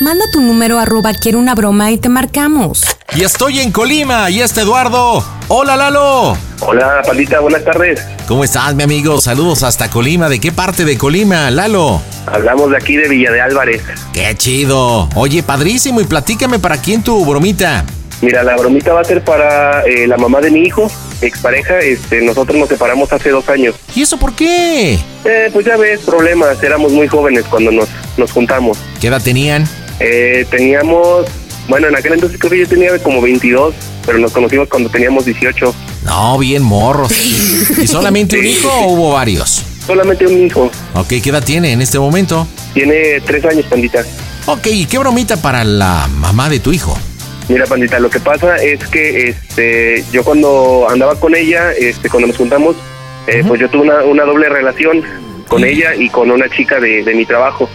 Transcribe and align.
Manda 0.00 0.24
tu 0.32 0.40
número 0.40 0.78
arroba 0.80 1.14
quiero 1.14 1.38
una 1.38 1.54
broma 1.54 1.90
y 1.92 1.98
te 1.98 2.08
marcamos. 2.08 2.82
Y 3.14 3.22
estoy 3.22 3.60
en 3.60 3.70
Colima, 3.70 4.30
y 4.30 4.40
este 4.40 4.62
Eduardo. 4.62 5.24
Hola 5.48 5.76
Lalo. 5.76 6.36
Hola 6.60 7.02
Pandita, 7.06 7.40
buenas 7.40 7.64
tardes. 7.64 8.00
¿Cómo 8.26 8.42
estás, 8.42 8.74
mi 8.74 8.82
amigo? 8.82 9.20
Saludos 9.20 9.62
hasta 9.62 9.90
Colima. 9.90 10.28
¿De 10.28 10.40
qué 10.40 10.50
parte 10.50 10.84
de 10.84 10.96
Colima, 10.98 11.50
Lalo? 11.50 12.00
Hablamos 12.26 12.70
de 12.70 12.78
aquí 12.78 12.96
de 12.96 13.08
Villa 13.08 13.30
de 13.30 13.40
Álvarez. 13.42 13.82
Qué 14.12 14.34
chido. 14.36 15.08
Oye, 15.14 15.42
padrísimo, 15.42 16.00
y 16.00 16.04
platícame 16.04 16.58
para 16.58 16.78
quién 16.78 17.04
tu 17.04 17.24
bromita. 17.24 17.84
Mira, 18.22 18.44
la 18.44 18.56
bromita 18.56 18.92
va 18.92 19.00
a 19.00 19.04
ser 19.04 19.22
para 19.24 19.82
eh, 19.82 20.06
la 20.06 20.16
mamá 20.16 20.40
de 20.40 20.52
mi 20.52 20.60
hijo, 20.60 20.88
expareja. 21.20 21.80
Este, 21.80 22.22
nosotros 22.22 22.56
nos 22.56 22.68
separamos 22.68 23.12
hace 23.12 23.30
dos 23.30 23.48
años. 23.48 23.74
¿Y 23.96 24.02
eso 24.02 24.16
por 24.16 24.32
qué? 24.34 24.94
Eh, 25.24 25.50
pues 25.52 25.66
ya 25.66 25.76
ves, 25.76 26.00
problemas. 26.02 26.62
Éramos 26.62 26.92
muy 26.92 27.08
jóvenes 27.08 27.44
cuando 27.50 27.72
nos, 27.72 27.88
nos 28.16 28.30
juntamos. 28.30 28.78
¿Qué 29.00 29.08
edad 29.08 29.20
tenían? 29.20 29.68
Eh, 29.98 30.46
teníamos, 30.50 31.26
bueno, 31.68 31.88
en 31.88 31.96
aquel 31.96 32.12
entonces 32.12 32.38
creo 32.38 32.52
que 32.52 32.60
yo 32.60 32.68
tenía 32.68 32.96
como 33.00 33.20
22, 33.20 33.74
pero 34.06 34.18
nos 34.18 34.30
conocimos 34.30 34.68
cuando 34.68 34.88
teníamos 34.88 35.24
18. 35.24 35.74
No, 36.04 36.38
bien 36.38 36.62
morros. 36.62 37.10
¿Y 37.76 37.88
solamente 37.88 38.38
un 38.38 38.46
hijo 38.46 38.68
o 38.70 38.92
hubo 38.92 39.12
varios? 39.14 39.64
Solamente 39.84 40.28
un 40.28 40.46
hijo. 40.46 40.70
Ok, 40.94 41.08
¿qué 41.08 41.30
edad 41.30 41.42
tiene 41.42 41.72
en 41.72 41.82
este 41.82 41.98
momento? 41.98 42.46
Tiene 42.72 43.20
tres 43.26 43.44
años, 43.44 43.66
pandita. 43.66 44.04
Ok, 44.46 44.68
¿y 44.68 44.86
qué 44.86 44.98
bromita 44.98 45.36
para 45.38 45.64
la 45.64 46.08
mamá 46.08 46.48
de 46.48 46.60
tu 46.60 46.72
hijo? 46.72 46.96
Mira, 47.48 47.66
pandita, 47.66 47.98
lo 47.98 48.08
que 48.08 48.20
pasa 48.20 48.56
es 48.56 48.86
que 48.88 49.28
este, 49.28 50.04
yo 50.12 50.24
cuando 50.24 50.86
andaba 50.88 51.18
con 51.18 51.34
ella, 51.34 51.72
este, 51.72 52.08
cuando 52.08 52.28
nos 52.28 52.36
juntamos, 52.36 52.76
eh, 53.26 53.42
pues 53.46 53.60
yo 53.60 53.68
tuve 53.68 53.82
una, 53.82 54.02
una 54.04 54.24
doble 54.24 54.48
relación 54.48 55.02
con 55.48 55.64
ella 55.64 55.94
y 55.94 56.08
con 56.08 56.30
una 56.30 56.48
chica 56.48 56.80
de, 56.80 57.02
de 57.02 57.14
mi 57.14 57.26
trabajo. 57.26 57.68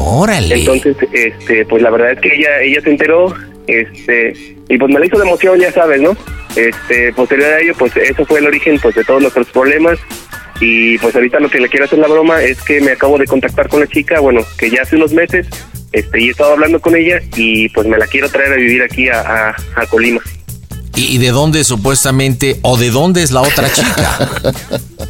Órale. 0.00 0.54
Entonces, 0.54 0.96
este, 1.12 1.64
pues 1.66 1.82
la 1.82 1.90
verdad 1.90 2.12
es 2.12 2.20
que 2.20 2.34
ella, 2.34 2.60
ella 2.60 2.80
se 2.80 2.90
enteró, 2.90 3.34
este, 3.66 4.32
y 4.68 4.78
pues 4.78 4.92
me 4.92 5.00
la 5.00 5.06
hizo 5.06 5.18
de 5.18 5.24
emoción, 5.24 5.58
ya 5.58 5.72
sabes, 5.72 6.00
¿no? 6.00 6.16
Este, 6.54 7.12
posterior 7.12 7.52
a 7.52 7.60
ello, 7.60 7.74
pues 7.78 7.96
eso 7.96 8.24
fue 8.24 8.38
el 8.38 8.46
origen, 8.46 8.78
pues, 8.78 8.94
de 8.94 9.04
todos 9.04 9.20
nuestros 9.20 9.48
problemas. 9.48 9.98
Y 10.60 10.98
pues 10.98 11.14
ahorita 11.14 11.38
lo 11.38 11.48
que 11.48 11.60
le 11.60 11.68
quiero 11.68 11.84
hacer 11.84 12.00
la 12.00 12.08
broma 12.08 12.42
es 12.42 12.60
que 12.62 12.80
me 12.80 12.92
acabo 12.92 13.16
de 13.16 13.26
contactar 13.26 13.68
con 13.68 13.78
la 13.78 13.86
chica, 13.86 14.18
bueno, 14.18 14.40
que 14.58 14.68
ya 14.70 14.82
hace 14.82 14.96
unos 14.96 15.12
meses, 15.12 15.46
este, 15.92 16.20
y 16.20 16.28
he 16.28 16.30
estado 16.30 16.52
hablando 16.52 16.80
con 16.80 16.96
ella 16.96 17.20
y 17.36 17.68
pues 17.70 17.86
me 17.86 17.96
la 17.96 18.06
quiero 18.06 18.28
traer 18.28 18.52
a 18.52 18.56
vivir 18.56 18.82
aquí 18.82 19.08
a, 19.08 19.20
a, 19.20 19.56
a 19.76 19.86
Colima. 19.86 20.20
¿Y, 20.94 21.18
de 21.18 21.30
dónde 21.30 21.62
supuestamente, 21.62 22.58
o 22.62 22.76
de 22.76 22.90
dónde 22.90 23.22
es 23.22 23.30
la 23.30 23.42
otra 23.42 23.72
chica? 23.72 24.28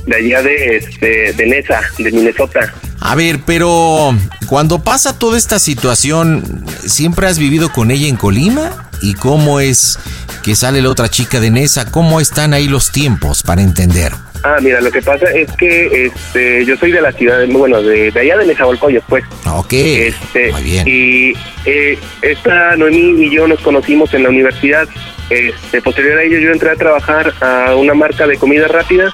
De 0.07 0.17
allá 0.17 0.43
de, 0.43 0.77
este, 0.77 1.33
de 1.33 1.47
Nesa, 1.47 1.81
de 1.97 2.13
Minnesota. 2.13 2.75
A 3.01 3.15
ver, 3.15 3.41
pero 3.47 4.15
cuando 4.49 4.85
pasa 4.85 5.19
toda 5.19 5.39
esta 5.39 5.59
situación, 5.59 6.67
¿siempre 6.85 7.27
has 7.27 7.39
vivido 7.39 7.73
con 7.73 7.91
ella 7.91 8.07
en 8.07 8.17
Colima? 8.17 8.91
¿Y 9.01 9.15
cómo 9.15 9.61
es 9.61 9.99
que 10.43 10.57
sale 10.57 10.83
la 10.83 10.91
otra 10.91 11.09
chica 11.09 11.41
de 11.41 11.51
Nesa? 11.51 11.91
¿Cómo 11.91 12.21
están 12.21 12.53
ahí 12.53 12.69
los 12.69 12.93
tiempos 12.93 13.43
para 13.43 13.63
entender? 13.63 14.13
Ah, 14.45 14.57
mira, 14.63 14.81
lo 14.81 14.91
que 14.91 15.03
pasa 15.03 15.27
es 15.33 15.51
que 15.53 16.07
este, 16.07 16.65
yo 16.65 16.77
soy 16.77 16.93
de 16.93 17.01
la 17.01 17.13
ciudad, 17.13 17.45
bueno, 17.49 17.83
de, 17.83 18.11
de 18.11 18.21
allá 18.21 18.37
de 18.39 18.47
Nezahualcóyotl, 18.47 19.05
pues. 19.09 19.25
Ok, 19.53 19.73
Este, 19.73 20.53
muy 20.53 20.63
bien. 20.63 20.85
Y 20.87 21.33
eh, 21.65 21.99
esta 22.23 22.77
Noemí 22.77 23.25
y 23.27 23.31
yo 23.31 23.47
nos 23.49 23.61
conocimos 23.61 24.13
en 24.15 24.23
la 24.23 24.29
universidad. 24.29 24.89
Este, 25.31 25.83
posterior 25.83 26.19
a 26.19 26.23
ello 26.23 26.39
yo 26.39 26.53
entré 26.53 26.71
a 26.71 26.75
trabajar 26.77 27.35
a 27.43 27.75
una 27.77 27.93
marca 27.95 28.27
de 28.27 28.39
comida 28.39 28.67
rápida 28.69 29.13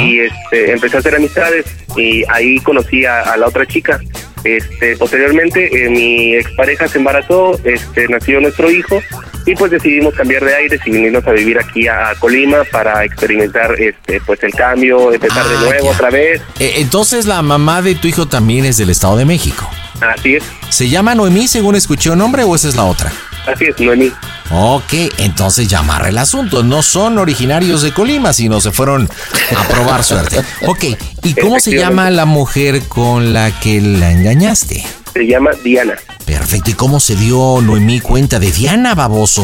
y 0.00 0.20
este, 0.20 0.72
empecé 0.72 0.96
a 0.96 1.00
hacer 1.00 1.14
amistades 1.16 1.64
y 1.96 2.22
ahí 2.28 2.58
conocí 2.60 3.04
a, 3.04 3.20
a 3.22 3.36
la 3.36 3.46
otra 3.48 3.66
chica. 3.66 4.00
Este, 4.46 4.96
posteriormente 4.96 5.68
eh, 5.86 5.90
mi 5.90 6.34
expareja 6.34 6.86
se 6.88 6.98
embarazó, 6.98 7.58
este, 7.64 8.06
nació 8.08 8.40
nuestro 8.40 8.70
hijo 8.70 9.02
y 9.44 9.54
pues 9.56 9.70
decidimos 9.72 10.14
cambiar 10.14 10.44
de 10.44 10.54
aires 10.54 10.80
y 10.86 10.90
venirnos 10.90 11.26
a 11.26 11.32
vivir 11.32 11.58
aquí 11.58 11.88
a, 11.88 12.10
a 12.10 12.14
Colima 12.16 12.58
para 12.70 13.04
experimentar 13.04 13.72
este, 13.80 14.20
pues 14.24 14.42
el 14.44 14.52
cambio, 14.54 15.12
empezar 15.12 15.44
Ah, 15.46 15.48
de 15.48 15.58
nuevo 15.66 15.84
ya. 15.86 15.90
otra 15.90 16.10
vez. 16.10 16.40
Eh, 16.60 16.74
entonces 16.76 17.26
la 17.26 17.42
mamá 17.42 17.82
de 17.82 17.94
tu 17.96 18.06
hijo 18.08 18.26
también 18.26 18.64
es 18.64 18.76
del 18.76 18.90
Estado 18.90 19.16
de 19.16 19.24
México. 19.24 19.68
Así 20.00 20.36
es, 20.36 20.44
¿Se 20.68 20.88
llama 20.88 21.14
Noemí 21.14 21.48
según 21.48 21.74
escuché 21.74 22.10
un 22.10 22.18
nombre 22.18 22.42
o 22.44 22.54
esa 22.54 22.68
es 22.68 22.76
la 22.76 22.84
otra? 22.84 23.10
Así 23.46 23.64
es, 23.64 23.80
Noemí. 23.80 24.12
Ok, 24.50 24.92
entonces 25.18 25.68
ya 25.68 25.80
amarra 25.80 26.08
el 26.08 26.18
asunto. 26.18 26.62
No 26.62 26.82
son 26.82 27.18
originarios 27.18 27.82
de 27.82 27.92
Colima, 27.92 28.32
sino 28.32 28.60
se 28.60 28.70
fueron 28.70 29.08
a 29.56 29.68
probar 29.68 30.04
suerte. 30.04 30.42
Ok, 30.66 30.84
¿y 31.24 31.34
cómo 31.34 31.58
se 31.58 31.76
llama 31.76 32.10
la 32.10 32.24
mujer 32.24 32.82
con 32.88 33.32
la 33.32 33.50
que 33.60 33.80
la 33.80 34.12
engañaste? 34.12 34.84
Se 35.12 35.26
llama 35.26 35.50
Diana. 35.64 35.96
Perfecto, 36.24 36.70
¿y 36.70 36.74
cómo 36.74 37.00
se 37.00 37.16
dio 37.16 37.60
Noemí 37.62 38.00
cuenta 38.00 38.38
de 38.38 38.52
Diana, 38.52 38.94
baboso? 38.94 39.42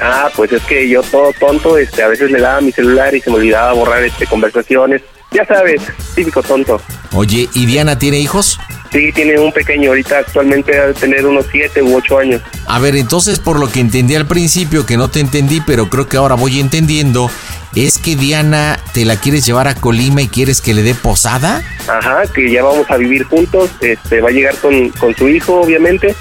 Ah, 0.00 0.30
pues 0.34 0.52
es 0.52 0.62
que 0.62 0.88
yo 0.88 1.02
todo 1.02 1.32
tonto, 1.38 1.76
este, 1.76 2.02
a 2.02 2.08
veces 2.08 2.30
le 2.30 2.40
daba 2.40 2.60
mi 2.60 2.72
celular 2.72 3.14
y 3.14 3.20
se 3.20 3.30
me 3.30 3.36
olvidaba 3.36 3.72
borrar 3.72 4.02
este 4.04 4.26
conversaciones. 4.26 5.02
Ya 5.32 5.44
sabes, 5.46 5.82
típico 6.14 6.42
tonto. 6.42 6.80
Oye, 7.14 7.48
¿y 7.54 7.66
Diana 7.66 7.98
tiene 7.98 8.18
hijos? 8.18 8.58
Sí, 8.92 9.10
tiene 9.12 9.38
un 9.38 9.50
pequeño, 9.52 9.88
ahorita 9.88 10.18
actualmente 10.18 10.78
ha 10.78 10.88
de 10.88 10.94
tener 10.94 11.26
unos 11.26 11.46
7 11.50 11.82
u 11.82 11.96
8 11.96 12.18
años. 12.18 12.42
A 12.66 12.78
ver, 12.78 12.94
entonces 12.94 13.38
por 13.38 13.58
lo 13.58 13.70
que 13.70 13.80
entendí 13.80 14.14
al 14.14 14.26
principio, 14.26 14.84
que 14.84 14.98
no 14.98 15.08
te 15.08 15.20
entendí, 15.20 15.62
pero 15.66 15.88
creo 15.88 16.08
que 16.08 16.18
ahora 16.18 16.34
voy 16.34 16.60
entendiendo, 16.60 17.30
es 17.74 17.96
que 17.96 18.16
Diana 18.16 18.78
te 18.92 19.06
la 19.06 19.16
quieres 19.16 19.46
llevar 19.46 19.66
a 19.66 19.74
Colima 19.74 20.20
y 20.20 20.28
quieres 20.28 20.60
que 20.60 20.74
le 20.74 20.82
dé 20.82 20.94
posada. 20.94 21.62
Ajá, 21.88 22.24
que 22.34 22.50
ya 22.50 22.62
vamos 22.62 22.90
a 22.90 22.98
vivir 22.98 23.24
juntos, 23.24 23.70
este, 23.80 24.20
va 24.20 24.28
a 24.28 24.32
llegar 24.32 24.56
con, 24.56 24.90
con 24.90 25.14
su 25.16 25.26
hijo, 25.28 25.62
obviamente. 25.62 26.14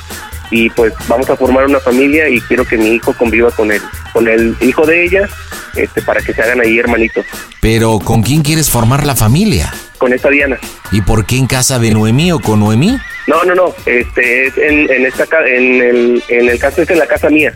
Y 0.52 0.70
pues 0.70 0.94
vamos 1.08 1.30
a 1.30 1.36
formar 1.36 1.66
una 1.66 1.80
familia 1.80 2.30
y 2.30 2.40
quiero 2.42 2.66
que 2.66 2.78
mi 2.78 2.90
hijo 2.96 3.14
conviva 3.14 3.50
con 3.52 3.72
él, 3.72 3.82
con 4.14 4.28
el 4.28 4.56
hijo 4.62 4.86
de 4.86 5.06
ella, 5.06 5.30
este, 5.76 6.02
para 6.02 6.22
que 6.22 6.34
se 6.34 6.42
hagan 6.42 6.60
ahí 6.60 6.78
hermanitos. 6.78 7.26
Pero 7.62 8.00
¿con 8.00 8.22
quién 8.22 8.44
quieres 8.44 8.70
formar 8.70 9.06
la 9.06 9.16
familia? 9.16 9.74
Con 9.98 10.14
esta 10.14 10.30
Diana. 10.30 10.60
¿Y 10.92 11.02
por 11.02 11.26
qué 11.26 11.38
en 11.38 11.48
casa 11.48 11.80
de 11.80 11.92
Noemí 11.92 12.32
o 12.34 12.40
con 12.40 12.60
Noemí? 12.60 12.98
No, 13.28 13.44
no, 13.46 13.56
no, 13.56 13.74
este 13.86 14.48
es 14.48 14.58
en, 14.58 14.92
en 14.92 15.06
esta 15.06 15.26
en 15.48 15.82
el, 15.82 16.24
en 16.28 16.50
el 16.50 16.60
caso 16.60 16.82
es 16.82 16.90
en 16.90 17.00
la 17.00 17.08
casa 17.08 17.30
mía. 17.30 17.56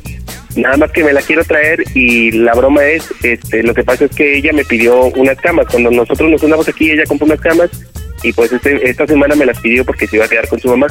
Nada 0.56 0.78
más 0.78 0.92
que 0.92 1.04
me 1.04 1.12
la 1.12 1.22
quiero 1.22 1.44
traer 1.44 1.84
y 1.96 2.32
la 2.32 2.54
broma 2.54 2.86
es, 2.86 3.14
este, 3.24 3.62
lo 3.62 3.74
que 3.74 3.84
pasa 3.84 4.06
es 4.06 4.16
que 4.16 4.38
ella 4.38 4.54
me 4.54 4.64
pidió 4.64 5.06
unas 5.16 5.38
camas. 5.38 5.66
Cuando 5.70 5.92
nosotros 5.92 6.30
nos 6.30 6.44
unamos 6.44 6.70
aquí, 6.70 6.92
ella 6.92 7.04
compró 7.06 7.26
unas 7.26 7.42
camas 7.42 7.70
y 8.26 8.34
pues 8.34 8.52
este, 8.52 8.90
esta 8.90 9.06
semana 9.06 9.36
me 9.36 9.46
las 9.46 9.60
pidió 9.60 9.86
porque 9.86 10.08
se 10.08 10.16
iba 10.16 10.26
a 10.26 10.28
quedar 10.28 10.48
con 10.48 10.60
su 10.60 10.68
mamá. 10.68 10.88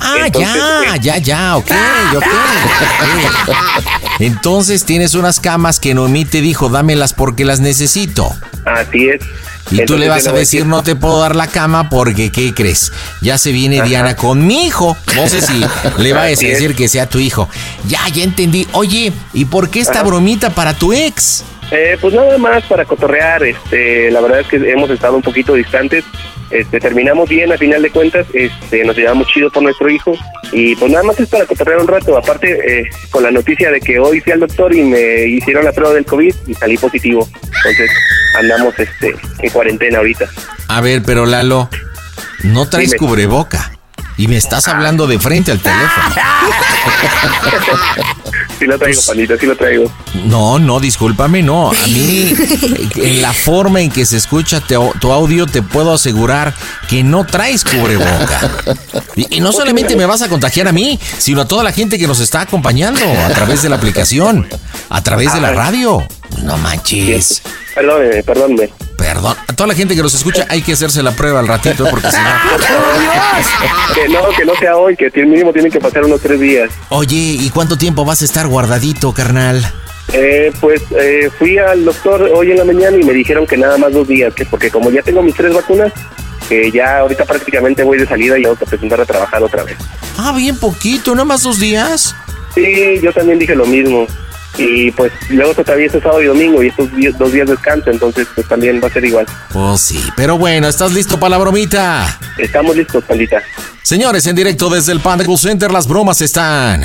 Ah, 0.00 0.26
Entonces, 0.26 0.54
ya, 0.54 0.94
eh, 0.94 0.98
ya, 1.00 1.18
ya, 1.18 1.56
ok, 1.56 1.70
ok. 2.16 2.24
Entonces 4.20 4.84
tienes 4.84 5.14
unas 5.14 5.40
camas 5.40 5.80
que 5.80 5.94
Noemí 5.94 6.24
te 6.24 6.40
dijo, 6.40 6.68
dámelas 6.68 7.12
porque 7.12 7.44
las 7.44 7.58
necesito. 7.58 8.30
Así 8.64 9.08
es. 9.08 9.20
Y 9.72 9.84
tú 9.84 9.98
le 9.98 10.08
vas 10.08 10.28
a 10.28 10.32
decir, 10.32 10.64
no 10.64 10.84
te 10.84 10.94
puedo 10.94 11.18
dar 11.18 11.34
la 11.34 11.48
cama 11.48 11.90
porque, 11.90 12.30
¿qué 12.30 12.54
crees? 12.54 12.92
Ya 13.20 13.36
se 13.36 13.50
viene 13.50 13.82
Diana 13.82 14.14
con 14.14 14.46
mi 14.46 14.66
hijo. 14.66 14.96
No 15.16 15.28
sé 15.28 15.40
si 15.40 15.60
le 15.98 16.12
vayas 16.12 16.38
a 16.38 16.46
es. 16.46 16.52
decir 16.52 16.76
que 16.76 16.86
sea 16.86 17.08
tu 17.08 17.18
hijo. 17.18 17.48
Ya, 17.88 18.06
ya 18.14 18.22
entendí. 18.22 18.68
Oye, 18.72 19.12
¿y 19.32 19.44
por 19.46 19.70
qué 19.70 19.80
esta 19.80 20.04
bromita 20.04 20.50
para 20.50 20.74
tu 20.74 20.92
ex? 20.92 21.42
Eh, 21.70 21.98
pues 22.00 22.14
nada 22.14 22.38
más 22.38 22.62
para 22.64 22.84
cotorrear, 22.84 23.42
este, 23.42 24.10
la 24.10 24.20
verdad 24.20 24.40
es 24.40 24.46
que 24.46 24.56
hemos 24.70 24.88
estado 24.88 25.16
un 25.16 25.22
poquito 25.22 25.54
distantes, 25.54 26.04
este, 26.50 26.78
terminamos 26.78 27.28
bien 27.28 27.52
a 27.52 27.58
final 27.58 27.82
de 27.82 27.90
cuentas, 27.90 28.24
este, 28.32 28.84
nos 28.84 28.96
llevamos 28.96 29.26
chido 29.26 29.50
por 29.50 29.64
nuestro 29.64 29.90
hijo 29.90 30.14
y 30.52 30.76
pues 30.76 30.92
nada 30.92 31.02
más 31.02 31.18
es 31.18 31.28
para 31.28 31.44
cotorrear 31.44 31.80
un 31.80 31.88
rato, 31.88 32.16
aparte 32.16 32.80
eh, 32.80 32.88
con 33.10 33.24
la 33.24 33.32
noticia 33.32 33.72
de 33.72 33.80
que 33.80 33.98
hoy 33.98 34.20
fui 34.20 34.32
al 34.32 34.40
doctor 34.40 34.72
y 34.72 34.82
me 34.82 35.26
hicieron 35.26 35.64
la 35.64 35.72
prueba 35.72 35.92
del 35.92 36.04
COVID 36.04 36.34
y 36.46 36.54
salí 36.54 36.78
positivo, 36.78 37.28
entonces 37.42 37.90
andamos 38.38 38.78
este, 38.78 39.16
en 39.40 39.50
cuarentena 39.50 39.98
ahorita. 39.98 40.26
A 40.68 40.80
ver, 40.80 41.02
pero 41.04 41.26
Lalo, 41.26 41.68
no 42.44 42.68
traes 42.68 42.92
Dime. 42.92 42.98
cubreboca. 42.98 43.72
Y 44.18 44.28
me 44.28 44.38
estás 44.38 44.66
hablando 44.66 45.06
de 45.06 45.18
frente 45.18 45.52
al 45.52 45.60
teléfono. 45.60 45.90
Sí 48.58 48.64
lo 48.64 48.78
traigo, 48.78 48.96
Pues- 48.96 49.06
pandita, 49.06 49.36
sí 49.38 49.46
lo 49.46 49.56
traigo. 49.56 49.92
No, 50.24 50.58
no, 50.58 50.80
discúlpame, 50.80 51.42
no. 51.42 51.70
A 51.70 51.86
mí, 51.88 52.32
en 52.96 53.20
la 53.22 53.32
forma 53.32 53.80
en 53.82 53.90
que 53.90 54.06
se 54.06 54.16
escucha 54.16 54.60
te- 54.60 54.76
tu 55.00 55.12
audio, 55.12 55.46
te 55.46 55.60
puedo 55.62 55.92
asegurar 55.92 56.54
que 56.88 57.02
no 57.02 57.26
traes 57.26 57.64
cubreboca. 57.64 58.50
Y, 59.14 59.36
y 59.36 59.40
no 59.40 59.52
solamente 59.52 59.94
me 59.96 60.06
vas 60.06 60.22
a 60.22 60.28
contagiar 60.28 60.68
a 60.68 60.72
mí, 60.72 60.98
sino 61.18 61.42
a 61.42 61.48
toda 61.48 61.62
la 61.64 61.72
gente 61.72 61.98
que 61.98 62.06
nos 62.06 62.20
está 62.20 62.40
acompañando 62.42 63.00
a 63.04 63.28
través 63.30 63.62
de 63.62 63.68
la 63.68 63.76
aplicación, 63.76 64.48
a 64.88 65.02
través 65.02 65.34
de 65.34 65.40
la 65.40 65.52
radio. 65.52 66.02
No 66.42 66.56
manches. 66.58 67.42
Perdóneme, 67.74 68.22
perdóneme. 68.22 68.70
Perdón. 69.06 69.36
A 69.46 69.52
toda 69.52 69.68
la 69.68 69.74
gente 69.74 69.94
que 69.94 70.02
nos 70.02 70.14
escucha 70.14 70.46
hay 70.48 70.62
que 70.62 70.72
hacerse 70.72 71.00
la 71.00 71.12
prueba 71.12 71.38
al 71.38 71.46
ratito, 71.46 71.86
porque 71.88 72.10
si 72.10 72.16
no. 72.16 73.94
Que 73.94 74.08
no, 74.08 74.28
que 74.36 74.44
no 74.44 74.54
sea 74.56 74.76
hoy, 74.76 74.96
que 74.96 75.10
mínimo 75.24 75.52
tienen 75.52 75.70
que 75.70 75.78
pasar 75.78 76.04
unos 76.04 76.20
tres 76.20 76.40
días. 76.40 76.70
Oye, 76.88 77.14
¿y 77.14 77.48
cuánto 77.50 77.78
tiempo 77.78 78.04
vas 78.04 78.22
a 78.22 78.24
estar 78.24 78.48
guardadito, 78.48 79.12
carnal? 79.12 79.64
Eh, 80.12 80.52
pues 80.60 80.82
eh, 80.98 81.30
fui 81.38 81.56
al 81.56 81.84
doctor 81.84 82.22
hoy 82.34 82.50
en 82.50 82.58
la 82.58 82.64
mañana 82.64 82.96
y 82.96 83.04
me 83.04 83.12
dijeron 83.12 83.46
que 83.46 83.56
nada 83.56 83.78
más 83.78 83.92
dos 83.92 84.08
días, 84.08 84.34
que 84.34 84.44
porque 84.44 84.70
como 84.70 84.90
ya 84.90 85.02
tengo 85.02 85.22
mis 85.22 85.36
tres 85.36 85.54
vacunas, 85.54 85.92
que 86.48 86.70
ya 86.72 86.98
ahorita 86.98 87.24
prácticamente 87.24 87.84
voy 87.84 87.98
de 87.98 88.06
salida 88.06 88.36
y 88.38 88.42
voy 88.42 88.56
a 88.60 88.66
presentar 88.66 89.00
a 89.00 89.04
trabajar 89.04 89.40
otra 89.40 89.62
vez. 89.62 89.76
Ah, 90.18 90.32
bien 90.36 90.58
poquito, 90.58 91.12
nada 91.12 91.24
más 91.24 91.44
dos 91.44 91.60
días. 91.60 92.14
Sí, 92.54 92.98
yo 93.00 93.12
también 93.12 93.38
dije 93.38 93.54
lo 93.54 93.66
mismo. 93.66 94.06
Y 94.58 94.90
pues 94.92 95.12
luego 95.28 95.54
todavía 95.54 95.86
es 95.86 95.92
sábado 95.92 96.22
y 96.22 96.26
domingo 96.26 96.62
y 96.62 96.68
estos 96.68 96.88
dos 97.18 97.32
días 97.32 97.48
descanso, 97.48 97.90
entonces 97.90 98.26
pues 98.34 98.48
también 98.48 98.80
va 98.82 98.88
a 98.88 98.92
ser 98.92 99.04
igual. 99.04 99.26
Pues 99.52 99.80
sí, 99.80 100.00
pero 100.16 100.38
bueno, 100.38 100.68
¿estás 100.68 100.92
listo 100.92 101.18
para 101.18 101.30
la 101.30 101.38
bromita? 101.38 102.18
Estamos 102.38 102.76
listos, 102.76 103.04
pandita. 103.04 103.42
Señores, 103.82 104.26
en 104.26 104.36
directo 104.36 104.68
desde 104.68 104.92
el 104.92 105.00
Panda 105.00 105.24
Center, 105.36 105.70
las 105.70 105.86
bromas 105.86 106.20
están 106.20 106.84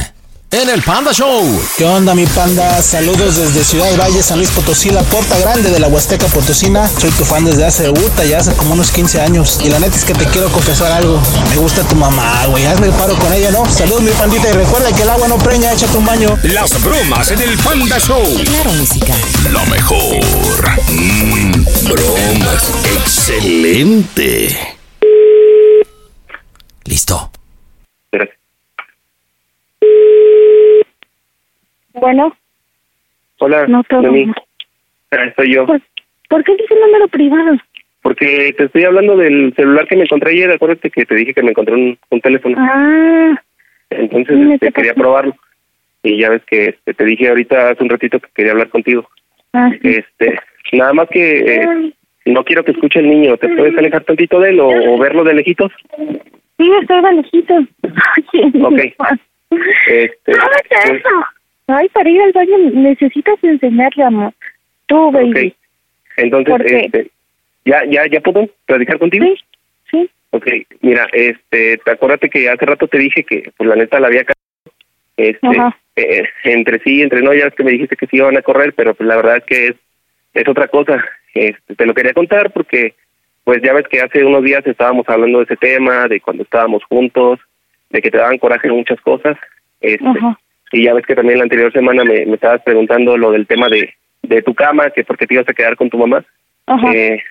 en 0.52 0.70
el 0.70 0.82
Panda 0.82 1.14
Show. 1.14 1.62
¿Qué 1.78 1.86
onda 1.86 2.14
mi 2.14 2.26
panda? 2.26 2.82
Saludos 2.82 3.38
desde 3.38 3.64
Ciudad 3.64 3.98
Valle, 3.98 4.22
San 4.22 4.38
Luis 4.38 4.50
Potosí, 4.52 4.90
la 4.90 5.02
porta 5.04 5.38
grande 5.40 5.72
de 5.72 5.80
la 5.80 5.88
Huasteca 5.88 6.28
Potosina. 6.28 6.88
Soy 6.88 7.10
tu 7.12 7.24
fan 7.24 7.46
desde 7.46 7.66
hace 7.66 7.90
Uta, 7.90 8.26
ya 8.26 8.40
hace 8.40 8.54
como 8.54 8.74
unos 8.74 8.92
15 8.92 9.22
años. 9.22 9.60
Y 9.64 9.70
la 9.70 9.80
neta 9.80 9.96
es 9.96 10.04
que 10.04 10.14
te 10.14 10.26
quiero 10.26 10.52
confesar 10.52 10.92
algo. 10.92 11.22
Me 11.50 11.56
gusta 11.58 11.84
tu 11.84 11.96
mamá, 11.96 12.46
güey. 12.48 12.66
Hazme 12.66 12.88
el 12.88 12.94
paro 12.94 13.18
con 13.18 13.32
ella, 13.34 13.52
¿no? 13.52 13.66
Saludos 13.66 14.02
mi 14.02 14.12
pandita 14.12 14.50
y 14.50 14.52
recuerda 14.54 14.94
que 14.94 15.04
el 15.04 15.10
agua 15.10 15.28
no 15.28 15.38
preña, 15.38 15.72
échate 15.72 15.98
un 15.98 16.06
baño. 16.06 16.38
Las 16.44 16.84
bromas 16.84 17.32
en 17.32 17.42
el 17.42 17.58
Panda 17.58 17.98
Show. 18.00 18.24
Claro, 18.44 18.74
música. 18.74 19.14
Lo 19.50 19.66
mejor. 19.68 20.20
Mm, 20.90 21.64
bromas. 21.86 22.64
Excelente. 22.98 24.58
Listo. 26.84 27.32
Gracias. 28.12 28.41
Bueno, 32.02 32.36
Hola, 33.38 33.68
no. 33.68 33.84
Ah, 35.12 35.34
soy 35.36 35.54
yo. 35.54 35.68
Pues, 35.68 35.84
¿por 36.30 36.44
qué 36.44 36.56
dice 36.56 36.74
número 36.84 37.08
privado? 37.08 37.58
Porque 38.02 38.56
te 38.58 38.64
estoy 38.64 38.86
hablando 38.86 39.16
del 39.16 39.54
celular 39.56 39.88
que 39.88 39.96
me 39.98 40.04
encontré 40.04 40.32
ayer. 40.32 40.50
Acuérdate 40.50 40.90
que 40.90 41.06
te 41.06 41.14
dije 41.14 41.36
que 41.36 41.44
me 41.44 41.52
encontré 41.52 41.76
un, 41.76 42.00
un 42.10 42.22
teléfono. 42.22 42.56
Ah, 42.60 43.40
Entonces 43.92 44.36
este, 44.54 44.66
¿qué 44.66 44.74
quería 44.74 44.96
probarlo. 44.96 45.36
Y 46.02 46.18
ya 46.18 46.32
ves 46.32 46.42
que 46.46 46.70
este, 46.70 46.96
te 46.96 47.06
dije 47.06 47.30
ahorita 47.30 47.70
hace 47.70 47.84
un 47.84 47.90
ratito 47.92 48.20
que 48.20 48.30
quería 48.34 48.54
hablar 48.54 48.70
contigo. 48.70 49.08
ah, 49.54 49.70
sí. 49.80 49.90
Este, 49.90 50.40
nada 50.74 50.94
más 50.94 51.08
que 51.10 51.38
eh, 51.38 51.94
no 52.26 52.44
quiero 52.44 52.66
que 52.66 52.72
escuche 52.72 52.98
el 52.98 53.12
niño. 53.12 53.38
¿Te 53.38 53.48
puedes 53.48 53.78
alejar 53.78 54.04
tantito 54.06 54.40
de 54.40 54.50
él 54.50 54.60
o, 54.60 54.70
o 54.70 54.98
verlo 54.98 55.24
de 55.24 55.36
lejitos? 55.36 55.72
Sí, 56.58 56.72
estoy 56.82 57.02
de 57.04 57.14
lejitos. 57.14 57.64
Ok. 58.64 58.80
Este, 59.88 60.32
¿Cómo 60.32 60.52
es 60.52 60.68
pues, 60.68 61.02
eso? 61.02 61.10
Ay, 61.72 61.90
para 61.90 62.10
ir 62.10 62.22
al 62.22 62.32
baño 62.32 62.58
necesitas 62.74 63.38
enseñarle, 63.44 64.04
amor. 64.04 64.34
Tú, 64.86 65.12
baby. 65.12 65.56
Entonces, 66.18 66.56
este, 66.66 67.12
¿ya, 67.66 67.84
ya, 67.86 68.08
ya 68.08 68.22
puedo 68.22 68.50
platicar 68.66 69.00
contigo? 69.00 69.26
Sí, 69.26 69.36
sí. 69.90 70.10
Ok, 70.32 70.48
mira, 70.82 71.08
este, 71.12 71.78
te 71.78 71.92
acuérdate 71.92 72.30
que 72.30 72.50
hace 72.50 72.66
rato 72.66 72.88
te 72.88 72.98
dije 72.98 73.24
que, 73.24 73.52
pues 73.58 73.70
la 73.70 73.76
neta 73.76 74.00
la 74.00 74.08
había 74.08 74.24
cagado. 74.24 74.42
Este, 75.18 75.48
Ajá. 75.48 75.78
eh, 75.96 76.24
entre 76.46 76.80
sí, 76.80 77.02
entre 77.02 77.22
no, 77.22 77.34
ya 77.34 77.48
es 77.48 77.54
que 77.54 77.64
me 77.64 77.72
dijiste 77.72 77.96
que 77.96 78.08
sí 78.08 78.18
iban 78.18 78.38
a 78.38 78.42
correr, 78.42 78.74
pero 78.74 78.94
pues 78.94 79.08
la 79.08 79.18
verdad 79.18 79.38
es 79.38 79.44
que 79.44 79.68
es, 79.68 79.76
es 80.34 80.48
otra 80.48 80.68
cosa. 80.68 81.04
Este, 81.34 81.76
te 81.76 81.86
lo 81.86 81.94
quería 81.94 82.14
contar 82.14 82.52
porque, 82.52 82.96
pues 83.44 83.62
ya 83.62 83.74
ves 83.74 83.88
que 83.88 84.02
hace 84.02 84.24
unos 84.24 84.44
días 84.44 84.66
estábamos 84.66 85.08
hablando 85.08 85.40
de 85.40 85.46
ese 85.46 85.58
tema, 85.58 86.08
de 86.08 86.22
cuando 86.22 86.44
estábamos 86.44 86.84
juntos, 86.86 87.40
de 87.90 88.02
que 88.02 88.12
te 88.12 88.18
daban 88.18 88.38
coraje 88.38 88.68
en 88.68 88.76
muchas 88.76 89.00
cosas. 89.02 89.38
Este, 89.82 90.08
Ajá. 90.08 90.40
Y 90.72 90.84
ya 90.84 90.94
ves 90.94 91.06
que 91.06 91.16
también 91.16 91.38
la 91.38 91.44
anterior 91.44 91.72
semana 91.72 92.04
me, 92.04 92.26
me 92.26 92.36
estabas 92.36 92.62
preguntando 92.64 93.18
lo 93.18 93.32
del 93.32 93.48
tema 93.48 93.70
de, 93.70 93.94
de 94.22 94.42
tu 94.42 94.54
cama, 94.54 94.90
que 94.90 95.04
por 95.04 95.18
qué 95.18 95.28
te 95.28 95.34
ibas 95.34 95.50
a 95.50 95.54
quedar 95.54 95.76
con 95.76 95.90
tu 95.90 95.98
mamá. 95.98 96.24
Ajá. 96.68 96.92
Eh, 96.94 97.22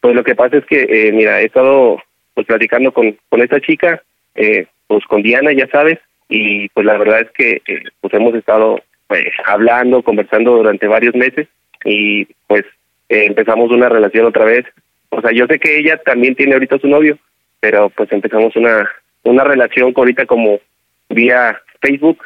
pues 0.00 0.14
lo 0.14 0.24
que 0.24 0.34
pasa 0.34 0.56
es 0.56 0.64
que, 0.64 0.82
eh, 0.82 1.12
mira, 1.12 1.40
he 1.40 1.46
estado 1.46 2.02
pues 2.34 2.46
platicando 2.46 2.92
con, 2.92 3.16
con 3.28 3.42
esta 3.42 3.60
chica, 3.60 4.02
eh, 4.34 4.66
pues 4.86 5.04
con 5.04 5.22
Diana, 5.22 5.52
ya 5.52 5.66
sabes, 5.68 5.98
y 6.28 6.68
pues 6.70 6.86
la 6.86 6.96
verdad 6.96 7.20
es 7.20 7.30
que 7.32 7.60
eh, 7.66 7.84
pues 8.00 8.14
hemos 8.14 8.34
estado 8.34 8.80
pues, 9.08 9.26
hablando, 9.44 10.02
conversando 10.02 10.56
durante 10.56 10.86
varios 10.86 11.14
meses 11.14 11.48
y 11.84 12.26
pues 12.46 12.64
eh, 13.08 13.26
empezamos 13.26 13.70
una 13.70 13.88
relación 13.88 14.26
otra 14.26 14.44
vez. 14.44 14.64
O 15.10 15.20
sea, 15.20 15.32
yo 15.32 15.46
sé 15.46 15.58
que 15.58 15.76
ella 15.76 15.98
también 15.98 16.34
tiene 16.34 16.54
ahorita 16.54 16.78
su 16.78 16.88
novio, 16.88 17.18
pero 17.58 17.90
pues 17.90 18.10
empezamos 18.12 18.56
una 18.56 18.88
una 19.22 19.44
relación 19.44 19.92
con 19.92 20.02
ahorita 20.02 20.26
como 20.26 20.60
vía 21.08 21.60
Facebook, 21.82 22.24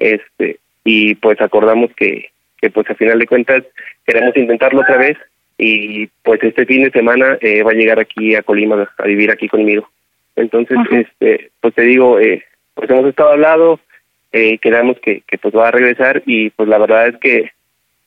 este 0.00 0.58
y 0.84 1.14
pues 1.14 1.40
acordamos 1.40 1.90
que 1.94 2.30
que 2.60 2.70
pues 2.70 2.90
a 2.90 2.94
final 2.94 3.18
de 3.18 3.26
cuentas 3.26 3.62
queremos 4.06 4.36
intentarlo 4.36 4.80
otra 4.80 4.96
vez 4.98 5.16
y 5.56 6.08
pues 6.22 6.42
este 6.42 6.66
fin 6.66 6.84
de 6.84 6.90
semana 6.90 7.38
eh, 7.40 7.62
va 7.62 7.70
a 7.70 7.74
llegar 7.74 7.98
aquí 8.00 8.34
a 8.34 8.42
Colima 8.42 8.88
a 8.98 9.04
vivir 9.06 9.30
aquí 9.30 9.46
conmigo. 9.48 9.88
Entonces, 10.36 10.76
Ajá. 10.78 11.00
este, 11.00 11.50
pues 11.60 11.74
te 11.74 11.82
digo, 11.82 12.18
eh, 12.18 12.42
pues 12.74 12.88
hemos 12.90 13.06
estado 13.06 13.32
hablando, 13.32 13.78
eh, 14.32 14.58
quedamos 14.58 14.98
que, 15.00 15.22
que 15.26 15.36
pues 15.38 15.54
va 15.54 15.68
a 15.68 15.70
regresar 15.70 16.22
y 16.26 16.50
pues 16.50 16.68
la 16.68 16.78
verdad 16.78 17.08
es 17.08 17.16
que 17.18 17.50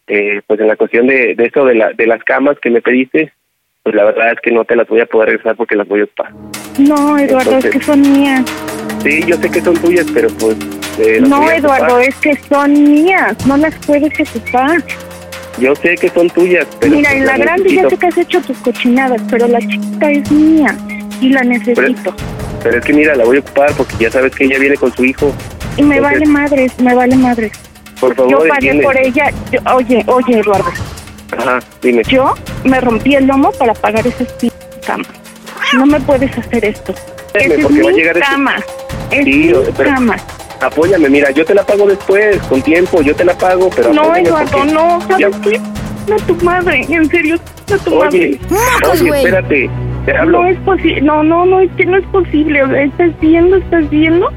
eh, 0.08 0.42
pues 0.48 0.60
en 0.60 0.68
la 0.68 0.76
cuestión 0.76 1.08
de, 1.08 1.36
de 1.36 1.46
esto 1.46 1.66
de, 1.66 1.76
la, 1.76 1.94
de 1.94 2.08
las 2.08 2.24
camas 2.24 2.58
que 2.60 2.70
me 2.72 2.82
pediste, 2.82 3.32
pues 3.84 3.96
la 3.96 4.06
verdad 4.06 4.34
es 4.34 4.40
que 4.42 4.52
no 4.52 4.66
te 4.66 4.76
las 4.76 4.88
voy 4.88 5.02
a 5.02 5.06
poder 5.06 5.30
regresar 5.30 5.56
porque 5.56 5.76
las 5.76 5.88
voy 5.88 6.02
a 6.02 6.04
ocupar. 6.06 6.32
No, 6.80 7.18
Eduardo, 7.18 7.58
es 7.58 7.66
Entonces- 7.66 7.72
que 7.72 7.80
son 7.82 8.02
mías. 8.02 8.46
Sí, 9.04 9.22
yo 9.28 9.36
sé 9.36 9.50
que 9.52 9.62
son 9.62 9.76
tuyas, 9.82 10.10
pero 10.14 10.30
pues... 10.40 10.58
eh, 11.00 11.20
No, 11.22 11.50
Eduardo, 11.52 11.86
ocupar. 11.96 12.02
es 12.04 12.16
que 12.16 12.40
son 12.50 12.72
mías. 12.94 13.36
No 13.46 13.58
las 13.58 13.74
puedes 13.86 14.12
ocupar. 14.20 14.84
Yo 15.60 15.76
sé 15.76 15.96
que 15.96 16.10
son 16.10 16.30
tuyas, 16.32 16.66
pero... 16.80 16.96
Mira, 16.96 17.10
pues, 17.12 17.20
en 17.22 17.26
la 17.28 17.38
grande 17.38 17.76
ya 17.76 17.88
sé 17.90 17.98
que 17.98 18.08
has 18.08 18.18
hecho 18.18 18.42
tus 18.42 18.58
cochinadas, 18.58 19.22
pero 19.30 19.48
la 19.48 19.60
chiquita 19.60 20.10
es 20.12 20.32
mía 20.32 20.76
y 21.22 21.30
la 21.30 21.44
necesito. 21.44 22.16
Pero 22.64 22.80
es 22.80 22.86
que 22.86 22.94
mira, 22.94 23.16
la 23.16 23.24
voy 23.26 23.38
a 23.38 23.40
ocupar 23.42 23.72
porque 23.74 23.94
ya 24.00 24.10
sabes 24.10 24.34
que 24.34 24.46
ella 24.46 24.58
viene 24.58 24.76
con 24.78 24.92
su 24.96 25.04
hijo 25.06 25.32
Y 25.78 25.84
me 25.84 25.98
Entonces, 25.98 26.20
vale 26.22 26.32
madres, 26.32 26.80
me 26.80 26.96
vale 26.96 27.16
madres. 27.16 27.52
Por 28.00 28.16
favor, 28.16 28.32
Yo 28.32 28.38
pagué 28.40 28.52
entiende. 28.72 28.84
por 28.84 28.98
ella. 28.98 29.32
yo- 29.52 29.60
oye, 29.76 30.04
oye, 30.08 30.40
Eduardo. 30.40 30.72
Ajá, 31.38 31.60
dime. 31.82 32.02
Yo 32.08 32.34
me 32.64 32.80
rompí 32.82 33.16
el 33.16 33.28
lomo 33.28 33.52
para 33.52 33.74
pagar 33.74 34.06
esa 34.08 34.26
p-. 34.26 34.52
No 35.76 35.86
me 35.86 36.00
puedes 36.02 36.36
hacer 36.38 36.66
esto. 36.66 36.94
Esa 37.34 37.54
es 37.54 37.70
mi 37.70 37.80
ese- 37.80 38.20
cama. 38.20 38.56
Es 39.12 39.24
Sí, 39.26 39.34
mi 39.34 39.54
pero- 39.78 39.90
cama. 39.90 40.18
Apóyame, 40.64 41.10
mira, 41.10 41.32
yo 41.32 41.44
te 41.46 41.54
la 41.54 41.64
pago 41.64 41.86
después, 41.88 42.38
con 42.50 42.62
tiempo, 42.62 43.02
yo 43.02 43.16
te 43.16 43.26
la 43.26 43.34
pago, 43.38 43.70
pero 43.76 43.94
No, 43.94 44.16
Eduardo, 44.16 44.66
no. 44.66 45.02
¿Sabes 45.02 45.18
Ya- 45.32 45.42
qué? 45.42 45.60
No, 46.08 46.16
tu 46.28 46.36
madre, 46.44 46.86
en 46.90 47.10
serio, 47.10 47.38
no 47.70 47.78
tu 47.78 47.96
Oye, 47.96 48.40
madre. 48.82 48.92
oye, 48.92 49.10
espérate, 49.20 49.70
te 50.06 50.18
hablo. 50.18 50.42
No 50.44 50.48
es 50.50 50.58
posible, 50.60 51.02
no, 51.02 51.24
no, 51.24 51.46
no, 51.46 51.60
es 51.62 51.72
que 51.78 51.86
no 51.86 51.98
es 51.98 52.06
posible. 52.08 52.62
O 52.64 52.68
sea, 52.68 52.84
estás 52.84 53.12
viendo, 53.22 53.56
estás 53.58 53.90
viendo 53.90 54.30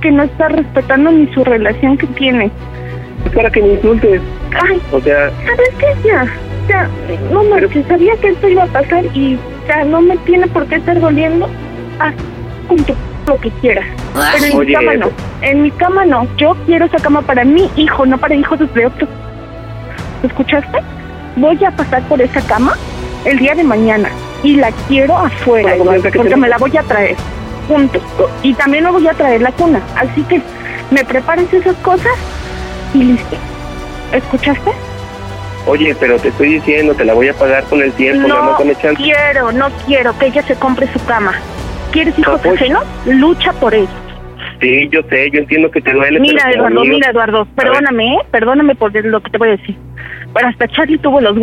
que 0.00 0.10
no 0.10 0.22
estás 0.22 0.52
respetando 0.52 1.12
ni 1.12 1.26
su 1.34 1.44
relación 1.44 1.98
que 1.98 2.06
tiene. 2.08 2.50
Es 3.26 3.32
para 3.32 3.50
que 3.50 3.60
me 3.60 3.74
insultes. 3.74 4.20
Ay, 4.62 4.80
O 4.92 5.00
sea, 5.00 5.30
¿sabes 5.44 5.70
qué? 5.78 6.08
Ya, 6.08 6.26
ya, 6.68 6.88
no 7.30 7.44
manches, 7.44 7.84
sabía 7.86 8.16
que 8.16 8.28
esto 8.28 8.48
iba 8.48 8.62
a 8.64 8.66
pasar 8.68 9.04
y 9.14 9.38
ya 9.68 9.84
no 9.84 10.00
me 10.00 10.16
tiene 10.18 10.46
por 10.46 10.64
qué 10.66 10.76
estar 10.76 10.98
doliendo. 11.00 11.48
Con 12.66 12.78
tu 12.84 12.94
lo 13.30 13.40
que 13.40 13.50
quieras. 13.60 13.86
Pero 14.14 14.44
en 14.44 14.58
mi 14.58 14.72
cama 14.72 14.94
no, 14.96 15.10
en 15.40 15.62
mi 15.62 15.70
cama 15.70 16.04
no. 16.04 16.26
Yo 16.36 16.56
quiero 16.66 16.84
esa 16.86 16.98
cama 16.98 17.22
para 17.22 17.44
mi 17.44 17.70
hijo, 17.76 18.04
no 18.06 18.18
para 18.18 18.34
hijos 18.34 18.58
de 18.74 18.86
otros. 18.86 19.08
¿Escuchaste? 20.22 20.78
Voy 21.36 21.64
a 21.64 21.70
pasar 21.70 22.02
por 22.02 22.20
esa 22.20 22.40
cama 22.42 22.76
el 23.24 23.38
día 23.38 23.54
de 23.54 23.64
mañana 23.64 24.08
y 24.42 24.56
la 24.56 24.70
quiero 24.88 25.16
afuera, 25.16 25.68
Bueno, 25.76 25.84
Eduardo, 25.84 26.10
¿qué 26.10 26.18
porque 26.18 26.36
me 26.36 26.48
la 26.48 26.58
voy 26.58 26.76
a 26.76 26.82
traer. 26.82 27.16
Punto. 27.68 28.00
Y 28.42 28.52
también 28.54 28.84
me 28.84 28.90
voy 28.90 29.06
a 29.06 29.12
traer 29.12 29.40
la 29.42 29.52
cuna. 29.52 29.80
Así 29.96 30.22
que 30.24 30.42
me 30.90 31.04
prepares 31.04 31.52
esas 31.52 31.76
cosas 31.76 32.12
y 32.94 33.04
listo. 33.04 33.36
¿Escuchaste? 34.12 34.72
oye, 35.66 35.94
pero 36.00 36.18
te 36.18 36.28
estoy 36.28 36.54
diciendo, 36.54 36.94
te 36.94 37.04
la 37.04 37.12
voy 37.14 37.28
a 37.28 37.34
pagar 37.34 37.62
con 37.64 37.80
el 37.80 37.92
tiempo, 37.92 38.26
nada 38.26 38.40
No 38.40 38.50
más 38.50 38.58
dame 38.58 38.74
chance. 38.76 38.96
quiero, 39.00 39.52
no 39.52 39.68
quiero 39.86 40.18
que 40.18 40.26
ella 40.26 40.42
se 40.42 40.56
compre 40.56 40.88
su 40.92 40.98
cama. 41.04 41.34
¿Quieres 41.92 42.18
hijos 42.18 42.40
pues. 42.42 42.60
ajenos? 42.60 42.84
Lucha 43.06 43.52
por 43.54 43.74
eso. 43.74 43.88
Sí, 44.60 44.88
yo 44.90 45.00
sé, 45.08 45.30
yo 45.30 45.40
entiendo 45.40 45.70
que 45.70 45.80
te 45.80 45.92
duele. 45.92 46.20
Mira, 46.20 46.50
Eduardo, 46.50 46.84
mira, 46.84 47.10
Eduardo, 47.10 47.46
perdóname, 47.56 48.14
¿eh? 48.14 48.18
Perdóname 48.30 48.74
por 48.74 48.92
lo 49.04 49.20
que 49.20 49.30
te 49.30 49.38
voy 49.38 49.48
a 49.48 49.52
decir. 49.52 49.76
Pero 50.34 50.48
hasta 50.48 50.68
Charlie 50.68 50.98
tuvo 50.98 51.20
los 51.20 51.36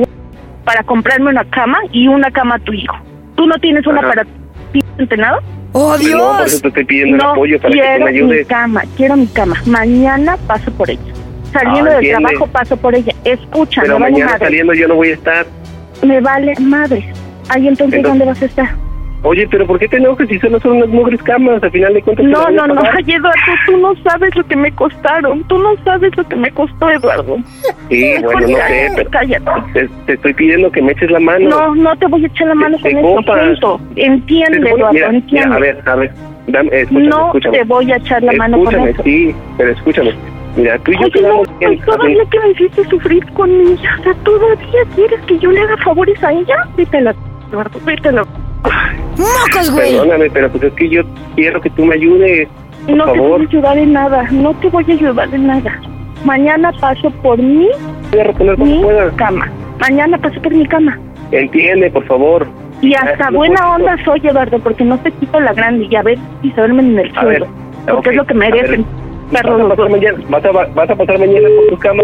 para 0.63 0.83
comprarme 0.83 1.29
una 1.29 1.45
cama 1.45 1.79
y 1.91 2.07
una 2.07 2.29
cama 2.31 2.55
a 2.55 2.59
tu 2.59 2.73
hijo. 2.73 2.95
¿Tú 3.35 3.47
no 3.47 3.55
tienes 3.59 3.85
una 3.87 3.99
Ajá. 3.99 4.07
para 4.09 4.23
ti 4.71 4.79
entrenado? 4.97 5.39
¡Oh, 5.73 5.95
Pues 5.97 6.11
No, 6.11 6.37
por 6.37 6.45
eso 6.45 6.59
te 6.61 6.67
estoy 6.69 6.85
pidiendo 6.85 7.15
el 7.17 7.23
no 7.23 7.31
apoyo 7.31 7.57
para 7.59 7.71
que 7.71 7.77
tú 7.79 7.83
quiero 7.83 8.05
me 8.05 8.11
mi 8.11 8.17
ayudes. 8.17 8.47
cama, 8.47 8.83
quiero 8.95 9.15
mi 9.17 9.27
cama. 9.27 9.55
Mañana 9.65 10.37
paso 10.47 10.71
por 10.71 10.89
ella. 10.89 11.01
Saliendo 11.51 11.89
Ah, 11.91 11.93
del 11.95 12.05
entiende. 12.05 12.23
trabajo 12.29 12.47
paso 12.51 12.77
por 12.77 12.95
ella. 12.95 13.13
Escucha, 13.23 13.81
Pero 13.81 13.93
me 13.95 13.99
vale 14.01 14.11
mañana 14.13 14.31
madre. 14.33 14.45
saliendo 14.45 14.73
yo 14.73 14.87
no 14.87 14.95
voy 14.95 15.09
a 15.09 15.13
estar. 15.13 15.45
Me 16.03 16.19
vale 16.21 16.53
madre. 16.59 17.09
Ahí 17.49 17.67
entonces, 17.67 17.97
Entonces- 17.99 18.03
¿dónde 18.03 18.25
vas 18.25 18.41
a 18.41 18.45
estar? 18.45 18.69
Oye, 19.23 19.47
pero 19.49 19.65
¿por 19.65 19.79
qué 19.79 19.87
te 19.87 19.97
enojas 19.97 20.27
si 20.29 20.37
solo 20.39 20.59
son 20.59 20.73
unas 20.77 20.89
mugres 20.89 21.21
camas? 21.23 21.61
Al 21.63 21.71
final 21.71 21.93
de 21.93 22.01
cuentas. 22.01 22.25
No, 22.27 22.49
no, 22.51 22.67
no, 22.67 22.81
ay, 22.81 23.03
Eduardo, 23.07 23.35
tú 23.65 23.77
no 23.77 23.93
sabes 24.03 24.35
lo 24.35 24.43
que 24.45 24.55
me 24.55 24.71
costaron. 24.71 25.43
Tú 25.45 25.57
no 25.57 25.75
sabes 25.83 26.15
lo 26.15 26.23
que 26.27 26.35
me 26.35 26.51
costó, 26.51 26.89
Eduardo. 26.89 27.37
Sí, 27.89 28.13
bueno, 28.23 28.41
no 28.41 28.47
sé, 28.47 28.91
pero 28.95 29.09
cállate. 29.09 29.51
te, 29.73 29.89
te 30.05 30.13
estoy 30.13 30.33
pidiendo 30.33 30.71
que 30.71 30.81
me 30.81 30.91
eches 30.91 31.09
la 31.11 31.19
mano. 31.19 31.49
No, 31.49 31.75
no 31.75 31.95
te 31.97 32.05
voy 32.07 32.23
a 32.23 32.27
echar 32.27 32.47
la 32.47 32.55
mano 32.55 32.77
Te- 32.77 32.83
con 32.83 32.91
te 32.93 33.01
compas. 33.01 33.47
punto. 33.49 33.81
Entiende, 33.95 34.59
Te 34.59 34.63
voy- 34.71 34.79
Eduardo, 34.79 34.93
mira, 34.93 35.07
entiende. 35.09 35.47
mira, 35.47 35.55
a 35.55 35.59
ver, 35.59 35.81
a 35.85 35.95
ver. 35.95 36.11
Dame, 36.47 36.69
escúchame, 36.81 37.07
no 37.09 37.25
escúchame. 37.27 37.57
te 37.57 37.63
voy 37.65 37.91
a 37.91 37.95
echar 37.97 38.23
la 38.23 38.33
mano 38.33 38.57
con 38.63 38.67
Escúchame, 38.75 39.03
sí, 39.03 39.35
pero 39.57 39.71
escúchame. 39.71 40.13
Mira, 40.55 40.77
tú 40.79 40.91
y 40.91 40.95
yo 40.95 41.01
Oye, 41.01 41.07
no, 41.07 41.11
quedamos 41.21 41.59
bien. 41.59 41.75
pues 41.77 41.85
todavía 41.85 42.23
que 42.31 42.39
me 42.39 42.49
hiciste 42.51 42.83
sufrir 42.85 43.25
con 43.33 43.49
ella. 43.51 43.95
O 43.99 44.03
sea, 44.03 44.13
¿todavía 44.23 44.57
quieres 44.95 45.19
que 45.27 45.37
yo 45.39 45.51
le 45.51 45.59
haga 45.61 45.77
favores 45.77 46.23
a 46.23 46.31
ella? 46.31 46.55
Vete 46.77 46.97
a 46.97 47.01
la... 47.01 47.15
Eduardo, 47.49 47.79
vete 47.85 48.09
a 48.09 48.11
la... 48.13 48.25
¡Mocos, 49.17 49.71
güey! 49.71 49.91
Perdóname, 49.97 50.29
pero 50.29 50.49
pues 50.49 50.63
es 50.63 50.73
que 50.73 50.89
yo 50.89 51.01
quiero 51.35 51.59
que 51.61 51.69
tú 51.71 51.85
me 51.85 51.95
ayudes. 51.95 52.47
Por 52.85 52.95
No 52.95 53.05
te 53.11 53.19
voy 53.19 53.41
a 53.41 53.47
ayudar 53.47 53.77
en 53.77 53.93
nada. 53.93 54.23
No 54.31 54.53
te 54.55 54.69
voy 54.69 54.85
a 54.87 54.93
ayudar 54.93 55.33
en 55.33 55.47
nada. 55.47 55.79
Mañana 56.23 56.71
paso 56.79 57.09
por 57.21 57.37
mi, 57.37 57.67
voy 58.11 58.19
a 58.19 58.23
reponer 58.25 58.55
como 58.55 58.71
mi 58.75 58.81
pueda. 58.83 59.11
cama. 59.11 59.49
Mañana 59.79 60.17
paso 60.17 60.41
por 60.41 60.53
mi 60.53 60.65
cama. 60.67 60.97
Entiende, 61.31 61.89
por 61.91 62.05
favor. 62.05 62.47
Y 62.81 62.93
hasta 62.93 63.29
no 63.31 63.37
buena 63.39 63.75
onda 63.75 63.97
soy, 64.05 64.21
Eduardo, 64.23 64.59
porque 64.59 64.83
no 64.83 64.97
te 64.99 65.11
quito 65.11 65.39
la 65.39 65.53
grande 65.53 65.87
y 65.89 65.95
a 65.95 66.03
ver 66.03 66.17
si 66.41 66.49
se 66.51 66.55
duermen 66.61 66.91
en 66.91 66.99
el 66.99 67.17
A 67.17 67.25
ver, 67.25 67.37
suelo. 67.39 67.47
Porque 67.87 68.09
ok, 68.09 68.11
es 68.11 68.15
lo 68.15 68.25
que 68.25 68.33
a 68.33 68.37
ver, 68.37 68.53
merecen. 68.53 68.85
¿Vas 69.31 69.41
Perros 69.41 69.59
a, 69.59 69.63
los 69.63 69.69
pasar 69.69 69.89
dos. 69.89 69.91
mañana, 69.99 70.17
vas, 70.29 70.45
a, 70.45 70.51
vas 70.51 70.89
a 70.89 70.95
pasar 70.95 71.19
mañana 71.19 71.47
por 71.57 71.67
tu 71.67 71.77
cama? 71.79 72.03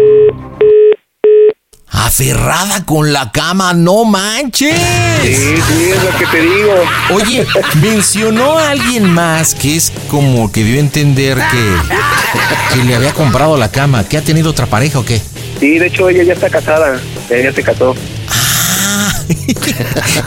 Aferrada 1.94 2.84
con 2.84 3.12
la 3.12 3.30
cama, 3.30 3.72
no 3.72 4.04
manches. 4.04 4.74
Sí, 5.22 5.34
sí, 5.56 5.90
es 5.92 6.02
lo 6.02 6.18
que 6.18 6.26
te 6.26 6.40
digo. 6.42 6.74
Oye, 7.12 7.46
mencionó 7.80 8.58
a 8.58 8.70
alguien 8.70 9.08
más 9.12 9.54
que 9.54 9.76
es 9.76 9.92
como 10.10 10.50
que 10.50 10.64
dio 10.64 10.76
a 10.76 10.80
entender 10.80 11.38
que, 11.50 12.74
que 12.76 12.84
le 12.84 12.96
había 12.96 13.12
comprado 13.12 13.56
la 13.56 13.70
cama. 13.70 14.04
¿Que 14.04 14.18
ha 14.18 14.22
tenido 14.22 14.50
otra 14.50 14.66
pareja 14.66 14.98
o 14.98 15.04
qué? 15.04 15.22
Sí, 15.60 15.78
de 15.78 15.86
hecho 15.86 16.08
ella 16.08 16.24
ya 16.24 16.32
está 16.32 16.50
casada. 16.50 17.00
Ella 17.30 17.52
se 17.52 17.62
casó. 17.62 17.94
Ah, 18.28 19.12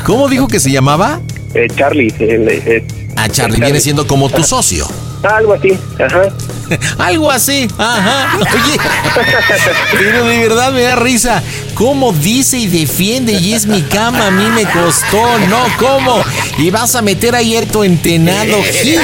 ¿Cómo 0.05 0.29
dijo 0.29 0.47
que 0.47 0.59
se 0.61 0.71
llamaba? 0.71 1.19
Eh, 1.53 1.67
Charlie. 1.75 2.13
eh, 2.19 2.87
Ah, 3.17 3.27
Charlie, 3.29 3.59
viene 3.59 3.79
siendo 3.81 4.07
como 4.07 4.29
tu 4.29 4.41
socio. 4.43 4.87
algo 5.23 5.53
así. 5.53 5.77
Ajá. 5.99 6.21
Algo 6.97 7.31
así, 7.31 7.67
ajá. 7.77 8.37
Oye, 8.37 8.77
pero 9.97 10.25
de 10.25 10.39
verdad 10.39 10.71
me 10.71 10.81
da 10.83 10.95
risa. 10.95 11.41
¿Cómo 11.73 12.11
dice 12.11 12.57
y 12.57 12.67
defiende 12.67 13.33
y 13.33 13.53
es 13.53 13.65
mi 13.65 13.81
cama? 13.83 14.27
A 14.27 14.31
mí 14.31 14.45
me 14.49 14.63
costó, 14.63 15.39
no, 15.47 15.63
¿cómo? 15.79 16.21
Y 16.57 16.69
vas 16.71 16.95
a 16.95 17.01
meter 17.01 17.35
ahí 17.35 17.57
tu 17.71 17.83
entenado, 17.83 18.57
hijo. 18.59 18.67
Sí, 18.83 18.97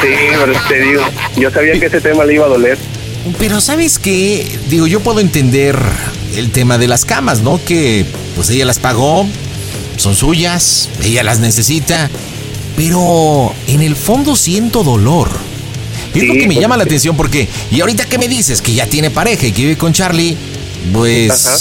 pero 0.00 0.52
te 0.68 0.80
digo. 0.80 1.02
Yo 1.36 1.50
sabía 1.50 1.78
que 1.78 1.86
ese 1.86 2.00
tema 2.00 2.24
le 2.24 2.34
iba 2.34 2.46
a 2.46 2.48
doler. 2.48 2.78
Pero 3.38 3.60
¿sabes 3.60 3.98
qué? 3.98 4.58
Digo, 4.68 4.86
yo 4.86 5.00
puedo 5.00 5.20
entender 5.20 5.78
el 6.36 6.50
tema 6.50 6.78
de 6.78 6.88
las 6.88 7.04
camas, 7.04 7.40
¿no? 7.40 7.60
Que 7.64 8.04
pues 8.34 8.50
ella 8.50 8.64
las 8.64 8.78
pagó, 8.78 9.26
son 9.96 10.16
suyas, 10.16 10.88
ella 11.02 11.22
las 11.22 11.38
necesita, 11.38 12.10
pero 12.76 13.54
en 13.68 13.82
el 13.82 13.96
fondo 13.96 14.34
siento 14.36 14.82
dolor. 14.82 15.28
Es 16.14 16.24
lo 16.24 16.34
que 16.34 16.40
me 16.40 16.46
pues, 16.46 16.58
llama 16.60 16.76
la 16.76 16.84
atención 16.84 17.16
porque, 17.16 17.48
y 17.70 17.80
ahorita 17.80 18.04
que 18.04 18.18
me 18.18 18.28
dices 18.28 18.60
que 18.60 18.72
ya 18.72 18.86
tiene 18.86 19.10
pareja 19.10 19.46
y 19.46 19.52
que 19.52 19.62
vive 19.62 19.78
con 19.78 19.92
Charlie, 19.92 20.36
pues, 20.92 21.46
Ajá. 21.46 21.56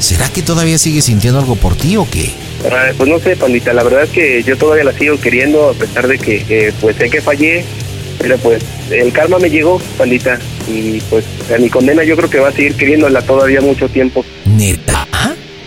¿será 0.00 0.28
que 0.28 0.42
todavía 0.42 0.78
sigue 0.78 1.02
sintiendo 1.02 1.38
algo 1.38 1.56
por 1.56 1.76
ti 1.76 1.96
o 1.96 2.08
qué? 2.10 2.32
Ah, 2.70 2.90
pues 2.96 3.08
no 3.08 3.20
sé, 3.20 3.36
pandita, 3.36 3.72
la 3.72 3.84
verdad 3.84 4.02
es 4.04 4.10
que 4.10 4.42
yo 4.42 4.56
todavía 4.56 4.84
la 4.84 4.92
sigo 4.92 5.18
queriendo 5.20 5.70
a 5.70 5.74
pesar 5.74 6.08
de 6.08 6.18
que 6.18 6.44
eh, 6.48 6.72
pues 6.80 6.96
sé 6.96 7.08
que 7.08 7.20
fallé, 7.20 7.64
pero 8.18 8.36
pues 8.38 8.62
el 8.90 9.12
karma 9.12 9.38
me 9.38 9.48
llegó, 9.48 9.80
pandita, 9.96 10.38
y 10.66 11.00
pues 11.02 11.24
a 11.54 11.58
mi 11.58 11.68
condena 11.68 12.02
yo 12.02 12.16
creo 12.16 12.28
que 12.28 12.40
va 12.40 12.48
a 12.48 12.52
seguir 12.52 12.74
queriéndola 12.74 13.22
todavía 13.22 13.60
mucho 13.60 13.88
tiempo. 13.88 14.24
¿Neta? 14.44 15.06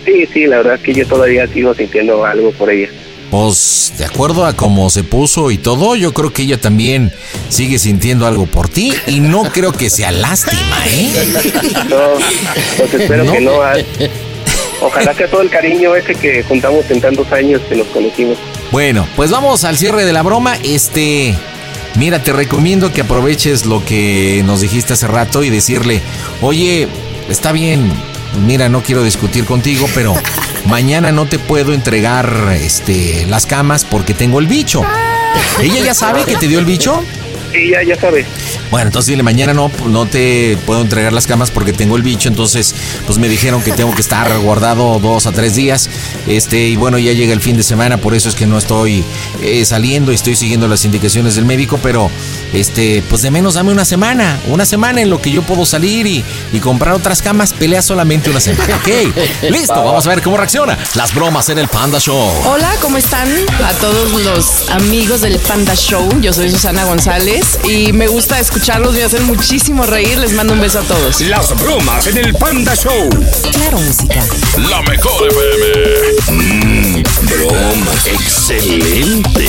Sí, 0.04 0.28
sí, 0.32 0.46
la 0.46 0.58
verdad 0.58 0.74
es 0.74 0.80
que 0.82 0.92
yo 0.92 1.06
todavía 1.06 1.46
sigo 1.46 1.74
sintiendo 1.74 2.24
algo 2.26 2.50
por 2.52 2.70
ella. 2.70 2.88
Pues 3.32 3.94
de 3.96 4.04
acuerdo 4.04 4.44
a 4.44 4.52
cómo 4.54 4.90
se 4.90 5.04
puso 5.04 5.50
y 5.50 5.56
todo, 5.56 5.96
yo 5.96 6.12
creo 6.12 6.34
que 6.34 6.42
ella 6.42 6.60
también 6.60 7.10
sigue 7.48 7.78
sintiendo 7.78 8.26
algo 8.26 8.44
por 8.44 8.68
ti 8.68 8.92
y 9.06 9.20
no 9.20 9.44
creo 9.44 9.72
que 9.72 9.88
sea 9.88 10.10
lástima, 10.12 10.86
¿eh? 10.86 11.10
No, 11.88 11.96
pues 12.76 12.92
espero 12.92 13.24
No. 13.24 13.32
que 13.32 13.40
no. 13.40 13.52
Ojalá 14.82 15.14
que 15.14 15.26
todo 15.28 15.40
el 15.40 15.48
cariño 15.48 15.96
ese 15.96 16.14
que 16.14 16.42
juntamos 16.42 16.84
en 16.90 17.00
tantos 17.00 17.32
años 17.32 17.62
que 17.70 17.76
nos 17.76 17.86
conocimos. 17.86 18.36
Bueno, 18.70 19.08
pues 19.16 19.30
vamos 19.30 19.64
al 19.64 19.78
cierre 19.78 20.04
de 20.04 20.12
la 20.12 20.20
broma. 20.22 20.58
Este, 20.62 21.34
mira, 21.94 22.22
te 22.22 22.34
recomiendo 22.34 22.92
que 22.92 23.00
aproveches 23.00 23.64
lo 23.64 23.82
que 23.82 24.42
nos 24.44 24.60
dijiste 24.60 24.92
hace 24.92 25.06
rato 25.06 25.42
y 25.42 25.48
decirle, 25.48 26.02
oye, 26.42 26.86
está 27.30 27.52
bien, 27.52 27.90
mira, 28.40 28.68
no 28.68 28.82
quiero 28.82 29.02
discutir 29.02 29.44
contigo, 29.44 29.86
pero 29.94 30.14
mañana 30.66 31.12
no 31.12 31.26
te 31.26 31.38
puedo 31.38 31.72
entregar 31.72 32.56
este, 32.60 33.26
las 33.26 33.46
camas 33.46 33.84
porque 33.84 34.14
tengo 34.14 34.38
el 34.38 34.46
bicho. 34.46 34.82
¿Ella 35.60 35.80
ya 35.80 35.94
sabe 35.94 36.24
que 36.24 36.36
te 36.36 36.48
dio 36.48 36.58
el 36.58 36.64
bicho? 36.64 37.02
Sí, 37.52 37.70
ya, 37.70 37.82
ya 37.82 38.00
sabes. 38.00 38.26
Bueno, 38.70 38.86
entonces 38.86 39.08
dile, 39.08 39.22
mañana 39.22 39.52
no, 39.52 39.70
no 39.86 40.06
te 40.06 40.56
puedo 40.64 40.80
entregar 40.80 41.12
las 41.12 41.26
camas 41.26 41.50
porque 41.50 41.74
tengo 41.74 41.96
el 41.96 42.02
bicho, 42.02 42.28
entonces 42.28 42.74
pues 43.06 43.18
me 43.18 43.28
dijeron 43.28 43.62
que 43.62 43.72
tengo 43.72 43.94
que 43.94 44.00
estar 44.00 44.38
guardado 44.38 44.98
dos 44.98 45.26
a 45.26 45.32
tres 45.32 45.54
días, 45.54 45.90
este, 46.26 46.68
y 46.68 46.76
bueno, 46.76 46.98
ya 46.98 47.12
llega 47.12 47.34
el 47.34 47.42
fin 47.42 47.56
de 47.56 47.62
semana, 47.62 47.98
por 47.98 48.14
eso 48.14 48.30
es 48.30 48.34
que 48.34 48.46
no 48.46 48.56
estoy 48.56 49.04
eh, 49.42 49.64
saliendo, 49.66 50.10
estoy 50.10 50.36
siguiendo 50.36 50.68
las 50.68 50.86
indicaciones 50.86 51.34
del 51.34 51.44
médico, 51.44 51.78
pero 51.82 52.10
este, 52.54 53.02
pues 53.10 53.20
de 53.20 53.30
menos 53.30 53.54
dame 53.54 53.72
una 53.72 53.84
semana, 53.84 54.40
una 54.46 54.64
semana 54.64 55.02
en 55.02 55.10
lo 55.10 55.20
que 55.20 55.30
yo 55.30 55.42
puedo 55.42 55.66
salir 55.66 56.06
y, 56.06 56.24
y 56.52 56.58
comprar 56.60 56.94
otras 56.94 57.20
camas, 57.20 57.52
pelea 57.52 57.82
solamente 57.82 58.30
una 58.30 58.40
semana, 58.40 58.76
¿ok? 58.76 58.88
Listo, 59.50 59.74
vamos 59.74 60.06
a 60.06 60.08
ver 60.08 60.22
cómo 60.22 60.38
reacciona 60.38 60.78
las 60.94 61.14
bromas 61.14 61.50
en 61.50 61.58
el 61.58 61.68
Panda 61.68 61.98
Show. 61.98 62.30
Hola, 62.46 62.74
¿cómo 62.80 62.96
están? 62.96 63.28
A 63.62 63.72
todos 63.74 64.12
los 64.22 64.70
amigos 64.70 65.20
del 65.20 65.38
Panda 65.40 65.74
Show. 65.74 66.08
Yo 66.22 66.32
soy 66.32 66.50
Susana 66.50 66.84
González 66.84 67.41
y 67.68 67.92
me 67.92 68.06
gusta 68.06 68.38
escuchar 68.38 68.52
escucharlos, 68.62 68.94
me 68.94 69.02
hacen 69.04 69.24
muchísimo 69.24 69.84
reír. 69.86 70.18
Les 70.18 70.32
mando 70.34 70.52
un 70.52 70.60
beso 70.60 70.78
a 70.78 70.82
todos. 70.82 71.20
Las 71.22 71.58
bromas 71.62 72.06
en 72.06 72.18
el 72.18 72.34
Panda 72.34 72.74
Show. 72.74 73.08
Claro, 73.52 73.78
música. 73.78 74.20
La 74.68 74.82
mejor 74.82 75.26
FM. 75.28 75.72
Mmm, 76.30 77.02
broma. 77.28 77.92
Excelente. 78.06 79.46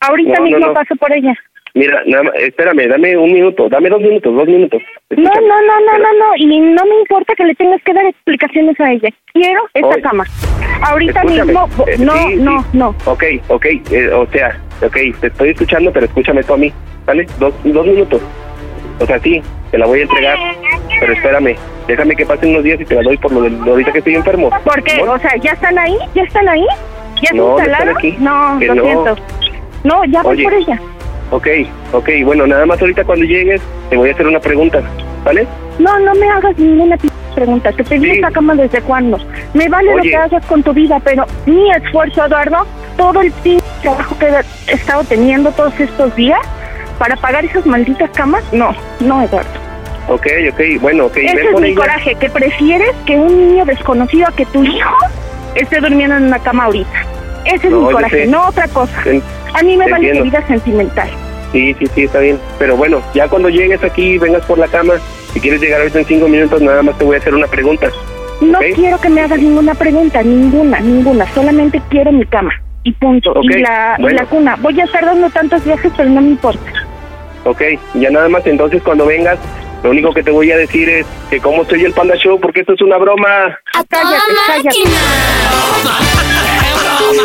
Ahorita 0.00 0.30
No, 0.32 0.38
no, 0.38 0.44
mismo 0.44 0.66
no. 0.66 0.72
paso 0.72 0.96
por 0.96 1.12
ella. 1.12 1.34
Mira, 1.72 2.02
nada 2.06 2.24
más, 2.24 2.34
espérame, 2.34 2.88
dame 2.88 3.16
un 3.16 3.32
minuto, 3.32 3.68
dame 3.68 3.88
dos 3.90 4.00
minutos, 4.00 4.34
dos 4.34 4.46
minutos. 4.48 4.82
No, 5.10 5.22
no, 5.22 5.40
no, 5.40 5.80
no, 5.86 5.98
no, 5.98 6.12
no, 6.18 6.36
y 6.36 6.58
no 6.58 6.84
me 6.84 6.98
importa 7.00 7.32
que 7.36 7.44
le 7.44 7.54
tengas 7.54 7.80
que 7.84 7.92
dar 7.92 8.04
explicaciones 8.06 8.80
a 8.80 8.90
ella. 8.90 9.08
Quiero 9.32 9.62
esa 9.74 9.86
Oye. 9.86 10.02
cama. 10.02 10.24
Ahorita 10.82 11.20
Escúchame. 11.20 11.44
mismo, 11.52 11.68
Eh, 11.86 11.96
no, 12.00 12.12
sí, 12.28 12.36
no, 12.36 12.62
sí. 12.62 12.68
no. 12.72 12.88
Ok, 13.04 13.24
ok, 13.48 13.66
eh, 13.92 14.10
o 14.12 14.26
sea, 14.32 14.58
ok, 14.82 14.96
te 15.20 15.26
estoy 15.28 15.50
escuchando, 15.50 15.92
pero 15.92 16.06
escúchame 16.06 16.42
tú 16.42 16.54
a 16.54 16.56
mí, 16.56 16.72
¿vale? 17.06 17.26
Dos, 17.38 17.52
dos 17.64 17.86
minutos. 17.86 18.20
O 19.00 19.06
sea, 19.06 19.18
sí, 19.20 19.42
te 19.70 19.78
la 19.78 19.86
voy 19.86 20.00
a 20.00 20.02
entregar, 20.02 20.36
pero 21.00 21.12
espérame, 21.12 21.56
déjame 21.86 22.14
que 22.16 22.26
pasen 22.26 22.50
unos 22.50 22.64
días 22.64 22.80
y 22.80 22.84
te 22.84 22.94
la 22.94 23.02
doy 23.02 23.16
por 23.16 23.32
lo 23.32 23.42
de 23.42 23.50
lo 23.50 23.72
ahorita 23.72 23.92
que 23.92 23.98
estoy 23.98 24.14
enfermo. 24.14 24.50
¿Por 24.64 24.82
qué? 24.82 25.02
¿No? 25.02 25.12
O 25.12 25.18
sea, 25.18 25.36
¿ya 25.36 25.52
están 25.52 25.78
ahí? 25.78 25.96
¿Ya 26.14 26.22
están 26.22 26.48
ahí? 26.48 26.66
¿Ya 27.22 27.28
se 27.30 27.34
No, 27.36 27.42
no 27.44 27.58
están 27.58 27.66
instalaron? 27.70 27.96
aquí. 27.96 28.16
No, 28.18 28.58
Que 28.58 28.66
lo 28.66 28.74
no. 28.74 28.82
siento. 28.84 29.16
No, 29.84 30.04
ya 30.04 30.22
voy 30.22 30.34
Oye. 30.36 30.44
por 30.44 30.52
ella. 30.54 30.80
Ok, 31.30 31.46
ok, 31.92 32.08
bueno, 32.24 32.46
nada 32.46 32.66
más 32.66 32.80
ahorita 32.80 33.04
cuando 33.04 33.24
llegues 33.24 33.62
te 33.88 33.96
voy 33.96 34.10
a 34.10 34.12
hacer 34.12 34.26
una 34.26 34.40
pregunta, 34.40 34.82
¿vale? 35.24 35.46
No, 35.78 35.98
no 36.00 36.14
me 36.16 36.28
hagas 36.28 36.58
ninguna 36.58 36.96
pregunta. 37.34 37.72
Te 37.72 37.84
pedí 37.84 38.16
Sí. 38.16 38.20
cama 38.20 38.54
desde 38.56 38.80
cuándo. 38.82 39.16
Me 39.54 39.68
vale 39.68 39.94
lo 39.96 40.02
que 40.02 40.14
hagas 40.16 40.44
con 40.46 40.62
tu 40.62 40.72
vida, 40.74 41.00
pero 41.02 41.24
mi 41.46 41.70
esfuerzo, 41.70 42.26
Eduardo, 42.26 42.66
todo 43.00 43.22
el 43.22 43.32
trabajo 43.80 44.18
que 44.18 44.26
he 44.26 44.74
estado 44.74 45.02
teniendo 45.04 45.50
todos 45.52 45.72
estos 45.80 46.14
días 46.16 46.38
para 46.98 47.16
pagar 47.16 47.46
esas 47.46 47.64
malditas 47.64 48.10
camas, 48.10 48.44
no, 48.52 48.74
no, 49.00 49.22
Eduardo. 49.22 49.48
Ok, 50.08 50.26
ok, 50.52 50.60
bueno, 50.82 51.06
ok, 51.06 51.16
Ese 51.16 51.40
es 51.50 51.60
mi 51.60 51.68
ella. 51.68 51.76
coraje, 51.80 52.14
que 52.16 52.28
prefieres 52.28 52.90
que 53.06 53.16
un 53.16 53.48
niño 53.52 53.64
desconocido 53.64 54.28
a 54.28 54.32
que 54.32 54.44
tu 54.44 54.62
hijo 54.64 54.94
esté 55.54 55.80
durmiendo 55.80 56.16
en 56.16 56.24
una 56.24 56.38
cama 56.40 56.64
ahorita. 56.64 57.06
Ese 57.46 57.68
es 57.68 57.72
No, 57.72 57.80
mi 57.86 57.92
coraje, 57.92 58.26
no 58.26 58.46
otra 58.48 58.68
cosa. 58.68 58.92
A 59.54 59.62
mí 59.62 59.76
me 59.78 59.90
vale 59.90 60.08
entiendo. 60.10 60.24
vida 60.24 60.46
sentimental. 60.46 61.08
Sí, 61.52 61.74
sí, 61.78 61.86
sí, 61.94 62.04
está 62.04 62.18
bien. 62.18 62.38
Pero 62.58 62.76
bueno, 62.76 63.00
ya 63.14 63.28
cuando 63.28 63.48
llegues 63.48 63.82
aquí, 63.82 64.18
vengas 64.18 64.44
por 64.44 64.58
la 64.58 64.68
cama, 64.68 64.94
si 65.32 65.40
quieres 65.40 65.60
llegar 65.62 65.80
ahorita 65.80 66.00
en 66.00 66.04
cinco 66.04 66.28
minutos, 66.28 66.60
nada 66.60 66.82
más 66.82 66.98
te 66.98 67.04
voy 67.04 67.16
a 67.16 67.18
hacer 67.18 67.34
una 67.34 67.46
pregunta. 67.46 67.88
No 68.42 68.58
quiero 68.74 69.00
que 69.00 69.08
me 69.08 69.22
hagas 69.22 69.38
ninguna 69.40 69.74
pregunta, 69.74 70.22
ninguna, 70.22 70.80
ninguna. 70.80 71.26
Solamente 71.32 71.80
quiero 71.88 72.12
mi 72.12 72.26
cama. 72.26 72.52
Y 72.82 72.92
punto. 72.92 73.34
Y, 73.42 73.58
la, 73.58 73.96
y 73.98 74.02
bueno. 74.02 74.18
la 74.18 74.26
cuna. 74.26 74.56
Voy 74.56 74.80
a 74.80 74.84
estar 74.84 75.04
dando 75.04 75.28
tantos 75.30 75.64
viajes, 75.64 75.92
pero 75.96 76.08
no 76.08 76.20
me 76.20 76.28
importa. 76.28 76.72
Ok, 77.44 77.62
ya 77.94 78.10
nada 78.10 78.28
más 78.28 78.46
entonces 78.46 78.82
cuando 78.82 79.06
vengas, 79.06 79.38
lo 79.82 79.90
único 79.90 80.12
que 80.12 80.22
te 80.22 80.30
voy 80.30 80.50
a 80.52 80.56
decir 80.56 80.88
es 80.88 81.06
que 81.30 81.40
cómo 81.40 81.64
soy 81.64 81.84
el 81.84 81.92
Panda 81.92 82.14
Show, 82.16 82.38
porque 82.38 82.60
esto 82.60 82.74
es 82.74 82.82
una 82.82 82.98
broma. 82.98 83.58
Cállate, 83.88 84.18
cállate. 84.46 84.78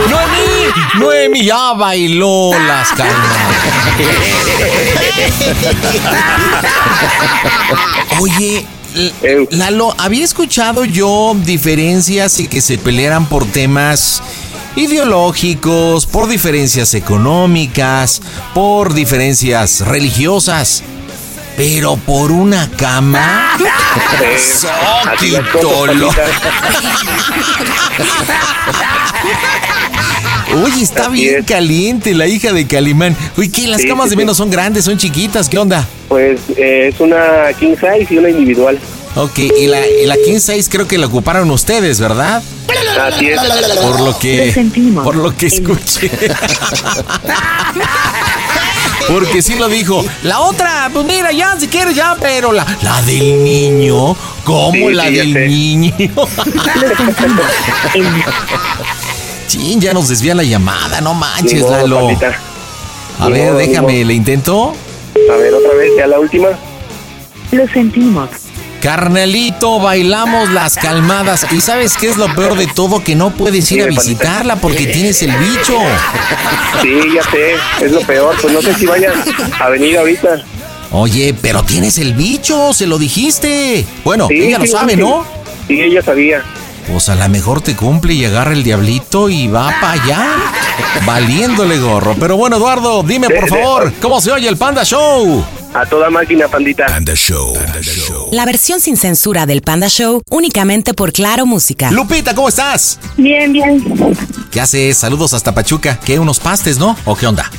Noemí, 0.10 1.00
Noemí 1.00 1.46
ya 1.46 1.74
bailó 1.74 2.52
las 2.66 2.92
calmas. 2.94 3.38
Oye, 8.22 8.66
Lalo, 9.52 9.94
había 9.98 10.24
escuchado 10.24 10.86
yo 10.86 11.36
diferencias 11.44 12.40
y 12.40 12.48
que 12.48 12.62
se 12.62 12.78
pelearan 12.78 13.26
por 13.26 13.46
temas 13.46 14.24
ideológicos, 14.76 16.06
por 16.06 16.28
diferencias 16.28 16.94
económicas, 16.94 18.22
por 18.54 18.94
diferencias 18.94 19.82
religiosas. 19.82 20.84
Pero 21.58 21.96
por 21.96 22.32
una 22.34 22.70
cama. 22.72 23.58
Soquitolo. 24.38 26.10
Oye, 30.64 30.82
está 30.84 31.04
Así 31.08 31.14
bien 31.14 31.36
es. 31.40 31.46
caliente 31.46 32.14
la 32.14 32.28
hija 32.28 32.54
de 32.54 32.66
Calimán. 32.68 33.16
Oye, 33.38 33.50
¿qué? 33.52 33.68
Las 33.68 33.82
Sí, 33.82 33.88
camas 33.88 34.06
sí, 34.06 34.10
de 34.12 34.14
sí. 34.14 34.18
menos 34.18 34.38
son 34.38 34.50
grandes, 34.50 34.86
son 34.86 34.98
chiquitas, 34.98 35.50
¿qué 35.50 35.58
onda? 35.58 35.86
Pues 36.08 36.40
eh, 36.58 36.90
es 36.94 37.00
una 37.00 37.52
king 37.60 37.76
size 37.76 38.08
y 38.14 38.18
una 38.18 38.30
individual. 38.30 38.80
Ok, 39.16 39.40
y 39.40 39.68
la, 39.68 39.88
y 39.88 40.06
la 40.06 40.16
King 40.18 40.40
Size 40.40 40.70
creo 40.70 40.88
que 40.88 40.98
la 40.98 41.06
ocuparon 41.08 41.50
ustedes, 41.52 42.00
¿verdad? 42.02 42.44
Así 43.02 43.30
es. 43.30 43.40
Por 43.82 44.02
lo 44.02 44.18
que. 44.20 44.52
sentimos. 44.54 45.04
Por 45.04 45.16
lo 45.16 45.36
que 45.36 45.48
escuché. 45.48 46.12
Porque 49.08 49.42
sí 49.42 49.56
lo 49.56 49.70
dijo. 49.70 50.04
La 50.24 50.42
otra, 50.42 50.90
pues 50.92 51.06
mira, 51.06 51.32
ya, 51.32 51.56
si 51.60 51.68
quieres, 51.68 51.96
ya, 51.96 52.18
pero 52.20 52.52
la, 52.52 52.66
la 52.82 53.02
del 53.04 53.44
niño. 53.44 54.16
¿Cómo 54.44 54.72
Sí, 54.74 54.94
la 54.94 55.06
sí, 55.08 55.16
del 55.16 55.34
niño? 55.48 55.94
Chin, 59.48 59.80
ya 59.80 59.94
nos 59.94 60.08
desvía 60.10 60.34
la 60.36 60.44
llamada, 60.44 61.02
no 61.02 61.14
manches, 61.14 61.62
modo, 61.62 61.72
Lalo. 61.78 62.10
A 63.20 63.26
Ni 63.28 63.32
ver, 63.32 63.48
modo, 63.52 63.58
déjame. 63.60 64.04
¿le 64.06 64.14
intento? 64.14 64.74
A 65.32 65.36
ver, 65.38 65.54
otra 65.54 65.74
vez, 65.76 65.92
ya 65.98 66.08
la 66.08 66.20
última. 66.20 66.50
Lo 67.52 67.68
sentimos. 67.68 68.30
Carnalito, 68.86 69.80
bailamos 69.80 70.52
las 70.52 70.76
calmadas. 70.76 71.48
¿Y 71.52 71.60
sabes 71.60 71.98
qué 71.98 72.08
es 72.08 72.18
lo 72.18 72.32
peor 72.36 72.56
de 72.56 72.68
todo? 72.68 73.04
Que 73.04 73.16
no 73.16 73.32
puedes 73.32 73.72
ir 73.72 73.82
a 73.82 73.88
visitarla 73.88 74.58
porque 74.58 74.86
tienes 74.86 75.24
el 75.24 75.32
bicho. 75.32 75.76
Sí, 76.84 77.00
ya 77.16 77.24
sé, 77.32 77.56
es 77.84 77.92
lo 77.92 78.02
peor. 78.02 78.36
Pues 78.40 78.54
no 78.54 78.62
sé 78.62 78.76
si 78.76 78.86
vaya 78.86 79.12
a 79.60 79.70
venir 79.70 79.98
ahorita. 79.98 80.38
Oye, 80.92 81.34
pero 81.42 81.64
tienes 81.64 81.98
el 81.98 82.14
bicho, 82.14 82.74
se 82.74 82.86
lo 82.86 83.00
dijiste. 83.00 83.84
Bueno, 84.04 84.28
Sí, 84.28 84.36
ella 84.36 84.60
lo 84.60 84.66
sí, 84.66 84.72
sabe, 84.72 84.94
sí. 84.94 85.00
¿no? 85.00 85.26
Sí, 85.68 85.82
ella 85.82 86.04
sabía. 86.04 86.44
Pues 86.88 87.10
a 87.10 87.16
lo 87.16 87.28
mejor 87.30 87.62
te 87.62 87.76
cumple 87.76 88.14
y 88.14 88.24
agarra 88.26 88.54
el 88.54 88.64
diablito 88.64 89.30
y 89.30 89.48
va 89.48 89.74
para 89.82 89.94
allá. 89.94 90.28
Valiéndole 91.08 91.80
gorro. 91.80 92.16
Pero 92.20 92.38
bueno, 92.38 92.58
Eduardo, 92.58 93.02
dime 93.02 93.32
por 93.32 93.50
favor, 93.50 93.94
¿cómo 94.00 94.22
se 94.22 94.32
oye 94.32 94.48
el 94.48 94.58
Panda 94.58 94.84
Show? 94.84 95.44
A 95.74 95.86
toda 95.86 96.10
máquina, 96.10 96.48
pandita. 96.48 96.86
Panda 96.86 97.14
Show. 97.16 97.54
Panda 97.54 97.82
Show. 97.82 98.30
La 98.32 98.46
versión 98.46 98.80
sin 98.80 98.96
censura 98.96 99.46
del 99.46 99.62
Panda 99.62 99.90
Show 99.90 100.22
únicamente 100.30 100.94
por 100.94 101.12
Claro 101.12 101.46
Música. 101.46 101.92
Lupita, 101.92 102.34
¿cómo 102.34 102.48
estás? 102.48 102.98
Bien, 103.18 103.52
bien. 103.52 103.84
¿Qué 104.52 104.62
haces? 104.62 104.98
Saludos 104.98 105.34
hasta 105.34 105.54
Pachuca. 105.54 106.00
¿Qué? 106.06 106.18
¿Unos 106.18 106.40
pastes, 106.40 106.78
no? 106.80 106.96
¿O 107.04 107.16
qué 107.18 107.28
onda? 107.28 107.52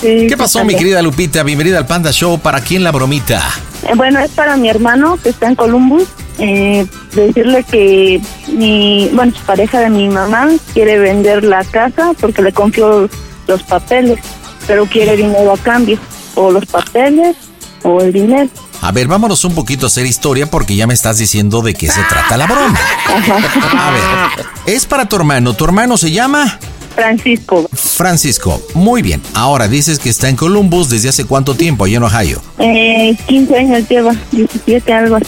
Sí, 0.00 0.26
¿Qué 0.28 0.36
pasó, 0.36 0.58
sí, 0.60 0.64
mi 0.66 0.74
querida 0.74 1.00
Lupita? 1.02 1.44
Bienvenida 1.44 1.78
al 1.78 1.86
Panda 1.86 2.10
Show. 2.10 2.38
¿Para 2.40 2.60
quién 2.60 2.82
la 2.82 2.90
bromita? 2.90 3.40
Eh, 3.84 3.92
Bueno, 3.94 4.18
es 4.18 4.32
para 4.32 4.56
mi 4.56 4.68
hermano 4.68 5.16
que 5.22 5.28
está 5.28 5.46
en 5.46 5.54
Columbus. 5.54 6.08
Eh, 6.38 6.84
decirle 7.14 7.64
que 7.70 8.20
mi, 8.48 9.08
bueno, 9.12 9.32
su 9.36 9.42
pareja 9.44 9.78
de 9.78 9.88
mi 9.90 10.08
mamá 10.08 10.48
quiere 10.72 10.98
vender 10.98 11.44
la 11.44 11.62
casa 11.64 12.10
porque 12.20 12.42
le 12.42 12.50
confió 12.52 13.08
los 13.46 13.62
papeles, 13.62 14.18
pero 14.66 14.84
quiere 14.86 15.16
dinero 15.16 15.52
a 15.52 15.58
cambio, 15.58 15.96
o 16.34 16.50
los 16.50 16.66
papeles 16.66 17.36
o 17.82 18.00
el 18.00 18.12
dinero. 18.12 18.48
A 18.80 18.92
ver, 18.92 19.06
vámonos 19.08 19.44
un 19.44 19.54
poquito 19.54 19.86
a 19.86 19.88
hacer 19.88 20.04
historia 20.06 20.50
porque 20.50 20.76
ya 20.76 20.86
me 20.86 20.94
estás 20.94 21.18
diciendo 21.18 21.62
de 21.62 21.74
qué 21.74 21.88
se 21.88 22.02
trata 22.02 22.36
la 22.36 22.46
broma. 22.46 22.78
A 23.78 23.90
ver, 23.90 24.46
es 24.74 24.84
para 24.86 25.06
tu 25.06 25.16
hermano. 25.16 25.54
¿Tu 25.54 25.64
hermano 25.64 25.96
se 25.96 26.10
llama? 26.10 26.58
Francisco, 26.94 27.68
Francisco. 27.72 28.62
Muy 28.74 29.02
bien. 29.02 29.20
Ahora 29.34 29.66
dices 29.66 29.98
que 29.98 30.08
está 30.10 30.28
en 30.28 30.36
Columbus 30.36 30.88
desde 30.90 31.08
hace 31.08 31.24
cuánto 31.24 31.54
tiempo, 31.54 31.84
allá 31.84 31.96
en 31.96 32.02
Ohio. 32.04 32.42
eh, 32.58 33.16
15 33.26 33.56
años 33.58 33.88
lleva, 33.88 34.14
17, 34.30 34.92
algo 34.92 35.16
así. 35.16 35.26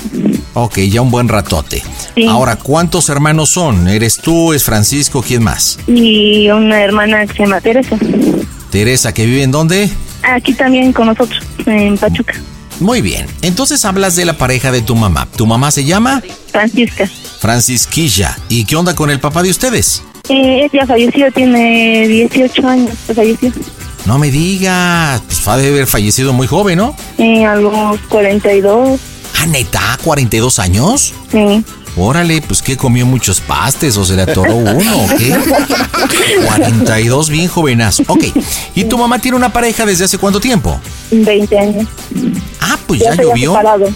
Ok, 0.54 0.78
ya 0.78 1.00
un 1.02 1.10
buen 1.10 1.26
ratote. 1.28 1.82
Sí. 2.14 2.24
Ahora, 2.26 2.54
¿cuántos 2.56 3.08
hermanos 3.08 3.50
son? 3.50 3.88
¿Eres 3.88 4.18
tú, 4.18 4.52
es 4.52 4.62
Francisco, 4.62 5.22
quién 5.26 5.42
más? 5.42 5.78
Y 5.88 6.48
una 6.50 6.80
hermana 6.82 7.26
que 7.26 7.32
se 7.32 7.38
llama 7.40 7.60
Teresa. 7.60 7.96
Teresa, 8.70 9.12
que 9.12 9.26
vive 9.26 9.42
en 9.42 9.50
dónde? 9.50 9.90
Aquí 10.26 10.52
también 10.54 10.92
con 10.92 11.06
nosotros, 11.06 11.40
en 11.66 11.96
Pachuca. 11.96 12.34
Muy 12.80 13.00
bien. 13.00 13.26
Entonces 13.42 13.84
hablas 13.84 14.16
de 14.16 14.24
la 14.24 14.34
pareja 14.34 14.70
de 14.72 14.82
tu 14.82 14.96
mamá. 14.96 15.26
¿Tu 15.36 15.46
mamá 15.46 15.70
se 15.70 15.84
llama? 15.84 16.22
Francisca. 16.50 17.08
Francisquilla. 17.40 18.36
¿Y 18.48 18.64
qué 18.64 18.76
onda 18.76 18.94
con 18.94 19.10
el 19.10 19.20
papá 19.20 19.42
de 19.42 19.50
ustedes? 19.50 20.02
Eh, 20.28 20.68
ella 20.70 20.84
falleció, 20.86 21.30
tiene 21.32 22.08
18 22.08 22.68
años, 22.68 22.90
falleció. 23.14 23.52
No 24.04 24.18
me 24.18 24.30
digas. 24.30 25.22
Pues 25.22 25.46
ha 25.48 25.56
de 25.56 25.68
haber 25.68 25.86
fallecido 25.86 26.32
muy 26.32 26.46
joven, 26.46 26.78
¿no? 26.78 26.96
Eh, 27.18 27.44
a 27.44 27.54
los 27.56 27.98
42. 28.08 29.00
Ah, 29.38 29.46
neta, 29.46 29.98
42 30.02 30.58
años. 30.58 31.14
Sí. 31.30 31.64
Órale, 31.96 32.42
pues 32.42 32.60
que 32.60 32.76
comió 32.76 33.06
muchos 33.06 33.40
pastes 33.40 33.96
o 33.96 34.04
se 34.04 34.14
le 34.16 34.22
atoró 34.22 34.54
uno 34.54 35.04
o 35.04 35.08
qué. 35.16 35.34
42 36.46 37.30
bien 37.30 37.48
jovenas. 37.48 38.02
Ok. 38.06 38.24
¿Y 38.74 38.84
tu 38.84 38.98
mamá 38.98 39.18
tiene 39.18 39.36
una 39.36 39.48
pareja 39.52 39.86
desde 39.86 40.04
hace 40.04 40.18
cuánto 40.18 40.38
tiempo? 40.38 40.78
20 41.10 41.58
años. 41.58 41.86
Ah, 42.60 42.76
pues 42.86 43.00
ya 43.00 43.14
llovió. 43.14 43.52
separado. 43.52 43.86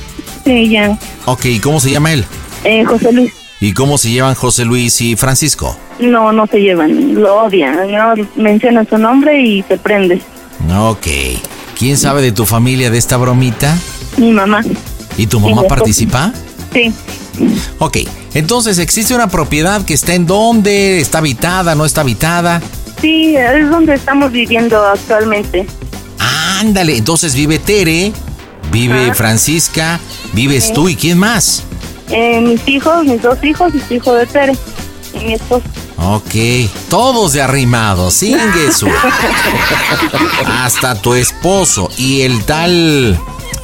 Sí, 0.44 0.70
ya. 0.70 0.98
Ok, 1.26 1.44
¿y 1.46 1.60
cómo 1.60 1.78
se 1.80 1.90
llama 1.90 2.12
él? 2.12 2.24
Eh, 2.64 2.84
José 2.84 3.12
Luis. 3.12 3.32
¿Y 3.60 3.74
cómo 3.74 3.98
se 3.98 4.10
llevan 4.10 4.34
José 4.34 4.64
Luis 4.64 4.98
y 5.02 5.16
Francisco? 5.16 5.76
No, 5.98 6.32
no 6.32 6.46
se 6.46 6.58
llevan. 6.60 7.14
Lo 7.14 7.44
odian. 7.44 7.76
No 7.92 8.14
mencionan 8.36 8.88
su 8.88 8.96
nombre 8.96 9.42
y 9.42 9.62
se 9.64 9.76
prende. 9.76 10.22
Ok. 10.74 11.06
¿Quién 11.78 11.98
sabe 11.98 12.22
de 12.22 12.32
tu 12.32 12.46
familia 12.46 12.90
de 12.90 12.96
esta 12.96 13.18
bromita? 13.18 13.76
Mi 14.16 14.32
mamá. 14.32 14.62
¿Y 15.18 15.26
tu 15.26 15.40
mamá 15.40 15.64
participa? 15.64 16.32
Sí. 16.72 16.92
Ok, 17.78 17.98
entonces 18.34 18.78
existe 18.78 19.14
una 19.14 19.28
propiedad 19.28 19.84
que 19.84 19.94
está 19.94 20.14
en 20.14 20.26
dónde, 20.26 21.00
está 21.00 21.18
habitada, 21.18 21.74
no 21.74 21.84
está 21.84 22.00
habitada. 22.02 22.60
Sí, 23.00 23.34
es 23.36 23.70
donde 23.70 23.94
estamos 23.94 24.30
viviendo 24.30 24.82
actualmente. 24.84 25.66
Ándale, 26.60 26.96
entonces 26.96 27.34
vive 27.34 27.58
Tere, 27.58 28.12
vive. 28.70 29.14
Francisca, 29.14 29.98
vives 30.32 30.64
Sí. 30.64 30.72
tú 30.74 30.88
y 30.88 30.96
quién 30.96 31.18
más. 31.18 31.62
Eh, 32.10 32.40
mis 32.40 32.60
hijos, 32.68 33.04
mis 33.04 33.22
dos 33.22 33.38
hijos 33.42 33.72
y 33.74 33.80
su 33.80 33.94
hijo 33.94 34.14
de 34.14 34.26
Tere. 34.26 34.56
Y 35.14 35.24
mi 35.24 35.32
esposo. 35.34 35.62
Ok, 35.96 36.34
todos 36.88 37.32
de 37.32 37.42
arrimados, 37.42 38.14
sin 38.14 38.38
Jesús. 38.52 38.90
Hasta 40.46 40.94
tu 40.94 41.14
esposo 41.14 41.90
y 41.96 42.22
el 42.22 42.42
tal 42.44 43.18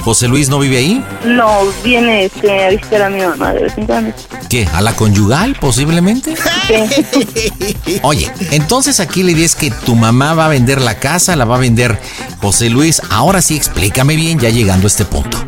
José 0.06 0.28
Luis 0.28 0.48
no 0.48 0.60
vive 0.60 0.76
ahí. 0.76 1.04
No, 1.24 1.62
viene 1.82 2.26
este, 2.26 2.64
a 2.64 2.70
visitar 2.70 3.02
a 3.02 3.10
mi 3.10 3.20
mamá 3.22 3.52
de 3.52 3.64
vez 3.64 3.76
en 3.76 3.86
cuando. 3.86 4.14
¿Qué? 4.48 4.64
¿A 4.72 4.80
la 4.80 4.92
conyugal 4.92 5.56
posiblemente? 5.60 6.36
Sí. 6.68 7.98
Oye, 8.02 8.30
entonces 8.52 9.00
aquí 9.00 9.24
la 9.24 9.32
idea 9.32 9.44
es 9.44 9.56
que 9.56 9.72
tu 9.72 9.96
mamá 9.96 10.34
va 10.34 10.46
a 10.46 10.48
vender 10.48 10.80
la 10.80 10.94
casa, 11.00 11.34
la 11.34 11.44
va 11.44 11.56
a 11.56 11.58
vender 11.58 11.98
José 12.40 12.70
Luis. 12.70 13.02
Ahora 13.10 13.42
sí, 13.42 13.56
explícame 13.56 14.14
bien 14.14 14.38
ya 14.38 14.48
llegando 14.48 14.86
a 14.86 14.88
este 14.88 15.04
punto. 15.04 15.38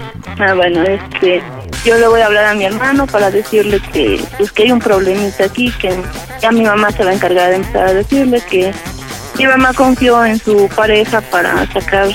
Ah, 0.40 0.54
bueno, 0.54 0.82
este, 0.82 1.40
yo 1.84 1.96
le 1.96 2.08
voy 2.08 2.20
a 2.20 2.26
hablar 2.26 2.46
a 2.46 2.54
mi 2.54 2.64
hermano 2.64 3.06
para 3.06 3.30
decirle 3.30 3.80
que, 3.92 4.20
pues, 4.38 4.50
que 4.50 4.64
hay 4.64 4.72
un 4.72 4.80
problemita 4.80 5.44
aquí, 5.44 5.72
que 5.80 5.94
ya 6.42 6.50
mi 6.50 6.62
mamá 6.62 6.90
se 6.90 7.04
va 7.04 7.10
a 7.10 7.14
encargar 7.14 7.50
de 7.50 7.56
empezar 7.56 7.86
a 7.86 7.94
decirle 7.94 8.42
que 8.50 8.72
mi 9.38 9.46
mamá 9.46 9.72
confió 9.72 10.24
en 10.24 10.38
su 10.38 10.68
pareja 10.74 11.20
para 11.20 11.70
sacar 11.72 12.08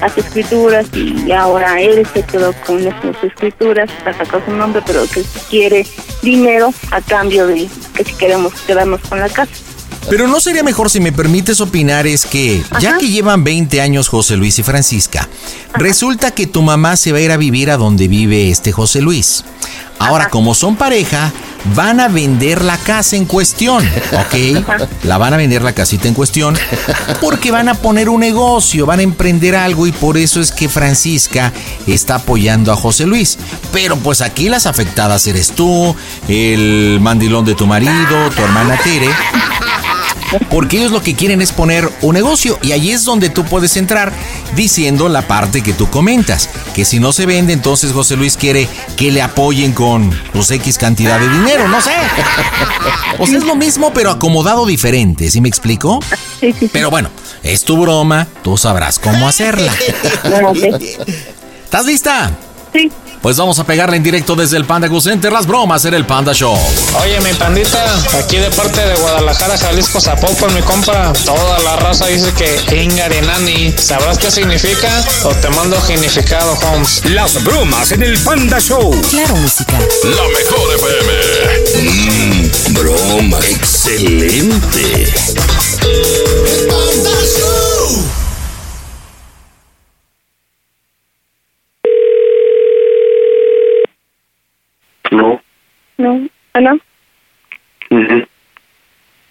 las 0.00 0.16
escrituras 0.16 0.86
y 0.94 1.32
ahora 1.32 1.80
él 1.80 2.06
se 2.14 2.22
quedó 2.22 2.52
con 2.64 2.78
esas 2.78 3.22
escrituras, 3.22 3.90
para 4.04 4.16
sacar 4.16 4.44
su 4.44 4.52
nombre, 4.52 4.80
pero 4.86 5.02
que 5.08 5.24
quiere 5.50 5.84
dinero 6.22 6.72
a 6.92 7.00
cambio 7.00 7.48
de 7.48 7.68
que 7.94 8.04
si 8.04 8.14
queremos 8.14 8.52
quedarnos 8.66 9.00
con 9.08 9.18
la 9.18 9.28
casa. 9.28 9.50
Pero 10.08 10.26
no 10.28 10.40
sería 10.40 10.62
mejor 10.62 10.88
si 10.88 11.00
me 11.00 11.12
permites 11.12 11.60
opinar 11.60 12.06
es 12.06 12.24
que, 12.24 12.62
ya 12.80 12.96
que 12.96 13.08
llevan 13.08 13.44
20 13.44 13.80
años 13.80 14.08
José 14.08 14.36
Luis 14.36 14.58
y 14.58 14.62
Francisca, 14.62 15.28
resulta 15.74 16.30
que 16.30 16.46
tu 16.46 16.62
mamá 16.62 16.96
se 16.96 17.12
va 17.12 17.18
a 17.18 17.20
ir 17.20 17.32
a 17.32 17.36
vivir 17.36 17.70
a 17.70 17.76
donde 17.76 18.08
vive 18.08 18.50
este 18.50 18.72
José 18.72 19.02
Luis. 19.02 19.44
Ahora, 19.98 20.30
como 20.30 20.54
son 20.54 20.76
pareja, 20.76 21.32
van 21.74 22.00
a 22.00 22.08
vender 22.08 22.62
la 22.62 22.76
casa 22.76 23.16
en 23.16 23.24
cuestión, 23.24 23.84
¿ok? 24.12 24.64
La 25.04 25.18
van 25.18 25.34
a 25.34 25.36
vender 25.36 25.62
la 25.62 25.72
casita 25.72 26.08
en 26.08 26.14
cuestión 26.14 26.56
porque 27.20 27.50
van 27.50 27.68
a 27.68 27.74
poner 27.74 28.08
un 28.08 28.20
negocio, 28.20 28.86
van 28.86 29.00
a 29.00 29.02
emprender 29.02 29.56
algo 29.56 29.86
y 29.86 29.92
por 29.92 30.16
eso 30.16 30.40
es 30.40 30.52
que 30.52 30.68
Francisca 30.68 31.52
está 31.86 32.16
apoyando 32.16 32.72
a 32.72 32.76
José 32.76 33.06
Luis. 33.06 33.38
Pero 33.72 33.96
pues 33.96 34.20
aquí 34.20 34.48
las 34.48 34.66
afectadas 34.66 35.26
eres 35.26 35.52
tú, 35.52 35.94
el 36.28 36.98
mandilón 37.00 37.44
de 37.44 37.54
tu 37.54 37.66
marido, 37.66 38.30
tu 38.34 38.42
hermana 38.42 38.76
Tere. 38.82 39.08
Porque 40.50 40.78
ellos 40.78 40.92
lo 40.92 41.02
que 41.02 41.14
quieren 41.14 41.40
es 41.40 41.52
poner 41.52 41.88
un 42.02 42.14
negocio 42.14 42.58
y 42.62 42.72
ahí 42.72 42.90
es 42.90 43.04
donde 43.04 43.30
tú 43.30 43.44
puedes 43.44 43.76
entrar 43.76 44.12
diciendo 44.54 45.08
la 45.08 45.22
parte 45.22 45.62
que 45.62 45.72
tú 45.72 45.88
comentas. 45.90 46.48
Que 46.74 46.84
si 46.84 47.00
no 47.00 47.12
se 47.12 47.26
vende, 47.26 47.52
entonces 47.52 47.92
José 47.92 48.16
Luis 48.16 48.36
quiere 48.36 48.68
que 48.96 49.10
le 49.10 49.22
apoyen 49.22 49.72
con 49.72 50.10
pues 50.32 50.50
X 50.50 50.78
cantidad 50.78 51.18
de 51.18 51.28
dinero, 51.28 51.68
no 51.68 51.80
sé. 51.80 51.92
O 53.18 53.26
sea, 53.26 53.38
es 53.38 53.44
lo 53.44 53.56
mismo 53.56 53.92
pero 53.92 54.10
acomodado 54.10 54.66
diferente, 54.66 55.30
¿sí 55.30 55.40
me 55.40 55.48
explico? 55.48 56.00
Pero 56.72 56.90
bueno, 56.90 57.10
es 57.42 57.64
tu 57.64 57.80
broma, 57.80 58.26
tú 58.42 58.56
sabrás 58.56 58.98
cómo 58.98 59.28
hacerla. 59.28 59.72
¿Estás 61.64 61.86
lista? 61.86 62.30
Sí. 62.72 62.90
Pues 63.22 63.36
vamos 63.36 63.58
a 63.58 63.64
pegarle 63.64 63.96
en 63.96 64.02
directo 64.02 64.36
desde 64.36 64.56
el 64.56 64.64
Panda 64.64 64.86
Go 64.88 65.00
Center 65.00 65.32
las 65.32 65.46
bromas 65.46 65.84
en 65.84 65.94
el 65.94 66.06
Panda 66.06 66.32
Show. 66.32 66.56
Oye, 67.02 67.20
mi 67.20 67.34
pandita, 67.34 67.84
aquí 68.18 68.36
de 68.36 68.50
parte 68.50 68.80
de 68.80 68.94
Guadalajara, 68.94 69.58
Jalisco, 69.58 70.00
Zapopan, 70.00 70.54
mi 70.54 70.62
compa, 70.62 71.12
toda 71.24 71.58
la 71.58 71.76
raza 71.76 72.06
dice 72.06 72.32
que 72.32 72.82
Inga 72.82 73.08
de 73.08 73.22
Nani. 73.22 73.74
¿Sabrás 73.76 74.18
qué 74.18 74.30
significa? 74.30 75.04
O 75.24 75.34
te 75.34 75.48
mando 75.50 75.80
significado, 75.80 76.56
Holmes. 76.62 77.04
Las 77.06 77.42
bromas 77.42 77.90
en 77.92 78.04
el 78.04 78.18
Panda 78.20 78.60
Show. 78.60 78.90
Claro, 79.10 79.34
música. 79.36 79.78
La 80.04 80.28
mejor 80.28 80.74
FM. 80.76 81.90
Mmm, 81.90 82.74
broma. 82.74 83.38
Excelente. 83.48 85.12
No. 86.68 87.67
No, 96.60 96.70
¿Hola? 96.70 96.78
Ujú. 97.90 98.24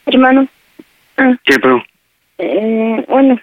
hermano. 0.05 0.47
Ah, 1.17 1.35
¿Qué, 1.43 1.59
pero? 1.59 1.83
eh, 2.37 3.05
bueno, 3.07 3.39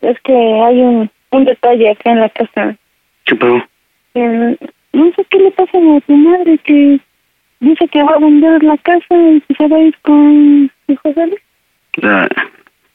es 0.00 0.20
que 0.22 0.32
hay 0.32 0.80
un, 0.80 1.10
un 1.30 1.44
detalle 1.44 1.90
acá 1.90 2.12
en 2.12 2.20
la 2.20 2.28
casa. 2.30 2.76
¿Qué, 3.24 3.34
pero? 3.34 3.66
Eh, 4.14 4.56
no 4.92 5.12
sé 5.14 5.24
qué 5.30 5.38
le 5.38 5.50
pasa 5.50 5.78
a 5.78 6.00
tu 6.00 6.16
madre 6.16 6.58
que 6.58 7.00
dice 7.60 7.88
que 7.88 8.02
va 8.02 8.12
a 8.14 8.18
vender 8.18 8.62
la 8.62 8.76
casa 8.78 9.14
y 9.14 9.40
que 9.42 9.54
se 9.54 9.68
va 9.68 9.76
a 9.76 9.80
ir 9.80 9.96
con 10.02 10.70
José 11.02 11.26
Luis. 11.26 11.40
Ah, 12.02 12.28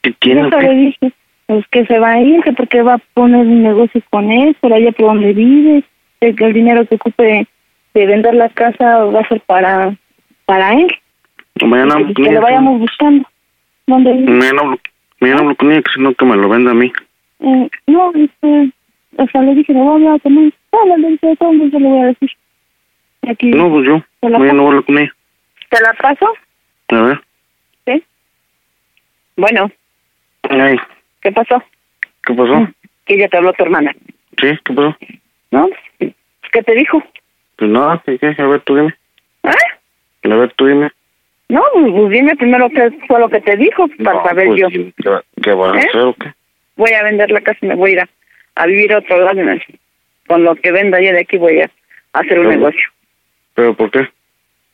¿Qué 0.02 0.12
tiene 0.20 0.48
Eso 0.48 0.60
le 0.60 0.74
dije. 0.74 1.12
Pues 1.48 1.66
que 1.70 1.86
se 1.86 1.98
va 2.00 2.12
a 2.12 2.22
ir, 2.22 2.42
que 2.44 2.52
porque 2.54 2.82
va 2.82 2.96
a 2.96 3.02
poner 3.14 3.40
un 3.42 3.64
negocio 3.64 4.02
con 4.10 4.32
él, 4.32 4.54
por 4.60 4.74
allá 4.74 4.92
por 4.92 5.08
donde 5.08 5.32
vive, 5.32 5.84
que 6.20 6.30
el 6.30 6.54
dinero 6.54 6.86
que 6.86 6.96
ocupe 6.96 7.48
de 7.94 8.06
vender 8.06 8.34
la 8.34 8.50
casa 8.50 9.06
va 9.06 9.22
a 9.22 9.28
ser 9.30 9.40
para 9.42 9.96
para 10.48 10.74
él. 10.74 10.88
Mañana 11.62 11.96
que 12.16 12.32
lo 12.32 12.42
vayamos 12.42 12.80
buscando. 12.80 13.28
¿Dónde 13.86 14.14
vive? 14.14 14.32
Mañana 14.32 14.62
hablo, 14.62 14.80
mañana 15.20 15.42
hablo 15.42 15.56
con 15.56 15.72
ella, 15.72 15.82
que 15.82 15.92
si 15.92 16.02
no 16.02 16.14
que 16.14 16.26
me 16.26 16.36
lo 16.36 16.50
venda 16.50 16.72
a 16.72 16.74
mí. 16.74 16.92
Eh, 17.40 17.70
no, 17.88 18.12
este, 18.16 18.72
o 19.18 19.28
sea, 19.28 19.42
le 19.42 19.56
dije, 19.56 19.74
le 19.74 19.80
voy 19.80 19.90
a 19.90 19.94
hablar 19.96 20.22
con 20.22 20.38
él. 20.38 20.54
No, 20.72 20.98
le 20.98 21.08
dije, 21.10 21.36
todo 21.38 21.54
mundo 21.54 21.80
le 21.80 21.88
voy 21.88 22.02
a 22.02 22.06
decir. 22.08 22.32
Aquí, 23.30 23.48
No, 23.50 23.70
pues 23.70 23.86
yo. 23.86 24.02
¿Te 24.22 24.30
la 24.30 24.40
Mañana 24.40 24.64
hablo 24.64 24.86
con 24.86 24.98
ella. 24.98 25.14
¿Te 25.70 25.82
la 25.82 25.94
paso? 25.94 26.34
A 26.90 27.02
ver. 27.02 27.22
Sí. 27.86 28.04
Bueno, 29.36 29.70
Ay, 30.50 30.78
¿qué 31.22 31.32
pasó? 31.32 31.62
¿qué 32.26 32.34
pasó? 32.34 32.68
Que 33.06 33.18
ya 33.18 33.28
te 33.28 33.38
habló 33.38 33.52
tu 33.54 33.64
hermana. 33.64 33.94
¿Sí? 34.40 34.58
¿Qué 34.64 34.74
pasó? 34.74 34.96
¿No? 35.52 35.70
¿Qué 36.00 36.64
te 36.64 36.74
dijo? 36.76 37.04
Pues 37.58 37.70
nada, 37.72 38.02
¿qué, 38.06 38.18
qué? 38.18 38.36
A 38.38 38.46
ver, 38.48 38.62
tú 38.62 38.76
dime. 38.76 38.96
¿Eh? 39.44 39.77
A 40.32 40.36
ver, 40.38 40.54
tú 40.56 40.66
dime. 40.68 40.90
No, 41.50 41.64
pues 41.74 41.86
pues 41.92 42.10
dime 42.12 42.36
primero 42.36 42.70
qué 42.70 42.90
fue 43.08 43.20
lo 43.20 43.30
que 43.30 43.40
te 43.42 43.56
dijo 43.56 43.88
para 44.04 44.18
No, 44.20 44.24
saber 44.26 44.48
pues, 44.48 44.60
yo. 44.62 44.68
¿Qué, 44.70 44.92
qué 45.42 45.52
vas 45.54 45.74
a 45.74 45.78
¿Eh? 45.78 45.86
hacer 45.88 46.02
o 46.02 46.14
qué? 46.14 46.34
Voy 46.76 46.92
a 46.92 47.04
vender 47.04 47.32
la 47.32 47.42
casa 47.42 47.60
y 47.62 47.68
me 47.68 47.76
voy 47.76 47.92
a 47.92 47.94
ir 47.94 48.00
a, 48.02 48.10
a 48.56 48.66
vivir 48.68 48.94
a 48.94 48.98
otro 49.00 49.24
lado. 49.24 49.42
¿no? 49.42 49.56
Con 50.28 50.44
lo 50.44 50.56
que 50.56 50.72
venda 50.72 51.00
yo 51.00 51.12
de 51.14 51.20
aquí 51.22 51.38
voy 51.38 51.62
a 51.62 51.70
hacer 52.14 52.40
un 52.40 52.48
Pero- 52.48 52.58
negocio. 52.58 52.90
¿Pero 53.56 53.74
por 53.74 53.90
qué? 53.92 54.08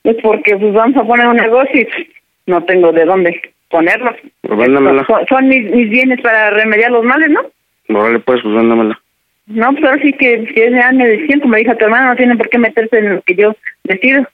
Es 0.03 0.15
porque 0.21 0.57
pues 0.57 0.73
vamos 0.73 0.97
a 0.97 1.03
poner 1.07 1.27
un 1.27 1.37
negocio 1.37 1.81
y 1.81 1.87
no 2.47 2.63
tengo 2.65 2.91
de 2.91 3.05
dónde 3.05 3.39
ponerlo. 3.69 4.13
Pues 4.41 4.57
véndamela. 4.59 5.05
Son, 5.05 5.25
son 5.27 5.47
mis, 5.47 5.69
mis 5.71 5.89
bienes 5.89 6.19
para 6.21 6.49
remediar 6.49 6.91
los 6.91 7.03
males, 7.05 7.29
¿no? 7.29 7.41
Vale, 7.87 8.19
pues, 8.19 8.41
pues 8.41 8.53
véndamela. 8.55 8.99
No, 9.45 9.71
pues 9.73 9.83
ahora 9.85 10.01
sí 10.01 10.11
que 10.13 10.45
si 10.53 10.61
es 10.61 10.73
año 10.73 11.05
de 11.05 11.19
tiempo, 11.19 11.47
me 11.47 11.59
dijo 11.59 11.75
tu 11.77 11.85
hermano, 11.85 12.09
no 12.09 12.15
tiene 12.15 12.35
por 12.35 12.49
qué 12.49 12.57
meterse 12.57 12.97
en 12.97 13.15
lo 13.15 13.21
que 13.21 13.35
yo 13.35 13.55
decido. 13.83 14.25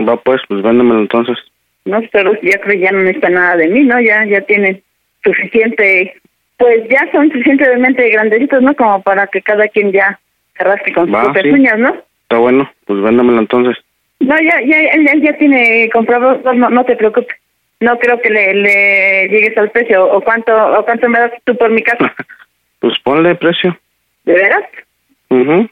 Va, 0.00 0.16
pues, 0.16 0.40
pues 0.48 0.62
véndamela 0.62 1.00
entonces. 1.00 1.36
No, 1.84 2.00
pero 2.12 2.32
ya 2.42 2.58
creo 2.60 2.80
ya 2.80 2.92
no 2.92 3.00
necesita 3.00 3.28
nada 3.28 3.56
de 3.56 3.68
mí, 3.68 3.84
¿no? 3.84 4.00
Ya 4.00 4.24
ya 4.24 4.40
tiene 4.42 4.82
suficiente, 5.22 6.14
pues 6.56 6.88
ya 6.88 7.08
son 7.12 7.30
suficientemente 7.30 8.08
grandecitos, 8.10 8.62
¿no? 8.62 8.74
Como 8.74 9.02
para 9.02 9.26
que 9.26 9.42
cada 9.42 9.68
quien 9.68 9.92
ya 9.92 10.18
se 10.56 10.64
rasque 10.64 10.92
con 10.92 11.06
sus 11.06 11.14
Va, 11.14 11.24
propias 11.24 11.44
sí. 11.44 11.50
uñas, 11.50 11.78
¿no? 11.78 11.94
Está 12.22 12.38
bueno, 12.38 12.70
pues 12.86 13.02
véndamela 13.02 13.40
entonces. 13.40 13.76
No, 14.20 14.34
ya, 14.40 14.60
ya, 14.62 14.80
él, 14.80 15.06
él 15.08 15.22
ya 15.22 15.36
tiene 15.36 15.90
comprado, 15.92 16.40
no, 16.54 16.70
no 16.70 16.84
te 16.84 16.96
preocupes. 16.96 17.36
No 17.80 17.98
creo 17.98 18.18
que 18.20 18.30
le, 18.30 18.54
le 18.54 19.28
llegues 19.28 19.56
al 19.58 19.70
precio. 19.70 20.06
¿O 20.10 20.20
cuánto 20.22 20.52
o 20.54 20.84
cuánto 20.84 21.08
me 21.08 21.18
das 21.18 21.32
tú 21.44 21.56
por 21.56 21.70
mi 21.70 21.82
casa? 21.82 22.14
Pues 22.80 22.98
ponle 23.02 23.34
precio. 23.36 23.78
¿De 24.24 24.34
veras? 24.34 24.64
Mhm. 25.30 25.70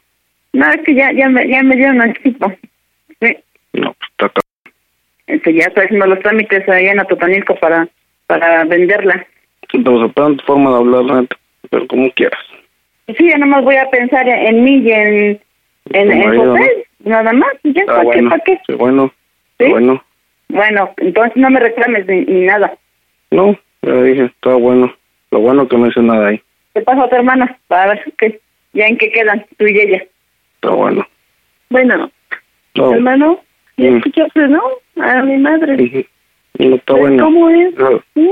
No, 0.53 0.69
es 0.71 0.81
que 0.83 0.95
ya, 0.95 1.11
ya, 1.11 1.29
me, 1.29 1.47
ya 1.47 1.61
me 1.61 1.75
dieron 1.75 2.01
anticipo. 2.01 2.51
No, 3.73 3.93
pues 3.93 4.09
está 4.11 4.25
acá. 4.27 4.41
Este, 5.27 5.53
ya 5.53 5.65
estoy 5.67 5.85
haciendo 5.85 6.05
los 6.07 6.19
trámites 6.19 6.67
allá 6.67 6.91
en 6.91 6.99
Atotonilco 6.99 7.55
para, 7.55 7.87
para 8.27 8.63
venderla. 8.65 9.25
Estamos 9.71 10.07
esperando 10.07 10.37
tu 10.37 10.45
forma 10.45 10.69
de 10.71 10.77
hablar, 10.77 11.27
pero 11.69 11.87
como 11.87 12.09
quieras. 12.11 12.39
Sí, 13.17 13.29
ya 13.29 13.37
nomás 13.37 13.63
voy 13.63 13.75
a 13.75 13.89
pensar 13.89 14.27
en 14.27 14.63
mí 14.63 14.77
y 14.77 14.91
en, 14.91 15.41
en, 15.91 16.11
en 16.11 16.19
marido, 16.19 16.51
José, 16.51 16.85
nada 16.99 17.33
más. 17.33 17.51
y 17.63 17.73
Ya, 17.73 17.81
Está 17.81 17.95
¿para 17.97 18.03
qué? 18.11 18.15
bueno. 18.15 18.29
¿Para 18.29 18.43
qué? 18.43 18.61
Sí, 18.67 18.73
bueno. 18.73 19.13
¿Sí? 19.59 19.65
Bueno. 19.69 20.03
Bueno, 20.49 20.93
entonces 20.97 21.35
no 21.35 21.49
me 21.49 21.59
reclames 21.59 22.05
ni, 22.07 22.21
ni 22.25 22.41
nada. 22.45 22.73
No, 23.31 23.57
ya 23.81 23.93
dije, 24.03 24.25
está 24.25 24.53
bueno. 24.55 24.93
Lo 25.31 25.39
bueno 25.39 25.67
que 25.67 25.77
no 25.77 25.87
hice 25.87 26.01
nada 26.01 26.27
ahí. 26.27 26.41
Te 26.73 26.81
paso 26.81 27.03
a 27.03 27.09
tu 27.09 27.15
hermana 27.15 27.57
para 27.67 27.93
ver 27.93 28.13
qué, 28.17 28.39
ya 28.73 28.85
en 28.85 28.97
qué 28.97 29.09
quedan 29.11 29.45
tú 29.57 29.65
y 29.65 29.79
ella. 29.79 30.03
Está 30.55 30.69
bueno. 30.69 31.07
Bueno, 31.69 32.11
No, 32.75 32.93
hermano, 32.93 33.41
¿ya 33.77 33.91
Mm. 33.91 33.97
escuchaste, 33.97 34.47
no? 34.47 34.61
A 35.01 35.21
mi 35.23 35.37
madre. 35.37 36.07
no 36.59 36.75
está 36.75 36.93
¿Ves 36.93 37.01
bueno. 37.01 37.23
¿Cómo 37.25 37.49
es? 37.49 37.75
No, 37.75 37.89
Sí. 38.13 38.29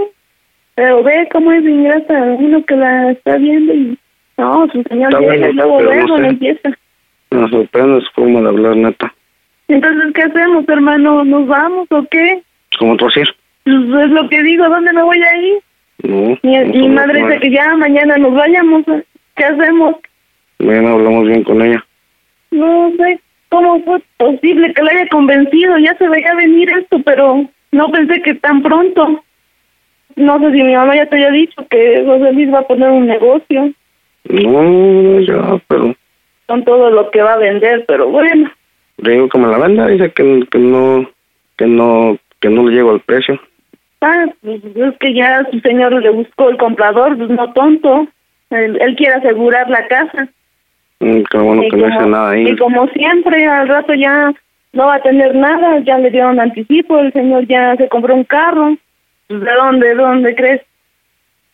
Pero 0.75 1.04
ve 1.04 1.27
cómo 1.32 1.51
es 1.51 1.63
ingrata 1.63 2.13
uno 2.39 2.63
que 2.65 2.75
la 2.75 3.12
está 3.12 3.38
viendo 3.38 3.73
y... 3.73 3.97
No, 4.38 4.67
su 4.71 4.82
señor 4.84 5.10
Está 5.13 5.19
llega 5.19 5.34
bueno, 5.34 5.49
y 5.49 5.54
luego, 5.54 5.82
luego 5.82 6.08
no 6.08 6.17
sé. 6.17 6.27
empieza. 6.27 6.69
Me 7.32 7.49
sorprende 7.49 8.01
su 8.01 8.12
forma 8.13 8.41
de 8.41 8.47
hablar, 8.47 8.75
neta. 8.77 9.13
Entonces, 9.67 10.13
¿qué 10.13 10.23
hacemos, 10.23 10.67
hermano? 10.67 11.23
¿Nos 11.23 11.45
vamos 11.47 11.88
o 11.91 12.04
qué? 12.10 12.41
¿Cómo 12.80 12.95
tú 12.97 13.06
decir? 13.06 13.27
Pues 13.63 13.75
es 14.06 14.10
lo 14.12 14.27
que 14.30 14.41
digo, 14.43 14.67
¿dónde 14.67 14.91
me 14.93 15.04
voy 15.04 15.21
a 15.21 15.38
ir? 15.38 15.60
No. 16.04 16.38
Mi, 16.41 16.58
no 16.58 16.65
mi 16.73 16.89
madre 16.89 17.21
dice 17.23 17.39
que 17.41 17.51
ya 17.51 17.75
mañana 17.75 18.17
nos 18.17 18.34
vayamos. 18.34 18.84
¿Qué 19.36 19.43
hacemos? 19.43 19.95
Mañana 20.60 20.91
hablamos 20.93 21.27
bien 21.27 21.43
con 21.43 21.62
ella. 21.62 21.86
No 22.51 22.91
sé 22.97 23.19
cómo 23.52 23.84
fue 23.84 24.02
posible 24.18 24.74
que 24.74 24.82
la 24.82 24.92
haya 24.92 25.08
convencido. 25.10 25.78
Ya 25.78 25.96
se 25.98 26.08
veía 26.08 26.34
venir 26.34 26.70
esto, 26.70 27.00
pero 27.04 27.46
no 27.72 27.92
pensé 27.92 28.22
que 28.22 28.34
tan 28.36 28.64
pronto. 28.64 29.24
No 30.16 30.40
sé 30.40 30.52
si 30.52 30.64
mi 30.64 30.74
mamá 30.74 30.96
ya 30.96 31.06
te 31.06 31.16
había 31.18 31.32
dicho 31.32 31.66
que 31.70 32.04
José 32.06 32.34
Luis 32.34 32.54
va 32.54 32.60
a 32.60 32.68
poner 32.68 32.90
un 32.90 33.08
negocio 33.08 33.72
No, 34.26 35.20
ya, 35.22 35.62
pero 35.68 35.96
con 36.48 36.66
todo 36.66 36.90
lo 36.92 37.10
que 37.12 37.22
va 37.22 37.34
a 37.34 37.38
vender, 37.38 37.86
pero 37.88 38.10
bueno. 38.10 38.52
le 38.98 39.12
digo 39.12 39.30
me 39.38 39.48
la 39.48 39.58
venda. 39.58 39.88
Dice 39.88 40.12
que, 40.12 40.46
que 40.52 40.60
no, 40.60 41.10
que 41.58 41.66
no, 41.66 42.18
que 42.40 42.50
no 42.50 42.68
le 42.68 42.76
llego 42.76 42.92
al 42.92 43.00
precio. 43.02 43.40
Ah, 44.02 44.26
pues 44.42 44.62
es 44.64 44.98
que 45.00 45.14
ya 45.14 45.46
su 45.52 45.60
señor 45.60 45.94
le 45.94 46.10
buscó 46.10 46.50
el 46.50 46.58
comprador, 46.58 47.18
pues 47.18 47.30
no 47.30 47.54
tonto. 47.54 48.08
Él, 48.50 48.78
él 48.82 48.96
quiere 48.96 49.16
asegurar 49.16 49.70
la 49.70 49.88
casa. 49.88 50.28
Mm, 51.02 51.24
Qué 51.30 51.38
bueno 51.38 51.64
y, 51.64 51.70
que 51.70 51.78
no 51.78 51.88
hice 51.88 51.98
como, 51.98 52.10
nada 52.10 52.30
ahí. 52.32 52.48
y 52.48 52.56
como 52.56 52.88
siempre, 52.90 53.46
al 53.48 53.68
rato 53.68 53.94
ya 53.94 54.34
no 54.74 54.86
va 54.86 54.96
a 54.96 55.02
tener 55.02 55.36
nada, 55.36 55.80
ya 55.80 55.98
le 55.98 56.12
dieron 56.12 56.40
anticipo, 56.40 57.00
el 57.00 57.12
señor 57.12 57.46
ya 57.48 57.76
se 57.76 57.90
compró 57.90 58.16
un 58.16 58.24
carro. 58.24 58.78
Pues, 59.28 59.42
¿De 59.42 59.54
dónde, 59.54 59.88
de 59.90 59.96
dónde 59.96 60.36
crees? 60.36 60.62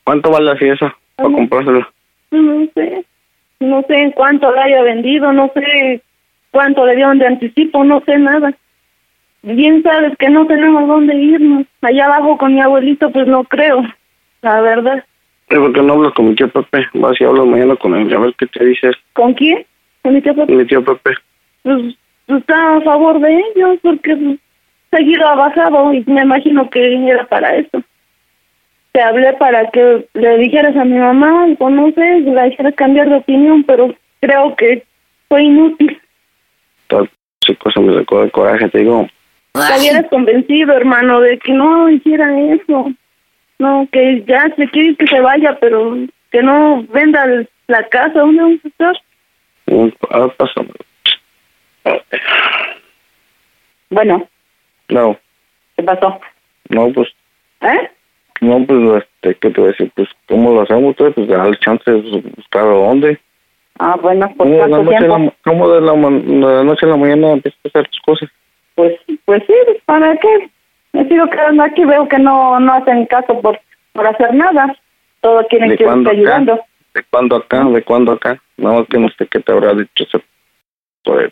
¿Cuánto 0.03 0.31
vale 0.31 0.51
así 0.51 0.67
eso? 0.67 0.91
Para 1.15 1.29
comprárselo. 1.29 1.87
No 2.31 2.65
sé, 2.75 3.05
no 3.59 3.81
sé 3.87 3.95
en 3.95 4.11
cuánto 4.11 4.51
la 4.51 4.63
haya 4.63 4.81
vendido, 4.81 5.31
no 5.33 5.49
sé 5.53 6.01
cuánto 6.51 6.85
le 6.85 6.95
dieron 6.95 7.17
de 7.19 7.27
anticipo, 7.27 7.83
no 7.83 8.01
sé 8.05 8.17
nada. 8.17 8.53
Bien 9.43 9.81
sabes 9.81 10.17
que 10.17 10.29
no 10.29 10.45
tenemos 10.45 10.87
dónde 10.87 11.15
irnos. 11.15 11.65
Allá 11.81 12.05
abajo 12.05 12.37
con 12.37 12.53
mi 12.53 12.61
abuelito, 12.61 13.11
pues 13.11 13.27
no 13.27 13.43
creo, 13.45 13.81
la 14.41 14.61
verdad. 14.61 15.03
¿Y 15.49 15.55
por 15.55 15.73
qué 15.73 15.81
no 15.81 15.93
hablas 15.93 16.13
con 16.13 16.29
mi 16.29 16.35
tío 16.35 16.49
Pepe? 16.49 16.87
Vas 16.93 17.19
y 17.19 17.23
hablas 17.23 17.45
mañana 17.45 17.75
con 17.77 17.95
él, 17.95 18.13
a 18.13 18.19
ver 18.19 18.35
qué 18.37 18.47
te 18.47 18.65
dices. 18.65 18.95
¿Con 19.13 19.33
quién? 19.33 19.65
¿Con 20.01 20.13
mi 20.13 20.21
tío 20.21 20.35
Pepe? 20.35 20.53
Mi 20.53 20.65
tío 20.65 20.83
Pepe. 20.83 21.11
Pues, 21.63 21.95
pues, 22.25 22.39
está 22.39 22.77
a 22.77 22.81
favor 22.81 23.19
de 23.19 23.33
ellos, 23.33 23.79
porque 23.81 24.15
pues, 24.15 24.39
seguido 24.91 25.25
ha 25.27 25.35
bajado 25.35 25.93
y 25.93 26.03
me 26.05 26.21
imagino 26.21 26.69
que 26.69 27.07
era 27.07 27.25
para 27.27 27.55
eso. 27.55 27.81
Te 28.91 29.01
hablé 29.01 29.33
para 29.33 29.69
que 29.71 30.07
le 30.13 30.37
dijeras 30.37 30.75
a 30.75 30.83
mi 30.83 30.97
mamá, 30.97 31.47
sé, 31.95 32.19
la 32.21 32.45
dijeras 32.45 32.73
cambiar 32.75 33.09
de 33.09 33.17
opinión, 33.17 33.63
pero 33.63 33.93
creo 34.19 34.55
que 34.55 34.83
fue 35.29 35.43
inútil. 35.43 36.01
Toda 36.87 37.07
esa 37.41 37.55
cosa 37.59 37.79
me 37.79 37.93
sacó 37.93 38.23
de 38.23 38.31
coraje, 38.31 38.67
te 38.69 38.79
digo. 38.79 39.07
Te 39.53 39.79
hubieras 39.79 40.07
convencido, 40.09 40.73
hermano, 40.73 41.21
de 41.21 41.37
que 41.39 41.53
no 41.53 41.89
hiciera 41.89 42.37
eso. 42.39 42.91
No, 43.59 43.87
que 43.91 44.23
ya 44.27 44.47
se 44.55 44.67
quiere 44.69 44.95
que 44.95 45.07
se 45.07 45.19
vaya, 45.19 45.57
pero 45.59 45.95
que 46.31 46.41
no 46.43 46.83
venda 46.89 47.25
la 47.67 47.87
casa. 47.89 48.19
¿Dónde 48.19 48.41
vamos 48.41 48.59
a 48.63 48.67
estar? 48.67 48.95
A 50.11 50.19
ver, 50.19 50.31
pásame. 50.37 50.69
Bueno, 53.89 54.27
No, 54.89 55.17
¿qué 55.75 55.83
pasó? 55.83 56.19
no, 56.69 56.91
pues, 56.91 57.07
¿Eh? 57.61 57.89
no, 58.41 58.65
pues, 58.65 59.03
este, 59.03 59.35
¿qué 59.35 59.49
te 59.49 59.61
voy 59.61 59.69
a 59.69 59.71
decir? 59.71 59.91
Pues, 59.95 60.09
¿cómo 60.27 60.53
lo 60.53 60.61
hacemos? 60.61 60.95
Pues, 60.97 61.13
pues, 61.15 61.27
darle 61.27 61.57
chance 61.57 61.89
de 61.89 62.21
buscar 62.35 62.63
a 62.63 62.73
dónde. 62.73 63.19
Ah, 63.79 63.95
bueno, 64.01 64.27
¿por 64.35 64.47
¿Cómo 64.47 64.51
de, 64.51 64.57
la 64.57 64.67
cuánto 64.67 64.83
noche 64.83 64.95
a 64.95 64.99
tiempo? 64.99 65.17
la, 65.17 65.33
¿Cómo 65.43 65.69
de 65.69 65.81
la, 65.81 65.93
ma- 65.93 66.09
de 66.09 66.55
la 66.57 66.63
noche 66.63 66.85
a 66.85 66.89
la 66.89 66.97
mañana 66.97 67.31
empiezas 67.31 67.59
a 67.63 67.67
hacer 67.69 67.87
tus 67.89 67.99
cosas? 68.01 68.29
Pues, 68.75 68.93
pues 69.25 69.43
sí, 69.47 69.53
¿para 69.85 70.15
qué? 70.17 70.49
Me 70.97 71.07
sigo 71.07 71.27
quedando 71.29 71.61
aquí, 71.61 71.85
veo 71.85 72.07
que 72.07 72.17
no, 72.17 72.59
no 72.59 72.73
hacen 72.73 73.05
caso 73.05 73.39
por, 73.39 73.59
por 73.93 74.07
hacer 74.07 74.33
nada. 74.33 74.75
Todo 75.21 75.45
quieren 75.47 75.69
¿De 75.69 75.77
que 75.77 75.83
esté 75.83 76.09
ayudando. 76.09 76.59
¿De 76.95 77.03
cuándo 77.11 77.35
acá? 77.35 77.63
¿De 77.65 77.83
cuándo 77.83 78.11
acá? 78.13 78.41
Más 78.57 78.87
que 78.89 78.97
no 78.97 79.07
sé 79.09 79.27
qué 79.27 79.39
te 79.39 79.51
habrá 79.51 79.75
dicho 79.75 80.03
ese 80.03 80.19
pues, 81.03 81.31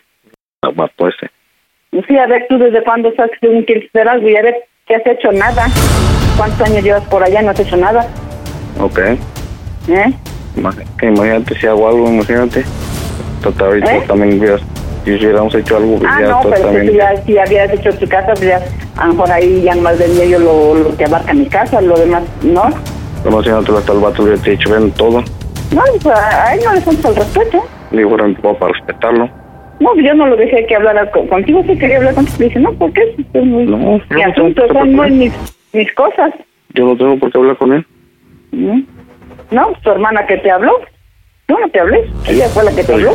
guapo 0.72 1.08
ese. 1.08 1.30
Sí, 2.06 2.16
a 2.16 2.28
ver, 2.28 2.46
tú 2.48 2.58
desde 2.58 2.84
cuándo 2.84 3.08
estás 3.08 3.28
que 3.40 3.64
quieres 3.64 3.88
hacer 3.88 4.08
algo 4.08 4.28
y 4.28 4.36
a 4.36 4.42
ver, 4.42 4.54
¿qué 4.86 4.94
has 4.94 5.06
hecho? 5.06 5.32
Nada. 5.32 5.66
¿Cuántos 6.36 6.60
años 6.60 6.84
llevas 6.84 7.04
por 7.06 7.24
allá 7.24 7.42
y 7.42 7.44
no 7.44 7.50
has 7.50 7.58
hecho 7.58 7.76
nada? 7.76 8.06
Ok. 8.78 8.98
¿Eh? 9.00 10.12
Imag- 10.56 10.96
que 10.98 11.06
Imagínate 11.06 11.56
si 11.56 11.66
hago 11.66 11.88
algo, 11.88 12.08
imagínate. 12.08 12.64
Total, 13.42 13.66
ahorita 13.66 13.96
¿Eh? 13.96 14.04
también 14.06 14.38
si 15.18 15.24
hubiéramos 15.26 15.54
hecho 15.54 15.76
algo, 15.76 15.98
Ah, 16.06 16.18
ya 16.20 16.28
no, 16.28 16.40
pero 16.42 16.80
si, 16.80 16.92
ya, 16.92 17.16
si 17.24 17.38
habías 17.38 17.72
hecho 17.72 17.92
tu 17.96 18.08
casa, 18.08 18.28
pues 18.34 18.40
ya, 18.48 18.60
a 18.96 19.06
lo 19.06 19.12
mejor 19.14 19.30
ahí 19.32 19.62
ya 19.62 19.74
más 19.76 19.98
del 19.98 20.12
medio 20.14 20.38
lo, 20.38 20.74
lo 20.74 20.96
que 20.96 21.04
abarca 21.04 21.32
mi 21.34 21.46
casa, 21.46 21.80
lo 21.80 21.96
demás, 21.96 22.22
¿no? 22.42 22.62
Si 23.22 23.48
no 23.50 23.62
te 23.62 23.72
lo 23.72 23.78
hasta 23.78 23.92
el 23.92 24.00
vato 24.00 24.22
hubiera 24.22 24.40
dicho, 24.42 24.70
ven 24.70 24.90
todo. 24.92 25.20
No, 25.72 25.82
pues 26.02 26.16
a, 26.18 26.54
él 26.54 26.60
no 26.64 26.72
le 26.74 26.80
falta 26.80 27.08
el 27.08 27.16
respeto. 27.16 27.64
Digo, 27.90 28.16
mi 28.18 28.34
papá 28.34 28.58
para 28.58 28.72
respetarlo. 28.72 29.28
No, 29.80 29.94
yo 29.96 30.14
no 30.14 30.26
lo 30.26 30.36
dejé 30.36 30.66
que 30.66 30.76
hablara 30.76 31.10
con- 31.10 31.26
contigo, 31.28 31.62
sí 31.66 31.76
quería 31.78 31.98
hablar 31.98 32.14
contigo. 32.14 32.36
Le 32.38 32.44
dije, 32.46 32.60
no, 32.60 32.72
¿por 32.74 32.92
qué? 32.92 33.02
Es 33.34 33.44
muy, 33.44 33.64
No, 33.66 33.76
no 33.76 34.00
asunto, 34.32 34.62
son 34.72 34.94
muy 34.94 35.10
mis, 35.10 35.32
mis 35.72 35.92
cosas. 35.94 36.32
Yo 36.74 36.84
no 36.86 36.96
tengo 36.96 37.18
por 37.18 37.30
qué 37.32 37.38
hablar 37.38 37.56
con 37.56 37.72
él. 37.72 37.86
¿Mm? 38.52 38.80
No, 39.50 39.72
tu 39.82 39.90
hermana 39.90 40.26
que 40.26 40.36
te 40.38 40.50
habló. 40.50 40.72
Yo 41.48 41.58
no 41.58 41.68
te 41.68 41.78
hablé, 41.80 42.04
ella 42.28 42.46
fue 42.48 42.64
la 42.64 42.72
que 42.72 42.82
te 42.82 42.92
habló. 42.92 43.12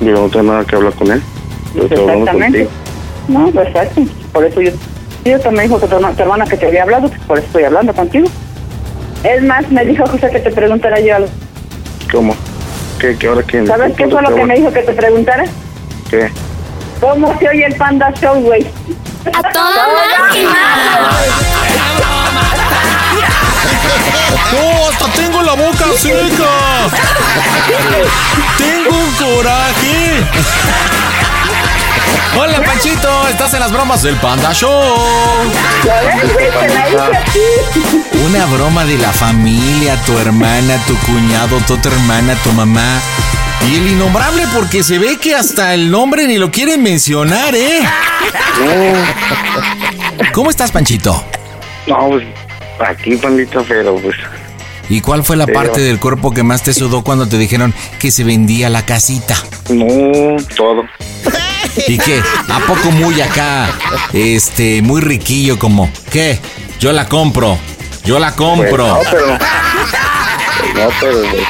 No 0.00 0.06
tengo, 0.06 0.14
yo 0.16 0.22
no 0.22 0.28
tengo 0.30 0.52
nada 0.52 0.64
que 0.64 0.76
hablar 0.76 0.92
con 0.94 1.10
él. 1.12 1.22
Yo 1.74 1.82
Exactamente. 1.84 2.30
contigo. 2.32 2.70
No, 3.28 3.48
exacto. 3.62 4.02
Por 4.32 4.44
eso 4.44 4.60
yo, 4.60 4.70
yo 5.24 5.40
también 5.40 5.64
dijo 5.68 5.80
que 5.80 5.86
tu, 5.88 5.96
herma- 5.96 6.14
tu 6.14 6.22
hermana 6.22 6.44
que 6.46 6.56
te 6.56 6.66
había 6.66 6.82
hablado, 6.82 7.08
pues 7.08 7.20
por 7.22 7.38
eso 7.38 7.46
estoy 7.48 7.64
hablando 7.64 7.92
contigo. 7.92 8.28
Es 9.24 9.42
más, 9.42 9.70
me 9.70 9.84
dijo 9.84 10.06
José 10.06 10.30
que 10.30 10.38
te 10.40 10.50
preguntara 10.50 11.00
yo 11.00 11.16
algo. 11.16 11.28
¿Cómo? 12.12 12.34
¿Qué, 13.00 13.16
qué 13.18 13.26
ahora 13.28 13.42
quién? 13.42 13.66
¿Sabes 13.66 13.94
qué 13.96 14.06
fue 14.08 14.22
lo 14.22 14.34
que 14.34 14.44
me 14.44 14.54
dijo 14.56 14.72
que 14.72 14.82
te 14.82 14.92
preguntara? 14.92 15.44
¿Qué? 16.10 16.30
¿Cómo 17.00 17.36
se 17.38 17.48
oye 17.48 17.66
el 17.66 17.74
Panda 17.74 18.12
Show, 18.20 18.40
güey? 18.40 18.66
¡A 19.34 19.42
toda 19.52 19.86
¡Oh, 24.62 24.88
hasta 24.90 25.06
tengo 25.12 25.42
la 25.42 25.54
boca 25.54 25.84
seca! 25.96 26.88
¡Tengo 28.56 28.96
un 28.96 29.12
coraje! 29.14 30.24
Hola, 32.38 32.62
Panchito, 32.62 33.28
estás 33.28 33.54
en 33.54 33.60
las 33.60 33.72
bromas 33.72 34.02
del 34.02 34.16
Panda 34.16 34.52
Show. 34.52 34.70
Una 38.26 38.46
broma 38.46 38.84
de 38.84 38.98
la 38.98 39.10
familia, 39.12 39.96
tu 40.04 40.18
hermana, 40.18 40.76
tu 40.86 40.94
cuñado, 40.98 41.58
tu 41.60 41.76
hermana, 41.88 42.34
tu 42.44 42.52
mamá. 42.52 43.00
Y 43.68 43.76
el 43.76 43.86
innombrable 43.88 44.46
porque 44.54 44.84
se 44.84 44.98
ve 44.98 45.18
que 45.18 45.34
hasta 45.34 45.74
el 45.74 45.90
nombre 45.90 46.26
ni 46.28 46.36
lo 46.36 46.50
quieren 46.50 46.82
mencionar, 46.82 47.54
¿eh? 47.54 47.80
¿Cómo 50.32 50.50
estás, 50.50 50.70
Panchito? 50.70 51.24
No, 51.86 52.08
pues 52.08 52.26
aquí, 52.80 53.16
pandita, 53.16 53.60
pero 53.66 53.96
pues. 53.96 54.16
¿Y 54.88 55.00
cuál 55.00 55.24
fue 55.24 55.36
la 55.36 55.46
Pero- 55.46 55.58
parte 55.60 55.80
del 55.80 55.98
cuerpo 55.98 56.32
que 56.32 56.42
más 56.44 56.62
te 56.62 56.72
sudó 56.72 57.02
cuando 57.02 57.26
te 57.26 57.38
dijeron 57.38 57.74
que 57.98 58.10
se 58.12 58.22
vendía 58.22 58.70
la 58.70 58.86
casita? 58.86 59.34
No, 59.68 60.36
todo. 60.56 60.84
¿Y 61.88 61.98
qué? 61.98 62.22
¿A 62.48 62.60
poco 62.60 62.90
muy 62.92 63.20
acá, 63.20 63.68
este, 64.12 64.80
muy 64.82 65.00
riquillo 65.00 65.58
como, 65.58 65.90
¿qué? 66.10 66.38
Yo 66.78 66.92
la 66.92 67.08
compro, 67.08 67.58
yo 68.04 68.18
la 68.20 68.32
compro. 68.36 68.96
Pues, 69.02 69.06
no, 69.06 69.10
pero. 69.10 69.26
No, 70.74 70.90
pero. 71.00 71.20
pues, 71.30 71.42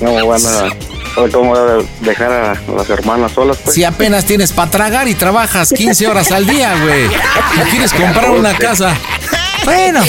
No 0.00 0.12
me 0.12 0.22
van 0.22 0.40
a. 0.46 1.30
¿Cómo 1.32 1.56
dejar 2.00 2.30
a 2.30 2.60
las 2.76 2.90
hermanas 2.90 3.32
solas? 3.32 3.56
Pues? 3.64 3.74
Si 3.74 3.84
apenas 3.84 4.26
tienes 4.26 4.52
para 4.52 4.70
tragar 4.70 5.08
y 5.08 5.14
trabajas 5.14 5.72
15 5.74 6.06
horas 6.08 6.30
al 6.30 6.46
día, 6.46 6.74
güey. 6.82 7.04
¿No 7.06 7.64
quieres 7.70 7.92
comprar 7.92 8.30
una 8.30 8.54
casa? 8.54 8.94
Bueno, 9.64 10.02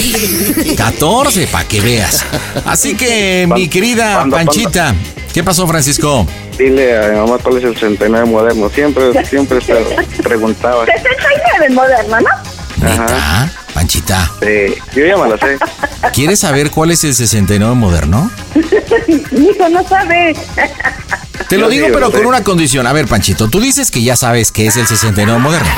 14 0.76 1.48
para 1.48 1.68
que 1.68 1.82
veas. 1.82 2.26
Así 2.66 2.96
que, 2.96 3.48
mi 3.54 3.68
querida 3.68 4.26
Panchita, 4.30 4.94
¿qué 5.34 5.44
pasó, 5.44 5.68
Francisco? 5.68 6.28
Dile 6.58 6.98
a 6.98 7.10
mi 7.10 7.18
mamá 7.18 7.38
cuál 7.42 7.58
es 7.58 7.64
el 7.64 7.74
69 7.74 8.26
moderno. 8.26 8.70
Siempre, 8.70 9.26
siempre 9.26 9.62
se 9.62 9.76
preguntaba. 10.24 10.86
69 10.86 11.70
moderno, 11.74 12.18
¿no? 12.22 12.88
Ajá. 12.88 13.52
Panchita. 13.74 14.32
Sí, 14.42 14.74
yo 14.96 15.06
ya 15.06 15.18
me 15.18 15.30
la 15.30 15.38
sé. 15.38 15.58
¿Quieres 16.14 16.40
saber 16.40 16.72
cuál 16.72 16.92
es 16.92 17.04
el 17.04 17.14
69 17.14 17.76
moderno? 17.76 18.32
Hijo, 19.08 19.70
no 19.70 19.88
sabe. 19.88 20.36
Te 21.50 21.58
lo 21.58 21.70
digo, 21.70 21.88
pero 21.94 22.12
con 22.12 22.26
una 22.26 22.44
condición. 22.44 22.88
A 22.88 22.94
ver, 22.94 23.08
Panchito, 23.08 23.48
tú 23.50 23.60
dices 23.60 23.92
que 23.92 24.02
ya 24.02 24.16
sabes 24.16 24.52
que 24.52 24.68
es 24.68 24.78
el 24.78 24.88
69 24.88 25.40
moderno. 25.40 25.70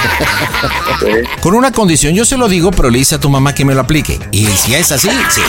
Con 1.42 1.54
una 1.54 1.72
condición, 1.72 2.14
yo 2.16 2.26
se 2.26 2.38
lo 2.38 2.48
digo, 2.48 2.72
pero 2.72 2.90
le 2.90 3.00
dice 3.00 3.16
a 3.16 3.20
tu 3.20 3.30
mamá 3.30 3.54
que 3.54 3.66
me 3.66 3.76
lo 3.76 3.82
aplique. 3.82 4.20
Y 4.32 4.46
si 4.46 4.76
es 4.76 4.92
así, 4.92 5.10
sí. 5.30 5.42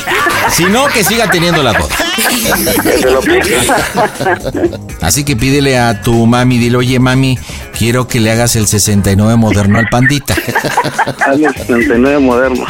Si 0.53 0.65
no, 0.65 0.87
que 0.89 1.05
siga 1.05 1.31
teniendo 1.31 1.63
la 1.63 1.73
boda. 1.73 1.95
Así 5.01 5.25
que 5.25 5.37
pídele 5.37 5.79
a 5.79 6.03
tu 6.03 6.27
mami, 6.27 6.59
dile, 6.59 6.77
oye 6.77 6.99
mami, 6.99 7.39
quiero 7.77 8.07
que 8.07 8.21
le 8.21 8.31
hagas 8.31 8.57
el 8.57 8.67
69 8.67 9.37
moderno 9.37 9.79
al 9.79 9.89
pandita. 9.89 10.35
Hazme 11.27 11.47
el 11.47 11.55
69 11.55 12.19
moderno. 12.19 12.65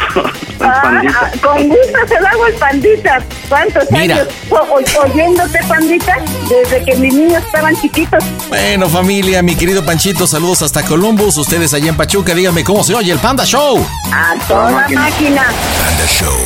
Ah, 0.69 0.81
pandita. 0.83 1.21
ah, 1.23 1.31
con 1.43 1.69
gusto 1.69 1.99
se 2.09 2.21
lo 2.21 2.27
hago 2.29 2.47
el 2.47 2.55
pandita. 2.55 3.19
¿Cuántos 3.49 3.91
Mira. 3.91 4.15
años 4.17 4.29
o- 4.51 5.03
oyéndote, 5.05 5.59
pandita? 5.69 6.17
Desde 6.49 6.85
que 6.85 6.97
mis 6.97 7.15
niños 7.15 7.43
estaban 7.45 7.77
chiquitos. 7.81 8.23
Bueno, 8.49 8.89
familia, 8.89 9.43
mi 9.43 9.55
querido 9.55 9.85
Panchito, 9.85 10.27
saludos 10.27 10.63
hasta 10.63 10.83
Columbus. 10.85 11.37
Ustedes 11.37 11.73
allá 11.75 11.89
en 11.89 11.97
Pachuca, 11.97 12.35
díganme 12.35 12.65
cómo 12.65 12.83
se 12.85 12.95
oye 12.95 13.13
el 13.13 13.19
Panda 13.19 13.45
Show. 13.45 13.85
A 14.13 14.35
toda 14.47 14.89
máquina. 14.89 15.45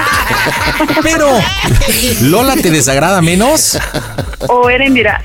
Pero, 1.03 1.29
¿Lola 2.21 2.55
te 2.55 2.71
desagrada 2.71 3.21
menos? 3.21 3.77
O 4.47 4.69
Erendira. 4.69 5.23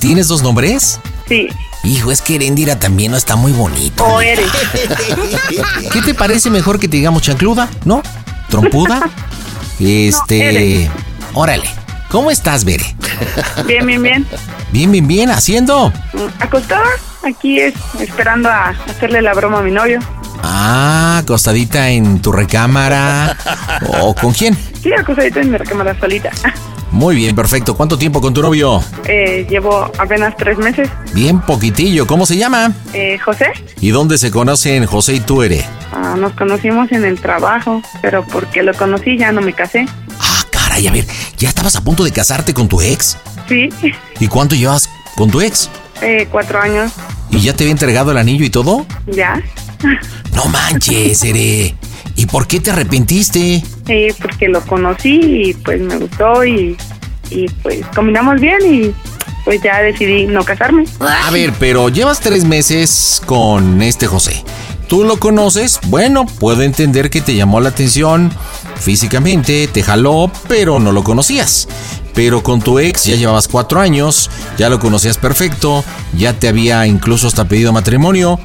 ¿Tienes 0.00 0.28
dos 0.28 0.42
nombres? 0.42 1.00
sí. 1.26 1.48
Hijo, 1.84 2.10
es 2.10 2.20
que 2.20 2.34
Erendira 2.34 2.78
también 2.78 3.12
no 3.12 3.16
está 3.16 3.36
muy 3.36 3.52
bonito. 3.52 4.04
O 4.04 4.20
eres. 4.20 4.50
¿Qué 5.92 6.02
te 6.02 6.12
parece 6.12 6.50
mejor 6.50 6.80
que 6.80 6.88
te 6.88 6.96
digamos 6.96 7.22
chancluda? 7.22 7.68
¿No? 7.84 8.02
¿Trompuda? 8.50 9.00
Este. 9.80 10.90
Órale. 11.34 11.70
¿Cómo 12.10 12.32
estás, 12.32 12.64
Bere? 12.64 12.96
Bien, 13.64 13.86
bien, 13.86 14.02
bien. 14.02 14.26
Bien, 14.72 14.90
bien, 14.90 15.06
bien, 15.06 15.30
haciendo. 15.30 15.92
Acostada. 16.40 16.84
Aquí 17.24 17.60
es 17.60 17.74
esperando 18.00 18.48
a 18.48 18.68
hacerle 18.70 19.22
la 19.22 19.34
broma 19.34 19.58
a 19.58 19.62
mi 19.62 19.70
novio. 19.70 19.98
Ah, 20.42 21.18
acostadita 21.22 21.88
en 21.90 22.20
tu 22.22 22.32
recámara. 22.32 23.36
¿O 24.00 24.14
con 24.14 24.32
quién? 24.32 24.56
Sí, 24.82 24.92
acostadita 24.92 25.40
en 25.40 25.50
mi 25.50 25.56
recámara 25.58 25.98
solita. 25.98 26.30
Muy 26.90 27.16
bien, 27.16 27.36
perfecto. 27.36 27.76
¿Cuánto 27.76 27.98
tiempo 27.98 28.20
con 28.20 28.32
tu 28.32 28.40
novio? 28.40 28.82
Eh, 29.06 29.46
llevo 29.50 29.90
apenas 29.98 30.34
tres 30.38 30.56
meses. 30.56 30.88
Bien 31.12 31.40
poquitillo. 31.40 32.06
¿Cómo 32.06 32.24
se 32.24 32.38
llama? 32.38 32.72
Eh, 32.94 33.18
José, 33.18 33.46
¿Y 33.80 33.90
dónde 33.90 34.16
se 34.16 34.30
conocen 34.30 34.86
José 34.86 35.14
y 35.14 35.20
tú, 35.20 35.42
Ere? 35.42 35.66
ah, 35.92 36.14
nos 36.18 36.32
conocimos 36.32 36.90
en 36.92 37.04
el 37.04 37.20
trabajo, 37.20 37.82
pero 38.00 38.24
porque 38.26 38.62
lo 38.62 38.72
conocí 38.74 39.18
ya 39.18 39.32
no 39.32 39.42
me 39.42 39.52
casé. 39.52 39.86
Caray, 40.50 40.86
a 40.86 40.92
ver, 40.92 41.06
¿ya 41.36 41.48
estabas 41.50 41.76
a 41.76 41.82
punto 41.82 42.04
de 42.04 42.10
casarte 42.12 42.54
con 42.54 42.68
tu 42.68 42.80
ex? 42.80 43.18
Sí, 43.48 43.68
¿Y 44.18 44.26
cuánto 44.28 44.54
llevas 44.54 44.88
con 45.16 45.30
tu 45.30 45.40
ex? 45.42 45.68
Eh, 46.02 46.28
cuatro 46.30 46.60
años, 46.60 46.92
¿Y 47.30 47.40
ya 47.40 47.52
te 47.54 47.64
había 47.64 47.72
entregado 47.72 48.10
el 48.12 48.16
anillo 48.16 48.44
y 48.44 48.50
todo? 48.50 48.86
ya. 49.06 49.42
No 50.34 50.44
manches, 50.46 51.22
Ere. 51.24 51.74
¿Y 52.16 52.26
por 52.26 52.46
qué 52.46 52.58
te 52.60 52.70
arrepentiste? 52.70 53.62
Eh, 53.88 54.14
porque 54.20 54.48
lo 54.48 54.60
conocí 54.62 55.20
y 55.20 55.54
pues 55.54 55.80
me 55.80 55.96
gustó 55.96 56.44
y, 56.44 56.76
y 57.30 57.48
pues 57.62 57.84
combinamos 57.94 58.40
bien 58.40 58.58
y 58.64 58.94
pues 59.44 59.62
ya 59.62 59.80
decidí 59.80 60.26
no 60.26 60.44
casarme. 60.44 60.84
A 61.00 61.30
ver, 61.30 61.52
pero 61.60 61.88
llevas 61.90 62.20
tres 62.20 62.44
meses 62.44 63.22
con 63.24 63.80
este 63.82 64.06
José. 64.06 64.42
¿Tú 64.88 65.04
lo 65.04 65.18
conoces? 65.18 65.80
Bueno, 65.86 66.26
puedo 66.26 66.62
entender 66.62 67.10
que 67.10 67.20
te 67.20 67.34
llamó 67.34 67.60
la 67.60 67.68
atención 67.68 68.32
físicamente, 68.76 69.68
te 69.68 69.82
jaló, 69.82 70.30
pero 70.48 70.78
no 70.80 70.92
lo 70.92 71.04
conocías. 71.04 71.68
Pero 72.18 72.42
con 72.42 72.60
tu 72.60 72.80
ex 72.80 73.04
ya 73.04 73.14
llevabas 73.14 73.46
cuatro 73.46 73.80
años, 73.80 74.28
ya 74.56 74.68
lo 74.68 74.80
conocías 74.80 75.16
perfecto, 75.16 75.84
ya 76.14 76.32
te 76.32 76.48
había 76.48 76.84
incluso 76.84 77.28
hasta 77.28 77.44
pedido 77.44 77.72
matrimonio. 77.72 78.40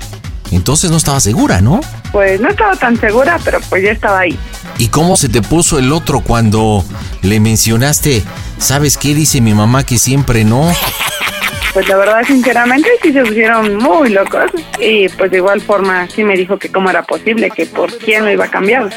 Entonces 0.51 0.91
no 0.91 0.97
estaba 0.97 1.19
segura, 1.19 1.59
¿no? 1.59 1.81
Pues 2.11 2.39
no 2.39 2.49
estaba 2.49 2.75
tan 2.75 2.99
segura, 2.99 3.39
pero 3.43 3.59
pues 3.71 3.81
ya 3.81 3.89
estaba 3.89 4.19
ahí. 4.19 4.37
¿Y 4.77 4.89
cómo 4.89 5.17
se 5.17 5.27
te 5.27 5.41
puso 5.41 5.79
el 5.79 5.91
otro 5.91 6.19
cuando 6.19 6.85
le 7.23 7.39
mencionaste, 7.39 8.21
¿sabes 8.59 8.95
qué 8.95 9.15
dice 9.15 9.41
mi 9.41 9.55
mamá 9.55 9.83
que 9.83 9.97
siempre 9.97 10.45
no? 10.45 10.71
Pues 11.73 11.89
la 11.89 11.97
verdad, 11.97 12.21
sinceramente, 12.27 12.87
sí 13.01 13.11
se 13.11 13.23
pusieron 13.23 13.77
muy 13.77 14.09
locos. 14.09 14.51
Y 14.79 15.09
pues 15.09 15.31
de 15.31 15.37
igual 15.37 15.59
forma 15.59 16.07
sí 16.13 16.23
me 16.23 16.35
dijo 16.37 16.57
que 16.59 16.69
cómo 16.69 16.89
era 16.89 17.01
posible, 17.03 17.49
que 17.49 17.65
por 17.65 17.97
quién 17.97 18.25
lo 18.25 18.31
iba 18.31 18.45
a 18.45 18.51
cambiar. 18.51 18.89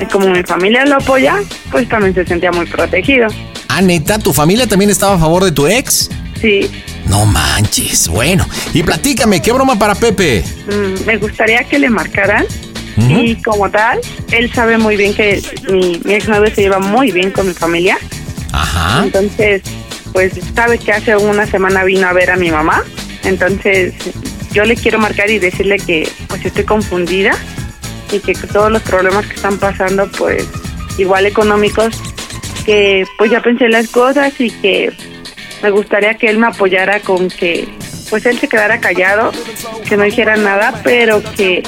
Y 0.00 0.04
como 0.06 0.28
mi 0.28 0.42
familia 0.42 0.84
lo 0.84 0.96
apoya, 0.96 1.36
pues 1.70 1.88
también 1.88 2.14
se 2.14 2.26
sentía 2.26 2.52
muy 2.52 2.66
protegido. 2.66 3.28
Ah, 3.68 3.80
neta, 3.80 4.18
¿tu 4.18 4.32
familia 4.34 4.66
también 4.66 4.90
estaba 4.90 5.14
a 5.14 5.18
favor 5.18 5.44
de 5.44 5.52
tu 5.52 5.66
ex? 5.66 6.10
Sí, 6.40 6.70
No 7.06 7.24
manches, 7.24 8.06
bueno. 8.08 8.46
Y 8.74 8.82
platícame, 8.82 9.40
¿qué 9.40 9.50
broma 9.50 9.78
para 9.78 9.94
Pepe? 9.94 10.44
mm, 10.66 11.06
me 11.06 11.16
gustaría 11.16 11.64
que 11.64 11.78
le 11.78 11.88
marcaran. 11.88 12.44
Y 12.98 13.36
como 13.42 13.70
tal, 13.70 14.00
él 14.32 14.52
sabe 14.52 14.76
muy 14.76 14.96
bien 14.96 15.14
que 15.14 15.40
mi, 15.70 16.00
mi 16.04 16.14
exnovio 16.14 16.52
se 16.52 16.62
lleva 16.62 16.80
muy 16.80 17.12
bien 17.12 17.30
con 17.30 17.46
mi 17.46 17.54
familia. 17.54 17.96
Ajá. 18.52 19.04
Entonces, 19.04 19.62
pues 20.12 20.32
sabe 20.54 20.78
que 20.78 20.92
hace 20.92 21.16
una 21.16 21.46
semana 21.46 21.84
vino 21.84 22.06
a 22.06 22.12
ver 22.12 22.30
a 22.30 22.36
mi 22.36 22.50
mamá. 22.50 22.82
Entonces, 23.24 23.94
yo 24.52 24.64
le 24.64 24.76
quiero 24.76 24.98
marcar 24.98 25.30
y 25.30 25.38
decirle 25.38 25.78
que 25.78 26.08
pues 26.28 26.44
estoy 26.44 26.64
confundida 26.64 27.36
y 28.10 28.20
que 28.20 28.34
todos 28.34 28.70
los 28.72 28.82
problemas 28.82 29.26
que 29.26 29.34
están 29.34 29.58
pasando, 29.58 30.10
pues 30.12 30.46
igual 30.96 31.26
económicos, 31.26 31.94
que 32.64 33.04
pues 33.18 33.30
ya 33.30 33.42
pensé 33.42 33.68
las 33.68 33.88
cosas 33.88 34.32
y 34.40 34.50
que 34.50 34.92
me 35.62 35.70
gustaría 35.70 36.14
que 36.14 36.28
él 36.28 36.38
me 36.38 36.46
apoyara 36.46 37.00
con 37.00 37.28
que 37.28 37.68
pues 38.10 38.24
él 38.26 38.38
se 38.38 38.48
quedara 38.48 38.80
callado, 38.80 39.32
que 39.86 39.96
no 39.96 40.04
dijera 40.04 40.36
nada, 40.36 40.80
pero 40.82 41.22
que 41.36 41.62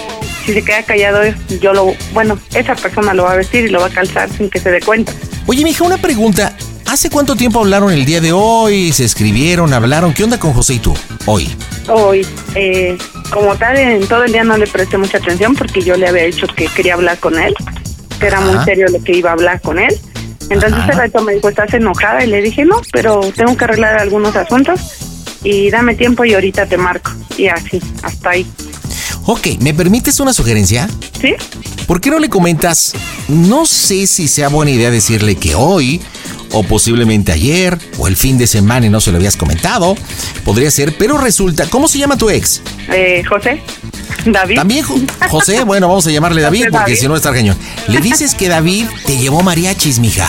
si 0.45 0.55
se 0.55 0.65
queda 0.65 0.83
callado 0.83 1.21
yo 1.61 1.73
lo, 1.73 1.95
bueno, 2.13 2.39
esa 2.55 2.75
persona 2.75 3.13
lo 3.15 3.25
va 3.25 3.33
a 3.33 3.37
vestir 3.37 3.67
y 3.67 3.69
lo 3.69 3.81
va 3.81 3.87
a 3.87 3.91
calzar 3.91 4.31
sin 4.31 4.49
que 4.49 4.59
se 4.59 4.71
dé 4.71 4.81
cuenta. 4.81 5.13
Oye, 5.47 5.65
mija, 5.65 5.85
una 5.85 5.99
pregunta. 5.99 6.57
¿Hace 6.91 7.09
cuánto 7.09 7.37
tiempo 7.37 7.61
hablaron 7.61 7.93
el 7.93 8.05
día 8.05 8.21
de 8.21 8.33
hoy? 8.33 8.91
¿Se 8.93 9.05
escribieron? 9.05 9.73
¿Hablaron? 9.73 10.13
¿Qué 10.13 10.25
onda 10.25 10.41
con 10.41 10.53
José 10.53 10.75
y 10.75 10.79
tú? 10.81 10.93
Hoy. 11.25 11.49
Hoy, 11.87 12.27
eh, 12.57 12.99
como 13.31 13.55
tal, 13.55 13.77
en 13.77 14.09
todo 14.09 14.25
el 14.25 14.33
día 14.33 14.43
no 14.43 14.57
le 14.57 14.67
presté 14.67 14.99
mucha 14.99 15.19
atención 15.19 15.55
porque 15.55 15.83
yo 15.83 15.97
le 15.97 16.09
había 16.09 16.25
dicho 16.25 16.49
que 16.49 16.67
quería 16.67 16.95
hablar 16.95 17.21
con 17.21 17.39
él, 17.39 17.55
que 18.19 18.27
era 18.27 18.41
muy 18.41 18.65
serio 18.65 18.87
lo 18.89 19.01
que 19.05 19.17
iba 19.17 19.31
a 19.31 19.35
hablar 19.35 19.61
con 19.61 19.79
él. 19.79 19.97
Entonces 20.49 20.73
Ajá. 20.73 20.89
ese 20.89 21.01
rato 21.01 21.23
me 21.23 21.35
dijo, 21.35 21.49
¿estás 21.49 21.73
enojada? 21.75 22.25
Y 22.25 22.27
le 22.27 22.43
dije, 22.43 22.65
no, 22.65 22.81
pero 22.93 23.21
tengo 23.37 23.57
que 23.57 23.63
arreglar 23.63 23.97
algunos 23.97 24.35
asuntos 24.35 24.81
y 25.45 25.71
dame 25.71 25.95
tiempo 25.95 26.25
y 26.25 26.35
ahorita 26.35 26.67
te 26.67 26.77
marco. 26.77 27.13
Y 27.39 27.47
así, 27.47 27.81
hasta 28.03 28.31
ahí. 28.31 28.45
Ok, 29.27 29.47
¿me 29.61 29.73
permites 29.75 30.19
una 30.19 30.33
sugerencia? 30.33 30.89
¿Sí? 31.21 31.35
¿Por 31.87 32.01
qué 32.01 32.11
no 32.11 32.19
le 32.19 32.29
comentas? 32.29 32.93
No 33.29 33.67
sé 33.67 34.07
si 34.07 34.29
sea 34.29 34.49
buena 34.49 34.71
idea 34.71 34.91
decirle 34.91 35.37
que 35.37 35.55
hoy, 35.55 36.01
o 36.53 36.63
posiblemente 36.63 37.33
ayer, 37.33 37.79
o 37.99 38.07
el 38.09 38.17
fin 38.17 38.39
de 38.39 38.47
semana 38.47 38.87
y 38.87 38.91
no 38.91 39.01
se 39.01 39.11
lo 39.11 39.17
habías 39.19 39.37
comentado. 39.37 39.97
Podría 40.45 40.71
ser, 40.71 40.97
pero 40.97 41.19
resulta, 41.19 41.67
¿cómo 41.69 41.89
se 41.89 41.99
llama 41.99 42.17
tu 42.17 42.31
ex? 42.31 42.63
Eh, 42.93 43.23
José, 43.29 43.61
David. 44.25 44.57
También 44.57 44.85
Jo- 44.85 44.99
José, 45.29 45.65
bueno, 45.65 45.89
vamos 45.89 46.07
a 46.07 46.11
llamarle 46.11 46.43
David 46.43 46.61
José 46.67 46.71
porque 46.73 46.97
si 46.97 47.09
no 47.09 47.17
está 47.17 47.33
cañón. 47.33 47.57
Le 47.89 48.01
dices 48.01 48.35
que 48.35 48.49
David 48.49 48.87
te 49.07 49.17
llevó 49.19 49.43
mariachis, 49.43 49.99
mija. 49.99 50.29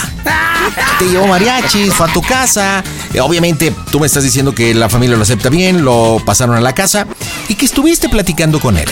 te 1.00 1.06
llevó 1.06 1.28
mariachis, 1.28 1.94
fue 1.94 2.10
a 2.10 2.14
tu 2.14 2.22
casa. 2.22 2.84
Eh, 3.14 3.20
Obviamente, 3.20 3.74
tú 3.92 4.00
me 4.00 4.08
estás 4.08 4.24
diciendo 4.24 4.54
que 4.54 4.74
la 4.74 4.90
familia 4.90 5.16
lo 5.18 5.24
acepta 5.24 5.50
bien, 5.50 5.84
lo 5.84 6.22
pasaron 6.26 6.56
a 6.56 6.62
la 6.62 6.74
casa 6.74 7.08
y 7.50 7.56
que 7.56 7.66
estuviste 7.66 8.08
platicando 8.10 8.60
con 8.60 8.78
él. 8.78 8.88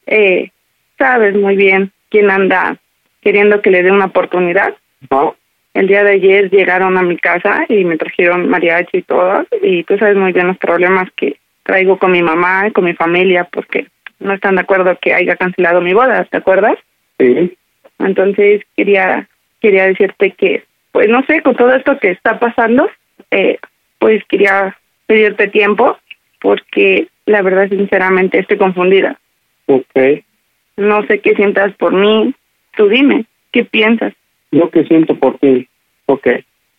eh, 0.08 0.52
sabes 0.98 1.36
muy 1.36 1.56
bien 1.56 1.92
quién 2.10 2.30
anda 2.32 2.78
queriendo 3.22 3.62
que 3.62 3.72
le 3.72 3.84
dé 3.84 3.92
una 3.92 4.06
oportunidad. 4.06 4.76
No. 5.10 5.36
El 5.74 5.88
día 5.88 6.04
de 6.04 6.12
ayer 6.12 6.50
llegaron 6.50 6.98
a 6.98 7.04
mi 7.04 7.18
casa 7.18 7.66
y 7.70 7.86
me 7.86 7.98
trajeron 7.98 8.50
mariachi 8.50 8.98
y 8.98 9.02
todo. 9.04 9.46
Y 9.62 9.84
tú 9.84 9.98
sabes 9.98 10.16
muy 10.16 10.32
bien 10.32 10.48
los 10.48 10.58
problemas 10.58 11.10
que 11.16 11.38
traigo 11.64 11.98
con 11.98 12.12
mi 12.12 12.24
mamá 12.24 12.68
y 12.68 12.72
con 12.72 12.86
mi 12.86 12.94
familia 12.94 13.44
porque 13.46 13.88
no 14.20 14.34
están 14.34 14.56
de 14.56 14.62
acuerdo 14.62 14.98
que 15.02 15.14
haya 15.14 15.36
cancelado 15.36 15.82
mi 15.82 15.94
boda, 15.94 16.26
¿te 16.26 16.38
acuerdas? 16.38 16.78
Sí. 17.20 17.56
Entonces 18.00 18.62
quería 18.76 19.28
quería 19.62 19.88
decirte 19.88 20.32
que, 20.32 20.64
pues 20.92 21.08
no 21.10 21.24
sé, 21.26 21.42
con 21.42 21.56
todo 21.56 21.74
esto 21.74 22.00
que 22.00 22.12
está 22.12 22.40
pasando, 22.40 22.90
eh, 23.30 23.60
pues 24.00 24.24
quería 24.26 24.78
pedirte 25.06 25.48
tiempo 25.48 25.98
porque 26.42 27.08
la 27.30 27.44
verdad, 27.44 27.70
sinceramente, 27.70 28.40
estoy 28.40 28.58
confundida. 28.58 29.20
Ok. 29.68 30.24
No 30.78 31.06
sé 31.06 31.20
qué 31.20 31.36
sientas 31.36 31.74
por 31.76 31.94
mí. 31.94 32.34
Tú 32.76 32.88
dime, 32.88 33.26
¿qué 33.52 33.66
piensas? 33.66 34.14
Lo 34.52 34.70
que 34.70 34.86
siento 34.86 35.16
por 35.16 35.38
ti. 35.40 35.68
Ok. 36.06 36.28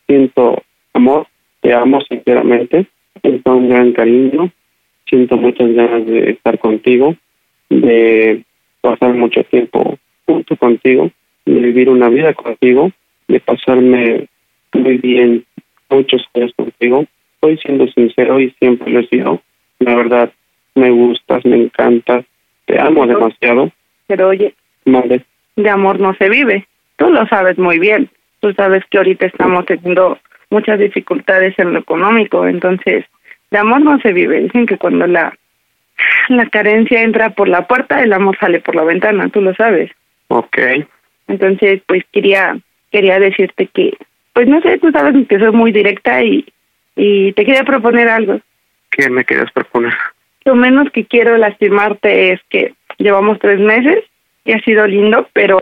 Siento 0.07 0.63
amor. 0.93 1.27
Te 1.61 1.73
amo 1.73 2.01
sinceramente. 2.09 2.87
Siento 3.23 3.55
un 3.55 3.69
gran 3.69 3.93
cariño. 3.93 4.51
Siento 5.09 5.37
muchas 5.37 5.73
ganas 5.73 6.07
de 6.07 6.31
estar 6.31 6.59
contigo. 6.59 7.17
De 7.69 8.45
pasar 8.81 9.15
mucho 9.15 9.45
tiempo 9.45 9.99
junto 10.27 10.57
contigo. 10.57 11.11
De 11.45 11.61
vivir 11.61 11.89
una 11.89 12.09
vida 12.09 12.35
contigo. 12.35 12.91
De 13.29 13.41
pasarme 13.41 14.27
muy 14.73 14.99
bien 14.99 15.45
muchos 15.89 16.23
años 16.35 16.53
contigo. 16.57 17.05
Estoy 17.35 17.59
siendo 17.59 17.87
sincero 17.89 18.41
y 18.41 18.51
siempre 18.59 18.91
lo 18.91 19.01
he 19.01 19.07
sido. 19.07 19.43
La 19.79 19.95
verdad, 19.95 20.33
me 20.75 20.91
gustas, 20.91 21.45
me 21.45 21.57
encantas. 21.57 22.25
Te 22.67 22.79
amo 22.79 23.07
demasiado. 23.07 23.71
Pero 24.07 24.29
oye, 24.29 24.55
Madre. 24.85 25.25
De 25.57 25.71
amor 25.71 26.01
no 26.01 26.15
se 26.15 26.29
vive. 26.29 26.67
Tú 26.97 27.11
lo 27.11 27.27
sabes 27.27 27.59
muy 27.59 27.79
bien. 27.79 28.11
Tú 28.41 28.53
sabes 28.55 28.85
que 28.91 28.99
ahorita 28.99 29.27
estamos 29.27 29.67
teniendo 29.67 30.19
muchas 30.51 30.79
dificultades 30.79 31.59
en 31.59 31.73
lo 31.73 31.81
económico, 31.81 32.47
entonces 32.47 33.05
de 33.51 33.59
amor 33.59 33.83
no 33.83 33.99
se 34.01 34.13
vive. 34.13 34.43
Dicen 34.43 34.67
que 34.67 34.79
cuando 34.79 35.07
la 35.07 35.35
la 36.29 36.47
carencia 36.47 37.03
entra 37.03 37.31
por 37.31 37.49
la 37.49 37.67
puerta, 37.67 38.03
el 38.03 38.13
amor 38.13 38.37
sale 38.39 38.61
por 38.61 38.75
la 38.75 38.85
ventana, 38.85 39.29
tú 39.29 39.43
lo 39.43 39.55
sabes. 39.55 39.91
Ok. 40.29 40.59
Entonces, 41.29 41.83
pues 41.87 42.05
quería 42.13 42.57
quería 42.91 43.19
decirte 43.19 43.67
que 43.67 43.97
pues 44.33 44.49
no 44.49 44.61
sé, 44.63 44.79
tú 44.79 44.91
sabes 44.91 45.15
que 45.29 45.39
soy 45.39 45.53
muy 45.53 45.73
directa 45.73 46.23
y 46.23 46.45
y 46.97 47.33
te 47.33 47.45
quería 47.45 47.65
proponer 47.65 48.09
algo. 48.09 48.41
¿Qué 48.91 49.09
me 49.09 49.25
quieres 49.25 49.51
proponer? 49.53 49.95
Lo 50.45 50.55
menos 50.55 50.91
que 50.91 51.05
quiero 51.05 51.37
lastimarte 51.37 52.33
es 52.33 52.41
que 52.49 52.75
llevamos 52.99 53.39
tres 53.39 53.61
meses 53.61 54.05
y 54.45 54.53
ha 54.53 54.61
sido 54.61 54.87
lindo, 54.87 55.29
pero 55.33 55.61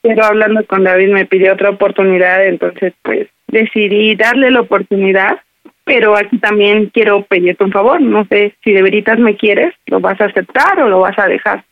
pero 0.00 0.24
hablando 0.24 0.64
con 0.64 0.84
David 0.84 1.08
me 1.08 1.26
pidió 1.26 1.52
otra 1.52 1.70
oportunidad, 1.70 2.46
entonces 2.46 2.94
pues 3.02 3.28
decidí 3.48 4.14
darle 4.14 4.50
la 4.50 4.60
oportunidad, 4.60 5.40
pero 5.84 6.16
aquí 6.16 6.38
también 6.38 6.86
quiero 6.86 7.22
pedirte 7.22 7.64
un 7.64 7.72
favor, 7.72 8.00
no 8.00 8.24
sé 8.26 8.54
si 8.62 8.72
de 8.72 8.82
veritas 8.82 9.18
me 9.18 9.36
quieres, 9.36 9.74
lo 9.86 10.00
vas 10.00 10.20
a 10.20 10.26
aceptar 10.26 10.80
o 10.80 10.88
lo 10.88 11.00
vas 11.00 11.18
a 11.18 11.26
dejar. 11.26 11.64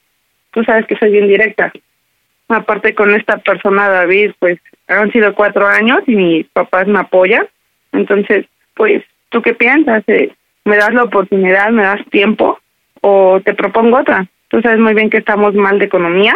Tú 0.51 0.65
sabes 0.65 0.87
que 0.87 0.97
soy 0.97 1.13
bien 1.13 1.29
directa. 1.29 1.73
Aparte 2.49 2.95
con 2.95 3.15
esta 3.15 3.39
persona 3.39 3.89
David, 3.89 4.33
pues 4.39 4.59
han 4.89 5.11
sido 5.13 5.35
cuatro 5.35 5.67
años 5.67 6.01
y 6.07 6.17
mis 6.17 6.47
papás 6.49 6.87
me 6.87 6.99
apoyan, 6.99 7.47
entonces 7.93 8.47
pues 8.75 9.03
¿tú 9.31 9.43
qué 9.43 9.55
piensas? 9.55 10.03
Eh, 10.09 10.33
¿Me 10.65 10.77
das 10.77 10.93
la 10.93 11.05
oportunidad, 11.05 11.71
me 11.71 11.85
das 11.85 12.05
tiempo 12.11 12.59
o 13.01 13.41
te 13.41 13.55
propongo 13.55 13.99
otra? 13.99 14.27
Tú 14.49 14.61
sabes 14.63 14.79
muy 14.79 14.95
bien 14.95 15.11
que 15.11 15.19
estamos 15.19 15.55
mal 15.55 15.79
de 15.79 15.87
economía. 15.87 16.35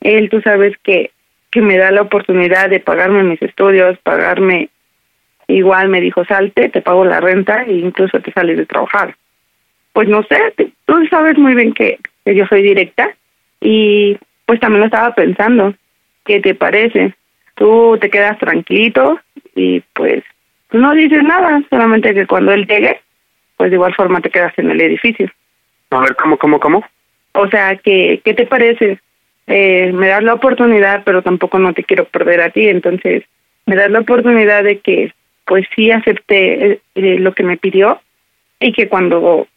Él, 0.00 0.28
tú 0.30 0.40
sabes 0.40 0.76
que 0.82 1.10
que 1.52 1.60
me 1.60 1.76
da 1.76 1.90
la 1.90 2.02
oportunidad 2.02 2.70
de 2.70 2.78
pagarme 2.78 3.24
mis 3.24 3.42
estudios, 3.42 3.98
pagarme 4.04 4.68
igual 5.48 5.88
me 5.88 6.00
dijo 6.00 6.24
salte, 6.24 6.68
te 6.68 6.80
pago 6.80 7.04
la 7.04 7.18
renta 7.20 7.64
e 7.64 7.72
incluso 7.72 8.20
te 8.20 8.30
sales 8.32 8.56
de 8.56 8.66
trabajar. 8.66 9.16
Pues 9.92 10.08
no 10.08 10.22
sé, 10.22 10.38
te- 10.56 10.70
tú 10.84 11.04
sabes 11.10 11.36
muy 11.38 11.56
bien 11.56 11.72
que, 11.74 11.98
que 12.24 12.36
yo 12.36 12.46
soy 12.46 12.62
directa 12.62 13.10
y 13.60 14.16
pues 14.46 14.60
también 14.60 14.78
lo 14.80 14.86
estaba 14.86 15.12
pensando. 15.14 15.74
¿Qué 16.24 16.38
te 16.40 16.54
parece? 16.54 17.14
Tú 17.56 17.98
te 18.00 18.10
quedas 18.10 18.38
tranquilito 18.38 19.18
y 19.56 19.80
pues 19.92 20.22
no 20.70 20.94
dices 20.94 21.24
nada, 21.24 21.60
solamente 21.68 22.14
que 22.14 22.28
cuando 22.28 22.52
él 22.52 22.64
llegue, 22.68 23.00
pues 23.56 23.70
de 23.70 23.74
igual 23.76 23.92
forma 23.96 24.20
te 24.20 24.30
quedas 24.30 24.56
en 24.56 24.70
el 24.70 24.80
edificio. 24.80 25.28
A 25.90 25.98
ver, 26.00 26.14
¿cómo, 26.14 26.38
cómo, 26.38 26.60
cómo? 26.60 26.84
O 27.32 27.48
sea, 27.48 27.76
¿qué, 27.76 28.20
qué 28.24 28.34
te 28.34 28.46
parece? 28.46 28.98
Eh, 29.46 29.92
me 29.92 30.08
das 30.08 30.22
la 30.22 30.34
oportunidad, 30.34 31.02
pero 31.04 31.22
tampoco 31.22 31.58
no 31.58 31.72
te 31.72 31.84
quiero 31.84 32.04
perder 32.04 32.40
a 32.40 32.50
ti, 32.50 32.68
entonces 32.68 33.24
me 33.66 33.76
das 33.76 33.90
la 33.90 34.00
oportunidad 34.00 34.64
de 34.64 34.78
que 34.78 35.12
pues 35.44 35.66
sí 35.74 35.90
acepte 35.90 36.66
eh, 36.66 36.80
eh, 36.94 37.18
lo 37.18 37.34
que 37.34 37.42
me 37.42 37.56
pidió 37.56 38.00
y 38.60 38.72
que 38.72 38.88
cuando 38.88 39.48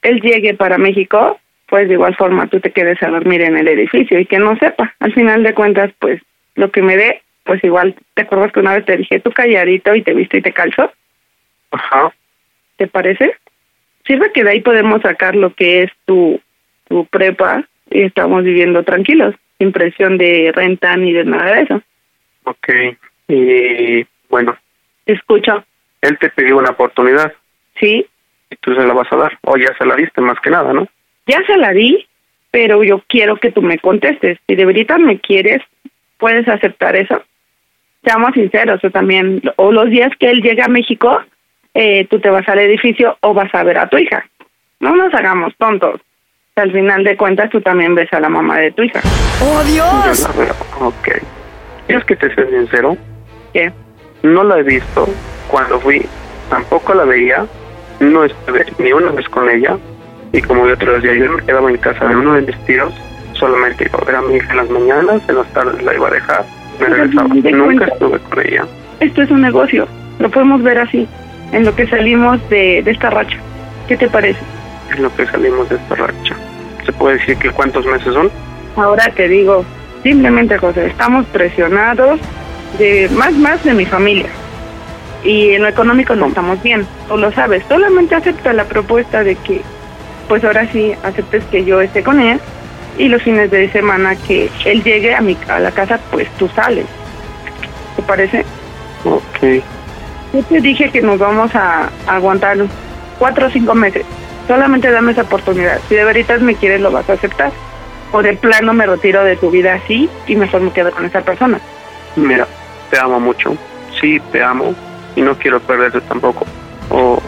él 0.00 0.20
llegue 0.22 0.54
para 0.54 0.78
México, 0.78 1.38
pues 1.66 1.88
de 1.88 1.94
igual 1.94 2.16
forma 2.16 2.46
tú 2.46 2.60
te 2.60 2.72
quedes 2.72 3.02
a 3.02 3.08
dormir 3.08 3.42
en 3.42 3.56
el 3.56 3.68
edificio 3.68 4.18
y 4.18 4.24
que 4.24 4.38
no 4.38 4.56
sepa. 4.56 4.94
Al 5.00 5.12
final 5.12 5.42
de 5.42 5.52
cuentas, 5.52 5.92
pues 5.98 6.22
lo 6.54 6.70
que 6.70 6.80
me 6.80 6.96
dé, 6.96 7.22
pues 7.44 7.62
igual, 7.62 7.94
¿te 8.14 8.22
acuerdas 8.22 8.52
que 8.52 8.60
una 8.60 8.74
vez 8.74 8.86
te 8.86 8.96
dije 8.96 9.20
tú 9.20 9.30
calladito 9.32 9.94
y 9.94 10.02
te 10.02 10.14
viste 10.14 10.38
y 10.38 10.42
te 10.42 10.52
calzo? 10.52 10.90
Ajá. 11.72 12.14
¿Te 12.76 12.86
parece? 12.86 13.34
Sirve 14.06 14.32
que 14.32 14.44
de 14.44 14.50
ahí 14.50 14.60
podemos 14.60 15.02
sacar 15.02 15.34
lo 15.34 15.52
que 15.52 15.82
es 15.82 15.90
tu, 16.06 16.40
tu 16.88 17.06
prepa 17.06 17.64
y 17.90 18.02
estamos 18.02 18.44
viviendo 18.44 18.82
tranquilos, 18.82 19.34
sin 19.58 19.72
presión 19.72 20.18
de 20.18 20.52
renta 20.54 20.96
ni 20.96 21.12
de 21.12 21.24
nada 21.24 21.52
de 21.54 21.62
eso. 21.62 21.82
Ok. 22.44 22.68
Y 23.28 24.06
bueno, 24.28 24.56
Te 25.04 25.12
escucho. 25.14 25.64
él 26.02 26.18
te 26.18 26.30
pidió 26.30 26.56
una 26.58 26.70
oportunidad 26.70 27.32
Sí, 27.78 28.06
y 28.50 28.56
tú 28.56 28.74
se 28.74 28.86
la 28.86 28.94
vas 28.94 29.12
a 29.12 29.16
dar. 29.16 29.38
O 29.42 29.56
ya 29.56 29.74
se 29.76 29.84
la 29.84 29.96
diste 29.96 30.20
más 30.20 30.38
que 30.40 30.50
nada, 30.50 30.72
¿no? 30.72 30.86
ya 31.26 31.42
se 31.44 31.56
la 31.56 31.72
di, 31.72 32.06
pero 32.52 32.84
yo 32.84 33.02
quiero 33.08 33.36
que 33.36 33.50
tú 33.50 33.60
me 33.60 33.78
contestes. 33.78 34.38
Si 34.46 34.54
de 34.54 34.64
verdad 34.64 34.98
me 34.98 35.18
quieres, 35.18 35.60
¿puedes 36.18 36.46
aceptar 36.48 36.94
eso? 36.96 37.22
Seamos 38.04 38.30
sinceros, 38.34 38.82
o 38.84 38.90
también, 38.90 39.42
o 39.56 39.72
los 39.72 39.90
días 39.90 40.12
que 40.20 40.30
él 40.30 40.40
llegue 40.40 40.62
a 40.62 40.68
México, 40.68 41.20
eh, 41.74 42.06
tú 42.08 42.20
te 42.20 42.30
vas 42.30 42.48
al 42.48 42.60
edificio 42.60 43.18
o 43.20 43.34
vas 43.34 43.52
a 43.54 43.64
ver 43.64 43.76
a 43.78 43.88
tu 43.88 43.98
hija. 43.98 44.24
no 44.80 44.94
nos 44.94 45.12
hagamos 45.12 45.52
tontos. 45.58 46.00
Al 46.58 46.72
final 46.72 47.04
de 47.04 47.18
cuentas, 47.18 47.50
tú 47.50 47.60
también 47.60 47.94
ves 47.94 48.10
a 48.14 48.18
la 48.20 48.30
mamá 48.30 48.56
de 48.56 48.72
tu 48.72 48.82
hija. 48.82 49.00
¡Oh, 49.42 49.62
Dios! 49.64 49.86
Yo 50.22 50.26
la 50.26 50.44
veo, 50.46 50.54
ok. 50.80 51.08
¿Quieres 51.86 52.04
que 52.06 52.16
te 52.16 52.34
sea 52.34 52.46
sincero? 52.48 52.96
¿Qué? 53.52 53.70
No 54.22 54.42
la 54.42 54.60
he 54.60 54.62
visto. 54.62 55.06
Cuando 55.50 55.78
fui, 55.78 56.06
tampoco 56.48 56.94
la 56.94 57.04
veía. 57.04 57.44
No 58.00 58.24
estuve 58.24 58.64
ni 58.78 58.90
una 58.90 59.10
vez 59.10 59.28
con 59.28 59.50
ella. 59.50 59.76
Y 60.32 60.40
como 60.40 60.64
te 60.78 60.86
lo 60.86 60.94
decía, 60.98 61.12
yo 61.12 61.30
me 61.30 61.42
quedaba 61.44 61.68
en 61.68 61.76
casa 61.76 62.06
de 62.06 62.16
uno 62.16 62.32
de 62.32 62.40
mis 62.40 62.56
tíos. 62.64 62.90
Solamente 63.34 63.84
iba 63.84 63.98
a 64.00 64.04
ver 64.06 64.14
a 64.16 64.22
mi 64.22 64.36
hija 64.36 64.50
en 64.52 64.56
las 64.56 64.70
mañanas, 64.70 65.20
en 65.28 65.36
las 65.36 65.52
tardes 65.52 65.82
la 65.82 65.94
iba 65.94 66.08
a 66.08 66.10
dejar. 66.10 66.44
Me 66.80 66.86
regresaba. 66.86 67.28
de 67.34 67.52
Nunca 67.52 67.64
cuenta. 67.66 67.84
estuve 67.84 68.18
con 68.18 68.46
ella. 68.46 68.64
Esto 69.00 69.20
es 69.20 69.30
un 69.30 69.42
negocio. 69.42 69.86
Lo 70.20 70.30
podemos 70.30 70.62
ver 70.62 70.78
así, 70.78 71.06
en 71.52 71.66
lo 71.66 71.76
que 71.76 71.86
salimos 71.86 72.40
de, 72.48 72.80
de 72.82 72.90
esta 72.92 73.10
racha. 73.10 73.36
¿Qué 73.88 73.98
te 73.98 74.08
parece? 74.08 74.40
Es 74.90 74.98
lo 74.98 75.14
que 75.14 75.26
salimos 75.26 75.68
de 75.68 75.76
esta 75.76 75.94
racha. 75.94 76.36
¿Se 76.84 76.92
puede 76.92 77.18
decir 77.18 77.36
que 77.38 77.50
cuántos 77.50 77.84
meses 77.86 78.14
son? 78.14 78.30
Ahora 78.76 79.10
te 79.14 79.26
digo, 79.28 79.64
simplemente 80.02 80.58
José, 80.58 80.86
estamos 80.86 81.26
presionados 81.26 82.20
de 82.78 83.08
más 83.16 83.32
más 83.32 83.62
de 83.64 83.74
mi 83.74 83.84
familia. 83.84 84.28
Y 85.24 85.50
en 85.50 85.62
lo 85.62 85.68
económico 85.68 86.14
no 86.14 86.26
estamos 86.26 86.62
bien, 86.62 86.86
tú 87.08 87.16
lo 87.16 87.32
sabes. 87.32 87.64
Solamente 87.68 88.14
acepta 88.14 88.52
la 88.52 88.64
propuesta 88.64 89.24
de 89.24 89.34
que, 89.34 89.62
pues 90.28 90.44
ahora 90.44 90.70
sí, 90.70 90.92
aceptes 91.02 91.42
que 91.44 91.64
yo 91.64 91.80
esté 91.80 92.02
con 92.04 92.20
él 92.20 92.38
y 92.98 93.08
los 93.08 93.22
fines 93.22 93.50
de 93.50 93.70
semana 93.72 94.14
que 94.14 94.50
él 94.64 94.82
llegue 94.84 95.14
a, 95.14 95.20
mi, 95.20 95.36
a 95.48 95.58
la 95.58 95.72
casa, 95.72 95.98
pues 96.10 96.28
tú 96.38 96.48
sales. 96.54 96.86
¿Te 97.96 98.02
parece? 98.02 98.44
Ok. 99.04 99.62
Yo 100.32 100.42
te 100.44 100.60
dije 100.60 100.90
que 100.90 101.02
nos 101.02 101.18
vamos 101.18 101.54
a, 101.54 101.88
a 102.06 102.16
aguantar 102.16 102.58
cuatro 103.18 103.46
o 103.46 103.50
cinco 103.50 103.74
meses. 103.74 104.04
Solamente 104.46 104.90
dame 104.90 105.12
esa 105.12 105.22
oportunidad. 105.22 105.80
Si 105.88 105.94
de 105.94 106.04
veritas 106.04 106.40
me 106.40 106.54
quieres, 106.54 106.80
lo 106.80 106.90
vas 106.90 107.08
a 107.10 107.14
aceptar. 107.14 107.52
O 108.12 108.22
de 108.22 108.34
plano 108.34 108.72
me 108.72 108.86
retiro 108.86 109.24
de 109.24 109.36
tu 109.36 109.50
vida 109.50 109.74
así 109.74 110.08
y 110.26 110.36
mejor 110.36 110.60
me 110.60 110.72
quedo 110.72 110.92
con 110.92 111.04
esa 111.04 111.22
persona. 111.22 111.60
Mira, 112.14 112.46
te 112.90 112.98
amo 112.98 113.18
mucho. 113.18 113.56
Sí, 114.00 114.20
te 114.32 114.42
amo. 114.42 114.74
Y 115.16 115.22
no 115.22 115.36
quiero 115.36 115.60
perderte 115.60 116.00
tampoco. 116.02 116.46
O 116.90 117.20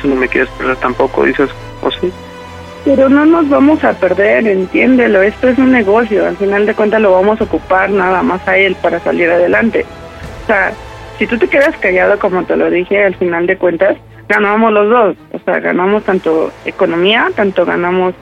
tú 0.00 0.08
no 0.08 0.16
me 0.16 0.28
quieres 0.28 0.50
perder 0.50 0.76
tampoco, 0.76 1.24
dices, 1.24 1.50
o 1.82 1.90
sí. 1.90 2.12
Pero 2.84 3.08
no 3.08 3.24
nos 3.24 3.48
vamos 3.48 3.84
a 3.84 3.92
perder, 3.92 4.46
entiéndelo. 4.46 5.22
Esto 5.22 5.48
es 5.48 5.58
un 5.58 5.72
negocio. 5.72 6.26
Al 6.26 6.36
final 6.36 6.66
de 6.66 6.74
cuentas 6.74 7.00
lo 7.00 7.12
vamos 7.12 7.40
a 7.40 7.44
ocupar 7.44 7.90
nada 7.90 8.22
más 8.22 8.46
a 8.48 8.56
él 8.56 8.76
para 8.80 8.98
salir 9.00 9.30
adelante. 9.30 9.84
O 10.44 10.46
sea, 10.46 10.72
si 11.18 11.26
tú 11.26 11.36
te 11.38 11.48
quedas 11.48 11.76
callado, 11.76 12.18
como 12.18 12.44
te 12.44 12.56
lo 12.56 12.70
dije, 12.70 13.04
al 13.04 13.14
final 13.16 13.46
de 13.46 13.58
cuentas, 13.58 13.96
ganamos 14.28 14.72
los 14.72 14.88
dos. 14.88 15.16
O 15.32 15.38
sea, 15.44 15.60
ganamos 15.60 16.04
tanto 16.04 16.52
economía, 16.64 17.30
tanto 17.34 17.64
ganamos 17.64 18.14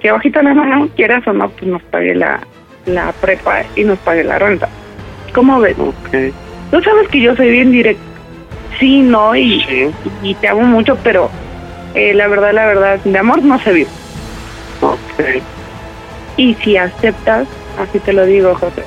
que 0.00 0.10
bajita 0.10 0.42
la 0.42 0.52
mano, 0.52 0.88
quieras 0.96 1.26
o 1.26 1.32
no, 1.32 1.48
pues 1.50 1.64
nos 1.64 1.82
pague 1.84 2.14
la, 2.14 2.40
la 2.86 3.12
prepa 3.12 3.62
y 3.76 3.84
nos 3.84 3.98
pague 4.00 4.24
la 4.24 4.38
renta. 4.38 4.68
¿Cómo 5.32 5.60
ves? 5.60 5.78
Ok. 5.78 6.34
Tú 6.70 6.82
sabes 6.82 7.08
que 7.08 7.20
yo 7.20 7.36
soy 7.36 7.50
bien 7.50 7.70
directo. 7.70 8.02
Sí, 8.80 9.00
no, 9.02 9.36
y, 9.36 9.92
y 10.22 10.34
te 10.34 10.48
amo 10.48 10.62
mucho, 10.62 10.98
pero 11.04 11.30
eh, 11.94 12.14
la 12.14 12.26
verdad, 12.26 12.52
la 12.52 12.66
verdad, 12.66 12.98
de 13.04 13.18
amor 13.18 13.42
no 13.42 13.58
se 13.60 13.72
vive. 13.72 13.90
Ok. 14.80 15.42
Y 16.36 16.54
si 16.54 16.76
aceptas, 16.76 17.46
así 17.78 18.00
te 18.00 18.12
lo 18.12 18.26
digo, 18.26 18.54
José, 18.54 18.82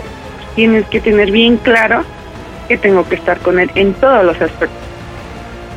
tienes 0.55 0.85
que 0.87 0.99
tener 0.99 1.31
bien 1.31 1.57
claro 1.57 2.03
que 2.67 2.77
tengo 2.77 3.07
que 3.07 3.15
estar 3.15 3.37
con 3.39 3.59
él 3.59 3.71
en 3.75 3.93
todos 3.93 4.25
los 4.25 4.41
aspectos. 4.41 4.84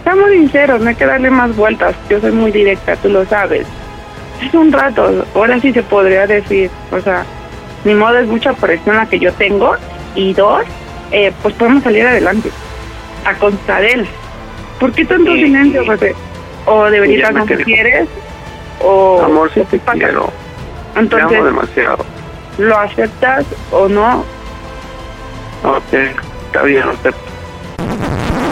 Estamos 0.08 0.30
sinceros, 0.30 0.80
no 0.80 0.88
hay 0.88 0.94
que 0.94 1.04
darle 1.04 1.30
más 1.30 1.54
vueltas. 1.54 1.94
Yo 2.08 2.18
soy 2.18 2.32
muy 2.32 2.50
directa, 2.50 2.96
tú 2.96 3.10
lo 3.10 3.26
sabes. 3.26 3.66
Es 4.42 4.54
un 4.54 4.72
rato, 4.72 5.26
ahora 5.34 5.60
sí 5.60 5.70
se 5.70 5.82
podría 5.82 6.26
decir. 6.26 6.70
O 6.90 6.98
sea, 6.98 7.26
mi 7.84 7.92
modo 7.94 8.16
es 8.16 8.26
mucha 8.26 8.54
presión 8.54 8.96
la 8.96 9.04
que 9.04 9.18
yo 9.18 9.30
tengo. 9.34 9.76
Y 10.14 10.32
dos, 10.32 10.62
eh, 11.10 11.30
pues 11.42 11.54
podemos 11.56 11.82
salir 11.82 12.06
adelante. 12.06 12.50
A 13.26 13.34
consta 13.34 13.80
de 13.80 13.88
él. 13.92 14.06
¿Por 14.80 14.92
qué 14.92 15.04
tanto 15.04 15.30
Sí. 15.34 15.44
silencio, 15.44 15.84
José? 15.84 16.14
O 16.64 16.84
de 16.86 17.00
verdad 17.00 17.32
no 17.32 17.44
quieres, 17.44 18.08
o... 18.82 19.20
Amor, 19.22 19.50
sí 19.52 19.60
te 19.70 19.78
pasa. 19.78 19.98
quiero. 19.98 20.32
te 20.94 21.00
Entonces, 21.00 21.36
amo 21.38 21.44
demasiado. 21.44 22.06
¿lo 22.56 22.78
aceptas 22.78 23.44
o 23.72 23.86
no? 23.90 24.24
Ok. 25.64 25.92
Está 26.46 26.62
bien, 26.62 26.84
acepto. 26.88 27.27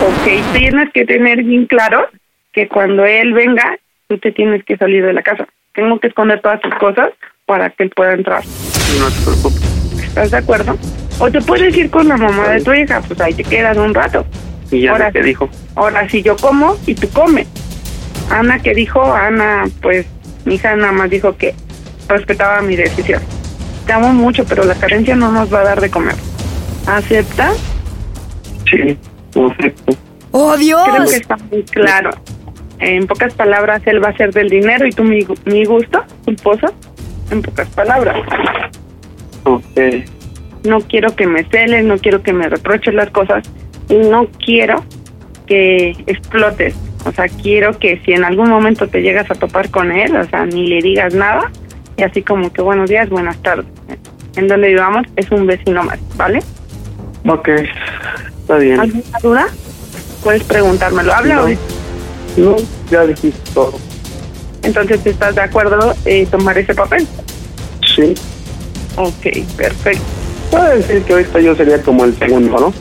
Ok, 0.06 0.56
tienes 0.56 0.92
que 0.92 1.04
tener 1.04 1.42
bien 1.42 1.66
claro 1.66 2.06
que 2.52 2.68
cuando 2.68 3.04
él 3.04 3.32
venga, 3.32 3.76
tú 4.08 4.18
te 4.18 4.30
tienes 4.32 4.64
que 4.64 4.76
salir 4.76 5.04
de 5.04 5.12
la 5.12 5.22
casa. 5.22 5.46
Tengo 5.74 5.98
que 5.98 6.06
esconder 6.08 6.40
todas 6.40 6.60
tus 6.60 6.74
cosas 6.76 7.08
para 7.44 7.70
que 7.70 7.84
él 7.84 7.90
pueda 7.90 8.12
entrar. 8.12 8.42
No 8.98 9.08
te 9.08 9.20
preocupes. 9.24 10.02
¿Estás 10.04 10.30
de 10.30 10.36
acuerdo? 10.38 10.76
O 11.18 11.30
te 11.30 11.40
puedes 11.40 11.76
ir 11.76 11.90
con 11.90 12.08
la 12.08 12.16
mamá 12.16 12.48
de 12.50 12.62
tu 12.62 12.72
hija, 12.72 13.00
pues 13.06 13.20
ahí 13.20 13.34
te 13.34 13.42
quedas 13.44 13.76
un 13.76 13.92
rato. 13.94 14.24
Y 14.70 14.82
ya 14.82 14.92
Ahora 14.92 15.10
sí. 15.12 15.20
dijo. 15.20 15.48
Ahora 15.74 16.08
sí 16.08 16.22
yo 16.22 16.36
como 16.36 16.76
y 16.86 16.94
tú 16.94 17.08
comes. 17.10 17.46
Ana, 18.30 18.58
¿qué 18.60 18.74
dijo? 18.74 19.02
Ana, 19.12 19.64
pues 19.82 20.06
mi 20.44 20.54
hija 20.54 20.74
nada 20.76 20.92
más 20.92 21.10
dijo 21.10 21.36
que 21.36 21.54
respetaba 22.08 22.62
mi 22.62 22.76
decisión. 22.76 23.20
Te 23.86 23.92
amo 23.92 24.12
mucho, 24.12 24.44
pero 24.44 24.64
la 24.64 24.74
carencia 24.74 25.14
no 25.16 25.30
nos 25.32 25.52
va 25.52 25.60
a 25.60 25.64
dar 25.64 25.80
de 25.80 25.90
comer. 25.90 26.14
¿Acepta? 26.86 27.52
Sí, 28.70 28.98
¡Oh, 30.32 30.56
Dios! 30.56 30.82
Creo 30.84 31.04
que 31.04 31.16
está 31.16 31.36
muy 31.50 31.62
claro. 31.64 32.10
En 32.78 33.06
pocas 33.06 33.34
palabras, 33.34 33.82
él 33.86 34.02
va 34.04 34.10
a 34.10 34.16
ser 34.16 34.32
del 34.32 34.48
dinero 34.48 34.86
y 34.86 34.90
tú 34.90 35.02
mi, 35.02 35.26
mi 35.44 35.64
gusto, 35.64 36.04
culposo. 36.24 36.66
En 37.30 37.42
pocas 37.42 37.68
palabras. 37.70 38.16
Ok. 39.44 39.64
No 40.64 40.80
quiero 40.80 41.14
que 41.14 41.26
me 41.26 41.44
celes, 41.44 41.84
no 41.84 41.98
quiero 41.98 42.22
que 42.22 42.32
me 42.32 42.48
reproches 42.48 42.94
las 42.94 43.10
cosas 43.10 43.48
y 43.88 43.94
no 43.94 44.26
quiero 44.44 44.84
que 45.46 45.90
explotes. 46.06 46.74
O 47.04 47.12
sea, 47.12 47.28
quiero 47.28 47.78
que 47.78 48.00
si 48.04 48.12
en 48.12 48.24
algún 48.24 48.50
momento 48.50 48.88
te 48.88 49.00
llegas 49.00 49.30
a 49.30 49.34
topar 49.34 49.70
con 49.70 49.92
él, 49.92 50.16
o 50.16 50.24
sea, 50.24 50.44
ni 50.44 50.66
le 50.66 50.82
digas 50.82 51.14
nada 51.14 51.50
y 51.96 52.02
así 52.02 52.22
como 52.22 52.52
que 52.52 52.62
buenos 52.62 52.90
días, 52.90 53.08
buenas 53.08 53.40
tardes. 53.42 53.66
En 54.36 54.48
donde 54.48 54.68
vivamos 54.68 55.06
es 55.16 55.30
un 55.30 55.46
vecino 55.46 55.82
más, 55.84 55.98
¿vale? 56.16 56.40
Ok. 57.26 57.48
Está 58.46 58.58
bien. 58.58 58.78
¿Alguna 58.78 59.18
duda? 59.20 59.48
Puedes 60.22 60.44
preguntármelo. 60.44 61.12
Habla 61.12 61.34
No. 61.34 61.48
No, 62.36 62.56
ya 62.88 63.04
dijiste 63.04 63.40
todo. 63.52 63.74
Entonces, 64.62 65.04
¿estás 65.04 65.34
de 65.34 65.40
acuerdo 65.40 65.96
en 66.04 66.26
tomar 66.26 66.56
ese 66.56 66.72
papel? 66.72 67.08
Sí. 67.96 68.14
Ok, 68.94 69.44
perfecto. 69.56 70.04
Puedes 70.52 70.86
decir 70.86 71.02
que 71.02 71.12
ahorita 71.14 71.40
yo 71.40 71.56
sería 71.56 71.82
como 71.82 72.04
el 72.04 72.16
segundo, 72.16 72.56
¿no? 72.60 72.74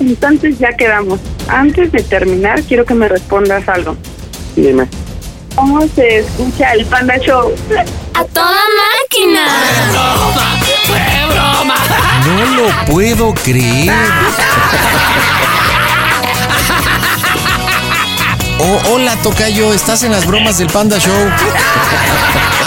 Entonces 0.00 0.58
ya 0.58 0.72
quedamos. 0.72 1.20
Antes 1.46 1.92
de 1.92 2.02
terminar, 2.02 2.60
quiero 2.64 2.84
que 2.84 2.94
me 2.94 3.06
respondas 3.06 3.68
algo. 3.68 3.96
Dime. 4.56 4.88
¿Cómo 5.54 5.86
se 5.86 6.18
escucha 6.18 6.72
el 6.72 6.84
Panda 6.86 7.16
Show? 7.18 7.52
¡A 8.14 8.24
toda 8.24 8.58
máquina! 9.04 9.46
No 12.26 12.44
lo 12.56 12.84
puedo 12.86 13.34
creer. 13.34 13.92
Oh, 18.58 18.92
hola, 18.92 19.16
Tocayo, 19.22 19.72
¿estás 19.74 20.04
en 20.04 20.12
las 20.12 20.24
bromas 20.26 20.58
del 20.58 20.68
Panda 20.68 20.98
Show? 20.98 21.12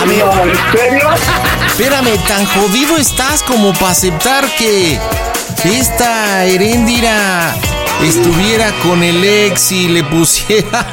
A 0.02 0.06
ver, 0.06 0.20
¿En 0.20 0.78
serio? 0.78 1.10
espérame, 1.68 2.18
¿tan 2.28 2.46
jodido 2.46 2.98
estás 2.98 3.42
como 3.44 3.72
para 3.74 3.92
aceptar 3.92 4.46
que 4.58 5.00
esta 5.64 6.44
Heréndira 6.46 7.56
estuviera 8.04 8.72
con 8.84 9.04
el 9.04 9.24
ex 9.24 9.72
y 9.72 9.88
le 9.88 10.04
pusiera 10.04 10.86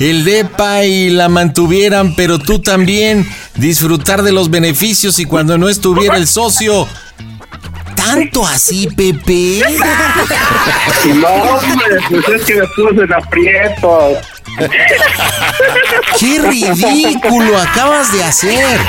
el 0.00 0.24
depa 0.24 0.84
y 0.84 1.10
la 1.10 1.28
mantuvieran, 1.28 2.14
pero 2.16 2.38
tú 2.40 2.58
también 2.58 3.28
disfrutar 3.54 4.22
de 4.22 4.32
los 4.32 4.50
beneficios 4.50 5.18
y 5.20 5.24
cuando 5.26 5.58
no 5.58 5.68
estuviera 5.68 6.16
el 6.16 6.26
socio? 6.26 6.88
¿Tanto 8.04 8.46
así, 8.46 8.88
Pepe? 8.88 9.62
No, 11.14 11.28
hombre, 11.28 11.86
pues 12.08 12.28
es 12.28 12.42
que 12.44 12.54
me 12.54 12.66
puse 12.68 13.04
en 13.04 13.12
aprietos. 13.12 14.18
¡Qué 16.18 16.38
ridículo 16.38 17.58
acabas 17.58 18.12
de 18.12 18.24
hacer! 18.24 18.80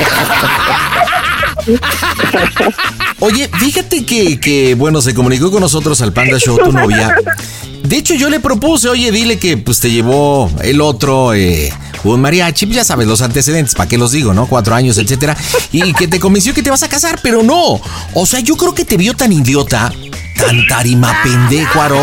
Oye, 3.19 3.49
fíjate 3.59 4.05
que, 4.05 4.39
que, 4.39 4.75
bueno, 4.75 5.01
se 5.01 5.13
comunicó 5.13 5.51
con 5.51 5.61
nosotros 5.61 6.01
al 6.01 6.13
Panda 6.13 6.37
Show, 6.39 6.57
tu 6.57 6.71
novia. 6.71 7.15
De 7.87 7.97
hecho, 7.97 8.15
yo 8.15 8.29
le 8.29 8.39
propuse, 8.39 8.89
oye, 8.89 9.11
dile 9.11 9.37
que 9.37 9.57
pues 9.57 9.79
te 9.79 9.91
llevó 9.91 10.49
el 10.63 10.81
otro, 10.81 11.33
eh, 11.33 11.71
un 12.03 12.19
mariachi, 12.19 12.65
pues, 12.65 12.77
ya 12.77 12.83
sabes, 12.83 13.07
los 13.07 13.21
antecedentes, 13.21 13.75
¿para 13.75 13.87
qué 13.87 13.97
los 13.97 14.11
digo, 14.11 14.33
no? 14.33 14.47
Cuatro 14.47 14.73
años, 14.73 14.97
etcétera. 14.97 15.37
Y 15.71 15.93
que 15.93 16.07
te 16.07 16.19
convenció 16.19 16.53
que 16.53 16.63
te 16.63 16.71
vas 16.71 16.83
a 16.83 16.89
casar, 16.89 17.19
pero 17.21 17.43
no. 17.43 17.79
O 18.13 18.25
sea, 18.25 18.39
yo 18.39 18.57
creo 18.57 18.73
que 18.73 18.85
te 18.85 18.97
vio 18.97 19.13
tan 19.13 19.31
idiota, 19.31 19.91
tan 20.35 20.67
tarima 20.67 21.15
pendejuaro, 21.23 22.01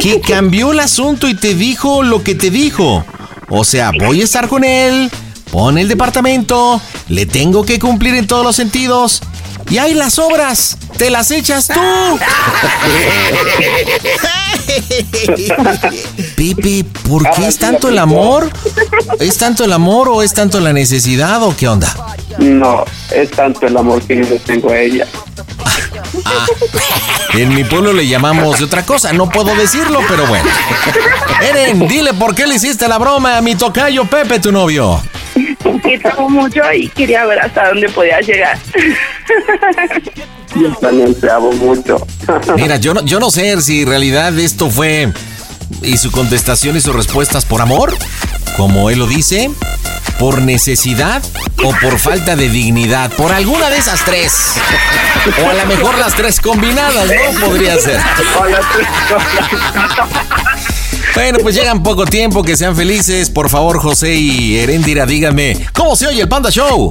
que 0.00 0.20
cambió 0.20 0.72
el 0.72 0.80
asunto 0.80 1.28
y 1.28 1.34
te 1.34 1.54
dijo 1.54 2.02
lo 2.02 2.24
que 2.24 2.34
te 2.34 2.50
dijo. 2.50 3.04
O 3.48 3.64
sea, 3.64 3.92
voy 3.92 4.20
a 4.20 4.24
estar 4.24 4.48
con 4.48 4.64
él, 4.64 5.10
pone 5.52 5.82
el 5.82 5.88
departamento, 5.88 6.80
le 7.08 7.26
tengo 7.26 7.64
que 7.64 7.78
cumplir 7.78 8.14
en 8.14 8.26
todos 8.26 8.44
los 8.44 8.56
sentidos. 8.56 9.22
Y 9.68 9.78
hay 9.78 9.94
las 9.94 10.18
obras, 10.18 10.76
te 10.96 11.10
las 11.10 11.30
echas 11.30 11.68
tú. 11.68 11.80
Pipi, 16.36 16.82
¿por 16.82 17.28
qué 17.30 17.46
es 17.48 17.58
tanto 17.58 17.88
el 17.88 17.98
amor? 17.98 18.50
¿Es 19.18 19.38
tanto 19.38 19.64
el 19.64 19.72
amor 19.72 20.08
o 20.08 20.22
es 20.22 20.32
tanto 20.34 20.60
la 20.60 20.72
necesidad 20.72 21.42
o 21.42 21.56
qué 21.56 21.66
onda? 21.68 22.16
No, 22.38 22.84
es 23.10 23.30
tanto 23.30 23.66
el 23.66 23.76
amor 23.76 24.02
que 24.02 24.16
yo 24.16 24.22
le 24.28 24.38
tengo 24.38 24.70
a 24.70 24.78
ella. 24.78 25.06
Ah, 26.24 26.46
en 27.34 27.54
mi 27.54 27.64
pueblo 27.64 27.92
le 27.92 28.06
llamamos 28.06 28.58
de 28.58 28.64
otra 28.64 28.84
cosa, 28.84 29.12
no 29.12 29.28
puedo 29.28 29.54
decirlo, 29.54 30.00
pero 30.08 30.26
bueno. 30.26 30.48
Eren, 31.42 31.86
dile 31.88 32.14
por 32.14 32.34
qué 32.34 32.46
le 32.46 32.54
hiciste 32.54 32.88
la 32.88 32.98
broma 32.98 33.36
a 33.36 33.40
mi 33.40 33.54
tocayo 33.54 34.04
Pepe, 34.04 34.38
tu 34.40 34.52
novio. 34.52 35.02
Que 35.82 35.98
te 35.98 36.08
amo 36.08 36.28
mucho 36.28 36.60
y 36.72 36.88
quería 36.88 37.26
ver 37.26 37.40
hasta 37.40 37.68
dónde 37.68 37.88
podía 37.88 38.20
llegar. 38.20 38.58
Yo 40.54 40.74
también 40.76 41.14
te 41.14 41.30
amo 41.30 41.52
mucho. 41.52 41.98
Mira, 42.56 42.76
yo 42.76 42.94
no, 42.94 43.04
yo 43.04 43.20
no 43.20 43.30
sé 43.30 43.60
si 43.60 43.82
en 43.82 43.88
realidad 43.88 44.38
esto 44.38 44.70
fue 44.70 45.12
y 45.82 45.96
su 45.98 46.10
contestación 46.10 46.76
y 46.76 46.80
sus 46.80 46.94
respuestas 46.94 47.44
por 47.44 47.60
amor, 47.60 47.94
como 48.56 48.88
él 48.88 49.00
lo 49.00 49.06
dice, 49.06 49.50
por 50.18 50.40
necesidad 50.40 51.22
o 51.62 51.74
por 51.82 51.98
falta 51.98 52.36
de 52.36 52.48
dignidad, 52.48 53.10
por 53.12 53.32
alguna 53.32 53.68
de 53.68 53.78
esas 53.78 54.04
tres. 54.04 54.54
O 55.44 55.50
a 55.50 55.54
lo 55.54 55.66
mejor 55.66 55.98
las 55.98 56.14
tres 56.14 56.40
combinadas, 56.40 57.06
¿no? 57.06 57.46
Podría 57.46 57.78
ser. 57.78 58.00
Bueno, 61.14 61.38
pues 61.42 61.54
llegan 61.54 61.82
poco 61.82 62.04
tiempo, 62.04 62.42
que 62.42 62.56
sean 62.56 62.76
felices. 62.76 63.30
Por 63.30 63.48
favor, 63.48 63.78
José 63.80 64.14
y 64.14 64.58
Herendira, 64.58 65.06
díganme, 65.06 65.66
¿cómo 65.72 65.96
se 65.96 66.06
oye 66.06 66.22
el 66.22 66.28
Panda 66.28 66.50
Show? 66.50 66.90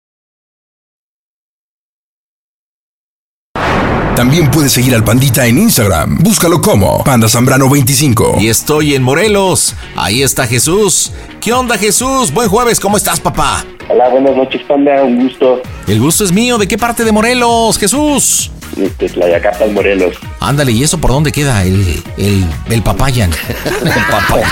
También 4.21 4.51
puedes 4.51 4.71
seguir 4.71 4.93
al 4.93 5.03
Pandita 5.03 5.47
en 5.47 5.57
Instagram. 5.57 6.19
Búscalo 6.19 6.61
como 6.61 7.03
Panda 7.03 7.25
Zambrano25. 7.25 8.39
Y 8.39 8.49
estoy 8.49 8.93
en 8.93 9.01
Morelos. 9.01 9.73
Ahí 9.95 10.21
está 10.21 10.45
Jesús. 10.45 11.11
¿Qué 11.39 11.51
onda, 11.51 11.75
Jesús? 11.75 12.31
Buen 12.31 12.47
jueves, 12.47 12.79
¿cómo 12.79 12.97
estás, 12.97 13.19
papá? 13.19 13.65
Hola, 13.89 14.09
buenas 14.09 14.35
noches, 14.35 14.61
Panda, 14.67 15.01
un 15.01 15.23
gusto. 15.23 15.63
El 15.87 15.99
gusto 15.99 16.23
es 16.23 16.31
mío. 16.31 16.59
¿De 16.59 16.67
qué 16.67 16.77
parte 16.77 17.03
de 17.03 17.11
Morelos, 17.11 17.79
Jesús? 17.79 18.51
Este, 18.79 19.09
Tlayacapan, 19.09 19.73
Morelos. 19.73 20.15
Ándale, 20.39 20.71
¿y 20.71 20.83
eso 20.83 20.97
por 20.99 21.11
dónde 21.11 21.31
queda? 21.31 21.63
El, 21.63 22.01
el, 22.17 22.45
el 22.69 22.81
papayan. 22.81 23.31
El 23.83 23.91
papayan. 24.09 24.49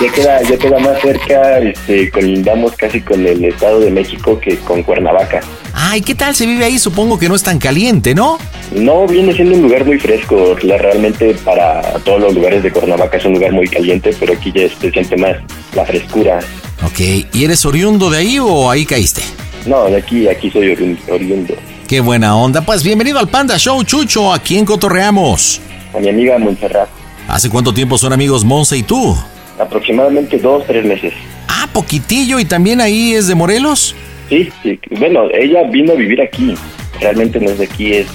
Ya 0.00 0.10
queda, 0.12 0.42
ya 0.42 0.56
queda 0.56 0.78
más 0.78 1.00
cerca, 1.02 1.58
este, 1.58 2.10
colindamos 2.10 2.72
casi 2.74 3.02
con 3.02 3.26
el 3.26 3.44
Estado 3.44 3.80
de 3.80 3.90
México 3.90 4.40
que 4.40 4.56
con 4.58 4.82
Cuernavaca. 4.82 5.40
Ay, 5.74 6.00
¿qué 6.00 6.14
tal 6.14 6.34
se 6.34 6.46
vive 6.46 6.64
ahí? 6.64 6.78
Supongo 6.78 7.18
que 7.18 7.28
no 7.28 7.34
es 7.34 7.42
tan 7.42 7.58
caliente, 7.58 8.14
¿no? 8.14 8.38
No, 8.74 9.06
viene 9.06 9.34
siendo 9.34 9.56
un 9.56 9.62
lugar 9.62 9.84
muy 9.84 9.98
fresco. 9.98 10.56
La- 10.62 10.78
realmente 10.78 11.34
para 11.44 11.82
todos 12.04 12.18
los 12.20 12.34
lugares 12.34 12.62
de 12.62 12.70
Cuernavaca 12.72 13.18
es 13.18 13.24
un 13.26 13.34
lugar 13.34 13.52
muy 13.52 13.68
caliente, 13.68 14.14
pero 14.18 14.32
aquí 14.32 14.50
ya 14.54 14.62
se 14.80 14.90
siente 14.90 15.16
más 15.18 15.36
la 15.74 15.84
frescura. 15.84 16.38
Ok, 16.86 17.00
¿y 17.34 17.44
eres 17.44 17.64
oriundo 17.66 18.08
de 18.08 18.18
ahí 18.18 18.38
o 18.38 18.70
ahí 18.70 18.86
caíste? 18.86 19.20
No, 19.66 19.84
de 19.84 19.98
aquí, 19.98 20.26
aquí 20.28 20.50
soy 20.50 20.70
oriundo. 21.10 21.54
Qué 21.90 21.98
buena 21.98 22.36
onda. 22.36 22.60
Pues 22.60 22.84
bienvenido 22.84 23.18
al 23.18 23.26
Panda 23.26 23.58
Show, 23.58 23.82
Chucho. 23.82 24.32
¿A 24.32 24.38
quién 24.38 24.64
cotorreamos? 24.64 25.60
A 25.92 25.98
mi 25.98 26.08
amiga 26.08 26.38
Montserrat. 26.38 26.88
¿Hace 27.26 27.50
cuánto 27.50 27.74
tiempo 27.74 27.98
son 27.98 28.12
amigos 28.12 28.44
Monse 28.44 28.76
y 28.76 28.84
tú? 28.84 29.16
Aproximadamente 29.58 30.38
dos, 30.38 30.64
tres 30.68 30.84
meses. 30.84 31.12
Ah, 31.48 31.66
poquitillo. 31.72 32.38
¿Y 32.38 32.44
también 32.44 32.80
ahí 32.80 33.14
es 33.14 33.26
de 33.26 33.34
Morelos? 33.34 33.96
Sí, 34.28 34.48
sí. 34.62 34.78
Bueno, 35.00 35.22
ella 35.36 35.64
vino 35.68 35.94
a 35.94 35.96
vivir 35.96 36.22
aquí. 36.22 36.54
Realmente 37.00 37.40
no 37.40 37.50
es 37.50 37.58
de 37.58 37.64
aquí, 37.64 37.92
es, 37.92 38.06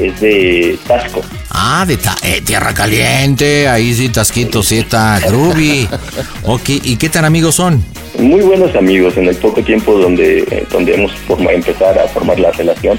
es 0.00 0.20
de 0.20 0.76
Tasco. 0.88 1.20
Ah, 1.50 1.84
de 1.86 1.98
ta- 1.98 2.16
eh, 2.24 2.40
Tierra 2.44 2.74
Caliente. 2.74 3.68
Ahí 3.68 3.94
sí, 3.94 4.08
Tasquito, 4.08 4.64
sí 4.64 4.78
está 4.78 5.20
groovy. 5.20 5.88
Ok, 6.42 6.68
¿y 6.82 6.96
qué 6.96 7.08
tan 7.08 7.24
amigos 7.24 7.54
son? 7.54 7.84
Muy 8.22 8.40
buenos 8.42 8.72
amigos 8.76 9.16
en 9.16 9.26
el 9.26 9.34
poco 9.34 9.64
tiempo 9.64 9.98
donde, 9.98 10.64
donde 10.70 10.94
hemos 10.94 11.12
forma, 11.12 11.50
empezar 11.50 11.98
a 11.98 12.06
formar 12.06 12.38
la 12.38 12.52
relación. 12.52 12.96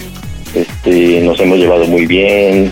Este, 0.53 1.21
nos 1.21 1.39
hemos 1.39 1.59
llevado 1.59 1.85
muy 1.85 2.05
bien, 2.05 2.69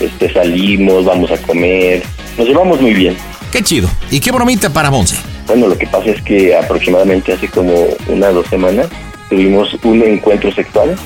este, 0.00 0.32
salimos, 0.32 1.04
vamos 1.04 1.30
a 1.30 1.36
comer, 1.36 2.02
nos 2.38 2.48
llevamos 2.48 2.80
muy 2.80 2.94
bien. 2.94 3.14
Qué 3.52 3.62
chido. 3.62 3.90
¿Y 4.10 4.18
qué 4.18 4.32
bromita 4.32 4.70
para 4.70 4.90
Monse? 4.90 5.16
Bueno, 5.46 5.68
lo 5.68 5.76
que 5.76 5.86
pasa 5.86 6.08
es 6.08 6.22
que 6.22 6.56
aproximadamente 6.56 7.34
hace 7.34 7.48
como 7.48 7.74
una 8.08 8.30
o 8.30 8.32
dos 8.32 8.46
semanas 8.46 8.88
tuvimos 9.28 9.76
un 9.84 10.02
encuentro 10.02 10.50
sexual 10.52 10.96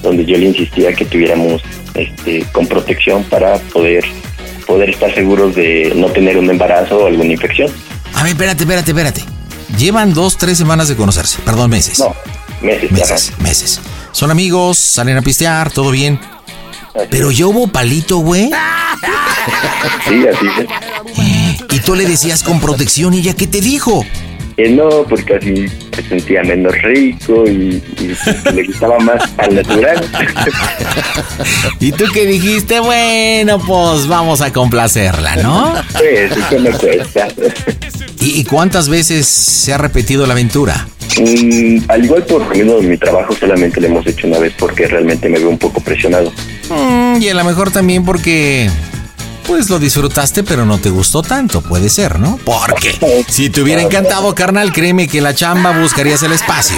donde 0.00 0.24
yo 0.24 0.38
le 0.38 0.46
insistía 0.46 0.92
que 0.92 1.06
tuviéramos 1.06 1.60
este, 1.94 2.44
con 2.52 2.68
protección 2.68 3.24
para 3.24 3.58
poder, 3.72 4.04
poder 4.64 4.90
estar 4.90 5.12
seguros 5.12 5.56
de 5.56 5.92
no 5.96 6.06
tener 6.06 6.38
un 6.38 6.48
embarazo 6.48 6.98
o 6.98 7.06
alguna 7.08 7.32
infección. 7.32 7.68
A 8.14 8.22
ver, 8.22 8.30
espérate, 8.30 8.62
espérate, 8.62 8.90
espérate. 8.92 9.35
Llevan 9.78 10.14
dos, 10.14 10.36
tres 10.36 10.58
semanas 10.58 10.88
de 10.88 10.96
conocerse. 10.96 11.38
Perdón, 11.44 11.70
meses. 11.70 11.98
No, 11.98 12.14
meses. 12.60 12.92
Meses, 12.92 13.32
meses. 13.38 13.80
Son 14.12 14.30
amigos, 14.30 14.78
salen 14.78 15.16
a 15.16 15.22
pistear, 15.22 15.70
todo 15.70 15.90
bien. 15.90 16.18
Pero 17.10 17.30
ya 17.30 17.46
hubo 17.46 17.66
palito, 17.68 18.18
güey. 18.18 18.50
Sí, 20.08 20.24
así 20.26 20.46
es. 20.58 21.60
Y 21.72 21.80
tú 21.80 21.94
le 21.94 22.06
decías 22.06 22.42
con 22.42 22.60
protección 22.60 23.12
y 23.14 23.18
ella, 23.18 23.34
¿qué 23.34 23.46
te 23.46 23.60
dijo? 23.60 24.04
Que 24.56 24.70
no, 24.70 25.04
porque 25.08 25.34
así 25.34 25.68
se 25.94 26.02
sentía 26.08 26.42
menos 26.42 26.72
rico 26.80 27.44
y, 27.46 27.82
le 28.54 28.64
gustaba 28.64 28.98
más 29.00 29.22
al 29.36 29.54
natural. 29.54 30.02
¿Y 31.80 31.92
tú 31.92 32.04
qué 32.12 32.24
dijiste? 32.26 32.80
Bueno, 32.80 33.58
pues 33.58 34.06
vamos 34.06 34.40
a 34.40 34.52
complacerla, 34.52 35.36
¿no? 35.36 35.74
Pues, 35.92 36.32
eso 36.32 36.58
no 36.58 36.78
cuesta. 36.78 37.28
¿Y, 38.20 38.44
cuántas 38.44 38.88
veces 38.88 39.26
se 39.26 39.74
ha 39.74 39.78
repetido 39.78 40.26
la 40.26 40.32
aventura? 40.32 40.88
Mm, 41.20 41.78
al 41.88 42.04
igual 42.04 42.24
por 42.24 42.48
de 42.50 42.64
mi 42.82 42.96
trabajo, 42.96 43.34
solamente 43.34 43.80
lo 43.80 43.88
hemos 43.88 44.06
hecho 44.06 44.26
una 44.26 44.38
vez 44.38 44.54
porque 44.58 44.88
realmente 44.88 45.28
me 45.28 45.38
veo 45.38 45.50
un 45.50 45.58
poco 45.58 45.80
presionado. 45.82 46.32
Mm, 46.70 47.20
y 47.20 47.28
a 47.28 47.34
lo 47.34 47.44
mejor 47.44 47.70
también 47.70 48.04
porque... 48.04 48.70
Pues 49.46 49.70
lo 49.70 49.78
disfrutaste, 49.78 50.42
pero 50.42 50.64
no 50.64 50.78
te 50.78 50.90
gustó 50.90 51.22
tanto, 51.22 51.60
puede 51.60 51.88
ser, 51.88 52.18
¿no? 52.18 52.38
Porque 52.44 52.94
si 53.28 53.48
te 53.50 53.60
hubiera 53.62 53.80
encantado, 53.80 54.34
carnal, 54.34 54.72
créeme 54.72 55.06
que 55.06 55.20
la 55.20 55.34
chamba 55.34 55.78
buscarías 55.78 56.22
el 56.22 56.32
espacio. 56.32 56.76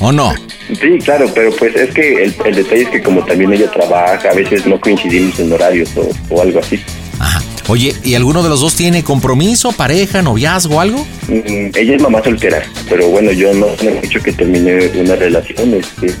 ¿O 0.00 0.12
no? 0.12 0.34
Sí, 0.68 0.98
claro, 1.04 1.30
pero 1.34 1.52
pues 1.56 1.74
es 1.76 1.94
que 1.94 2.24
el, 2.24 2.34
el 2.44 2.54
detalle 2.54 2.82
es 2.82 2.88
que 2.88 3.02
como 3.02 3.24
también 3.24 3.52
ella 3.52 3.70
trabaja, 3.70 4.30
a 4.30 4.34
veces 4.34 4.66
no 4.66 4.80
coincidimos 4.80 5.38
en 5.38 5.52
horarios 5.52 5.90
o, 5.96 6.08
o 6.34 6.42
algo 6.42 6.60
así. 6.60 6.80
Oye, 7.68 7.94
¿y 8.02 8.14
alguno 8.16 8.42
de 8.42 8.48
los 8.48 8.60
dos 8.62 8.74
tiene 8.74 9.04
compromiso, 9.04 9.70
pareja, 9.70 10.22
noviazgo, 10.22 10.80
algo? 10.80 11.06
Mm, 11.28 11.70
ella 11.76 11.94
es 11.94 12.02
mamá 12.02 12.20
soltera, 12.24 12.62
pero 12.88 13.06
bueno, 13.08 13.30
yo 13.30 13.54
no 13.54 13.66
no 13.66 13.90
he 13.90 14.00
dicho 14.00 14.20
que 14.20 14.32
terminé 14.32 14.90
una 14.96 15.14
relación 15.14 15.74
este, 15.74 16.12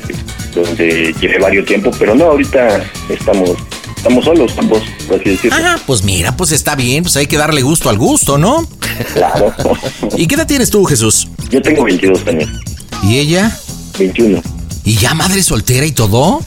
donde 0.54 1.12
llevé 1.20 1.38
varios 1.38 1.66
tiempo, 1.66 1.90
pero 1.98 2.14
no, 2.14 2.26
ahorita 2.26 2.84
estamos 3.08 3.56
estamos 4.00 4.24
solos 4.24 4.52
ambos, 4.56 4.82
por 5.06 5.20
así 5.20 5.30
decirlo. 5.30 5.58
Ah, 5.60 5.78
pues 5.86 6.02
mira, 6.02 6.34
pues 6.34 6.52
está 6.52 6.74
bien, 6.74 7.02
pues 7.02 7.16
hay 7.16 7.26
que 7.26 7.36
darle 7.36 7.60
gusto 7.60 7.90
al 7.90 7.98
gusto, 7.98 8.38
¿no? 8.38 8.66
Claro. 9.12 9.54
¿Y 10.16 10.26
qué 10.26 10.36
edad 10.36 10.46
tienes 10.46 10.70
tú, 10.70 10.84
Jesús? 10.84 11.28
Yo 11.50 11.60
tengo 11.60 11.84
22 11.84 12.26
años. 12.26 12.50
¿Y 13.02 13.18
ella? 13.18 13.54
21. 13.98 14.42
¿Y 14.84 14.94
ya 14.94 15.12
madre 15.12 15.42
soltera 15.42 15.84
y 15.84 15.92
todo? 15.92 16.40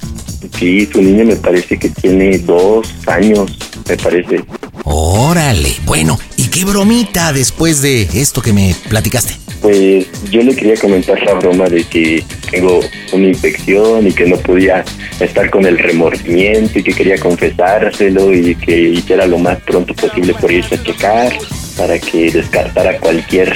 Sí, 0.58 0.90
su 0.92 1.02
niña 1.02 1.26
me 1.26 1.36
parece 1.36 1.78
que 1.78 1.90
tiene 1.90 2.40
dos 2.40 2.88
años, 3.06 3.52
me 3.88 3.98
parece. 3.98 4.44
Órale. 4.84 5.76
Bueno, 5.86 6.20
¿y 6.38 6.48
qué 6.48 6.66
bromita 6.66 7.34
después 7.34 7.82
de 7.82 8.10
esto 8.14 8.42
que 8.42 8.52
me 8.52 8.76
platicaste? 8.90 9.43
Pues 9.64 10.08
yo 10.30 10.42
le 10.42 10.54
quería 10.56 10.76
comentar 10.76 11.24
la 11.24 11.36
broma 11.36 11.70
de 11.70 11.86
que 11.86 12.22
tengo 12.52 12.82
una 13.14 13.28
infección 13.28 14.06
y 14.06 14.12
que 14.12 14.26
no 14.26 14.36
podía 14.36 14.84
estar 15.22 15.50
con 15.50 15.66
el 15.66 15.80
remordimiento 15.80 16.80
y 16.80 16.84
que 16.84 16.94
quería 16.94 17.18
confesárselo 17.18 18.34
y 18.34 18.56
que 18.56 18.78
hiciera 18.78 19.26
lo 19.26 19.38
más 19.38 19.60
pronto 19.62 19.94
posible 19.96 20.34
por 20.34 20.52
irse 20.52 20.76
a 20.76 20.84
checar 20.84 21.34
para 21.78 21.98
que 21.98 22.30
descartara 22.30 23.00
cualquier 23.00 23.54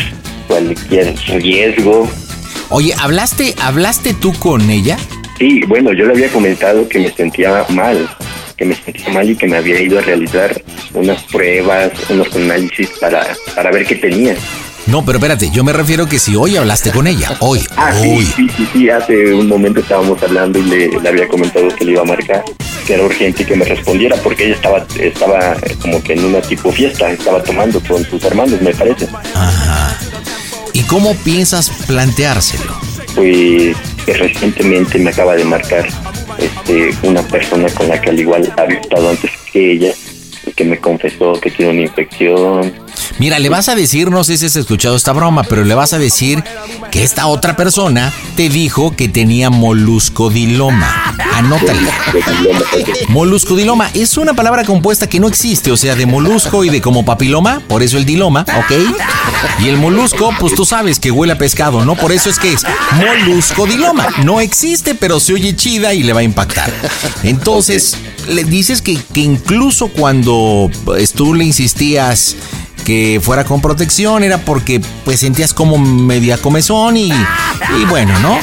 cualquier 0.47 1.13
riesgo. 1.27 2.09
Oye, 2.69 2.93
¿hablaste, 2.97 3.53
hablaste 3.61 4.13
tú 4.13 4.33
con 4.39 4.69
ella? 4.69 4.97
Sí, 5.37 5.61
bueno, 5.67 5.91
yo 5.91 6.05
le 6.05 6.13
había 6.13 6.29
comentado 6.29 6.87
que 6.87 6.99
me 6.99 7.11
sentía 7.11 7.65
mal, 7.69 8.09
que 8.55 8.65
me 8.65 8.75
sentía 8.75 9.09
mal 9.09 9.29
y 9.29 9.35
que 9.35 9.47
me 9.47 9.57
había 9.57 9.81
ido 9.81 9.99
a 9.99 10.01
realizar 10.01 10.61
unas 10.93 11.21
pruebas, 11.25 11.91
unos 12.09 12.33
análisis 12.35 12.89
para, 12.99 13.27
para 13.55 13.71
ver 13.71 13.85
qué 13.85 13.95
tenía. 13.95 14.35
No, 14.87 15.03
pero 15.03 15.17
espérate, 15.17 15.49
yo 15.51 15.63
me 15.65 15.73
refiero 15.73 16.07
que 16.07 16.17
si 16.17 16.35
hoy 16.35 16.55
hablaste 16.55 16.91
con 16.91 17.07
ella, 17.07 17.35
hoy, 17.39 17.61
Ah, 17.75 17.91
hoy. 17.99 18.25
sí, 18.25 18.47
sí, 18.55 18.67
sí, 18.71 18.89
hace 18.89 19.33
un 19.33 19.47
momento 19.49 19.81
estábamos 19.81 20.21
hablando 20.23 20.59
y 20.59 20.63
le, 20.63 20.87
le 20.99 21.09
había 21.09 21.27
comentado 21.27 21.67
que 21.69 21.83
le 21.83 21.91
iba 21.91 22.01
a 22.01 22.05
marcar, 22.05 22.43
que 22.85 22.93
era 22.93 23.03
urgente 23.03 23.45
que 23.45 23.55
me 23.57 23.65
respondiera 23.65 24.15
porque 24.23 24.45
ella 24.45 24.55
estaba, 24.55 24.85
estaba 24.97 25.57
como 25.81 26.01
que 26.01 26.13
en 26.13 26.23
una 26.23 26.39
tipo 26.41 26.71
fiesta, 26.71 27.11
estaba 27.11 27.43
tomando 27.43 27.81
con 27.81 28.05
sus 28.05 28.23
hermanos, 28.23 28.61
me 28.61 28.73
parece. 28.73 29.09
Ajá. 29.35 29.97
¿Y 30.71 30.83
cómo 30.83 31.13
piensas 31.15 31.69
planteárselo? 31.85 32.79
Pues 33.13 33.75
que 34.05 34.13
recientemente 34.13 34.99
me 34.99 35.09
acaba 35.09 35.35
de 35.35 35.43
marcar 35.43 35.85
este, 36.37 36.91
una 37.03 37.21
persona 37.23 37.67
con 37.71 37.89
la 37.89 37.99
que 37.99 38.11
al 38.11 38.19
igual 38.21 38.53
había 38.55 38.79
estado 38.79 39.09
antes 39.09 39.31
que 39.51 39.73
ella 39.73 39.91
que 40.55 40.63
me 40.63 40.77
confesó 40.79 41.33
que 41.33 41.51
tiene 41.51 41.71
una 41.73 41.81
infección. 41.81 42.73
Mira, 43.19 43.39
le 43.39 43.49
vas 43.49 43.69
a 43.69 43.75
decir, 43.75 44.09
no 44.11 44.23
sé 44.23 44.37
si 44.37 44.45
has 44.45 44.55
escuchado 44.55 44.95
esta 44.95 45.13
broma, 45.13 45.43
pero 45.43 45.63
le 45.63 45.75
vas 45.75 45.93
a 45.93 45.99
decir 45.99 46.43
que 46.91 47.03
esta 47.03 47.27
otra 47.27 47.55
persona 47.55 48.13
te 48.35 48.49
dijo 48.49 48.95
que 48.95 49.09
tenía 49.09 49.49
moluscodiloma. 49.49 51.15
Anótale. 51.33 51.89
Moluscodiloma 53.09 53.89
es 53.93 54.17
una 54.17 54.33
palabra 54.33 54.63
compuesta 54.63 55.07
que 55.07 55.19
no 55.19 55.27
existe, 55.27 55.71
o 55.71 55.77
sea, 55.77 55.95
de 55.95 56.05
molusco 56.05 56.63
y 56.63 56.69
de 56.69 56.81
como 56.81 57.05
papiloma, 57.05 57.61
por 57.67 57.83
eso 57.83 57.97
el 57.97 58.05
diloma, 58.05 58.41
¿ok? 58.41 58.71
Y 59.59 59.69
el 59.69 59.77
molusco, 59.77 60.31
pues 60.39 60.53
tú 60.55 60.65
sabes 60.65 60.99
que 60.99 61.11
huele 61.11 61.33
a 61.33 61.37
pescado, 61.37 61.85
¿no? 61.85 61.95
Por 61.95 62.11
eso 62.11 62.29
es 62.29 62.39
que 62.39 62.53
es 62.53 62.63
moluscodiloma. 62.95 64.07
No 64.23 64.39
existe, 64.39 64.95
pero 64.95 65.19
se 65.19 65.33
oye 65.33 65.55
chida 65.55 65.93
y 65.93 66.03
le 66.03 66.13
va 66.13 66.21
a 66.21 66.23
impactar. 66.23 66.71
Entonces, 67.23 67.97
le 68.27 68.43
dices 68.43 68.81
que, 68.81 68.97
que 69.13 69.21
incluso 69.21 69.87
cuando 69.87 70.69
pues, 70.85 71.13
tú 71.13 71.33
le 71.33 71.45
insistías 71.45 72.35
que 72.87 73.19
fuera 73.21 73.43
con 73.43 73.59
protección 73.59 74.23
era 74.23 74.37
porque 74.37 74.79
pues 75.03 75.19
sentías 75.19 75.53
como 75.53 75.77
media 75.77 76.37
comezón 76.37 76.95
y, 76.95 77.09
y 77.09 77.85
bueno, 77.89 78.17
¿no? 78.19 78.39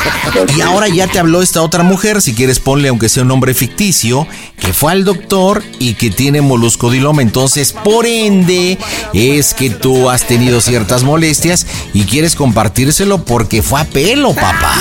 Y 0.54 0.60
ahora 0.60 0.86
ya 0.86 1.06
te 1.06 1.18
habló 1.18 1.40
esta 1.40 1.62
otra 1.62 1.82
mujer, 1.82 2.20
si 2.20 2.34
quieres 2.34 2.58
ponle 2.58 2.88
aunque 2.88 3.08
sea 3.08 3.22
un 3.22 3.30
nombre 3.30 3.54
ficticio, 3.54 4.26
que 4.60 4.74
fue 4.74 4.92
al 4.92 5.06
doctor 5.06 5.64
y 5.78 5.94
que 5.94 6.10
tiene 6.10 6.42
moluscodiloma, 6.42 7.22
entonces 7.22 7.72
por 7.72 8.04
ende 8.04 8.76
es 9.14 9.54
que 9.54 9.70
tú 9.70 10.10
has 10.10 10.26
tenido 10.26 10.60
ciertas 10.60 11.04
molestias 11.04 11.66
y 11.94 12.04
quieres 12.04 12.34
compartírselo 12.34 13.24
porque 13.24 13.62
fue 13.62 13.80
a 13.80 13.84
pelo, 13.86 14.34
papá. 14.34 14.74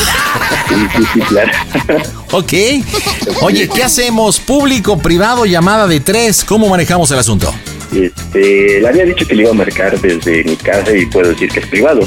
Sí, 0.67 0.75
sí, 0.97 1.03
sí, 1.13 1.19
claro. 1.21 1.51
Ok. 2.33 2.53
Oye, 3.43 3.69
¿qué 3.69 3.81
hacemos? 3.81 4.41
¿Público, 4.41 4.97
privado, 4.97 5.45
llamada 5.45 5.87
de 5.87 6.01
tres? 6.01 6.43
¿Cómo 6.43 6.67
manejamos 6.67 7.09
el 7.11 7.19
asunto? 7.19 7.53
Este, 7.95 8.79
le 8.81 8.87
había 8.87 9.05
dicho 9.05 9.25
que 9.27 9.35
le 9.35 9.43
iba 9.43 9.51
a 9.51 9.55
marcar 9.55 9.99
desde 9.99 10.43
mi 10.43 10.55
casa 10.55 10.95
y 10.95 11.05
puedo 11.05 11.29
decir 11.29 11.49
que 11.49 11.59
es 11.59 11.67
privado. 11.67 12.01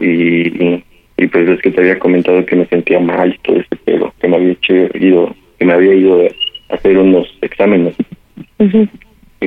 Y, 0.00 0.82
y 1.16 1.26
pues 1.28 1.48
es 1.48 1.62
que 1.62 1.70
te 1.70 1.80
había 1.80 2.00
comentado 2.00 2.44
que 2.44 2.56
me 2.56 2.66
sentía 2.66 2.98
mal 2.98 3.32
y 3.32 3.38
todo 3.38 3.60
ese 3.60 3.76
pedo, 3.76 4.12
que 4.20 4.26
me 4.26 4.34
había 4.36 4.50
hecho, 4.50 4.74
ido, 4.98 5.32
que 5.60 5.64
me 5.64 5.74
había 5.74 5.94
ido 5.94 6.26
a 6.70 6.74
hacer 6.74 6.98
unos 6.98 7.28
exámenes. 7.40 7.94
Y 8.58 8.88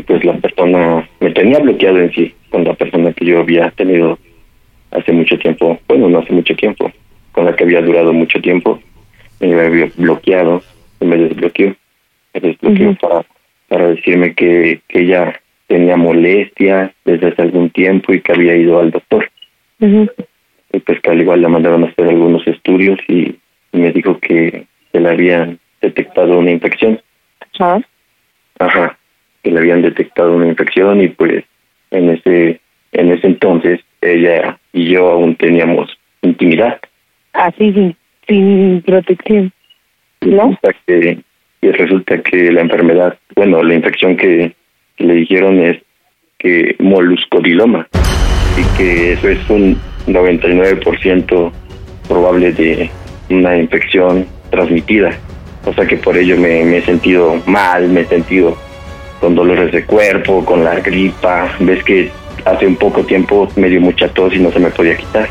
pues 0.01 0.23
la 0.23 0.37
persona 0.37 1.09
me 1.19 1.31
tenía 1.31 1.59
bloqueado 1.59 1.99
en 1.99 2.13
sí 2.13 2.33
con 2.49 2.63
la 2.63 2.73
persona 2.73 3.13
que 3.13 3.25
yo 3.25 3.39
había 3.39 3.71
tenido 3.71 4.17
hace 4.91 5.11
mucho 5.11 5.37
tiempo, 5.37 5.79
bueno, 5.87 6.09
no 6.09 6.19
hace 6.19 6.33
mucho 6.33 6.55
tiempo, 6.55 6.91
con 7.31 7.45
la 7.45 7.55
que 7.55 7.63
había 7.63 7.81
durado 7.81 8.13
mucho 8.13 8.39
tiempo, 8.41 8.79
me 9.39 9.59
había 9.59 9.89
bloqueado, 9.95 10.63
y 10.99 11.05
me 11.05 11.17
desbloqueó, 11.17 11.75
me 12.33 12.39
desbloqueó 12.39 12.95
para, 12.95 13.25
para 13.67 13.87
decirme 13.89 14.33
que, 14.33 14.81
que 14.87 15.01
ella 15.01 15.39
tenía 15.67 15.97
molestias 15.97 16.91
desde 17.05 17.27
hace 17.27 17.41
algún 17.41 17.69
tiempo 17.69 18.13
y 18.13 18.21
que 18.21 18.31
había 18.31 18.55
ido 18.55 18.79
al 18.79 18.91
doctor. 18.91 19.29
Y 19.79 20.79
pues 20.79 20.99
que 21.01 21.09
al 21.09 21.21
igual 21.21 21.41
le 21.41 21.47
mandaron 21.47 21.83
a 21.83 21.87
hacer 21.87 22.07
algunos 22.07 22.45
estudios 22.47 22.99
y, 23.07 23.35
y 23.71 23.77
me 23.77 23.91
dijo 23.91 24.19
que 24.19 24.65
se 24.91 24.99
le 24.99 25.09
habían 25.09 25.59
detectado 25.81 26.39
una 26.39 26.51
infección. 26.51 26.99
Ah, 27.59 27.79
Ajá, 28.59 28.97
que 29.43 29.51
le 29.51 29.59
habían 29.59 29.81
detectado 29.81 30.35
una 30.35 30.47
infección 30.47 31.01
y 31.01 31.09
pues 31.09 31.43
en 31.91 32.09
ese 32.09 32.59
en 32.91 33.11
ese 33.11 33.27
entonces 33.27 33.81
ella 34.01 34.57
y 34.73 34.89
yo 34.89 35.09
aún 35.09 35.35
teníamos 35.35 35.89
intimidad. 36.21 36.79
Así, 37.33 37.71
sin, 37.73 37.95
sin 38.27 38.81
protección. 38.81 39.51
¿No? 40.21 40.57
Resulta 40.61 40.75
que, 40.85 41.19
y 41.61 41.71
resulta 41.71 42.21
que 42.21 42.51
la 42.51 42.61
enfermedad, 42.61 43.17
bueno, 43.35 43.63
la 43.63 43.75
infección 43.75 44.17
que, 44.17 44.53
le 44.97 45.13
dijeron 45.13 45.59
es 45.59 45.77
que 46.39 46.75
moluscodiloma 46.79 47.87
y 48.57 48.77
que 48.77 49.13
eso 49.13 49.29
es 49.29 49.47
un 49.47 49.77
99% 50.07 51.51
probable 52.07 52.51
de 52.51 52.89
una 53.29 53.55
infección 53.57 54.25
transmitida. 54.49 55.11
O 55.65 55.73
sea 55.73 55.85
que 55.85 55.97
por 55.97 56.17
ello 56.17 56.35
me, 56.37 56.63
me 56.63 56.77
he 56.77 56.81
sentido 56.81 57.35
mal, 57.45 57.87
me 57.89 58.01
he 58.01 58.05
sentido 58.05 58.57
con 59.19 59.35
dolores 59.35 59.71
de 59.71 59.85
cuerpo, 59.85 60.43
con 60.45 60.63
la 60.63 60.75
gripa. 60.79 61.49
Ves 61.59 61.83
que 61.83 62.11
hace 62.45 62.67
un 62.67 62.75
poco 62.75 63.03
tiempo 63.03 63.47
me 63.55 63.69
dio 63.69 63.81
mucha 63.81 64.07
tos 64.09 64.33
y 64.33 64.39
no 64.39 64.51
se 64.51 64.59
me 64.59 64.69
podía 64.69 64.95
quitar. 64.95 65.27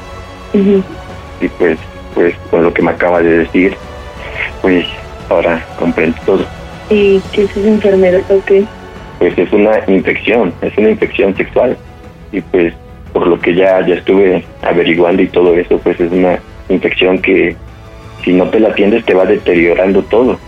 Y 0.54 1.48
pues, 1.48 1.78
pues 2.14 2.34
con 2.50 2.62
lo 2.62 2.72
que 2.72 2.82
me 2.82 2.90
acaba 2.90 3.20
de 3.22 3.38
decir, 3.38 3.76
pues 4.62 4.86
ahora 5.28 5.64
comprendo 5.78 6.16
todo. 6.24 6.44
¿Y 6.90 7.20
qué 7.32 7.42
es 7.42 7.56
esa 7.56 7.68
enfermedad 7.68 8.22
o 8.30 8.42
qué? 8.44 8.64
Pues 9.18 9.36
es 9.38 9.52
una 9.52 9.78
infección, 9.88 10.52
es 10.62 10.76
una 10.78 10.90
infección 10.90 11.36
sexual. 11.36 11.76
Y 12.32 12.40
pues 12.40 12.74
por 13.12 13.26
lo 13.26 13.38
que 13.40 13.54
ya, 13.54 13.84
ya 13.86 13.94
estuve 13.94 14.44
averiguando 14.62 15.22
y 15.22 15.28
todo 15.28 15.54
eso, 15.54 15.78
pues 15.78 15.98
es 16.00 16.12
una 16.12 16.38
infección 16.68 17.18
que 17.18 17.56
si 18.24 18.32
no 18.32 18.48
te 18.50 18.60
la 18.60 18.68
atiendes 18.68 19.04
te 19.04 19.14
va 19.14 19.24
deteriorando 19.24 20.02
todo. 20.02 20.38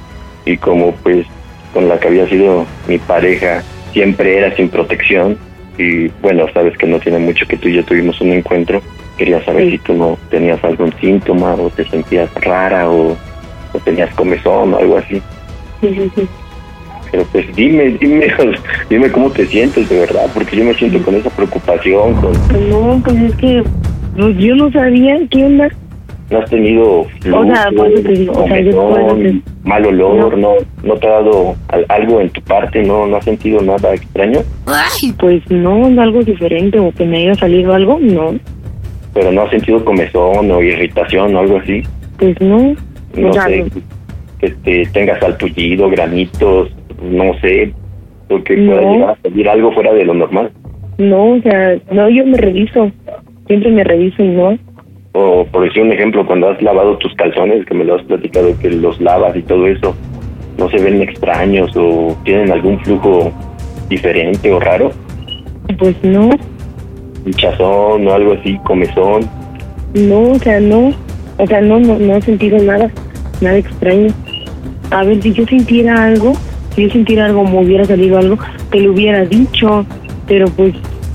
Y 0.44 0.56
como 0.56 0.92
pues 0.96 1.26
con 1.72 1.88
la 1.88 1.98
que 1.98 2.08
había 2.08 2.28
sido 2.28 2.66
mi 2.88 2.98
pareja, 2.98 3.62
siempre 3.92 4.38
era 4.38 4.54
sin 4.56 4.68
protección. 4.68 5.36
Y 5.78 6.08
bueno, 6.22 6.46
sabes 6.52 6.76
que 6.76 6.86
no 6.86 6.98
tiene 6.98 7.18
mucho 7.18 7.46
que 7.46 7.56
tú 7.56 7.68
y 7.68 7.74
yo 7.76 7.84
tuvimos 7.84 8.20
un 8.20 8.32
encuentro. 8.32 8.82
Quería 9.16 9.44
saber 9.44 9.64
Sí. 9.64 9.70
si 9.72 9.78
tú 9.78 9.94
no 9.94 10.18
tenías 10.30 10.62
algún 10.64 10.92
síntoma 11.00 11.54
o 11.54 11.70
te 11.70 11.84
sentías 11.88 12.32
rara 12.34 12.88
o, 12.90 13.16
o 13.72 13.78
tenías 13.84 14.12
comezón 14.14 14.74
o 14.74 14.78
algo 14.78 14.98
así. 14.98 15.22
Sí, 15.80 15.88
sí, 15.94 16.10
sí. 16.16 16.28
Pero 17.10 17.24
pues 17.32 17.46
dime, 17.56 17.96
dime, 18.00 18.26
dime 18.90 19.10
cómo 19.10 19.30
te 19.30 19.46
sientes 19.46 19.88
de 19.88 20.00
verdad, 20.00 20.26
porque 20.34 20.56
yo 20.56 20.64
me 20.64 20.74
siento 20.74 21.00
con 21.02 21.14
esa 21.14 21.30
preocupación, 21.30 22.14
con... 22.14 22.32
No, 22.68 23.00
pues 23.04 23.16
es 23.22 23.34
que 23.36 23.62
pues, 24.16 24.36
yo 24.36 24.54
no 24.56 24.70
sabía 24.72 25.16
qué 25.30 25.44
onda. 25.44 25.68
¿No 26.30 26.38
has 26.40 26.50
tenido 26.50 27.00
O 27.00 27.06
sea, 27.22 27.70
digo, 27.70 28.32
o 28.34 28.46
sea, 28.46 29.16
mal 29.64 29.86
olor, 29.86 30.36
no. 30.36 30.52
no 30.84 30.94
te 30.96 31.06
ha 31.06 31.10
dado 31.10 31.54
al- 31.68 31.86
algo 31.88 32.20
en 32.20 32.28
tu 32.30 32.42
parte, 32.42 32.82
no 32.82 33.06
no 33.06 33.16
has 33.16 33.24
sentido 33.24 33.62
nada 33.62 33.94
extraño, 33.94 34.40
Ay, 34.66 35.12
pues 35.18 35.42
no, 35.50 35.86
algo 36.00 36.22
diferente 36.22 36.78
o 36.78 36.92
que 36.92 37.04
me 37.06 37.18
haya 37.18 37.34
salido 37.34 37.72
algo, 37.72 37.98
no, 38.00 38.34
pero 39.14 39.32
no 39.32 39.42
has 39.42 39.50
sentido 39.50 39.82
comezón 39.84 40.50
o 40.50 40.62
irritación 40.62 41.34
o 41.34 41.38
algo 41.38 41.56
así, 41.58 41.82
pues 42.18 42.38
no. 42.42 42.74
no 43.16 43.32
sé, 43.32 43.64
que 44.38 44.50
te 44.50 44.84
tengas 44.92 45.20
salpullido, 45.20 45.88
granitos, 45.88 46.68
no 47.02 47.32
sé, 47.40 47.72
o 48.28 48.42
que 48.42 48.54
pueda 48.54 48.82
No. 48.82 48.92
llegar 48.92 49.10
a 49.10 49.22
salir 49.22 49.48
algo 49.48 49.72
fuera 49.72 49.94
de 49.94 50.04
lo 50.04 50.12
normal. 50.14 50.50
no, 50.98 51.36
o 51.36 51.40
sea, 51.40 51.76
no, 51.90 52.08
yo 52.10 52.26
me 52.26 52.36
reviso, 52.36 52.90
siempre 53.46 53.70
me 53.70 53.82
reviso 53.84 54.22
y 54.22 54.28
no. 54.28 54.58
O 55.20 55.44
por 55.50 55.64
decir 55.64 55.82
un 55.82 55.92
ejemplo, 55.92 56.24
cuando 56.24 56.48
has 56.48 56.62
lavado 56.62 56.96
tus 56.98 57.12
calzones, 57.16 57.66
que 57.66 57.74
me 57.74 57.84
lo 57.84 57.96
has 57.96 58.02
platicado, 58.04 58.56
que 58.60 58.70
los 58.70 59.00
lavas 59.00 59.34
y 59.36 59.42
todo 59.42 59.66
eso, 59.66 59.96
no 60.56 60.70
se 60.70 60.80
ven 60.80 61.02
extraños 61.02 61.76
o 61.76 62.16
tienen 62.24 62.52
algún 62.52 62.78
flujo 62.84 63.32
diferente 63.88 64.52
o 64.52 64.60
raro, 64.60 64.92
Pues 65.76 65.96
no, 66.04 66.30
hinchazón 67.26 68.06
o 68.06 68.12
algo 68.12 68.34
así, 68.34 68.56
comezón. 68.64 69.28
no, 69.94 70.20
o 70.30 70.38
sea, 70.38 70.60
no, 70.60 70.92
o 71.36 71.46
sea, 71.48 71.60
no, 71.62 71.80
no, 71.80 71.98
no 71.98 72.14
he 72.16 72.22
sentido 72.22 72.58
nada, 72.62 72.88
nada 73.40 73.58
extraño. 73.58 74.12
A 74.92 75.02
ver, 75.02 75.20
si 75.20 75.32
yo 75.32 75.44
sintiera 75.46 76.04
algo, 76.04 76.34
si 76.76 76.82
yo 76.84 76.90
sintiera 76.90 77.26
algo, 77.26 77.42
me 77.42 77.64
hubiera 77.64 77.84
salido 77.84 78.18
algo, 78.18 78.38
te 78.70 78.80
lo 78.80 78.92
hubiera 78.92 79.24
dicho, 79.24 79.84
pero 80.28 80.46
pues, 80.46 80.74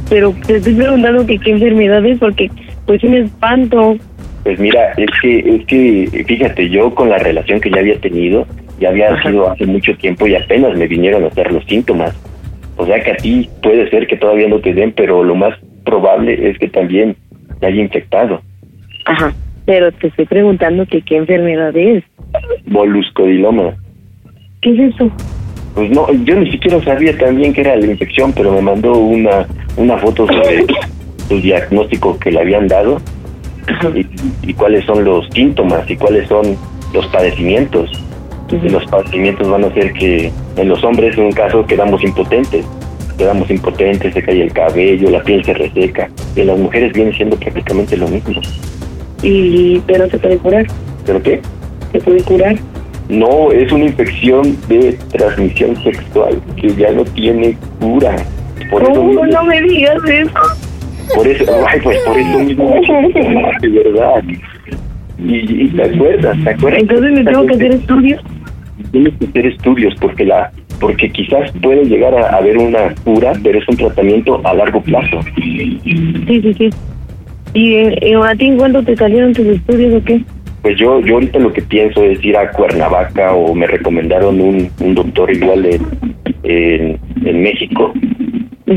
pero 0.09 0.33
te 0.45 0.57
estoy 0.57 0.73
preguntando 0.73 1.25
que 1.25 1.39
qué 1.39 1.51
enfermedad 1.51 2.05
es, 2.05 2.19
porque 2.19 2.51
pues 2.85 3.01
sí 3.01 3.07
me 3.07 3.19
espanto. 3.19 3.97
Pues 4.43 4.59
mira, 4.59 4.91
es 4.97 5.09
que, 5.21 5.39
es 5.39 5.65
que, 5.65 6.25
fíjate, 6.25 6.69
yo 6.69 6.93
con 6.93 7.09
la 7.09 7.17
relación 7.17 7.61
que 7.61 7.69
ya 7.69 7.79
había 7.79 7.99
tenido, 7.99 8.45
ya 8.79 8.89
había 8.89 9.21
sido 9.21 9.49
hace 9.49 9.65
mucho 9.65 9.95
tiempo 9.95 10.27
y 10.27 10.35
apenas 10.35 10.77
me 10.77 10.87
vinieron 10.87 11.23
a 11.23 11.27
hacer 11.27 11.51
los 11.51 11.63
síntomas. 11.65 12.13
O 12.75 12.85
sea 12.85 13.01
que 13.01 13.11
a 13.11 13.15
ti 13.15 13.49
puede 13.61 13.89
ser 13.89 14.07
que 14.07 14.17
todavía 14.17 14.47
no 14.47 14.59
te 14.59 14.73
den, 14.73 14.91
pero 14.91 15.23
lo 15.23 15.35
más 15.35 15.57
probable 15.85 16.49
es 16.49 16.57
que 16.57 16.67
también 16.67 17.15
te 17.59 17.67
haya 17.67 17.81
infectado. 17.81 18.41
Ajá, 19.05 19.33
pero 19.65 19.91
te 19.91 20.07
estoy 20.07 20.25
preguntando 20.25 20.85
que 20.85 21.01
qué 21.01 21.17
enfermedad 21.17 21.75
es. 21.77 22.03
Moluscodiloma. 22.65 23.75
¿Qué 24.61 24.71
es 24.71 24.93
eso? 24.93 25.11
Pues 25.75 25.89
no, 25.91 26.07
yo 26.23 26.35
ni 26.35 26.51
siquiera 26.51 26.81
sabía 26.83 27.17
también 27.17 27.53
que 27.53 27.61
era 27.61 27.75
la 27.75 27.85
infección, 27.85 28.33
pero 28.33 28.53
me 28.53 28.61
mandó 28.61 28.93
una, 28.93 29.47
una 29.77 29.97
foto 29.97 30.27
sobre 30.27 30.65
su 31.33 31.41
diagnóstico 31.41 32.17
que 32.19 32.31
le 32.31 32.39
habían 32.41 32.67
dado 32.67 33.01
y, 33.95 34.05
y 34.49 34.53
cuáles 34.53 34.85
son 34.85 35.03
los 35.03 35.27
síntomas 35.33 35.89
y 35.89 35.95
cuáles 35.95 36.27
son 36.27 36.55
los 36.93 37.05
padecimientos. 37.07 37.89
Los 38.51 38.85
padecimientos 38.85 39.49
van 39.49 39.63
a 39.63 39.73
ser 39.73 39.93
que 39.93 40.31
en 40.57 40.69
los 40.69 40.83
hombres, 40.83 41.17
en 41.17 41.25
un 41.25 41.31
caso, 41.31 41.65
quedamos 41.65 42.03
impotentes. 42.03 42.63
Quedamos 43.17 43.49
impotentes, 43.49 44.13
se 44.13 44.21
cae 44.21 44.43
el 44.43 44.53
cabello, 44.53 45.09
la 45.09 45.23
piel 45.23 45.43
se 45.43 45.53
reseca. 45.53 46.09
Y 46.35 46.41
en 46.41 46.47
las 46.47 46.59
mujeres 46.59 46.93
viene 46.93 47.13
siendo 47.15 47.35
prácticamente 47.37 47.97
lo 47.97 48.07
mismo. 48.07 48.41
Y, 49.23 49.79
pero 49.87 50.07
se 50.09 50.17
puede 50.19 50.37
curar, 50.37 50.65
¿Pero 51.05 51.23
qué? 51.23 51.41
se 51.93 51.99
puede 51.99 52.21
curar. 52.23 52.55
No, 53.09 53.51
es 53.51 53.71
una 53.71 53.85
infección 53.85 54.55
de 54.67 54.97
transmisión 55.11 55.75
sexual 55.83 56.39
que 56.57 56.75
ya 56.75 56.91
no 56.91 57.03
tiene 57.05 57.57
cura. 57.79 58.15
Por 58.69 58.83
eso 58.83 58.91
¿Cómo 58.93 59.03
mismo- 59.09 59.25
no 59.25 59.43
me 59.45 59.61
digas 59.61 59.97
eso? 60.09 60.31
Por 61.15 61.27
eso, 61.27 61.45
ay, 61.67 61.79
pues 61.83 61.97
por 61.99 62.17
eso 62.17 62.39
mismo, 62.39 62.69
de 63.61 63.69
verdad. 63.69 64.23
Y, 65.19 65.63
y 65.63 65.67
te 65.69 65.83
acuerdas, 65.83 66.37
te 66.43 66.49
acuerdas. 66.49 66.81
Entonces 66.81 67.11
me 67.11 67.23
tengo 67.23 67.45
que 67.45 67.53
hacer 67.53 67.71
estudios. 67.73 68.21
Tienes 68.91 69.13
que 69.19 69.25
hacer 69.25 69.45
estudios 69.47 69.93
porque 69.99 70.25
la, 70.25 70.51
porque 70.79 71.09
quizás 71.09 71.51
puede 71.61 71.85
llegar 71.85 72.13
a 72.13 72.35
haber 72.35 72.57
una 72.57 72.93
cura, 73.03 73.33
pero 73.41 73.59
es 73.59 73.67
un 73.69 73.77
tratamiento 73.77 74.41
a 74.45 74.53
largo 74.53 74.81
plazo. 74.81 75.21
Sí, 75.35 75.79
sí, 76.27 76.53
sí. 76.57 76.69
¿Y 77.53 77.75
eh, 77.75 77.97
eh, 78.01 78.15
a 78.15 78.35
ti 78.35 78.47
en 78.47 78.57
cuánto 78.57 78.83
te 78.83 78.95
salieron 78.95 79.33
tus 79.33 79.45
estudios 79.45 80.01
o 80.01 80.03
qué? 80.03 80.21
Pues 80.61 80.77
yo, 80.77 80.99
yo 81.01 81.15
ahorita 81.15 81.39
lo 81.39 81.53
que 81.53 81.61
pienso 81.61 82.03
es 82.03 82.23
ir 82.23 82.35
a 82.35 82.49
Cuernavaca 82.51 83.33
o 83.33 83.53
me 83.53 83.67
recomendaron 83.67 84.41
un, 84.41 84.69
un 84.79 84.95
doctor 84.95 85.31
igual 85.31 85.65
en, 85.65 85.81
en, 86.43 86.99
en 87.25 87.41
México. 87.41 87.93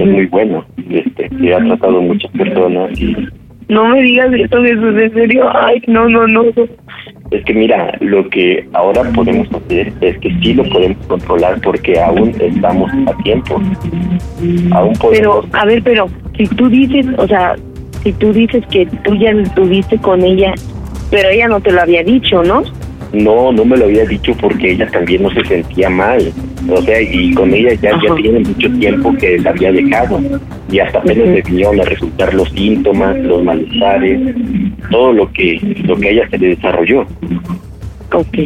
Es 0.01 0.07
muy 0.07 0.27
bueno, 0.27 0.65
este, 0.91 1.29
que 1.29 1.55
ha 1.55 1.59
tratado 1.59 2.01
muchas 2.03 2.31
personas 2.33 3.01
y 3.01 3.17
No 3.69 3.89
me 3.89 4.03
digas 4.03 4.33
esto, 4.33 4.63
Jesús, 4.63 4.95
en 4.97 5.13
serio. 5.15 5.49
Ay, 5.55 5.83
no, 5.87 6.09
no, 6.09 6.27
no. 6.27 6.45
Es 7.31 7.45
que 7.45 7.55
mira, 7.55 7.97
lo 8.01 8.29
que 8.29 8.67
ahora 8.73 9.03
podemos 9.15 9.49
hacer 9.53 9.93
es 10.01 10.19
que 10.19 10.31
sí 10.41 10.55
lo 10.55 10.65
podemos 10.65 11.05
controlar 11.07 11.61
porque 11.61 11.99
aún 12.01 12.33
estamos 12.41 12.91
a 13.07 13.23
tiempo. 13.23 13.61
Aún 14.73 14.93
Pero, 15.11 15.41
podemos... 15.41 15.55
a 15.55 15.65
ver, 15.65 15.83
pero 15.83 16.07
si 16.37 16.47
tú 16.47 16.69
dices, 16.69 17.07
o 17.19 17.27
sea, 17.27 17.57
si 18.03 18.13
tú 18.13 18.33
dices 18.33 18.65
que 18.71 18.87
tú 19.05 19.17
ya 19.17 19.31
estuviste 19.31 19.99
con 19.99 20.23
ella, 20.23 20.55
pero 21.11 21.29
ella 21.29 21.49
no 21.49 21.61
te 21.61 21.73
lo 21.73 21.81
había 21.81 22.05
dicho, 22.05 22.43
¿no? 22.45 22.63
No, 23.17 23.51
no 23.51 23.65
me 23.65 23.77
lo 23.77 23.87
había 23.87 24.05
dicho 24.05 24.35
porque 24.39 24.73
ella 24.73 24.87
también 24.89 25.23
no 25.23 25.31
se 25.31 25.45
sentía 25.45 25.89
mal. 25.89 26.21
O 26.69 26.83
sea, 26.83 27.01
y 27.01 27.33
con 27.33 27.53
ella 27.55 27.73
ya, 27.75 27.91
ya 28.03 28.15
tiene 28.15 28.41
mucho 28.41 28.71
tiempo 28.73 29.15
que 29.15 29.39
la 29.39 29.51
había 29.51 29.73
dejado. 29.73 30.21
Y 30.71 30.79
hasta 30.81 30.99
apenas 30.99 31.29
le 31.29 31.43
vinieron 31.43 31.81
a 31.81 31.85
resultar 31.85 32.35
los 32.35 32.51
síntomas, 32.51 33.17
los 33.21 33.43
malestares, 33.43 34.21
todo 34.91 35.13
lo 35.13 35.33
que, 35.33 35.59
lo 35.85 35.97
que 35.97 36.09
a 36.09 36.11
ella 36.11 36.29
se 36.31 36.39
le 36.39 36.49
desarrolló. 36.49 37.07
Ok. 38.13 38.39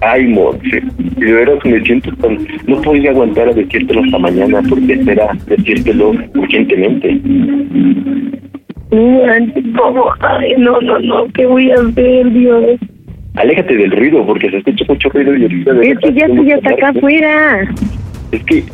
Ay, 0.00 0.28
Monse, 0.28 0.80
de 1.16 1.32
veras 1.32 1.58
me 1.64 1.80
siento 1.80 2.12
tan... 2.16 2.38
No 2.68 2.80
podía 2.82 3.10
aguantar 3.10 3.48
a 3.48 3.52
decírtelo 3.52 4.04
hasta 4.04 4.18
mañana 4.18 4.62
porque 4.68 4.92
espera 4.92 5.36
decírtelo 5.46 6.12
urgentemente. 6.36 7.20
No, 8.92 9.22
¿cómo? 9.76 10.04
Ay, 10.20 10.54
no, 10.58 10.80
no, 10.80 11.00
no, 11.00 11.26
¿qué 11.34 11.46
voy 11.46 11.72
a 11.72 11.80
hacer, 11.80 12.32
Dios? 12.32 12.78
Aléjate 13.38 13.76
del 13.76 13.90
ruido 13.92 14.26
porque 14.26 14.50
se 14.50 14.56
escucha 14.58 14.84
mucho 14.88 15.08
ruido 15.10 15.36
y 15.36 15.42
ahorita... 15.42 15.70
Es 15.82 15.98
que 15.98 16.12
ya 16.12 16.26
estoy 16.26 16.46
que 16.46 16.54
hasta 16.54 16.70
acá 16.70 16.88
afuera. 16.88 17.68
Es 18.32 18.42
que, 18.44 18.64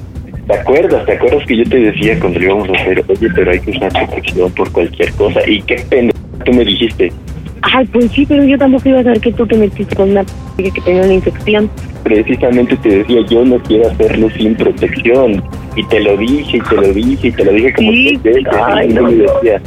¿te 0.46 0.54
acuerdas? 0.54 1.04
¿Te 1.04 1.12
acuerdas 1.12 1.46
que 1.46 1.56
yo 1.58 1.64
te 1.64 1.78
decía 1.78 2.18
cuando 2.18 2.38
lo 2.38 2.44
íbamos 2.46 2.68
a 2.70 2.72
hacer? 2.72 3.04
Oye, 3.06 3.28
pero 3.34 3.50
hay 3.50 3.60
que 3.60 3.70
usar 3.72 3.92
protección 3.92 4.50
por 4.52 4.72
cualquier 4.72 5.12
cosa. 5.12 5.40
Y 5.46 5.60
qué 5.62 5.76
pena, 5.90 6.12
tú 6.44 6.52
me 6.54 6.64
dijiste. 6.64 7.12
Ay, 7.60 7.86
pues 7.92 8.10
sí, 8.12 8.24
pero 8.26 8.42
yo 8.44 8.56
tampoco 8.58 8.88
iba 8.88 9.00
a 9.00 9.04
saber 9.04 9.20
que 9.20 9.32
tú 9.32 9.46
te 9.46 9.56
metiste 9.56 9.94
con 9.96 10.10
una 10.10 10.22
p 10.56 10.64
que 10.70 10.80
tenía 10.80 11.02
una 11.02 11.14
infección. 11.14 11.70
Precisamente 12.02 12.76
te 12.78 12.88
decía, 12.98 13.20
yo 13.30 13.44
no 13.44 13.58
quiero 13.60 13.90
hacerlo 13.90 14.28
sin 14.30 14.54
protección. 14.54 15.42
Y 15.76 15.84
te 15.88 16.00
lo 16.00 16.16
dije, 16.16 16.58
y 16.58 16.60
te 16.60 16.74
lo 16.74 16.82
dije, 16.92 17.28
y 17.28 17.32
te 17.32 17.44
lo 17.44 17.52
dije 17.52 17.72
como 17.74 17.90
Sí, 17.92 18.18
tres 18.22 18.34
veces. 18.44 18.52
ay, 18.64 18.90
y 18.90 18.94
no, 18.94 19.02
me 19.02 19.12
no. 19.12 19.22
decía, 19.34 19.60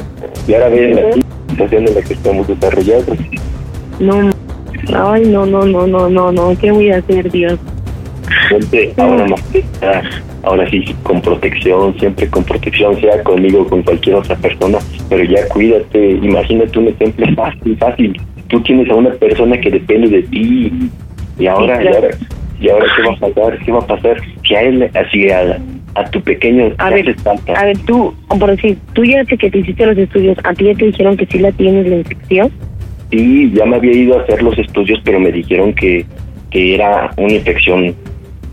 y 0.46 0.54
ahora 0.54 0.68
ven 0.70 0.94
la 0.96 1.02
situación 1.50 1.88
en 1.88 1.94
la 1.94 2.02
que 2.02 2.14
estamos 2.14 2.48
desarrollados. 2.48 3.18
No, 4.00 4.30
ay, 4.94 5.22
no, 5.26 5.46
no, 5.46 5.64
no, 5.66 5.86
no, 5.86 6.08
no, 6.08 6.32
no, 6.32 6.56
¿qué 6.60 6.70
voy 6.70 6.90
a 6.90 6.98
hacer, 6.98 7.30
Dios? 7.30 7.58
Ponte 8.50 8.92
ahora 8.96 9.26
más 9.26 9.42
que 9.44 9.64
nada, 9.80 10.02
ahora 10.42 10.68
sí 10.70 10.84
con 11.02 11.20
protección, 11.20 11.98
siempre 11.98 12.28
con 12.28 12.44
protección, 12.44 12.98
sea 13.00 13.22
conmigo 13.22 13.62
o 13.62 13.66
con 13.66 13.82
cualquier 13.82 14.16
otra 14.16 14.36
persona, 14.36 14.78
pero 15.08 15.24
ya 15.24 15.46
cuídate, 15.48 16.10
imagínate 16.12 16.78
un 16.78 16.88
ejemplo 16.88 17.26
fácil, 17.34 17.76
fácil. 17.78 18.20
Tú 18.48 18.60
tienes 18.62 18.88
a 18.90 18.94
una 18.94 19.10
persona 19.10 19.58
que 19.60 19.70
depende 19.70 20.08
de 20.08 20.22
ti 20.24 20.72
y 21.38 21.46
ahora, 21.46 21.78
Sí, 21.78 21.82
claro. 21.88 21.96
y 21.98 22.04
ahora, 22.04 22.16
y 22.60 22.68
ahora 22.70 22.86
qué 22.96 23.02
va 23.02 23.14
a 23.14 23.18
pasar, 23.30 23.58
qué 23.64 23.72
va 23.72 23.78
a 23.78 23.86
pasar, 23.86 24.16
que 24.46 24.56
a 24.56 24.62
él, 24.62 24.90
así 24.94 25.30
a, 25.30 25.58
a 25.94 26.10
tu 26.10 26.20
pequeño 26.22 26.72
A 26.78 26.90
le 26.90 27.02
ver, 27.02 27.14
falta. 27.20 27.52
a 27.52 27.64
ver, 27.64 27.78
tú, 27.86 28.14
por 28.38 28.50
decir, 28.50 28.78
tú 28.94 29.04
ya 29.04 29.24
sé 29.24 29.36
que 29.36 29.50
te 29.50 29.58
hiciste 29.58 29.86
los 29.86 29.96
estudios, 29.98 30.36
¿a 30.44 30.52
ti 30.54 30.64
ya 30.66 30.74
te 30.74 30.86
dijeron 30.86 31.16
que 31.16 31.26
sí 31.26 31.38
la 31.38 31.52
tienes 31.52 31.86
la 31.88 31.96
infección? 31.96 32.50
Sí, 33.10 33.50
ya 33.54 33.64
me 33.64 33.76
había 33.76 33.92
ido 33.92 34.18
a 34.18 34.22
hacer 34.22 34.42
los 34.42 34.58
estudios, 34.58 35.00
pero 35.04 35.18
me 35.18 35.32
dijeron 35.32 35.72
que, 35.72 36.04
que 36.50 36.74
era 36.74 37.10
una 37.16 37.32
infección 37.32 37.94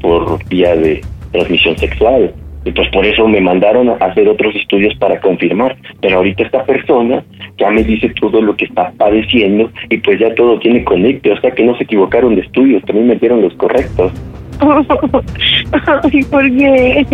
por 0.02 0.44
vía 0.48 0.76
de 0.76 1.02
transmisión 1.32 1.78
sexual. 1.78 2.34
Y 2.64 2.72
pues 2.72 2.90
por 2.90 3.06
eso 3.06 3.28
me 3.28 3.42
mandaron 3.42 3.90
a 3.90 3.94
hacer 3.94 4.28
otros 4.28 4.56
estudios 4.56 4.96
para 4.98 5.20
confirmar. 5.20 5.78
Pero 6.02 6.18
ahorita 6.18 6.44
esta 6.44 6.64
persona 6.64 7.24
ya 7.58 7.70
me 7.70 7.84
dice 7.84 8.12
todo 8.20 8.42
lo 8.42 8.56
que 8.56 8.66
está 8.66 8.92
padeciendo 8.98 9.70
y 9.90 9.98
pues 9.98 10.20
ya 10.20 10.34
todo 10.34 10.58
tiene 10.60 10.84
conecte. 10.84 11.32
O 11.32 11.40
sea 11.42 11.52
que 11.52 11.64
no 11.64 11.78
se 11.78 11.84
equivocaron 11.84 12.36
de 12.36 12.42
estudios, 12.42 12.84
también 12.84 13.08
me 13.08 13.16
dieron 13.16 13.42
los 13.42 13.54
correctos. 13.56 14.12
Ay, 16.04 16.24
¿por 16.24 16.44
qué? 16.58 17.06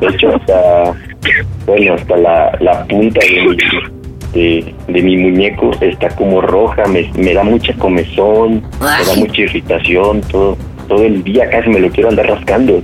De 0.00 0.06
hecho, 0.06 0.34
hasta, 0.34 0.94
bueno, 1.66 1.94
hasta 1.94 2.16
la, 2.16 2.56
la 2.60 2.84
punta 2.86 3.20
de 3.20 3.42
mi, 3.42 3.56
de, 4.32 4.74
de 4.88 5.02
mi 5.02 5.16
muñeco 5.16 5.70
está 5.80 6.08
como 6.10 6.40
roja, 6.40 6.84
me, 6.86 7.10
me 7.16 7.34
da 7.34 7.42
mucha 7.42 7.72
comezón, 7.74 8.62
me 8.80 9.06
da 9.06 9.14
mucha 9.16 9.42
irritación, 9.42 10.20
todo. 10.22 10.56
todo 10.88 11.04
el 11.04 11.22
día, 11.22 11.48
casi 11.50 11.68
me 11.68 11.80
lo 11.80 11.90
quiero 11.90 12.10
andar 12.10 12.26
rascando. 12.26 12.82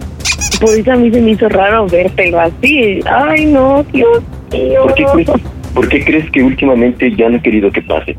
Por 0.61 0.71
eso 0.71 0.93
a 0.93 0.97
mí 0.97 1.11
se 1.11 1.21
me 1.21 1.33
hizo 1.33 1.49
raro 1.49 1.87
vértelo 1.87 2.41
así. 2.41 3.01
Ay, 3.05 3.47
no, 3.47 3.85
Dios 3.93 4.23
mío. 4.53 4.83
¿Por 4.83 4.95
qué, 4.95 5.05
crees, 5.05 5.31
¿Por 5.75 5.89
qué 5.89 6.05
crees 6.05 6.31
que 6.31 6.43
últimamente 6.43 7.15
ya 7.15 7.29
no 7.29 7.37
he 7.37 7.43
querido 7.43 7.71
que 7.71 7.83
pase? 7.83 8.17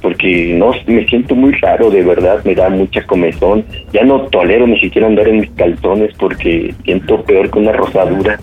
Porque 0.00 0.54
no, 0.56 0.72
me 0.86 1.04
siento 1.06 1.34
muy 1.34 1.52
raro, 1.54 1.90
de 1.90 2.02
verdad, 2.02 2.42
me 2.44 2.54
da 2.54 2.70
mucha 2.70 3.04
comezón. 3.04 3.64
Ya 3.92 4.04
no 4.04 4.20
tolero 4.28 4.66
ni 4.66 4.78
siquiera 4.80 5.08
andar 5.08 5.28
en 5.28 5.40
mis 5.40 5.50
calzones 5.50 6.14
porque 6.18 6.74
siento 6.84 7.22
peor 7.24 7.50
que 7.50 7.58
una 7.58 7.72
rosadura. 7.72 8.38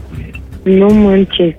No 0.65 0.89
manches. 0.89 1.55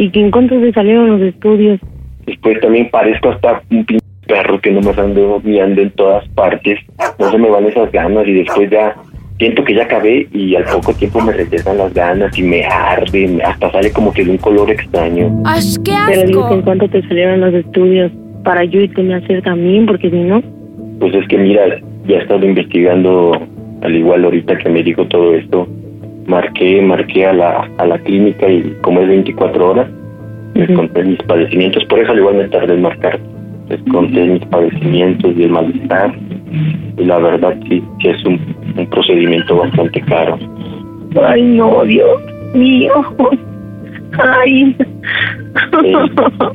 ¿Y 0.00 0.10
en 0.18 0.30
cuánto 0.30 0.58
te 0.58 0.72
salieron 0.72 1.10
los 1.10 1.20
estudios? 1.20 1.78
Después 2.24 2.58
también 2.62 2.88
parezco 2.88 3.28
hasta 3.28 3.60
un 3.70 3.84
pinche 3.84 4.06
perro 4.26 4.58
que 4.58 4.70
no 4.70 4.80
me 4.80 4.98
ando 4.98 5.42
mirando 5.44 5.82
en 5.82 5.90
todas 5.90 6.26
partes. 6.30 6.78
No 7.18 7.30
se 7.30 7.36
me 7.36 7.50
van 7.50 7.66
esas 7.66 7.92
ganas 7.92 8.26
y 8.26 8.32
después 8.32 8.70
ya 8.70 8.96
siento 9.36 9.62
que 9.62 9.74
ya 9.74 9.82
acabé 9.82 10.26
y 10.32 10.56
al 10.56 10.64
poco 10.64 10.94
tiempo 10.94 11.20
me 11.20 11.32
regresan 11.32 11.76
las 11.76 11.92
ganas 11.92 12.38
y 12.38 12.42
me 12.42 12.64
arde, 12.64 13.42
hasta 13.44 13.70
sale 13.72 13.92
como 13.92 14.10
que 14.14 14.24
de 14.24 14.30
un 14.30 14.38
color 14.38 14.70
extraño. 14.70 15.42
qué 15.84 15.92
Pero 16.06 16.26
digo 16.26 16.48
que 16.48 16.54
en 16.54 16.62
cuánto 16.62 16.88
te 16.88 17.02
salieron 17.02 17.42
los 17.42 17.52
estudios 17.52 18.10
para 18.42 18.64
yo 18.64 18.80
irte 18.80 19.12
a 19.12 19.18
hacer 19.18 19.42
también, 19.42 19.84
porque 19.84 20.08
si 20.08 20.16
no... 20.16 20.40
Pues 20.98 21.14
es 21.14 21.28
que 21.28 21.36
mira, 21.36 21.78
ya 22.06 22.16
he 22.16 22.22
estado 22.22 22.46
investigando, 22.46 23.32
al 23.82 23.94
igual 23.94 24.24
ahorita 24.24 24.56
que 24.56 24.70
me 24.70 24.82
dijo 24.82 25.04
todo 25.08 25.34
esto, 25.34 25.68
marqué, 26.30 26.80
marqué 26.80 27.26
a 27.26 27.32
la, 27.32 27.68
a 27.78 27.86
la 27.86 27.98
clínica 27.98 28.48
y 28.48 28.76
como 28.82 29.00
es 29.00 29.08
24 29.08 29.70
horas, 29.70 29.88
les 30.54 30.70
conté 30.72 31.02
mis 31.04 31.18
padecimientos, 31.24 31.84
por 31.86 31.98
eso 31.98 32.12
al 32.12 32.18
igual 32.18 32.36
me 32.36 32.48
tardé 32.48 32.74
en 32.74 32.82
marcar, 32.82 33.18
les 33.68 33.82
conté 33.90 34.24
mis 34.24 34.44
padecimientos 34.46 35.34
y 35.36 35.42
el 35.42 35.50
malestar, 35.50 36.14
y 36.96 37.04
la 37.04 37.18
verdad 37.18 37.54
sí, 37.68 37.82
sí 38.00 38.08
es 38.08 38.24
un, 38.24 38.40
un 38.76 38.86
procedimiento 38.86 39.56
bastante 39.56 40.00
caro. 40.02 40.38
Ay, 41.26 41.42
no, 41.42 41.84
Dios 41.84 42.20
mío. 42.54 42.92
Ay. 44.22 44.76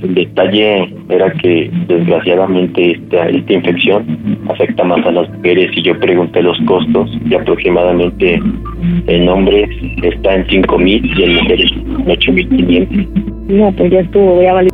El 0.01 0.15
detalle 0.15 0.93
era 1.09 1.31
que 1.33 1.69
desgraciadamente 1.87 2.91
esta, 2.91 3.27
esta 3.29 3.53
infección 3.53 4.39
afecta 4.49 4.83
más 4.83 5.05
a 5.05 5.11
las 5.11 5.29
mujeres 5.29 5.71
y 5.75 5.81
yo 5.83 5.99
pregunté 5.99 6.41
los 6.41 6.57
costos 6.65 7.09
y 7.25 7.35
aproximadamente 7.35 8.41
en 9.07 9.29
hombres 9.29 9.69
está 10.03 10.35
en 10.35 10.47
5 10.47 10.77
mil 10.77 11.05
y 11.17 11.23
en 11.23 11.35
mujeres 11.35 11.71
en 11.71 12.11
8 12.11 12.31
mil 12.31 12.49
500. 12.49 13.07
No, 13.47 13.71
pues 13.71 13.91
ya 13.91 13.99
estuvo, 13.99 14.35
voy 14.35 14.45
a 14.45 14.53
valer. 14.53 14.71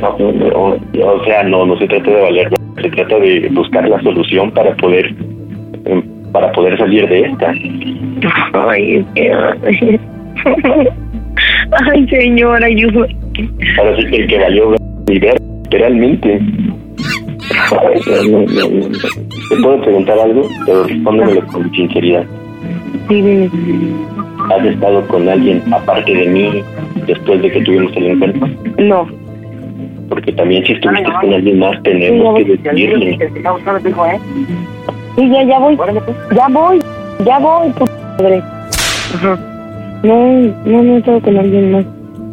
No, 0.00 0.16
no, 0.18 0.76
o 1.12 1.24
sea, 1.24 1.42
no, 1.44 1.66
no 1.66 1.78
se 1.78 1.86
trata 1.86 2.10
de 2.10 2.20
valer, 2.20 2.48
se 2.82 2.90
trata 2.90 3.18
de 3.18 3.48
buscar 3.52 3.88
la 3.88 4.00
solución 4.02 4.50
para 4.50 4.76
poder 4.76 5.14
em, 5.86 6.02
para 6.32 6.52
poder 6.52 6.76
salir 6.78 7.08
de 7.08 7.20
esta. 7.22 7.52
Ay, 8.52 9.04
que... 9.14 9.98
Ay, 11.70 12.08
señor, 12.08 12.62
ayuda. 12.62 13.06
Ahora 13.78 13.96
sí 13.96 14.06
que 14.06 14.16
el 14.16 14.26
que 14.28 14.38
valió 14.38 14.74
mi 15.06 15.18
ver, 15.18 15.40
literalmente. 15.64 16.40
Ay, 17.70 18.00
no, 18.30 18.40
no, 18.40 18.68
no, 18.68 18.88
no. 18.88 18.98
¿Te 19.48 19.62
puedo 19.62 19.80
preguntar 19.82 20.18
algo? 20.18 20.42
Pero 20.66 20.84
respóndemelo 20.84 21.46
con 21.46 21.70
sinceridad. 21.72 22.24
Sí, 23.08 23.14
dime. 23.14 23.50
¿Has 24.50 24.64
estado 24.64 25.06
con 25.08 25.28
alguien 25.28 25.62
aparte 25.72 26.14
de 26.14 26.26
mí 26.26 26.62
después 27.06 27.42
de 27.42 27.50
que 27.50 27.62
tuvimos 27.62 27.96
el 27.96 28.06
encuentro? 28.06 28.48
No. 28.78 29.08
Porque 30.08 30.32
también 30.32 30.64
si 30.64 30.72
estuviste 30.72 31.10
con 31.20 31.32
alguien 31.32 31.58
más 31.58 31.82
tenemos 31.82 32.38
que 32.38 32.56
decirle. 32.56 33.18
Sí, 35.16 35.30
ya, 35.30 35.42
ya 35.44 35.58
voy. 35.58 35.76
Ya 36.34 36.48
voy. 36.48 36.78
Ya 37.24 37.38
voy, 37.38 37.70
tu 37.72 37.84
madre. 38.18 38.42
Ajá. 39.14 39.47
No, 40.02 40.32
no, 40.64 40.82
no 40.82 40.94
he 40.94 40.98
estado 40.98 41.20
con 41.20 41.36
alguien 41.36 41.72
más. 41.72 41.84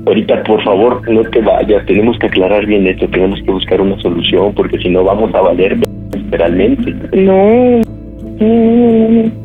Ahorita, 0.06 0.44
por 0.44 0.64
favor, 0.64 1.10
no 1.10 1.24
te 1.24 1.42
vayas. 1.42 1.86
Tenemos 1.86 2.18
que 2.20 2.28
aclarar 2.28 2.66
bien 2.66 2.86
esto. 2.86 3.08
Tenemos 3.08 3.42
que 3.42 3.52
buscar 3.52 3.82
una 3.82 4.00
solución 4.02 4.54
porque 4.54 4.78
si 4.78 4.90
no 4.90 5.04
vamos 5.04 5.34
a 5.34 5.42
valer 5.42 5.78
literalmente. 6.14 6.94
No. 7.14 7.82
No, 8.40 8.48
no, 8.48 9.10
no. 9.10 9.45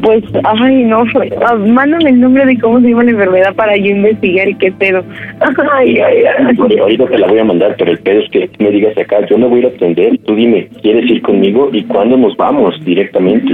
Pues, 0.00 0.24
ay, 0.44 0.84
no. 0.84 1.04
Ah, 1.44 1.54
Mándame 1.54 2.10
el 2.10 2.20
nombre 2.20 2.46
de 2.46 2.58
cómo 2.58 2.80
se 2.80 2.88
llama 2.88 3.04
la 3.04 3.10
enfermedad 3.10 3.54
para 3.54 3.76
yo 3.76 3.90
investigar 3.90 4.48
y 4.48 4.54
qué 4.54 4.72
pedo. 4.72 5.04
Ay, 5.72 5.98
ay, 5.98 6.24
ay. 6.24 6.56
Porque 6.56 6.80
ahorita 6.80 7.06
te 7.06 7.18
la 7.18 7.26
voy 7.26 7.38
a 7.38 7.44
mandar, 7.44 7.74
pero 7.78 7.92
el 7.92 7.98
pedo 7.98 8.20
es 8.20 8.30
que 8.30 8.50
me 8.58 8.70
digas 8.70 8.96
acá, 8.96 9.24
yo 9.26 9.36
me 9.36 9.46
voy 9.46 9.58
a 9.58 9.60
ir 9.60 9.66
a 9.66 9.76
atender. 9.76 10.18
Tú 10.24 10.34
dime, 10.34 10.68
¿quieres 10.80 11.10
ir 11.10 11.20
conmigo 11.22 11.68
y 11.72 11.82
cuándo 11.84 12.16
nos 12.16 12.36
vamos 12.36 12.82
directamente? 12.84 13.52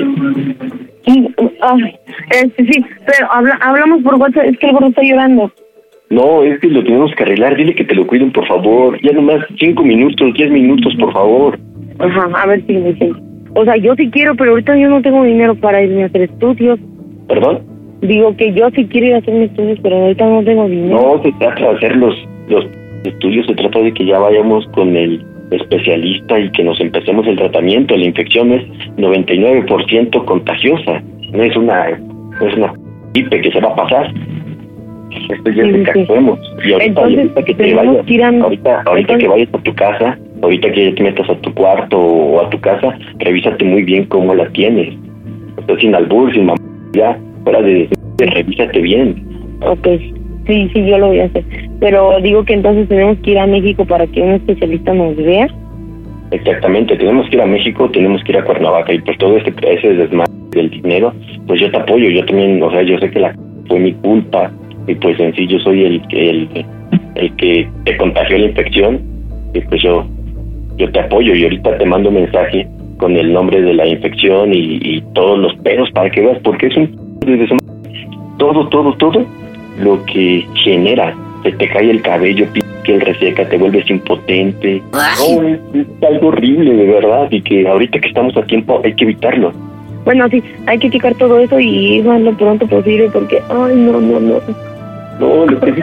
Sí, 1.05 1.28
ay, 1.61 1.97
este, 2.30 2.64
sí, 2.66 2.84
pero 3.07 3.32
habla, 3.32 3.59
hablamos 3.61 4.03
por 4.03 4.14
WhatsApp. 4.16 4.45
Es 4.45 4.59
que 4.59 4.66
el 4.66 4.72
gordo 4.72 4.89
está 4.89 5.03
llorando. 5.03 5.51
No, 6.11 6.43
es 6.43 6.59
que 6.61 6.68
lo 6.68 6.82
tenemos 6.84 7.12
que 7.14 7.22
arreglar. 7.22 7.57
Dile 7.57 7.74
que 7.74 7.84
te 7.84 7.95
lo 7.95 8.07
cuiden, 8.07 8.32
por 8.32 8.47
favor. 8.47 8.99
Ya 9.03 9.12
nomás 9.12 9.45
cinco 9.59 9.82
minutos, 9.82 10.32
diez 10.34 10.51
minutos, 10.51 10.95
por 10.99 11.12
favor. 11.12 11.59
Ajá, 11.99 12.30
a 12.34 12.47
ver 12.47 12.64
si 12.66 12.74
me 12.74 12.93
dicen. 12.93 13.16
O 13.61 13.65
sea, 13.65 13.77
yo 13.77 13.95
sí 13.97 14.09
quiero, 14.11 14.37
pero 14.37 14.51
ahorita 14.53 14.77
yo 14.77 14.89
no 14.89 15.03
tengo 15.03 15.25
dinero 15.25 15.55
para 15.57 15.83
irme 15.83 16.05
a 16.05 16.07
hacer 16.07 16.23
estudios. 16.23 16.79
¿Perdón? 17.27 17.59
Digo 18.03 18.37
que 18.37 18.53
yo 18.53 18.71
sí 18.71 18.87
quiero 18.87 19.07
ir 19.09 19.15
a 19.15 19.19
hacer 19.19 19.35
mis 19.35 19.51
estudios, 19.51 19.79
pero 19.83 19.97
ahorita 19.97 20.25
no 20.27 20.45
tengo 20.45 20.69
dinero. 20.69 21.17
No 21.17 21.23
se 21.25 21.33
trata 21.41 21.61
de 21.71 21.77
hacer 21.77 21.97
los, 21.97 22.15
los 22.49 22.65
estudios, 23.05 23.47
se 23.47 23.55
trata 23.55 23.81
de 23.81 23.93
que 23.93 24.05
ya 24.05 24.19
vayamos 24.21 24.67
con 24.69 24.95
el 24.97 25.25
especialista 25.51 26.39
y 26.39 26.51
que 26.53 26.63
nos 26.63 26.81
empecemos 26.81 27.27
el 27.27 27.37
tratamiento. 27.37 27.97
La 27.97 28.05
infección 28.05 28.53
es 28.53 28.63
99% 28.97 30.25
contagiosa. 30.25 31.03
No 31.33 31.43
es 31.43 31.57
una, 31.57 31.99
no 32.41 32.47
es 32.49 32.57
una 32.57 32.73
gripe 33.15 33.41
que 33.41 33.51
se 33.51 33.61
va 33.61 33.71
a 33.71 33.77
pasar. 33.77 34.13
Esto 35.31 35.51
ya 35.51 35.63
es 35.65 35.85
que 35.89 36.01
actuemos. 36.01 36.39
Y 36.65 36.73
ahorita, 36.73 36.85
Entonces, 36.85 37.19
ahorita 37.19 37.43
que 37.43 37.55
te 37.55 37.75
vayas, 37.75 37.97
a- 37.97 38.43
ahorita, 38.45 38.83
ahorita 38.87 39.19
que 39.19 39.29
vayas 39.29 39.49
a 39.53 39.59
tu 39.59 39.75
casa, 39.75 40.19
ahorita 40.43 40.72
que 40.72 40.91
ya 40.91 40.95
te 40.95 41.03
metas 41.03 41.28
a 41.28 41.34
tu 41.36 41.53
cuarto 41.55 41.99
o 41.99 42.41
a 42.41 42.51
tu 42.51 42.61
casa, 42.61 42.97
revísate 43.18 43.64
muy 43.64 43.82
bien 43.82 44.05
cómo 44.07 44.34
la 44.34 44.49
tienes. 44.51 44.95
Sea, 45.66 45.78
sin 45.78 45.95
albur, 45.95 46.32
sin 46.32 46.47
mamá, 46.47 46.59
ya, 46.93 47.18
fuera 47.45 47.61
de, 47.62 47.89
revísate 48.18 48.80
bien. 48.80 49.22
Ok, 49.61 49.86
sí, 50.47 50.70
sí, 50.72 50.86
yo 50.86 50.99
lo 50.99 51.09
voy 51.09 51.20
a 51.20 51.24
hacer. 51.24 51.45
Pero 51.80 52.20
digo 52.20 52.45
que 52.45 52.55
entonces 52.55 52.89
tenemos 52.89 53.18
que 53.18 53.32
ir 53.32 53.39
a 53.39 53.47
México 53.47 53.84
para 53.84 54.07
que 54.07 54.22
un 54.22 54.32
especialista 54.32 54.95
nos 54.95 55.16
vea. 55.16 55.49
Exactamente, 56.30 56.97
tenemos 56.97 57.28
que 57.28 57.36
ir 57.36 57.43
a 57.43 57.47
México, 57.47 57.91
tenemos 57.91 58.22
que 58.22 58.32
ir 58.32 58.39
a 58.39 58.45
Cuernavaca 58.45 58.93
y 58.93 59.01
pues 59.01 59.16
todo 59.18 59.36
este 59.39 59.53
ese 59.62 59.95
desmadre 59.95 60.32
del 60.51 60.70
dinero, 60.70 61.12
pues 61.47 61.61
yo 61.61 61.70
te 61.70 61.78
apoyo, 61.78 62.09
yo 62.11 62.24
también, 62.26 62.62
o 62.62 62.70
sea, 62.70 62.82
yo 62.82 62.99
sé 62.99 63.11
que 63.11 63.20
la 63.20 63.34
fue 63.66 63.78
mi 63.78 63.95
culpa 63.95 64.51
y 64.86 64.95
pues 64.95 65.18
en 65.20 65.34
sí 65.34 65.47
yo 65.47 65.59
soy 65.61 65.84
el 65.84 66.03
el, 66.11 66.49
el 67.14 67.36
que 67.36 67.68
te 67.84 67.97
contagió 67.97 68.39
la 68.39 68.47
infección 68.47 69.01
y 69.55 69.61
pues 69.61 69.82
yo 69.82 70.07
yo 70.79 70.91
te 70.91 71.01
apoyo 71.01 71.35
y 71.35 71.45
ahorita 71.45 71.76
te 71.76 71.85
mando 71.85 72.11
mensaje 72.11 72.66
con 72.99 73.16
el 73.16 73.33
nombre 73.33 73.61
de 73.61 73.74
la 73.74 73.87
infección 73.87 74.53
y, 74.53 74.79
y 74.83 75.03
todos 75.14 75.39
los 75.39 75.55
pedos 75.57 75.91
para 75.93 76.11
que 76.11 76.20
veas 76.20 76.39
porque 76.43 76.66
es 76.66 76.76
un 76.76 77.18
desde 77.20 77.57
todo 78.39 78.68
todo 78.68 78.95
todo 78.95 79.24
lo 79.79 80.05
que 80.07 80.47
genera 80.64 81.14
se 81.43 81.53
te 81.53 81.68
cae 81.68 81.91
el 81.91 82.03
cabello 82.03 82.47
piel 82.85 83.01
reseca 83.01 83.49
te 83.49 83.59
vuelves 83.59 83.89
impotente 83.91 84.83
no, 84.93 85.43
es, 85.43 85.61
es 85.74 85.87
algo 86.03 86.29
horrible 86.29 86.72
de 86.74 86.87
verdad 86.87 87.29
y 87.31 87.43
que 87.43 87.68
ahorita 87.68 88.01
que 88.01 88.09
estamos 88.09 88.37
a 88.37 88.43
tiempo 88.43 88.81
hay 88.85 88.95
que 88.95 89.05
evitarlo 89.05 89.53
Bueno, 90.05 90.29
sí, 90.31 90.43
hay 90.66 90.79
que 90.79 90.91
checar 90.91 91.14
todo 91.14 91.39
eso 91.39 91.59
y 91.61 91.97
ir 91.99 92.05
más 92.05 92.20
lo 92.22 92.33
pronto 92.33 92.66
posible 92.66 93.11
porque, 93.12 93.43
ay, 93.51 93.74
no, 93.76 94.01
no, 94.01 94.20
no. 94.20 94.41
no 95.20 95.47
lo 95.47 95.61
que 95.61 95.74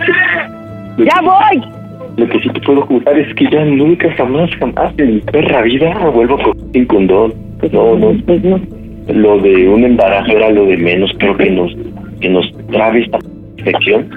¡Ya 0.98 1.22
voy! 1.22 1.85
Lo 2.18 2.28
que 2.30 2.40
sí 2.40 2.50
te 2.50 2.62
puedo 2.62 2.82
jurar 2.84 3.18
es 3.20 3.34
que 3.36 3.46
ya 3.52 3.66
nunca, 3.66 4.10
jamás, 4.14 4.50
jamás 4.56 4.94
en 4.98 5.16
mi 5.16 5.22
perra 5.22 5.62
vida 5.64 6.10
vuelvo 6.10 6.38
con 6.38 6.72
sin 6.72 6.86
condón. 6.86 7.34
No, 7.72 7.98
no. 7.98 8.14
Pues 8.26 8.44
no. 8.44 8.60
Lo 9.08 9.38
de 9.40 9.68
un 9.68 9.84
embarazo 9.84 10.32
era 10.32 10.50
lo 10.50 10.66
de 10.66 10.78
menos. 10.78 11.12
Creo 11.20 11.36
que 11.36 11.50
nos, 11.52 11.76
que 12.22 12.30
nos 12.30 12.50
trabe 12.72 13.02
esta 13.04 13.20
infección. 13.58 14.10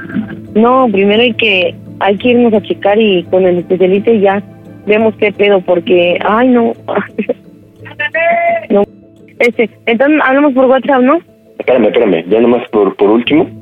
No, 0.55 0.89
primero 0.91 1.23
hay 1.23 1.35
que, 1.35 1.75
hay 2.01 2.17
que 2.17 2.29
irnos 2.31 2.53
a 2.55 2.63
checar 2.63 3.01
y 3.01 3.25
con 3.25 3.45
el 3.45 3.59
especialista 3.59 4.13
ya 4.13 4.43
vemos 4.87 5.15
qué 5.17 5.33
pedo 5.33 5.61
porque, 5.61 6.19
ay, 6.25 6.49
no. 6.49 6.73
no. 8.71 8.85
Este, 9.41 9.69
entonces 9.87 10.21
hablamos 10.25 10.53
por 10.53 10.67
WhatsApp, 10.67 11.03
¿no? 11.03 11.19
Espérame, 11.59 11.87
espérame. 11.87 12.25
Ya 12.29 12.41
nomás 12.41 12.69
por, 12.71 12.95
por 12.97 13.11
último. 13.11 13.58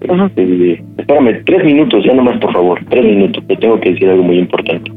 Este, 0.00 0.82
espérame, 0.98 1.44
tres 1.44 1.64
minutos, 1.64 2.04
ya 2.04 2.14
nomás, 2.14 2.38
por 2.38 2.52
favor. 2.52 2.80
Tres 2.88 3.04
minutos. 3.04 3.42
Te 3.46 3.56
tengo 3.56 3.80
que 3.80 3.90
decir 3.92 4.08
algo 4.08 4.22
muy 4.22 4.38
importante. 4.38 4.90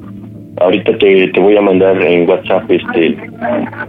Ahorita 0.62 0.98
te, 0.98 1.28
te 1.30 1.40
voy 1.40 1.56
a 1.56 1.62
mandar 1.62 2.02
en 2.02 2.30
WhatsApp 2.30 2.70
este 2.70 3.18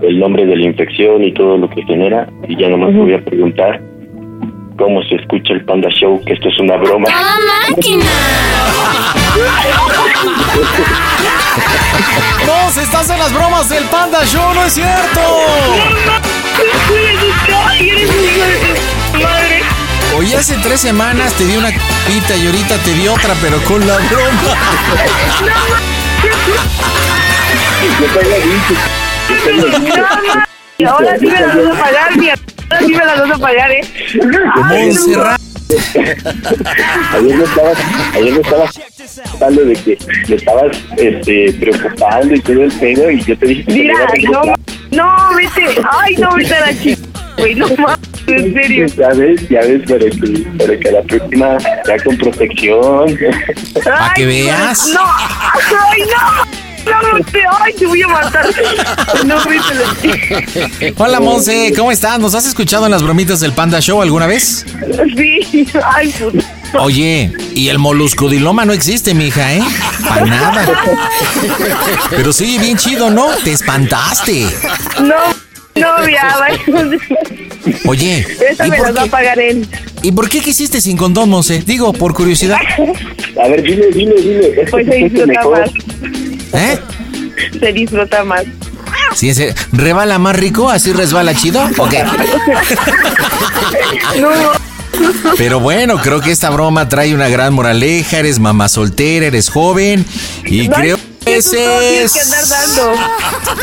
el 0.03 0.19
nombre 0.21 0.47
de 0.47 0.57
la 0.57 0.67
infección 0.67 1.25
y 1.25 1.33
todo 1.33 1.59
lo 1.59 1.69
que 1.69 1.83
genera. 1.83 2.29
Y 2.49 2.57
ya 2.57 2.69
nomás 2.69 2.91
te 2.93 2.99
voy 2.99 3.15
a 3.15 3.25
preguntar 3.25 3.81
cómo 4.77 5.03
se 5.03 5.17
escucha 5.17 5.53
el 5.53 5.65
Panda 5.65 5.91
Show, 5.91 6.21
que 6.25 6.33
esto 6.33 6.49
es 6.49 6.59
una 6.61 6.77
broma. 6.77 7.09
Vos 12.47 12.77
estás 12.77 13.11
en 13.11 13.19
las 13.19 13.35
bromas 13.35 13.69
del 13.69 13.85
Panda 13.85 14.25
Show, 14.25 14.55
no 14.55 14.65
es 14.65 14.73
cierto. 14.73 15.21
Madre. 19.23 19.60
Oye, 20.17 20.37
hace 20.37 20.57
tres 20.63 20.81
semanas 20.81 21.33
te 21.35 21.45
di 21.45 21.57
una 21.57 21.69
pita 21.69 22.37
y 22.37 22.47
ahorita 22.47 22.77
te 22.79 22.95
di 22.95 23.07
otra, 23.09 23.35
pero 23.41 23.63
con 23.65 23.87
la 23.87 23.97
broma. 23.97 24.57
Yo 28.01 28.07
te 28.07 28.19
había 28.19 28.37
dicho. 28.37 28.75
yo 29.29 29.37
te 29.37 29.51
había 29.51 29.79
dicho. 29.79 30.91
Ahora 30.91 31.19
sí 31.19 31.27
me 31.27 31.41
las 31.41 31.57
vas 31.57 31.67
a 31.67 31.81
pagar, 31.81 32.17
mi 32.17 32.29
Ahora 32.29 32.87
sí 32.87 32.93
me 32.93 33.05
las 33.05 33.21
vas 33.21 33.31
a 33.31 33.39
pagar, 33.39 33.71
¿eh? 33.71 33.81
Montserrat. 34.57 35.41
Ayer 37.13 37.37
me 37.37 37.45
estabas, 37.45 37.79
ayer 38.15 38.33
me 38.33 38.41
estabas 38.41 38.81
hablando 39.35 39.65
de 39.65 39.73
que 39.75 39.99
me 40.29 40.37
estabas 40.37 40.77
este, 40.97 41.53
preocupando 41.53 42.35
y 42.35 42.41
todo 42.41 42.65
el 42.65 42.73
pedo 42.73 43.11
y 43.11 43.23
yo 43.23 43.39
te 43.39 43.47
dije 43.47 43.65
que 43.65 43.73
Mira, 43.73 43.95
no, 44.33 44.43
no, 44.91 45.37
vete. 45.37 45.81
Ay, 45.93 46.17
no, 46.17 46.35
vete 46.35 46.55
a 46.55 46.67
la 46.67 46.79
chica, 46.79 47.00
güey, 47.41 47.55
no 47.55 47.67
mames, 47.77 47.99
en 48.27 48.55
serio. 48.55 48.87
Ya 48.97 49.09
ves, 49.09 49.49
ya 49.49 49.61
ves, 49.61 49.83
para 49.89 50.11
que, 50.11 50.47
para 50.59 50.79
que 50.79 50.91
la 50.93 51.03
próxima 51.03 51.59
sea 51.85 51.99
con 52.05 52.17
protección. 52.17 53.19
Pa' 53.85 54.15
que 54.15 54.27
veas. 54.27 54.89
No, 54.95 55.01
ay, 55.91 56.03
no. 56.03 56.71
No, 56.87 57.25
te, 57.31 57.43
ay, 57.61 57.75
te 57.75 57.87
voy 57.87 58.03
a 58.03 58.09
matar. 58.09 58.47
No. 59.27 59.37
Hola, 60.97 61.21
Monse, 61.21 61.73
¿cómo 61.77 61.93
estás? 61.93 62.19
¿Nos 62.19 62.35
has 62.35 62.47
escuchado 62.47 62.87
en 62.87 62.91
las 62.91 63.03
bromitas 63.03 63.41
del 63.41 63.53
Panda 63.53 63.81
Show 63.81 64.01
alguna 64.01 64.27
vez? 64.27 64.65
Sí, 65.17 65.67
ay, 65.85 66.09
puta. 66.09 66.45
Oye, 66.79 67.33
y 67.55 67.69
el 67.69 67.79
moluscodiloma 67.79 68.65
no 68.65 68.73
existe, 68.73 69.13
mija, 69.13 69.55
¿eh? 69.55 69.63
Para 70.09 70.25
nada. 70.25 70.83
Pero 72.11 72.33
sí, 72.33 72.59
bien 72.59 72.79
chido, 72.79 73.11
¿no? 73.11 73.27
Te 73.45 73.53
espantaste. 73.53 74.47
No, 75.03 75.15
no, 75.81 76.09
ya, 76.09 76.37
vaya. 76.39 76.59
Oye, 77.87 78.27
Esa 78.51 78.67
¿y 78.67 78.71
me 78.71 78.77
por, 78.77 78.87
las 78.87 78.97
va 78.97 79.01
a 79.01 79.05
qué, 79.05 79.11
pagar 79.11 79.39
él. 79.39 79.67
¿y 80.03 80.13
por 80.13 80.29
qué 80.29 80.41
quisiste 80.41 80.81
sin 80.81 80.97
condón, 80.97 81.29
Monse? 81.31 81.63
Digo, 81.63 81.93
por 81.93 82.15
curiosidad. 82.15 82.59
A 83.43 83.49
ver, 83.49 83.63
dile, 83.63 83.89
dile, 83.93 84.15
dile. 84.21 84.63
Es 84.63 84.71
Pues 84.71 84.87
se 84.87 84.95
disfruta 84.97 85.27
mejor. 85.27 85.61
más. 85.61 85.71
¿Eh? 86.55 86.79
Se 87.59 87.73
disfruta 87.73 88.25
más. 88.25 88.45
Sí, 89.15 89.31
ese, 89.31 89.55
¿Rebala 89.73 90.19
más 90.19 90.37
rico? 90.37 90.71
¿Así 90.71 90.93
resbala 90.93 91.35
chido? 91.35 91.63
¿O 91.79 91.89
qué? 91.89 92.05
No, 94.21 94.29
Pero 95.39 95.61
bueno, 95.61 95.97
creo 95.99 96.21
que 96.21 96.31
esta 96.31 96.51
broma 96.51 96.89
trae 96.89 97.15
una 97.15 97.29
gran 97.29 97.55
moraleja. 97.55 98.19
Eres 98.19 98.39
mamá 98.39 98.69
soltera, 98.69 99.27
eres 99.27 99.49
joven. 99.49 100.05
Y 100.45 100.69
no, 100.69 100.75
creo 100.77 100.99
que 101.33 101.39
eso 101.39 101.57
todo 101.57 101.81
tienes 101.81 102.17
ese 102.17 102.19
que 102.19 102.25
andar 102.25 102.43
es... 102.43 102.77
dando. 102.77 103.01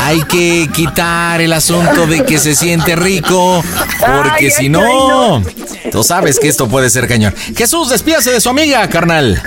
Hay 0.00 0.22
que 0.22 0.68
quitar 0.74 1.40
el 1.40 1.52
asunto 1.52 2.06
de 2.06 2.24
que 2.24 2.38
se 2.38 2.54
siente 2.54 2.96
rico, 2.96 3.62
porque 4.00 4.46
Ay, 4.46 4.50
si 4.50 4.64
ay, 4.64 4.68
no, 4.68 5.42
tú 5.90 6.02
sabes 6.02 6.38
que 6.38 6.48
esto 6.48 6.68
puede 6.68 6.90
ser 6.90 7.06
cañón. 7.08 7.34
Jesús, 7.56 7.90
despídase 7.90 8.30
de 8.32 8.40
su 8.40 8.48
amiga, 8.48 8.88
carnal. 8.88 9.40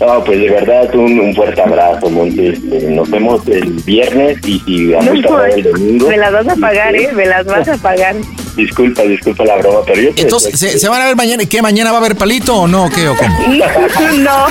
No, 0.00 0.22
pues 0.24 0.38
de 0.38 0.50
verdad 0.50 0.94
un, 0.94 1.18
un 1.18 1.34
fuerte 1.34 1.60
abrazo, 1.60 2.08
Monte. 2.08 2.50
Este, 2.50 2.82
nos 2.90 3.10
vemos 3.10 3.46
el 3.48 3.72
viernes 3.84 4.38
y 4.46 4.60
si 4.60 4.86
vamos 4.92 5.08
a 5.08 5.28
hablar 5.28 5.50
el 5.50 5.62
domingo. 5.64 6.08
Me 6.08 6.16
las 6.16 6.32
vas 6.32 6.48
a 6.48 6.56
pagar, 6.56 6.94
¿eh? 6.94 7.10
Me 7.12 7.26
las 7.26 7.44
vas 7.44 7.68
a 7.68 7.76
pagar. 7.76 8.14
Disculpa, 8.58 9.02
disculpa 9.04 9.44
la 9.44 9.56
broma, 9.56 9.78
pero 9.86 10.02
yo 10.02 10.10
Entonces, 10.16 10.58
¿se, 10.58 10.80
se 10.80 10.88
van 10.88 11.00
a 11.00 11.06
ver 11.06 11.14
mañana? 11.14 11.44
¿Y 11.44 11.46
qué? 11.46 11.62
¿Mañana 11.62 11.92
va 11.92 11.98
a 11.98 12.00
haber 12.00 12.16
palito 12.16 12.56
o 12.56 12.66
no? 12.66 12.90
¿Qué 12.90 13.08
o 13.08 13.16
cómo? 13.16 13.38
No. 14.18 14.46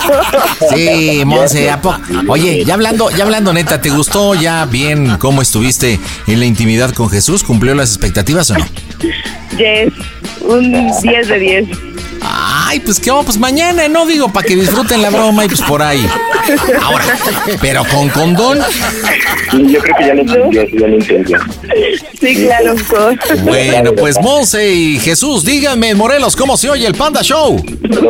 Sí, 0.74 1.24
Monse, 1.26 1.70
¿a 1.70 1.82
poco? 1.82 2.00
Oye, 2.30 2.64
ya 2.64 2.76
hablando, 2.76 3.10
ya 3.10 3.26
hablando 3.26 3.52
neta, 3.52 3.82
¿te 3.82 3.90
gustó 3.90 4.34
ya 4.34 4.66
bien 4.66 5.18
cómo 5.18 5.42
estuviste 5.42 6.00
en 6.26 6.40
la 6.40 6.46
intimidad 6.46 6.94
con 6.94 7.10
Jesús? 7.10 7.44
¿Cumplió 7.44 7.76
las 7.76 7.90
expectativas 7.90 8.50
o 8.52 8.58
no? 8.58 8.66
Yes, 9.58 9.92
un 10.42 10.72
10 11.02 11.28
de 11.28 11.40
10. 11.40 11.68
Ay, 12.30 12.82
pues 12.82 13.00
qué, 13.00 13.12
pues 13.24 13.38
mañana, 13.38 13.88
no 13.88 14.06
digo, 14.06 14.28
para 14.28 14.46
que 14.46 14.56
disfruten 14.56 15.02
la 15.02 15.10
broma 15.10 15.46
y 15.46 15.48
pues 15.48 15.62
por 15.62 15.82
ahí. 15.82 16.06
Ahora, 16.84 17.06
pero 17.62 17.84
con 17.86 18.10
condón. 18.10 18.60
Sí, 19.52 19.66
yo 19.70 19.80
creo 19.80 19.96
que 19.98 20.08
ya 20.08 20.14
lo 20.14 20.22
entendió, 20.22 20.62
sí, 20.64 20.78
ya 20.78 20.88
lo 20.88 20.96
entendió. 20.96 21.40
Sí, 22.20 22.36
claro. 22.36 22.76
Bueno, 23.44 23.94
pues 23.94 24.20
Monse 24.22 24.70
y 24.70 25.00
Jesús, 25.00 25.46
díganme, 25.46 25.96
Morelos, 25.96 26.36
¿cómo 26.36 26.58
se 26.58 26.70
oye 26.70 26.86
el 26.86 26.96
Panda 26.96 27.22
Show? 27.22 27.64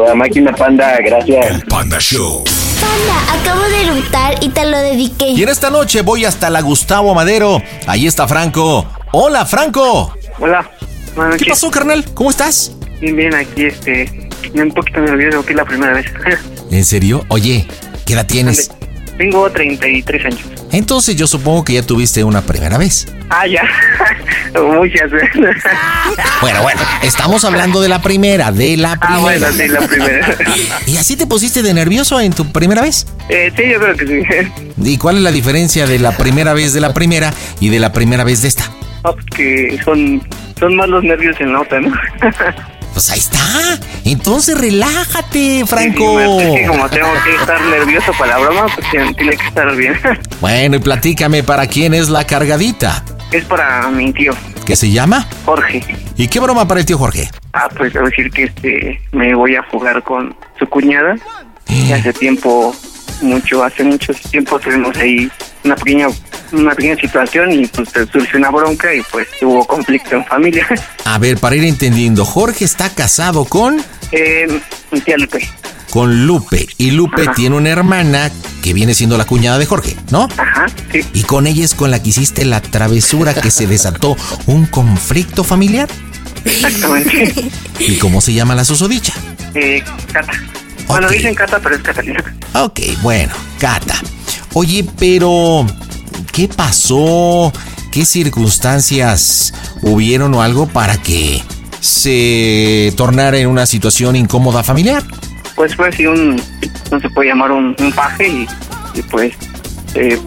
La 0.08 0.16
máquina 0.16 0.52
panda, 0.52 0.98
gracias. 1.06 1.64
Panda 1.70 2.00
Show. 2.00 2.44
Panda, 2.82 3.40
acabo 3.40 3.70
de 3.70 3.82
eructar 3.84 4.44
y 4.44 4.50
te 4.50 4.66
lo 4.66 4.80
dediqué. 4.80 5.30
Y 5.30 5.44
en 5.44 5.50
esta 5.50 5.70
noche 5.70 6.02
voy 6.02 6.26
hasta 6.26 6.50
la 6.50 6.62
Gustavo 6.62 7.14
Madero. 7.14 7.62
Ahí 7.86 8.08
está 8.08 8.28
Franco. 8.28 8.88
Hola, 9.12 9.46
Franco. 9.46 10.14
Hola. 10.40 10.68
¿Qué 11.38 11.46
pasó, 11.46 11.70
carnal? 11.70 12.04
¿Cómo 12.14 12.32
estás? 12.32 12.72
Bien, 13.00 13.16
bien, 13.16 13.36
aquí 13.36 13.66
este. 13.66 14.10
Un 14.54 14.72
poquito 14.72 15.02
nervioso, 15.02 15.46
que 15.46 15.54
es 15.54 15.58
la 15.58 15.66
primera 15.66 15.94
vez. 15.94 16.06
¿En 16.72 16.86
serio? 16.86 17.26
Oye, 17.30 17.68
¿qué 18.06 18.14
edad 18.14 18.26
tienes? 18.26 18.72
Tengo 19.18 19.50
33 19.50 20.26
años. 20.26 20.40
Entonces 20.72 21.16
yo 21.16 21.26
supongo 21.26 21.64
que 21.64 21.74
ya 21.74 21.82
tuviste 21.82 22.24
una 22.24 22.42
primera 22.42 22.78
vez. 22.78 23.08
Ah, 23.30 23.48
ya. 23.48 23.64
Muchas 24.62 25.12
veces. 25.12 25.32
Bueno, 26.40 26.62
bueno, 26.62 26.82
estamos 27.02 27.44
hablando 27.46 27.82
de 27.82 27.90
la 27.90 28.02
primera, 28.02 28.52
de 28.52 28.78
la 28.78 28.96
primera. 28.96 29.18
Ah, 29.18 29.20
bueno, 29.20 29.48
sí, 29.52 29.68
la 29.68 29.82
primera. 29.82 30.38
¿Y 30.86 30.98
así 30.98 31.16
te 31.16 31.26
pusiste 31.26 31.64
de 31.64 31.74
nervioso 31.74 32.20
en 32.20 32.32
tu 32.32 32.52
primera 32.52 32.84
vez? 32.84 33.08
Eh, 33.30 33.52
sí, 33.56 33.64
yo 33.72 33.80
creo 33.80 33.96
que 33.96 34.06
sí. 34.06 34.52
¿Y 34.84 34.98
cuál 34.98 35.18
es 35.18 35.24
la 35.24 35.32
diferencia 35.32 35.88
de 35.88 35.98
la 35.98 36.16
primera 36.16 36.54
vez 36.54 36.74
de 36.74 36.82
la 36.82 36.94
primera 36.94 37.34
y 37.60 37.70
de 37.70 37.80
la 37.80 37.92
primera 37.92 38.24
vez 38.24 38.44
de 38.44 38.50
esta? 38.50 38.72
Ah, 39.04 39.14
pues 39.14 39.26
que 39.36 39.80
son, 39.84 40.22
son 40.60 40.76
más 40.76 40.88
los 40.90 41.04
nervios 41.04 41.36
en 41.42 41.54
la 41.54 41.62
otra, 41.62 41.82
¿no? 41.82 41.92
Pues 42.98 43.12
ahí 43.12 43.20
está. 43.20 43.80
Entonces 44.06 44.60
relájate, 44.60 45.64
Franco. 45.68 46.20
Es 46.20 46.62
que 46.62 46.66
como 46.66 46.90
tengo 46.90 47.10
que 47.24 47.36
estar 47.36 47.62
nervioso 47.62 48.12
para 48.18 48.40
la 48.40 48.40
broma, 48.40 48.66
pues 48.74 48.90
tiene 48.90 49.14
tiene 49.14 49.38
que 49.38 49.46
estar 49.46 49.76
bien. 49.76 50.00
Bueno, 50.42 50.78
y 50.78 50.80
platícame 50.80 51.44
para 51.44 51.68
quién 51.68 51.94
es 51.94 52.10
la 52.10 52.26
cargadita. 52.26 53.06
Es 53.32 53.46
para 53.46 53.88
mi 53.90 54.12
tío, 54.14 54.34
¿Qué 54.66 54.76
se 54.76 54.90
llama? 54.90 55.28
Jorge. 55.46 55.84
¿Y 56.16 56.28
qué 56.28 56.40
broma 56.40 56.68
para 56.68 56.80
el 56.80 56.88
tío 56.88 56.98
Jorge? 56.98 57.30
Ah, 57.54 57.70
pues 57.78 57.96
a 57.96 58.02
decir 58.02 58.32
que 58.32 58.46
este 58.46 59.00
me 59.12 59.36
voy 59.36 59.56
a 59.56 59.62
jugar 59.70 60.02
con 60.02 60.36
su 60.58 60.66
cuñada. 60.66 61.18
Y 61.68 61.92
hace 61.94 62.14
tiempo, 62.14 62.76
mucho, 63.22 63.64
hace 63.64 63.84
mucho 63.84 64.12
tiempo 64.32 64.58
tuvimos 64.58 64.98
ahí 64.98 65.30
una 65.64 65.76
pequeña 65.76 66.08
una 66.52 66.74
pequeña 66.76 66.96
situación 66.96 67.52
y 67.52 67.66
pues 67.68 67.90
surgió 68.12 68.38
una 68.40 68.50
bronca 68.52 68.94
y 68.94 69.02
pues 69.12 69.28
hubo 69.42 69.66
conflicto 69.66 70.16
en 70.16 70.26
familia. 70.26 70.68
A 71.06 71.18
ver, 71.18 71.38
para 71.38 71.56
ir 71.56 71.64
entendiendo, 71.66 72.26
Jorge 72.26 72.66
está 72.66 72.90
casado 72.90 73.46
con 73.46 73.82
eh, 74.12 74.48
tía 75.06 75.18
Lupe. 75.18 75.48
con 75.90 76.26
Lupe 76.26 76.68
y 76.78 76.92
Lupe 76.92 77.24
Ajá. 77.24 77.34
tiene 77.34 77.56
una 77.56 77.70
hermana 77.70 78.32
que 78.62 78.74
viene 78.74 78.94
siendo 78.94 79.18
la 79.18 79.26
cuñada 79.26 79.58
de 79.58 79.66
Jorge, 79.66 79.96
¿no? 80.12 80.28
Ajá, 80.38 80.66
sí. 80.92 81.02
Y 81.14 81.24
con 81.24 81.48
ella 81.48 81.64
es 81.64 81.74
con 81.76 81.92
la 81.92 82.02
que 82.04 82.10
hiciste 82.10 82.44
la 82.46 82.62
travesura 82.62 83.34
que 83.34 83.52
se 83.52 83.68
desató 83.68 84.18
un 84.48 84.66
conflicto 84.66 85.44
familiar. 85.44 85.88
Exactamente. 86.46 87.50
¿Y 87.80 87.98
cómo 87.98 88.22
se 88.22 88.34
llama 88.34 88.56
la 88.56 88.64
susodicha? 88.66 89.14
eh, 89.54 89.84
Cata. 90.12 90.34
Bueno, 90.88 91.10
dicen 91.10 91.36
Cata, 91.36 91.60
pero 91.62 91.76
es 91.76 91.82
Catalina. 91.82 92.24
Ok, 92.54 92.80
bueno, 93.02 93.34
Cata. 93.60 93.96
Oye, 94.54 94.86
pero 94.98 95.66
¿qué 96.38 96.48
pasó? 96.48 97.52
¿Qué 97.92 98.06
circunstancias 98.06 99.56
hubieron 99.82 100.36
o 100.36 100.44
algo 100.44 100.68
para 100.68 100.98
que 100.98 101.42
se 101.80 102.94
tornara 102.96 103.40
en 103.40 103.48
una 103.48 103.66
situación 103.66 104.16
incómoda 104.16 104.62
familiar? 104.62 105.04
Pues 105.56 105.76
fue 105.76 105.90
así 105.90 106.06
un, 106.06 106.40
no 106.92 107.00
se 107.00 107.10
puede 107.10 107.30
llamar 107.30 107.52
un, 107.52 107.76
un 107.80 107.92
paje 107.92 108.28
y, 108.28 108.48
y 108.94 109.02
pues 109.02 109.34
eh, 109.96 110.20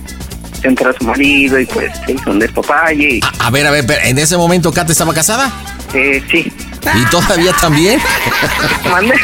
se 0.61 0.67
entró 0.67 0.91
a 0.91 0.95
su 0.95 1.05
marido 1.05 1.61
y 1.61 1.67
pues 1.67 1.93
se 2.05 2.15
hizo 2.15 2.29
un 2.33 2.41
despapalle 2.41 3.09
y 3.09 3.21
A 3.39 3.51
ver, 3.51 3.69
a 3.69 3.71
ver, 3.71 3.87
pero, 3.87 4.01
¿en 4.05 4.19
ese 4.19 4.37
momento 4.37 4.73
Cata 4.73 4.91
estaba 4.91 5.15
casada? 5.15 5.49
eh, 5.95 6.21
sí. 6.29 6.53
¿Y 6.93 7.05
todavía 7.11 7.53
también? 7.53 8.01
¿Mande? 8.91 9.15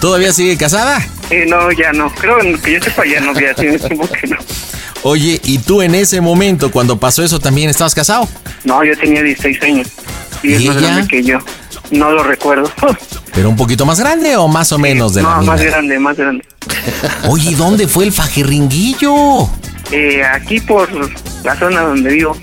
¿Todavía 0.00 0.32
sigue 0.32 0.56
casada? 0.56 0.98
Eh, 1.28 1.44
no, 1.46 1.70
ya 1.72 1.92
no. 1.92 2.08
Creo 2.14 2.38
que 2.62 2.72
yo 2.72 2.80
sepa 2.82 3.02
ya 3.04 3.20
no, 3.20 3.38
ya 3.38 3.52
tiene 3.52 3.78
tiempo 3.78 4.08
que 4.08 4.28
no. 4.28 4.36
Oye, 5.04 5.40
¿y 5.44 5.58
tú 5.58 5.82
en 5.82 5.94
ese 5.94 6.20
momento, 6.20 6.70
cuando 6.70 6.98
pasó 6.98 7.22
eso, 7.24 7.40
también 7.40 7.68
estabas 7.70 7.94
casado? 7.94 8.28
No, 8.64 8.84
yo 8.84 8.96
tenía 8.96 9.22
16 9.22 9.62
años. 9.62 9.88
Y 10.42 10.52
es 10.54 10.60
¿Y 10.62 10.68
más 10.68 10.76
ella? 10.76 10.86
grande 10.88 11.08
que 11.08 11.22
yo. 11.22 11.38
No 11.90 12.10
lo 12.12 12.22
recuerdo. 12.22 12.70
¿Pero 13.34 13.48
un 13.48 13.56
poquito 13.56 13.84
más 13.84 13.98
grande 13.98 14.36
o 14.36 14.46
más 14.48 14.70
o 14.72 14.78
menos 14.78 15.14
de 15.14 15.22
la 15.22 15.30
no, 15.30 15.36
misma? 15.38 15.52
más 15.54 15.62
grande, 15.64 15.98
más 15.98 16.16
grande. 16.16 16.44
Oye, 17.28 17.50
¿y 17.50 17.54
dónde 17.54 17.88
fue 17.88 18.04
el 18.04 18.12
fajerringuillo? 18.12 19.48
Eh, 19.90 20.22
aquí 20.24 20.60
por 20.60 20.88
la 21.44 21.56
zona 21.58 21.80
donde 21.82 22.10
vivo. 22.12 22.36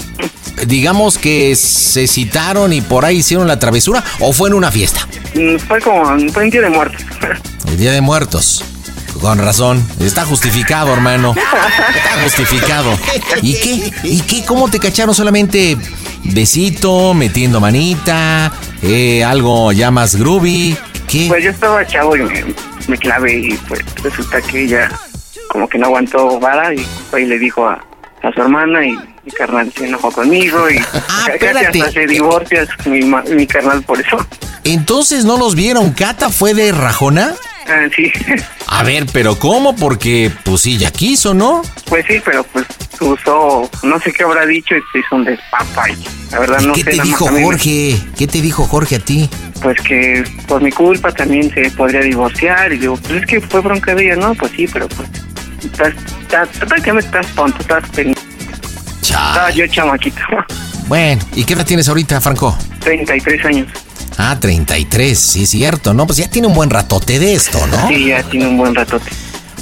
Digamos 0.68 1.18
que 1.18 1.56
se 1.56 2.07
citaron 2.07 2.73
y 2.73 2.81
por 2.81 3.06
ahí 3.06 3.18
hicieron 3.18 3.48
la 3.48 3.57
travesura 3.60 4.03
o 4.19 4.34
fue 4.34 4.49
en 4.49 4.56
una 4.56 4.72
fiesta. 4.72 5.07
Mm, 5.34 5.57
Fue 5.57 5.80
como, 5.80 6.06
fue 6.31 6.44
un 6.44 6.49
día 6.49 6.61
de 6.61 6.69
muertos. 6.69 7.02
El 7.68 7.77
Día 7.77 7.91
de 7.91 8.02
Muertos. 8.02 8.64
Con 9.22 9.38
razón. 9.40 9.86
Está 9.99 10.26
justificado, 10.26 10.94
hermano. 10.94 11.36
Está 11.36 12.23
justificado. 12.23 12.98
¿Y 13.41 13.53
qué? 13.56 13.94
¿Y 14.03 14.22
qué? 14.22 14.45
¿Cómo 14.45 14.69
te 14.69 14.80
cacharon 14.80 15.14
solamente 15.14 15.77
besito, 16.23 17.14
metiendo 17.14 17.60
manita, 17.60 18.52
eh, 18.81 19.23
algo 19.23 19.72
ya 19.72 19.91
más 19.91 20.15
groovy. 20.15 20.77
¿Qué? 21.07 21.26
Pues 21.27 21.44
yo 21.44 21.49
estaba 21.52 21.86
chavo 21.86 22.15
y 22.15 22.22
me, 22.22 22.45
me 22.88 22.98
clavé 22.98 23.40
y 23.40 23.53
pues 23.68 23.81
resulta 24.03 24.41
que 24.41 24.64
ella 24.64 24.90
como 25.49 25.68
que 25.68 25.80
no 25.80 25.88
aguantó 25.88 26.40
vara 26.40 26.73
y 26.73 26.86
y 27.18 27.26
le 27.26 27.40
dijo 27.40 27.68
a, 27.68 27.84
a 28.22 28.31
su 28.31 28.41
hermana 28.41 28.86
y 28.86 28.91
mi 28.91 29.31
carnal 29.31 29.72
se 29.76 29.88
enojó 29.88 30.11
conmigo 30.11 30.69
y 30.69 30.77
casi 30.80 31.31
espérate. 31.34 31.81
hasta 31.81 31.91
se 31.91 32.06
divorcia 32.07 32.68
mi, 32.86 33.02
mi 33.36 33.48
carnal 33.48 33.81
por 33.84 33.99
eso. 33.99 34.18
Entonces 34.64 35.26
no 35.26 35.38
los 35.38 35.56
vieron. 35.56 35.91
¿Cata 35.91 36.30
fue 36.30 36.53
de 36.53 36.72
rajona? 36.72 37.34
Ah, 37.69 37.87
sí, 37.95 38.11
A 38.67 38.83
ver, 38.83 39.05
pero 39.13 39.37
¿cómo? 39.37 39.75
Porque 39.75 40.31
pues 40.43 40.61
sí, 40.61 40.77
ya 40.77 40.91
quiso, 40.91 41.33
¿no? 41.33 41.61
pues 41.87 42.05
sí, 42.07 42.21
pero 42.23 42.43
pues 42.45 42.65
usó, 43.01 43.69
no 43.83 43.99
sé 43.99 44.11
qué 44.11 44.23
habrá 44.23 44.45
dicho 44.45 44.75
y 44.75 44.81
se 44.91 44.99
hizo 44.99 45.15
un 45.15 45.25
despapa 45.25 45.89
y 45.89 46.05
la 46.31 46.39
verdad 46.39 46.61
no 46.61 46.73
¿Qué 46.73 46.83
sé 46.83 46.91
te 46.91 47.01
dijo 47.01 47.27
Jorge? 47.27 47.99
¿Qué 48.17 48.27
te 48.27 48.41
dijo 48.41 48.65
Jorge 48.65 48.95
a 48.95 48.99
ti? 48.99 49.29
Pues 49.61 49.79
que 49.81 50.23
por 50.47 50.61
mi 50.61 50.71
culpa 50.71 51.11
también 51.11 51.51
se 51.53 51.69
podría 51.71 52.01
divorciar 52.01 52.71
y 52.73 52.77
digo, 52.77 52.97
pues 52.97 53.21
es 53.21 53.25
que 53.25 53.41
fue 53.41 53.61
bronca 53.61 53.95
de 53.95 54.05
ella, 54.05 54.15
¿no? 54.15 54.33
Pues 54.35 54.51
sí, 54.51 54.67
pero 54.71 54.87
pues 54.89 55.09
estás, 55.63 55.93
estás, 56.21 56.49
prácticamente 56.57 57.07
estás 57.07 57.27
tonto, 57.35 57.59
estás. 57.61 57.83
Estaba 59.01 59.49
yo 59.51 59.67
chamaquito, 59.67 60.21
Bueno, 60.87 61.21
¿y 61.35 61.43
qué 61.43 61.53
edad 61.53 61.65
tienes 61.65 61.87
ahorita, 61.87 62.19
Franco? 62.19 62.57
33 62.79 63.45
años. 63.45 63.67
Ah, 64.21 64.37
33, 64.37 65.17
sí 65.17 65.43
es 65.43 65.49
cierto, 65.49 65.93
¿no? 65.93 66.05
Pues 66.05 66.17
ya 66.17 66.29
tiene 66.29 66.49
un 66.49 66.53
buen 66.53 66.69
ratote 66.69 67.19
de 67.19 67.33
esto, 67.33 67.65
¿no? 67.67 67.87
Sí, 67.87 68.07
ya 68.07 68.21
tiene 68.23 68.47
un 68.47 68.57
buen 68.57 68.75
ratote. 68.75 69.09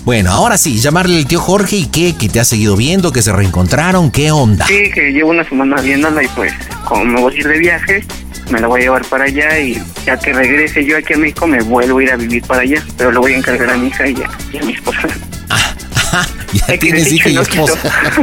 Bueno, 0.03 0.31
ahora 0.31 0.57
sí, 0.57 0.79
llamarle 0.79 1.17
al 1.17 1.27
tío 1.27 1.39
Jorge 1.39 1.75
y 1.75 1.85
qué, 1.85 2.15
que 2.15 2.27
te 2.27 2.39
ha 2.39 2.43
seguido 2.43 2.75
viendo, 2.75 3.11
que 3.11 3.21
se 3.21 3.31
reencontraron, 3.31 4.09
¿qué 4.09 4.31
onda? 4.31 4.65
Sí, 4.65 4.89
que 4.91 5.11
llevo 5.11 5.29
una 5.29 5.43
semana 5.43 5.79
viéndola 5.79 6.23
y 6.23 6.27
pues 6.29 6.53
como 6.85 7.05
me 7.05 7.21
voy 7.21 7.35
a 7.35 7.38
ir 7.38 7.47
de 7.47 7.59
viaje, 7.59 8.03
me 8.49 8.59
la 8.59 8.65
voy 8.65 8.81
a 8.81 8.84
llevar 8.85 9.05
para 9.05 9.25
allá 9.25 9.59
y 9.59 9.79
ya 10.07 10.17
que 10.17 10.34
regrese 10.34 10.84
yo 10.84 10.97
aquí 10.97 11.13
a 11.13 11.17
México 11.17 11.45
me 11.45 11.61
vuelvo 11.61 11.99
a 11.99 12.03
ir 12.03 12.11
a 12.11 12.15
vivir 12.15 12.41
para 12.41 12.61
allá, 12.63 12.84
pero 12.97 13.11
lo 13.11 13.19
voy 13.19 13.34
a 13.34 13.38
encargar 13.38 13.69
a 13.69 13.77
mi 13.77 13.89
hija 13.89 14.07
y 14.07 14.15
a, 14.15 14.29
y 14.53 14.57
a 14.57 14.63
mi 14.63 14.73
esposa. 14.73 15.07
Ya 16.53 16.78
tienes 16.80 17.11
hija 17.11 17.30
y 17.30 17.38
esposa. 17.38 17.78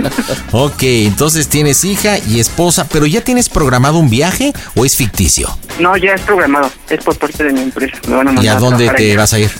ok, 0.52 0.82
entonces 0.82 1.48
tienes 1.48 1.84
hija 1.84 2.18
y 2.18 2.40
esposa, 2.40 2.86
pero 2.90 3.06
¿ya 3.06 3.20
tienes 3.20 3.48
programado 3.48 3.98
un 3.98 4.08
viaje 4.08 4.52
o 4.74 4.84
es 4.84 4.96
ficticio? 4.96 5.48
No, 5.78 5.96
ya 5.96 6.14
es 6.14 6.20
programado, 6.22 6.70
es 6.88 7.04
por 7.04 7.16
parte 7.18 7.44
de 7.44 7.52
mi 7.52 7.60
empresa. 7.60 7.96
Me 8.08 8.16
van 8.16 8.28
a 8.28 8.32
¿Y 8.32 8.34
mandar 8.36 8.56
a 8.56 8.60
dónde 8.60 8.88
te 8.90 9.10
allá, 9.12 9.16
vas 9.20 9.32
a 9.34 9.38
ir? 9.40 9.50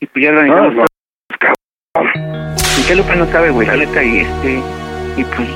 y 0.00 0.06
pues 0.06 0.24
ya 0.24 0.30
organizamos. 0.30 0.74
Y 0.74 0.99
que 2.90 2.96
Lupe 2.96 3.14
no 3.14 3.26
sabe, 3.26 3.50
güey, 3.50 3.68
la 3.68 3.76
neta, 3.76 4.02
y 4.02 4.18
este, 4.18 4.60
y 5.16 5.22
pues, 5.22 5.48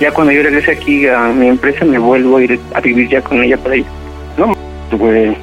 ya 0.00 0.10
cuando 0.10 0.32
yo 0.32 0.42
regrese 0.42 0.72
aquí 0.72 1.06
a 1.06 1.28
mi 1.28 1.46
empresa 1.46 1.84
me 1.84 1.98
vuelvo 1.98 2.36
a 2.36 2.42
ir 2.42 2.58
a 2.74 2.80
vivir 2.80 3.08
ya 3.08 3.20
con 3.22 3.42
ella 3.42 3.56
para 3.58 3.74
allá. 3.76 3.84
No, 4.36 4.56
güey. 4.96 5.36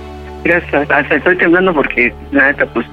Mira, 0.43 0.57
hasta, 0.57 0.81
hasta 0.81 1.15
estoy 1.15 1.37
temblando 1.37 1.73
porque, 1.73 2.13
la 2.31 2.47
neta, 2.47 2.65
pues, 2.65 2.85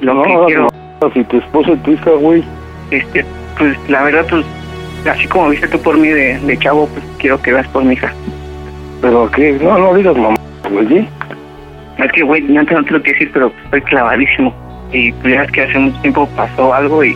lo 0.00 0.22
que 0.22 0.34
quiero... 0.46 0.68
Si 1.12 1.22
tu 1.24 1.40
tu 1.40 1.90
hija, 1.90 2.10
güey. 2.12 2.42
Este, 2.90 3.26
pues, 3.58 3.76
la 3.90 4.04
verdad, 4.04 4.24
pues, 4.30 4.46
así 5.10 5.26
como 5.28 5.50
viste 5.50 5.68
tú 5.68 5.78
por 5.80 5.98
mí 5.98 6.08
de, 6.08 6.38
de 6.38 6.58
chavo, 6.58 6.88
pues, 6.88 7.04
quiero 7.18 7.40
que 7.42 7.52
veas 7.52 7.68
por 7.68 7.84
mi 7.84 7.92
hija. 7.92 8.10
¿Pero 9.02 9.30
qué? 9.32 9.58
No, 9.62 9.76
no 9.76 9.94
digas 9.94 10.16
mamá, 10.16 10.36
güey, 10.70 10.88
¿sí? 10.88 11.08
Es 11.98 12.12
que, 12.12 12.22
güey, 12.22 12.40
no 12.40 12.64
te, 12.64 12.74
no 12.74 12.84
te 12.84 12.90
lo 12.92 13.02
quiero 13.02 13.18
decir, 13.18 13.30
pero 13.34 13.52
estoy 13.64 13.82
clavadísimo. 13.82 14.54
Y 14.92 15.12
pues 15.12 15.50
que 15.50 15.62
hace 15.62 15.78
mucho 15.78 16.00
tiempo 16.00 16.28
pasó 16.36 16.72
algo 16.72 17.04
y... 17.04 17.14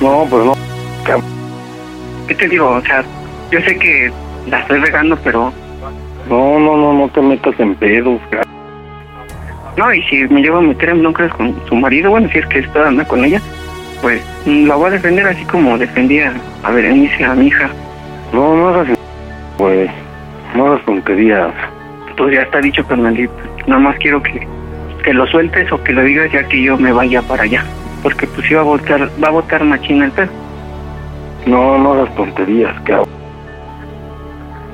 No, 0.00 0.26
pero 0.30 0.44
no. 0.44 0.54
¿Qué 2.26 2.34
te 2.34 2.48
digo? 2.48 2.68
O 2.68 2.80
sea, 2.82 3.02
yo 3.50 3.60
sé 3.60 3.76
que 3.78 4.12
la 4.48 4.60
estoy 4.60 4.78
regando, 4.80 5.16
pero... 5.24 5.52
No, 6.28 6.60
no, 6.60 6.76
no, 6.76 6.92
no 6.92 7.08
te 7.08 7.22
metas 7.22 7.58
en 7.58 7.74
pedos, 7.76 8.20
cabrón. 8.30 8.58
No, 9.78 9.94
y 9.94 10.02
si 10.02 10.26
me 10.28 10.42
llevo 10.42 10.58
a 10.58 10.62
meter 10.62 10.90
en 10.90 11.00
broncas 11.00 11.32
con 11.34 11.54
su 11.68 11.76
marido, 11.76 12.10
bueno, 12.10 12.28
si 12.30 12.38
es 12.38 12.46
que 12.46 12.58
está 12.58 12.88
anda 12.88 13.04
con 13.04 13.24
ella, 13.24 13.40
pues 14.02 14.20
la 14.44 14.74
voy 14.74 14.88
a 14.88 14.90
defender 14.90 15.26
así 15.26 15.44
como 15.44 15.78
defendía 15.78 16.32
a 16.64 16.70
Berenice, 16.70 17.24
a 17.24 17.34
mi 17.34 17.46
hija. 17.46 17.70
No, 18.32 18.56
no 18.56 18.68
hagas, 18.68 18.88
güey. 19.56 19.88
No 20.54 20.66
hagas 20.66 20.84
tonterías. 20.84 21.52
Pues 22.16 22.34
ya 22.34 22.42
está 22.42 22.60
dicho, 22.60 22.84
carnalito. 22.86 23.32
Nada 23.66 23.80
más 23.80 23.96
quiero 23.98 24.22
que, 24.22 24.46
que 25.02 25.12
lo 25.12 25.26
sueltes 25.26 25.70
o 25.72 25.82
que 25.82 25.92
lo 25.92 26.02
digas 26.02 26.30
ya 26.32 26.44
que 26.48 26.62
yo 26.62 26.76
me 26.76 26.92
vaya 26.92 27.22
para 27.22 27.44
allá. 27.44 27.64
Porque 28.02 28.26
pues 28.26 28.50
iba 28.50 28.60
a 28.60 28.64
votar, 28.64 29.10
va 29.22 29.28
a 29.28 29.32
votar 29.32 29.64
machina 29.64 30.06
el 30.06 30.12
pedo. 30.12 30.28
No, 31.46 31.78
no 31.78 31.92
hagas 31.94 32.14
tonterías, 32.14 32.74
cabrón. 32.82 33.08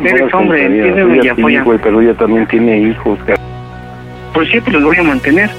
No 0.01 0.09
Eres 0.09 0.35
hombre, 0.35 0.65
entiéndeme 0.67 1.21
y 1.23 1.29
apoya. 1.29 1.65
pero 1.83 2.01
ella 2.01 2.15
también 2.15 2.47
tiene 2.49 2.79
hijos, 2.79 3.19
cabrón. 3.21 3.47
Pues 4.35 4.49
siempre 4.51 4.73
los 4.73 4.85
voy 4.85 4.97
a 4.97 5.03
mantener. 5.03 5.51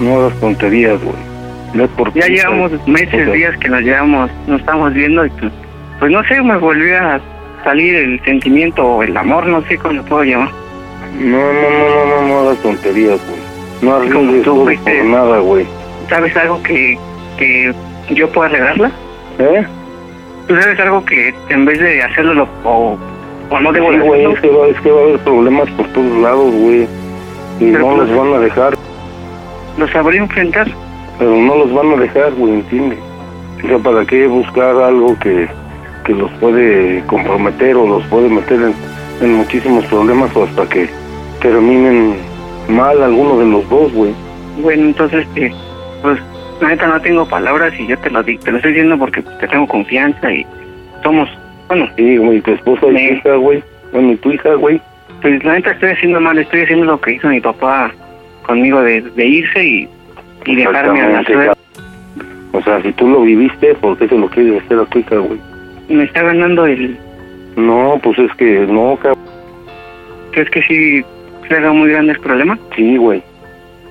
No 0.00 0.20
hagas 0.20 0.38
tonterías, 0.40 1.02
güey. 1.02 1.16
No 1.74 1.86
por 1.88 2.12
Ya 2.14 2.26
llevamos 2.26 2.72
meses, 2.86 3.22
O 3.22 3.24
sea, 3.24 3.32
días 3.32 3.56
que 3.58 3.68
nos 3.68 3.80
llevamos, 3.82 4.30
nos 4.46 4.60
estamos 4.60 4.92
viendo 4.92 5.24
y 5.24 5.30
pues, 5.30 5.52
pues 6.00 6.12
no 6.12 6.22
sé, 6.24 6.42
me 6.42 6.56
volvió 6.56 6.98
a 6.98 7.20
salir 7.64 7.94
el 7.94 8.20
sentimiento 8.24 8.84
o 8.84 9.02
el 9.02 9.16
amor, 9.16 9.46
no 9.46 9.62
sé 9.62 9.78
cómo 9.78 9.94
lo 9.94 10.04
puedo 10.04 10.24
llamar. 10.24 10.50
No, 11.18 11.38
no, 11.38 11.52
no, 11.52 11.88
no, 11.88 12.06
no, 12.22 12.28
no 12.28 12.38
hagas 12.40 12.58
tonterías, 12.62 13.20
güey. 13.28 13.49
No 13.82 13.98
tú 14.10 14.42
todo 14.42 14.64
fuiste- 14.64 14.98
por 14.98 15.04
nada, 15.10 15.38
güey. 15.38 15.66
¿Sabes 16.08 16.36
algo 16.36 16.62
que, 16.62 16.98
que 17.38 17.72
yo 18.14 18.28
pueda 18.30 18.48
arreglarla? 18.50 18.90
¿Eh? 19.38 19.66
¿Tú 20.48 20.60
sabes 20.60 20.78
algo 20.80 21.04
que 21.04 21.32
en 21.48 21.64
vez 21.64 21.78
de 21.80 22.02
hacerlo 22.02 22.34
lo- 22.34 22.48
o, 22.64 22.98
o 23.50 23.60
no 23.60 23.72
debo 23.72 23.92
Sí, 23.92 23.98
güey, 23.98 24.24
es 24.32 24.40
que, 24.40 24.48
va, 24.50 24.66
es 24.66 24.80
que 24.80 24.90
va 24.90 25.00
a 25.00 25.02
haber 25.04 25.18
problemas 25.20 25.70
por 25.70 25.86
todos 25.88 26.16
lados, 26.22 26.52
güey. 26.54 26.86
Y 27.60 27.64
no 27.66 27.80
pues- 27.96 28.08
los 28.08 28.16
van 28.18 28.34
a 28.34 28.38
dejar, 28.38 28.74
¿Lo 29.78 29.88
sabría 29.88 30.20
enfrentar? 30.20 30.66
pero 31.18 31.30
no 31.36 31.56
los 31.56 31.72
van 31.72 31.92
a 31.92 31.96
dejar, 31.96 32.32
güey, 32.32 32.54
¿entiendes? 32.54 32.98
O 33.64 33.68
sea, 33.68 33.78
¿para 33.78 34.04
qué 34.06 34.26
buscar 34.26 34.74
algo 34.76 35.16
que, 35.20 35.46
que 36.04 36.14
los 36.14 36.30
puede 36.32 37.02
comprometer 37.06 37.76
o 37.76 37.86
los 37.86 38.02
puede 38.06 38.28
meter 38.28 38.58
en, 38.60 38.74
en 39.20 39.34
muchísimos 39.34 39.84
problemas 39.86 40.34
o 40.34 40.44
hasta 40.44 40.66
que 40.68 40.88
terminen 41.40 42.16
mal 42.70 43.02
alguno 43.02 43.38
de 43.38 43.46
los 43.46 43.68
dos, 43.68 43.92
güey? 43.92 44.12
Bueno, 44.62 44.84
entonces, 44.86 45.26
este, 45.26 45.52
pues, 46.02 46.18
la 46.60 46.68
neta 46.68 46.86
no 46.86 47.00
tengo 47.00 47.28
palabras 47.28 47.72
y 47.78 47.86
yo 47.86 47.98
te 47.98 48.10
lo 48.10 48.24
te 48.24 48.50
lo 48.50 48.56
estoy 48.56 48.72
diciendo 48.72 48.98
porque 48.98 49.22
te 49.22 49.48
tengo 49.48 49.66
confianza 49.66 50.32
y 50.32 50.46
somos, 51.02 51.28
bueno. 51.68 51.88
Sí, 51.96 52.16
güey, 52.16 52.40
tu 52.40 52.52
esposa 52.52 52.86
y 52.86 52.92
tu 52.92 53.14
hija, 53.14 53.34
güey. 53.36 53.62
Bueno, 53.92 54.12
y 54.12 54.16
tu 54.16 54.32
hija, 54.32 54.54
güey. 54.54 54.80
Pues 55.22 55.42
la 55.44 55.54
neta 55.54 55.72
estoy 55.72 55.90
haciendo 55.90 56.20
mal, 56.20 56.38
estoy 56.38 56.62
haciendo 56.62 56.86
lo 56.86 57.00
que 57.00 57.12
hizo 57.12 57.28
mi 57.28 57.40
papá 57.40 57.92
conmigo 58.46 58.80
de, 58.82 59.02
de 59.02 59.26
irse 59.26 59.64
y, 59.64 59.88
y 60.46 60.56
dejarme 60.56 61.00
a 61.00 61.08
la 61.08 61.24
suerte. 61.24 61.58
O 62.52 62.62
sea, 62.62 62.82
si 62.82 62.92
tú 62.92 63.08
lo 63.08 63.22
viviste, 63.22 63.74
¿por 63.76 63.96
qué 63.96 64.08
se 64.08 64.16
lo 64.16 64.28
quieres 64.28 64.62
hacer 64.64 64.78
a 64.78 64.84
tu 64.86 64.98
hija, 64.98 65.16
güey? 65.16 65.38
Me 65.88 66.04
está 66.04 66.22
ganando 66.22 66.66
el... 66.66 66.98
No, 67.56 68.00
pues 68.02 68.18
es 68.18 68.32
que 68.34 68.66
no, 68.66 68.96
cabrón. 68.96 69.18
¿Crees 70.32 70.50
que 70.50 70.62
sí 70.62 71.04
haga 71.56 71.72
muy 71.72 71.90
grande 71.90 72.12
el 72.12 72.20
problema? 72.20 72.58
Sí, 72.76 72.96
güey. 72.96 73.22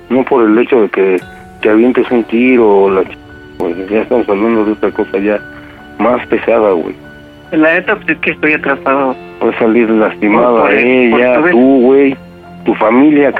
No 0.08 0.24
por 0.24 0.44
el 0.48 0.58
hecho 0.58 0.82
de 0.82 0.88
que 0.88 1.20
te 1.62 1.70
avientes 1.70 2.10
un 2.10 2.24
tiro 2.24 2.68
o 2.84 2.90
la 2.90 3.02
güey. 3.58 3.74
Ya 3.90 4.02
estamos 4.02 4.28
hablando 4.28 4.64
de 4.64 4.72
otra 4.72 4.90
cosa 4.90 5.18
ya 5.18 5.38
más 5.98 6.26
pesada, 6.26 6.72
güey. 6.72 6.94
La 7.52 7.74
neta, 7.74 7.96
pues 7.96 8.10
es 8.10 8.18
que 8.18 8.30
estoy 8.30 8.52
atrapado. 8.54 9.14
Puede 9.40 9.58
salir 9.58 9.90
lastimada 9.90 10.50
Por- 10.50 10.60
por- 10.62 10.72
ella, 10.74 11.40
por 11.40 11.50
tú, 11.50 11.80
güey, 11.82 12.16
tu 12.64 12.74
familia, 12.74 13.32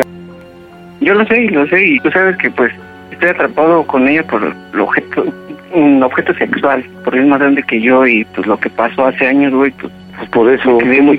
Yo 1.00 1.14
lo 1.14 1.24
sé, 1.26 1.40
lo 1.50 1.66
sé, 1.68 1.82
y 1.86 2.00
tú 2.00 2.10
sabes 2.10 2.36
que 2.36 2.50
pues 2.50 2.72
estoy 3.10 3.30
atrapado 3.30 3.84
con 3.84 4.06
ella 4.08 4.22
por 4.24 4.42
el 4.74 4.80
objeto, 4.80 5.24
un 5.72 6.02
objeto 6.02 6.34
sexual, 6.34 6.84
porque 7.04 7.20
es 7.20 7.26
más 7.26 7.38
grande 7.40 7.62
que 7.62 7.80
yo 7.80 8.06
y 8.06 8.24
pues 8.34 8.46
lo 8.46 8.58
que 8.58 8.68
pasó 8.70 9.06
hace 9.06 9.26
años, 9.26 9.54
güey, 9.54 9.70
pues 9.72 9.92
Pues 10.18 10.28
por 10.30 10.50
eso, 10.52 10.76
quedé 10.78 11.00
muy. 11.00 11.18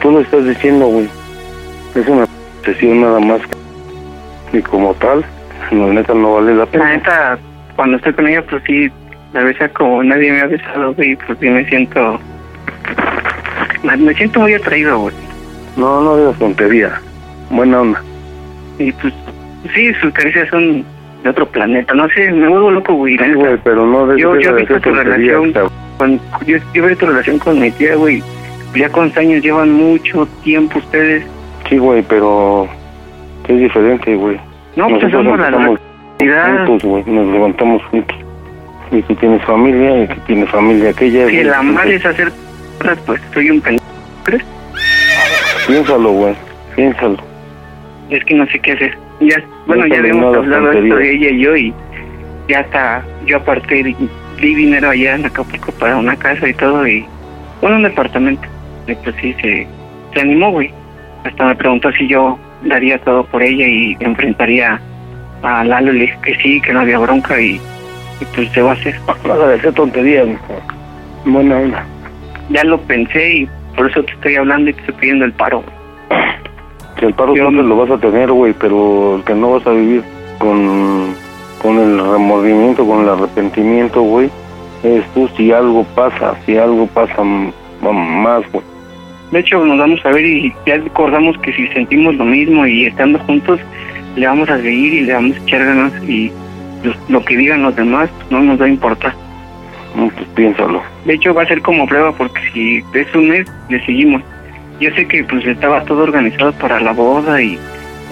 Tú 0.00 0.10
lo 0.10 0.20
estás 0.20 0.44
diciendo, 0.46 0.86
güey. 0.86 1.08
Es 1.94 2.06
una 2.08 2.26
sesión 2.64 3.00
nada 3.00 3.20
más. 3.20 3.40
Y 4.52 4.60
como 4.62 4.94
tal, 4.94 5.24
la 5.70 5.86
neta 5.86 6.14
no 6.14 6.34
vale 6.34 6.52
la 6.52 6.58
La 6.64 6.66
pena. 6.66 6.92
neta, 6.92 7.38
cuando 7.76 7.96
estoy 7.96 8.12
con 8.12 8.28
ella, 8.28 8.42
pues 8.48 8.62
sí, 8.66 8.88
la 9.32 9.42
besa 9.42 9.68
como 9.70 10.02
nadie 10.02 10.32
me 10.32 10.40
ha 10.40 10.46
besado, 10.46 10.94
güey, 10.94 11.16
pues 11.16 11.38
sí 11.40 11.48
me 11.48 11.64
siento... 11.68 12.18
Me 13.82 13.96
me 13.96 14.14
siento 14.14 14.40
muy 14.40 14.54
atraído, 14.54 14.98
güey. 14.98 15.14
No, 15.76 16.00
no 16.00 16.16
digas 16.16 16.38
tontería. 16.38 17.00
Buena 17.50 17.80
onda. 17.80 18.02
Y 18.78 18.92
pues, 18.92 19.12
sí, 19.74 19.92
sus 20.00 20.12
caricias 20.14 20.48
son 20.48 20.84
de 21.22 21.30
otro 21.30 21.46
planeta, 21.46 21.94
no 21.94 22.08
sé, 22.10 22.30
me 22.32 22.48
vuelvo 22.48 22.70
loco, 22.70 22.94
güey. 22.94 23.16
la 23.16 23.26
Sí, 23.26 23.32
güey, 23.34 23.56
pero 23.64 23.86
no 23.86 24.06
de- 24.06 24.20
yo, 24.20 24.38
yo 24.38 24.50
he 24.50 24.60
visto 24.60 24.80
tu 24.80 24.90
relación 24.94 25.52
con, 25.98 26.20
yo, 26.46 26.58
yo 26.74 26.82
veo 26.84 26.96
tu 26.96 27.06
relación 27.06 27.38
con 27.38 27.58
mi 27.60 27.70
tía, 27.72 27.94
güey. 27.96 28.22
Ya 28.74 28.88
cuántos 28.90 29.18
años 29.18 29.42
llevan 29.42 29.72
mucho 29.72 30.26
tiempo 30.42 30.78
ustedes. 30.78 31.24
Sí, 31.68 31.78
güey, 31.78 32.02
pero 32.02 32.68
es 33.48 33.58
diferente, 33.58 34.14
güey. 34.16 34.38
No, 34.76 34.88
pues 34.88 35.10
somos 35.10 35.38
la 35.38 35.50
realidad. 35.50 36.66
juntos, 36.66 36.82
güey. 36.82 37.04
Nos 37.06 37.26
levantamos 37.28 37.82
juntos. 37.84 38.16
Y 38.90 39.02
tú 39.02 39.14
tienes 39.16 39.42
familia, 39.44 40.04
y 40.04 40.06
tú 40.08 40.20
tienes 40.26 40.48
familia 40.50 40.90
aquella. 40.90 41.26
Si 41.28 41.42
la 41.42 41.62
madre 41.62 41.96
es 41.96 42.06
hacer 42.06 42.30
cosas, 42.78 42.98
pues 43.06 43.20
soy 43.32 43.50
un 43.50 43.60
pendejo. 43.60 43.84
¿Crees? 44.24 44.44
Piénsalo, 45.66 46.12
güey. 46.12 46.34
Piénsalo. 46.76 47.16
Es 48.10 48.24
que 48.24 48.34
no 48.34 48.46
sé 48.46 48.58
qué 48.60 48.72
hacer. 48.72 48.98
Ya, 49.20 49.42
bueno, 49.66 49.86
ya 49.86 49.98
habíamos 49.98 50.36
hablado 50.36 50.72
esto 50.72 50.96
de 50.96 51.14
ella 51.14 51.30
y 51.30 51.40
yo 51.40 51.56
y 51.56 51.74
ya 52.48 52.60
hasta 52.60 53.02
yo 53.26 53.38
aparté 53.38 53.82
di, 53.82 53.96
di 54.40 54.54
dinero 54.54 54.90
allá 54.90 55.14
en 55.14 55.24
Acapulco 55.24 55.72
para 55.72 55.96
una 55.96 56.16
casa 56.16 56.48
y 56.48 56.54
todo 56.54 56.86
y 56.86 57.06
bueno, 57.60 57.76
un 57.76 57.84
departamento. 57.84 58.46
Y 58.86 58.94
pues 58.96 59.16
sí, 59.20 59.34
se, 59.40 59.66
se 60.12 60.20
animó, 60.20 60.50
güey. 60.50 60.70
Hasta 61.24 61.46
me 61.46 61.56
preguntó 61.56 61.90
si 61.92 62.06
yo 62.06 62.38
daría 62.64 62.98
todo 62.98 63.24
por 63.24 63.42
ella 63.42 63.66
y 63.66 63.96
enfrentaría 64.00 64.80
a 65.42 65.64
Lalo. 65.64 65.92
Le 65.92 66.00
dije 66.02 66.18
que 66.22 66.34
sí, 66.36 66.60
que 66.60 66.72
no 66.72 66.80
había 66.80 66.98
bronca 66.98 67.40
y, 67.40 67.60
y 68.20 68.24
pues 68.34 68.50
se 68.52 68.62
va 68.62 68.70
a 68.70 68.74
hacer. 68.74 68.94
No 69.26 69.36
de 69.38 69.54
hacer 69.54 69.72
tonterías. 69.72 70.28
Buena 71.24 71.56
onda. 71.56 71.84
Ya 72.50 72.62
lo 72.64 72.78
pensé 72.82 73.34
y 73.36 73.48
por 73.76 73.90
eso 73.90 74.02
te 74.04 74.12
estoy 74.12 74.36
hablando 74.36 74.70
y 74.70 74.74
te 74.74 74.80
estoy 74.80 74.94
pidiendo 74.96 75.24
el 75.24 75.32
paro. 75.32 75.64
Si 76.98 77.06
el 77.06 77.14
paro 77.14 77.34
siempre 77.34 77.62
lo 77.62 77.76
vas 77.76 77.90
a 77.90 77.98
tener, 77.98 78.30
güey, 78.30 78.52
pero 78.52 79.16
el 79.16 79.24
que 79.24 79.34
no 79.34 79.52
vas 79.52 79.66
a 79.66 79.70
vivir 79.70 80.04
con, 80.38 81.14
con 81.60 81.78
el 81.78 81.98
remordimiento, 81.98 82.86
con 82.86 83.00
el 83.00 83.08
arrepentimiento, 83.08 84.02
güey, 84.02 84.30
es 84.82 85.04
tú 85.14 85.28
si 85.36 85.50
algo 85.50 85.84
pasa, 85.94 86.34
si 86.44 86.56
algo 86.56 86.86
pasa 86.88 87.22
más, 87.22 88.42
güey. 88.52 88.73
De 89.30 89.40
hecho, 89.40 89.64
nos 89.64 89.78
vamos 89.78 90.00
a 90.04 90.10
ver 90.10 90.24
y 90.24 90.52
ya 90.66 90.74
acordamos 90.76 91.36
que 91.38 91.52
si 91.52 91.66
sentimos 91.68 92.14
lo 92.16 92.24
mismo 92.24 92.66
y 92.66 92.86
estando 92.86 93.18
juntos, 93.20 93.58
le 94.16 94.26
vamos 94.26 94.48
a 94.48 94.58
seguir 94.60 94.94
y 94.94 95.00
le 95.02 95.12
vamos 95.14 95.36
a 95.36 95.40
echar 95.40 95.64
ganas 95.64 95.92
y 96.08 96.30
lo, 96.84 96.94
lo 97.08 97.24
que 97.24 97.36
digan 97.36 97.62
los 97.62 97.74
demás 97.74 98.08
no 98.30 98.40
nos 98.40 98.60
va 98.60 98.66
a 98.66 98.68
importar. 98.68 99.12
No, 99.96 100.08
pues 100.08 100.26
piénsalo. 100.34 100.82
De 101.04 101.14
hecho, 101.14 101.34
va 101.34 101.42
a 101.42 101.46
ser 101.46 101.62
como 101.62 101.86
prueba 101.86 102.12
porque 102.12 102.40
si 102.52 102.82
es 102.94 103.14
un 103.14 103.28
mes, 103.28 103.46
le 103.70 103.84
seguimos. 103.84 104.22
Yo 104.80 104.90
sé 104.94 105.06
que 105.06 105.22
pues 105.24 105.44
estaba 105.46 105.84
todo 105.84 106.02
organizado 106.02 106.52
para 106.52 106.80
la 106.80 106.92
boda 106.92 107.40
y 107.40 107.58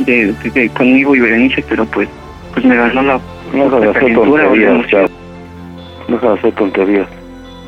de, 0.01 0.33
de- 0.33 0.51
de 0.51 0.69
conmigo 0.71 1.15
y 1.15 1.21
Berenice, 1.21 1.65
pero 1.69 1.85
pues 1.87 2.09
pues 2.53 2.65
me 2.65 2.77
ganó 2.77 3.03
la, 3.03 3.21
No 3.53 3.69
la 3.71 3.79
la 3.87 3.93
tonterías, 4.15 4.87
cabrón. 4.91 5.11
Deja 6.09 6.29
de 6.29 6.35
hacer 6.39 6.53
tonterías. 6.53 7.09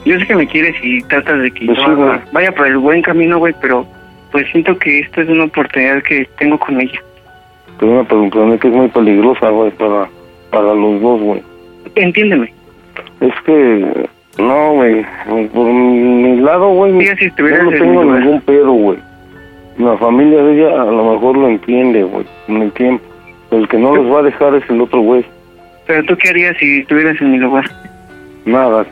Yo 0.04 0.18
sé 0.18 0.26
que 0.26 0.34
me 0.36 0.46
quieres 0.46 0.74
y 0.82 1.02
tratas 1.04 1.40
de 1.40 1.50
que 1.50 1.66
Pues 1.66 1.78
yo 1.78 1.84
sí, 1.84 1.90
haga- 1.90 2.04
güey. 2.06 2.18
vaya 2.32 2.52
por 2.52 2.66
el 2.66 2.78
buen 2.78 3.02
camino, 3.02 3.38
güey, 3.38 3.54
pero 3.60 3.86
pues 4.32 4.46
siento 4.50 4.76
que 4.78 5.00
esto 5.00 5.22
es 5.22 5.28
una 5.28 5.44
oportunidad 5.44 6.02
que 6.02 6.28
tengo 6.38 6.58
con 6.58 6.80
ella. 6.80 7.00
Pero 7.78 7.92
una 7.92 8.04
pregunta 8.04 8.58
que 8.60 8.68
es 8.68 8.74
muy 8.74 8.88
peligrosa, 8.88 9.48
güey, 9.50 9.70
para, 9.72 10.08
para 10.50 10.74
los 10.74 11.00
dos, 11.00 11.20
güey. 11.20 11.42
Entiéndeme. 11.94 12.52
Es 13.20 13.32
que, 13.46 14.06
no, 14.38 14.72
güey, 14.74 15.04
por 15.52 15.66
mi 15.66 16.40
lado, 16.40 16.68
güey, 16.70 16.92
si 17.16 17.30
yo 17.36 17.48
no 17.48 17.70
en 17.72 17.78
tengo 17.78 18.04
ningún 18.04 18.40
pedo, 18.42 18.72
güey. 18.72 18.98
La 19.78 19.96
familia 19.98 20.42
de 20.42 20.52
ella 20.56 20.82
a 20.82 20.84
lo 20.84 21.12
mejor 21.14 21.36
lo 21.36 21.48
entiende, 21.48 22.02
güey, 22.04 22.24
con 22.46 22.62
el 22.62 22.70
tiempo. 22.72 23.04
El 23.50 23.66
que 23.68 23.78
no 23.78 23.94
los 23.96 24.12
va 24.12 24.20
a 24.20 24.22
dejar 24.22 24.54
es 24.54 24.68
el 24.70 24.80
otro 24.80 25.00
güey. 25.00 25.24
Pero 25.86 26.02
tú 26.04 26.16
qué 26.16 26.28
harías 26.30 26.56
si 26.58 26.80
estuvieras 26.80 27.20
en 27.20 27.32
mi 27.32 27.38
lugar? 27.38 27.64
Nada. 28.44 28.86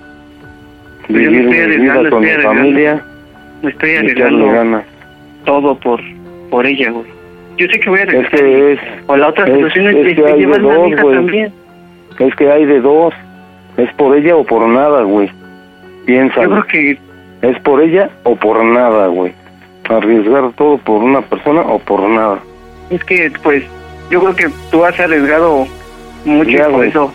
Yo 1.13 1.19
Vivir 1.19 1.41
estoy 1.49 1.77
mi 1.79 1.83
vida 1.85 2.11
con 2.11 2.21
mi 2.23 2.29
estoy 2.29 2.43
familia 2.45 3.03
Me 3.63 3.71
estoy 3.71 3.95
arriesgando 3.97 4.83
todo 5.45 5.75
por 5.77 6.01
por 6.51 6.67
ella, 6.67 6.91
güey. 6.91 7.07
Yo 7.57 7.67
sé 7.67 7.81
que 7.81 7.89
voy 7.91 7.99
a 8.01 8.03
Es 8.03 8.09
regresar. 8.11 8.41
que 8.41 8.73
es... 8.73 8.79
o 9.07 9.17
la 9.17 9.29
otra 9.29 9.45
es- 9.47 9.51
solución 9.53 9.89
es, 9.89 9.97
es 9.97 10.07
que 10.07 10.15
que 10.15 10.25
hay 10.27 10.33
de 10.33 10.39
llevarme 10.41 10.73
a 10.73 10.87
hija 10.89 11.03
también. 11.03 11.53
Es 12.19 12.35
que 12.37 12.51
hay 12.51 12.67
de 12.67 12.81
dos. 12.81 13.15
Es 13.79 13.93
por 13.95 14.17
ella 14.17 14.37
o 14.37 14.45
por 14.45 14.67
nada, 14.69 15.03
güey. 15.03 15.31
Piensa. 16.05 16.43
Yo 16.43 16.51
creo 16.51 16.67
que 16.67 16.99
Es 17.43 17.59
por 17.61 17.81
ella 17.83 18.11
o 18.25 18.37
por 18.37 18.63
nada, 18.65 19.07
güey. 19.09 19.33
Arriesgar 19.89 20.53
todo 20.53 20.79
por 20.79 21.03
una 21.03 21.23
persona 21.23 21.63
o 21.63 21.79
por 21.79 22.03
nada. 22.09 22.39
es 22.91 23.03
que 23.05 23.31
pues 23.43 23.65
yo 24.11 24.21
creo 24.21 24.37
que 24.37 24.47
tú 24.71 24.85
has 24.85 24.99
arriesgado 25.01 25.67
mucho 26.25 26.51
Ya, 26.51 26.69
por 26.69 26.85
eso. 26.85 27.13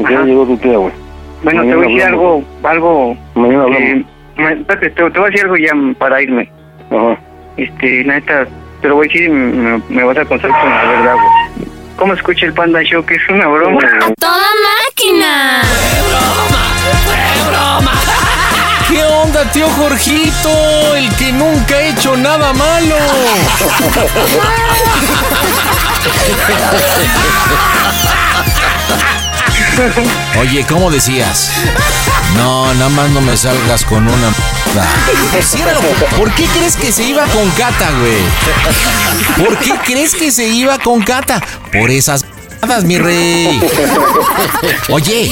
Ya 0.00 0.08
Ajá. 0.08 0.24
llegó 0.24 0.44
tu 0.46 0.56
tía, 0.58 0.76
güey. 0.76 0.92
Bueno, 1.42 1.62
te 1.62 1.74
voy 1.74 1.84
a 1.84 1.88
decir 1.88 2.02
algo, 2.02 2.44
algo 2.62 3.16
Mañana 3.34 3.64
espérate, 4.52 4.90
te, 4.90 5.10
te 5.10 5.18
voy 5.18 5.28
a 5.28 5.30
decir 5.30 5.44
algo 5.44 5.56
ya 5.56 5.72
para 5.98 6.22
irme. 6.22 6.50
Ajá. 6.90 7.18
Este, 7.56 8.04
neta, 8.04 8.46
te 8.80 8.88
lo 8.88 8.96
voy 8.96 9.06
a 9.06 9.08
decir 9.08 9.24
y 9.24 9.28
me, 9.30 9.82
me 9.88 10.04
vas 10.04 10.18
a 10.18 10.24
contar 10.24 10.50
con 10.50 10.70
la 10.70 10.84
verdad, 10.84 11.14
güey. 11.14 11.28
¿Cómo 11.96 12.14
escucha 12.14 12.46
el 12.46 12.54
Panda 12.54 12.82
Show? 12.82 13.04
Que 13.04 13.14
es 13.14 13.28
una 13.28 13.46
broma. 13.46 13.78
¡Toda 14.18 14.48
máquina! 14.86 15.62
¿Qué 18.88 19.04
onda, 19.04 19.44
tío 19.52 19.68
Jorgito? 19.68 20.48
El 20.96 21.14
que 21.16 21.32
nunca 21.32 21.74
ha 21.74 21.82
hecho 21.82 22.16
nada 22.16 22.54
malo. 22.54 22.96
Oye, 30.40 30.64
¿cómo 30.68 30.90
decías? 30.90 31.50
No, 32.36 32.72
nada 32.74 32.88
más 32.90 33.10
no 33.10 33.20
me 33.20 33.36
salgas 33.36 33.84
con 33.84 34.06
una. 34.06 34.32
Ciérralo. 35.42 35.80
¿Por 36.16 36.32
qué 36.32 36.44
crees 36.46 36.76
que 36.76 36.92
se 36.92 37.04
iba 37.04 37.24
con 37.26 37.48
Cata, 37.50 37.90
güey? 37.98 39.44
¿Por 39.46 39.58
qué 39.58 39.72
crees 39.84 40.14
que 40.14 40.30
se 40.30 40.48
iba 40.48 40.78
con 40.78 41.02
Cata? 41.02 41.42
Por 41.72 41.90
esas 41.90 42.24
mi 42.84 42.98
rey. 42.98 43.60
Oye, 44.90 45.30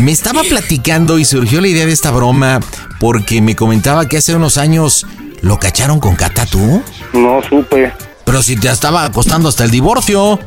me 0.00 0.12
estaba 0.12 0.42
platicando 0.42 1.18
y 1.18 1.24
surgió 1.24 1.60
la 1.60 1.68
idea 1.68 1.86
de 1.86 1.92
esta 1.92 2.10
broma 2.10 2.60
porque 2.98 3.40
me 3.40 3.54
comentaba 3.54 4.08
que 4.08 4.16
hace 4.16 4.34
unos 4.34 4.58
años 4.58 5.06
lo 5.40 5.58
cacharon 5.58 6.00
con 6.00 6.16
Cata 6.16 6.46
tú. 6.46 6.82
No 7.12 7.40
supe. 7.48 7.92
Pero 8.24 8.42
si 8.42 8.56
te 8.56 8.68
estaba 8.68 9.10
costando 9.12 9.48
hasta 9.48 9.64
el 9.64 9.70
divorcio. 9.70 10.38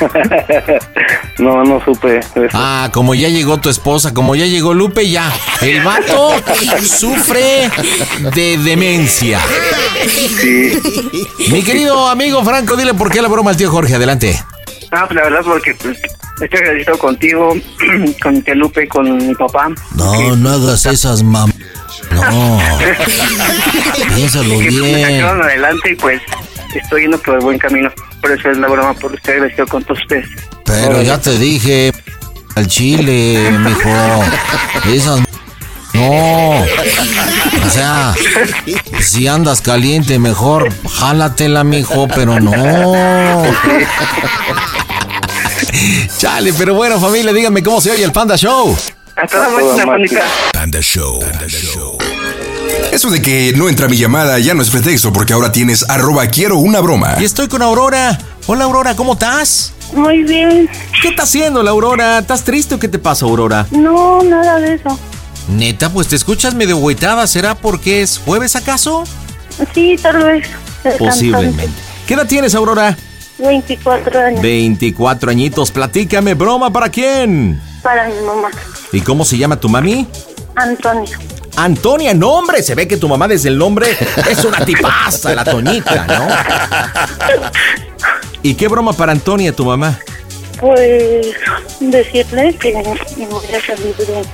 no, 1.38 1.64
no 1.64 1.84
supe. 1.84 2.18
eso. 2.18 2.34
Ah, 2.52 2.90
como 2.92 3.14
ya 3.14 3.28
llegó 3.28 3.58
tu 3.58 3.68
esposa, 3.68 4.12
como 4.14 4.34
ya 4.34 4.46
llegó 4.46 4.74
Lupe, 4.74 5.08
ya. 5.08 5.32
El 5.60 5.82
vato 5.82 6.32
sufre 6.82 7.70
de 8.34 8.58
demencia. 8.58 9.40
Mi 11.50 11.62
querido 11.62 12.08
amigo 12.08 12.44
Franco, 12.44 12.76
dile 12.76 12.94
por 12.94 13.10
qué 13.10 13.22
la 13.22 13.28
broma 13.28 13.50
al 13.50 13.56
tío 13.56 13.70
Jorge. 13.70 13.94
Adelante. 13.94 14.42
Ah, 14.92 15.04
pues 15.06 15.16
la 15.16 15.24
verdad 15.24 15.40
porque 15.44 15.74
pues, 15.74 15.98
estoy 16.40 16.58
agradecido 16.60 16.98
contigo, 16.98 17.54
con 18.22 18.42
tía 18.42 18.54
Lupe, 18.54 18.86
con 18.88 19.16
mi 19.26 19.34
papá. 19.34 19.68
No, 19.96 20.36
no 20.36 20.50
hagas 20.50 20.86
esas 20.86 21.22
mam... 21.22 21.52
No. 22.10 22.60
Piénsalo 24.14 24.58
que 24.58 24.70
me 24.70 24.94
bien. 24.94 25.20
sacaron 25.20 25.42
adelante 25.42 25.90
y 25.90 25.94
pues 25.96 26.22
estoy 26.74 27.02
yendo 27.02 27.18
por 27.18 27.34
el 27.34 27.40
buen 27.40 27.58
camino. 27.58 27.90
Por 28.26 28.36
eso 28.36 28.50
es 28.50 28.58
la 28.58 28.66
broma, 28.66 28.92
por 28.94 29.14
estoy 29.14 29.34
agradecido 29.34 29.68
con 29.68 29.84
todos 29.84 30.00
ustedes. 30.00 30.26
Pero 30.64 31.00
ya 31.00 31.20
te 31.20 31.38
dije, 31.38 31.92
al 32.56 32.66
chile, 32.66 33.52
mijo. 33.52 34.24
Esas 34.92 35.20
no. 35.94 36.60
O 36.60 37.70
sea, 37.70 38.16
si 39.00 39.28
andas 39.28 39.60
caliente, 39.60 40.18
mejor 40.18 40.72
jálatela, 40.90 41.62
mijo, 41.62 42.08
pero 42.08 42.40
no. 42.40 43.44
Chale, 46.18 46.52
pero 46.54 46.74
bueno, 46.74 46.98
familia, 46.98 47.32
díganme 47.32 47.62
cómo 47.62 47.80
se 47.80 47.92
oye 47.92 48.02
el 48.02 48.10
Panda 48.10 48.36
Show. 48.36 48.76
Hasta 49.14 49.38
la 49.38 49.50
máquina, 49.50 49.86
pandita. 49.86 50.24
Panda 50.52 50.80
Show. 50.80 51.20
Eso 52.96 53.10
de 53.10 53.20
que 53.20 53.52
no 53.54 53.68
entra 53.68 53.88
mi 53.88 53.98
llamada 53.98 54.38
ya 54.38 54.54
no 54.54 54.62
es 54.62 54.70
pretexto 54.70 55.12
porque 55.12 55.34
ahora 55.34 55.52
tienes 55.52 55.84
arroba 55.90 56.28
quiero 56.28 56.56
una 56.56 56.80
broma. 56.80 57.16
Y 57.20 57.26
estoy 57.26 57.46
con 57.46 57.60
Aurora. 57.60 58.18
Hola, 58.46 58.64
Aurora, 58.64 58.96
¿cómo 58.96 59.12
estás? 59.12 59.74
Muy 59.92 60.22
bien. 60.22 60.66
¿Qué 61.02 61.08
estás 61.08 61.28
haciendo, 61.28 61.62
la 61.62 61.72
Aurora? 61.72 62.20
¿Estás 62.20 62.42
triste 62.42 62.74
o 62.74 62.78
qué 62.78 62.88
te 62.88 62.98
pasa, 62.98 63.26
Aurora? 63.26 63.66
No, 63.70 64.22
nada 64.22 64.58
de 64.60 64.76
eso. 64.76 64.98
Neta, 65.46 65.90
pues 65.92 66.08
te 66.08 66.16
escuchas 66.16 66.54
medio 66.54 66.78
huetada. 66.78 67.26
¿Será 67.26 67.54
porque 67.54 68.00
es 68.00 68.16
jueves 68.16 68.56
acaso? 68.56 69.04
Sí, 69.74 69.96
tal 70.00 70.24
vez. 70.24 70.48
Posiblemente. 70.98 71.68
¿Qué 72.06 72.14
edad 72.14 72.26
tienes, 72.26 72.54
Aurora? 72.54 72.96
24 73.36 74.20
años. 74.20 74.40
24 74.40 75.30
añitos. 75.30 75.70
Platícame, 75.70 76.32
broma, 76.32 76.72
¿para 76.72 76.88
quién? 76.88 77.60
Para 77.82 78.08
mi 78.08 78.18
mamá. 78.24 78.48
¿Y 78.90 79.02
cómo 79.02 79.26
se 79.26 79.36
llama 79.36 79.60
tu 79.60 79.68
mami? 79.68 80.06
Antonia. 80.54 81.18
Antonia, 81.56 82.12
no 82.12 82.30
hombre, 82.32 82.62
se 82.62 82.74
ve 82.74 82.86
que 82.86 82.96
tu 82.98 83.08
mamá 83.08 83.26
desde 83.26 83.48
el 83.48 83.56
nombre 83.58 83.86
es 84.30 84.44
una 84.44 84.64
tipaza, 84.64 85.34
la 85.34 85.44
Toñita, 85.44 86.06
¿no? 86.06 86.28
¿Y 88.42 88.54
qué 88.54 88.68
broma 88.68 88.92
para 88.92 89.12
Antonia, 89.12 89.52
tu 89.52 89.64
mamá? 89.64 89.98
Pues 90.60 91.34
decirle 91.80 92.54
que 92.56 92.72
me 93.16 93.26
voy 93.26 93.46
a 93.46 93.60
salir 93.66 93.94
de, 93.96 94.24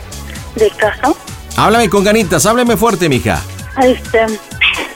de 0.57 0.71
casa. 0.71 1.13
Háblame 1.57 1.89
con 1.89 2.05
ganitas, 2.05 2.45
háblame 2.45 2.77
fuerte, 2.77 3.09
mija. 3.09 3.41
Este, 3.83 4.27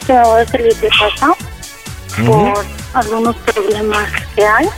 que 0.06 0.12
me 0.12 0.22
voy 0.22 0.42
a 0.42 0.46
salir 0.46 0.76
de 0.76 0.88
casa 0.88 1.34
por 2.24 2.64
algunos 2.94 3.36
problemas 3.36 4.10
que 4.34 4.46
hay. 4.46 4.68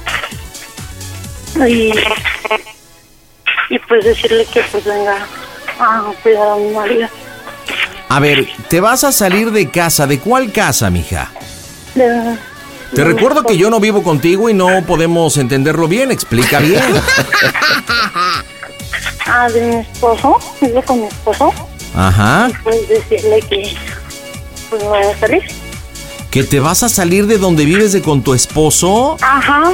Y, 1.67 1.93
y 3.71 3.79
pues 3.81 4.05
decirle 4.05 4.45
que 4.47 4.63
pues 4.71 4.85
venga 4.85 5.27
a 5.81 6.13
cuidar 6.23 6.49
a 6.49 6.57
mi 6.57 6.71
marido. 6.71 7.09
A 8.09 8.21
ver, 8.21 8.49
te 8.69 8.81
vas 8.81 9.05
a 9.05 9.13
salir 9.13 9.51
de 9.51 9.71
casa. 9.71 10.07
¿De 10.07 10.19
cuál 10.19 10.51
casa, 10.53 10.91
mija? 10.91 11.31
De- 11.95 12.39
Te 12.95 13.05
recuerdo 13.05 13.43
que 13.43 13.57
yo 13.59 13.69
no 13.69 13.81
vivo 13.81 14.03
contigo 14.03 14.49
y 14.49 14.55
no 14.55 14.83
podemos 14.87 15.37
entenderlo 15.37 15.89
bien. 15.89 16.11
Explica 16.11 16.59
bien. 16.59 16.83
Ah, 19.27 19.49
de 19.51 19.61
mi 19.61 19.77
esposo, 19.77 20.39
vivo 20.61 20.83
con 20.83 21.01
mi 21.03 21.07
esposo. 21.07 21.53
Ajá. 21.95 22.49
Pues 22.65 22.89
decirle 22.89 23.41
que 23.49 23.77
pues 24.71 24.83
me 24.83 24.89
voy 24.89 25.03
a 25.03 25.19
salir. 25.19 25.43
¿Que 26.31 26.45
te 26.45 26.61
vas 26.61 26.83
a 26.83 26.89
salir 26.89 27.27
de 27.27 27.39
donde 27.39 27.65
vives 27.65 27.93
de 27.93 28.01
con 28.03 28.23
tu 28.23 28.35
esposo? 28.35 29.17
Ajá, 29.21 29.73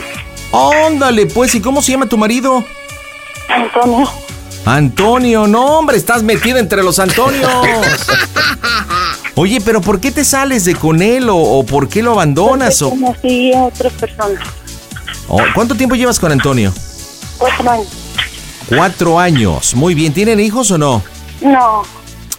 Óndale, 0.50 1.26
pues, 1.26 1.52
¿y 1.56 1.60
cómo 1.60 1.82
se 1.82 1.90
llama 1.92 2.06
tu 2.08 2.16
marido? 2.16 2.64
Antonio. 3.48 4.08
Antonio, 4.66 5.46
no, 5.46 5.78
hombre, 5.78 5.96
estás 5.96 6.22
metida 6.22 6.58
entre 6.58 6.82
los 6.82 6.98
Antonios. 6.98 7.50
Oye, 9.36 9.60
pero 9.60 9.80
¿por 9.80 10.00
qué 10.00 10.10
te 10.10 10.24
sales 10.24 10.64
de 10.64 10.74
con 10.74 11.02
él 11.02 11.28
o, 11.28 11.36
o 11.36 11.66
por 11.66 11.88
qué 11.88 12.02
lo 12.02 12.12
abandonas? 12.12 12.80
O, 12.82 12.90
Conocí 12.90 13.52
a 13.52 13.64
otra 13.64 13.90
persona. 13.90 14.40
o- 15.28 15.42
¿Cuánto 15.54 15.74
tiempo 15.74 15.96
llevas 15.96 16.18
con 16.20 16.30
Antonio? 16.32 16.72
Cuatro 17.38 17.70
años. 17.70 17.88
Cuatro 18.68 19.18
años. 19.18 19.74
Muy 19.74 19.94
bien, 19.94 20.12
¿tienen 20.14 20.40
hijos 20.40 20.70
o 20.70 20.78
no? 20.78 21.02
No, 21.42 21.82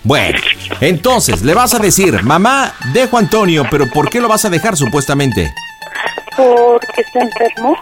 Bueno, 0.04 0.40
entonces 0.82 1.42
le 1.44 1.54
vas 1.54 1.74
a 1.76 1.80
decir, 1.80 2.24
mamá, 2.24 2.74
dejo 2.94 3.18
a 3.18 3.20
Antonio, 3.20 3.66
pero 3.70 3.88
¿por 3.92 4.10
qué 4.10 4.20
lo 4.22 4.28
vas 4.28 4.46
a 4.46 4.50
dejar 4.50 4.76
supuestamente? 4.78 5.54
porque 6.36 7.02
está 7.02 7.20
enfermo. 7.20 7.78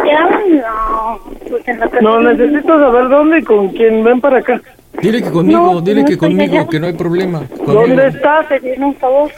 Ya, 0.05 0.29
no, 0.49 1.21
pues 1.49 1.69
en 1.69 1.79
la 1.81 1.89
casa. 1.89 2.03
No, 2.03 2.21
necesito 2.21 2.79
saber 2.79 3.09
dónde 3.09 3.39
y 3.39 3.45
con 3.45 3.69
quién. 3.69 4.03
Ven 4.05 4.21
para 4.21 4.39
acá. 4.39 4.61
Dile 5.03 5.23
que 5.23 5.31
conmigo, 5.31 5.75
No, 5.75 5.81
dile 5.81 6.03
no 6.03 6.09
que 6.09 6.19
conmigo, 6.19 6.55
allá. 6.59 6.69
que 6.69 6.81
no 6.81 6.87
hay 6.87 6.93
problema. 6.93 7.43
¿Dónde 7.67 8.09
estás? 8.09 8.47
Un 8.79 8.95
favor. 8.97 9.31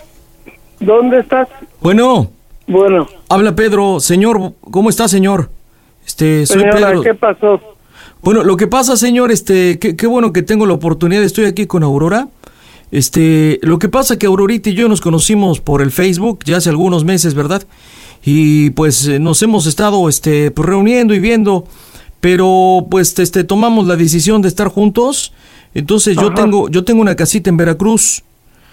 ¿Dónde 0.80 1.20
estás? 1.20 1.48
Bueno, 1.80 2.30
Bueno, 2.66 3.06
habla 3.28 3.54
Pedro. 3.54 4.00
Señor, 4.00 4.54
¿cómo 4.70 4.90
está, 4.90 5.06
señor? 5.08 5.50
Este, 6.06 6.46
soy 6.46 6.60
señora, 6.60 6.88
Pedro. 6.88 7.02
¿qué 7.02 7.14
pasó? 7.14 7.60
Bueno, 8.22 8.42
lo 8.44 8.56
que 8.56 8.66
pasa, 8.66 8.96
señor, 8.96 9.30
este, 9.32 9.78
qué, 9.78 9.96
qué 9.96 10.06
bueno 10.06 10.32
que 10.32 10.42
tengo 10.42 10.64
la 10.66 10.74
oportunidad, 10.74 11.22
estoy 11.24 11.44
aquí 11.46 11.66
con 11.66 11.82
Aurora. 11.82 12.28
Este, 12.90 13.58
lo 13.62 13.78
que 13.78 13.88
pasa 13.88 14.18
que 14.18 14.26
Aurorita 14.26 14.68
y 14.70 14.74
yo 14.74 14.88
nos 14.88 15.00
conocimos 15.00 15.60
por 15.60 15.80
el 15.82 15.90
Facebook 15.90 16.40
ya 16.44 16.58
hace 16.58 16.68
algunos 16.70 17.04
meses, 17.04 17.34
¿verdad? 17.34 17.62
Y 18.24 18.70
pues 18.70 19.06
eh, 19.08 19.18
nos 19.18 19.42
hemos 19.42 19.66
estado, 19.66 20.08
este, 20.08 20.50
pues, 20.50 20.68
reuniendo 20.68 21.14
y 21.14 21.18
viendo, 21.20 21.64
pero 22.20 22.86
pues, 22.90 23.18
este, 23.18 23.44
tomamos 23.44 23.86
la 23.86 23.96
decisión 23.96 24.42
de 24.42 24.48
estar 24.48 24.68
juntos. 24.68 25.32
Entonces 25.74 26.16
yo 26.16 26.26
Ajá. 26.26 26.34
tengo, 26.34 26.68
yo 26.68 26.84
tengo 26.84 27.00
una 27.00 27.14
casita 27.16 27.50
en 27.50 27.56
Veracruz. 27.56 28.22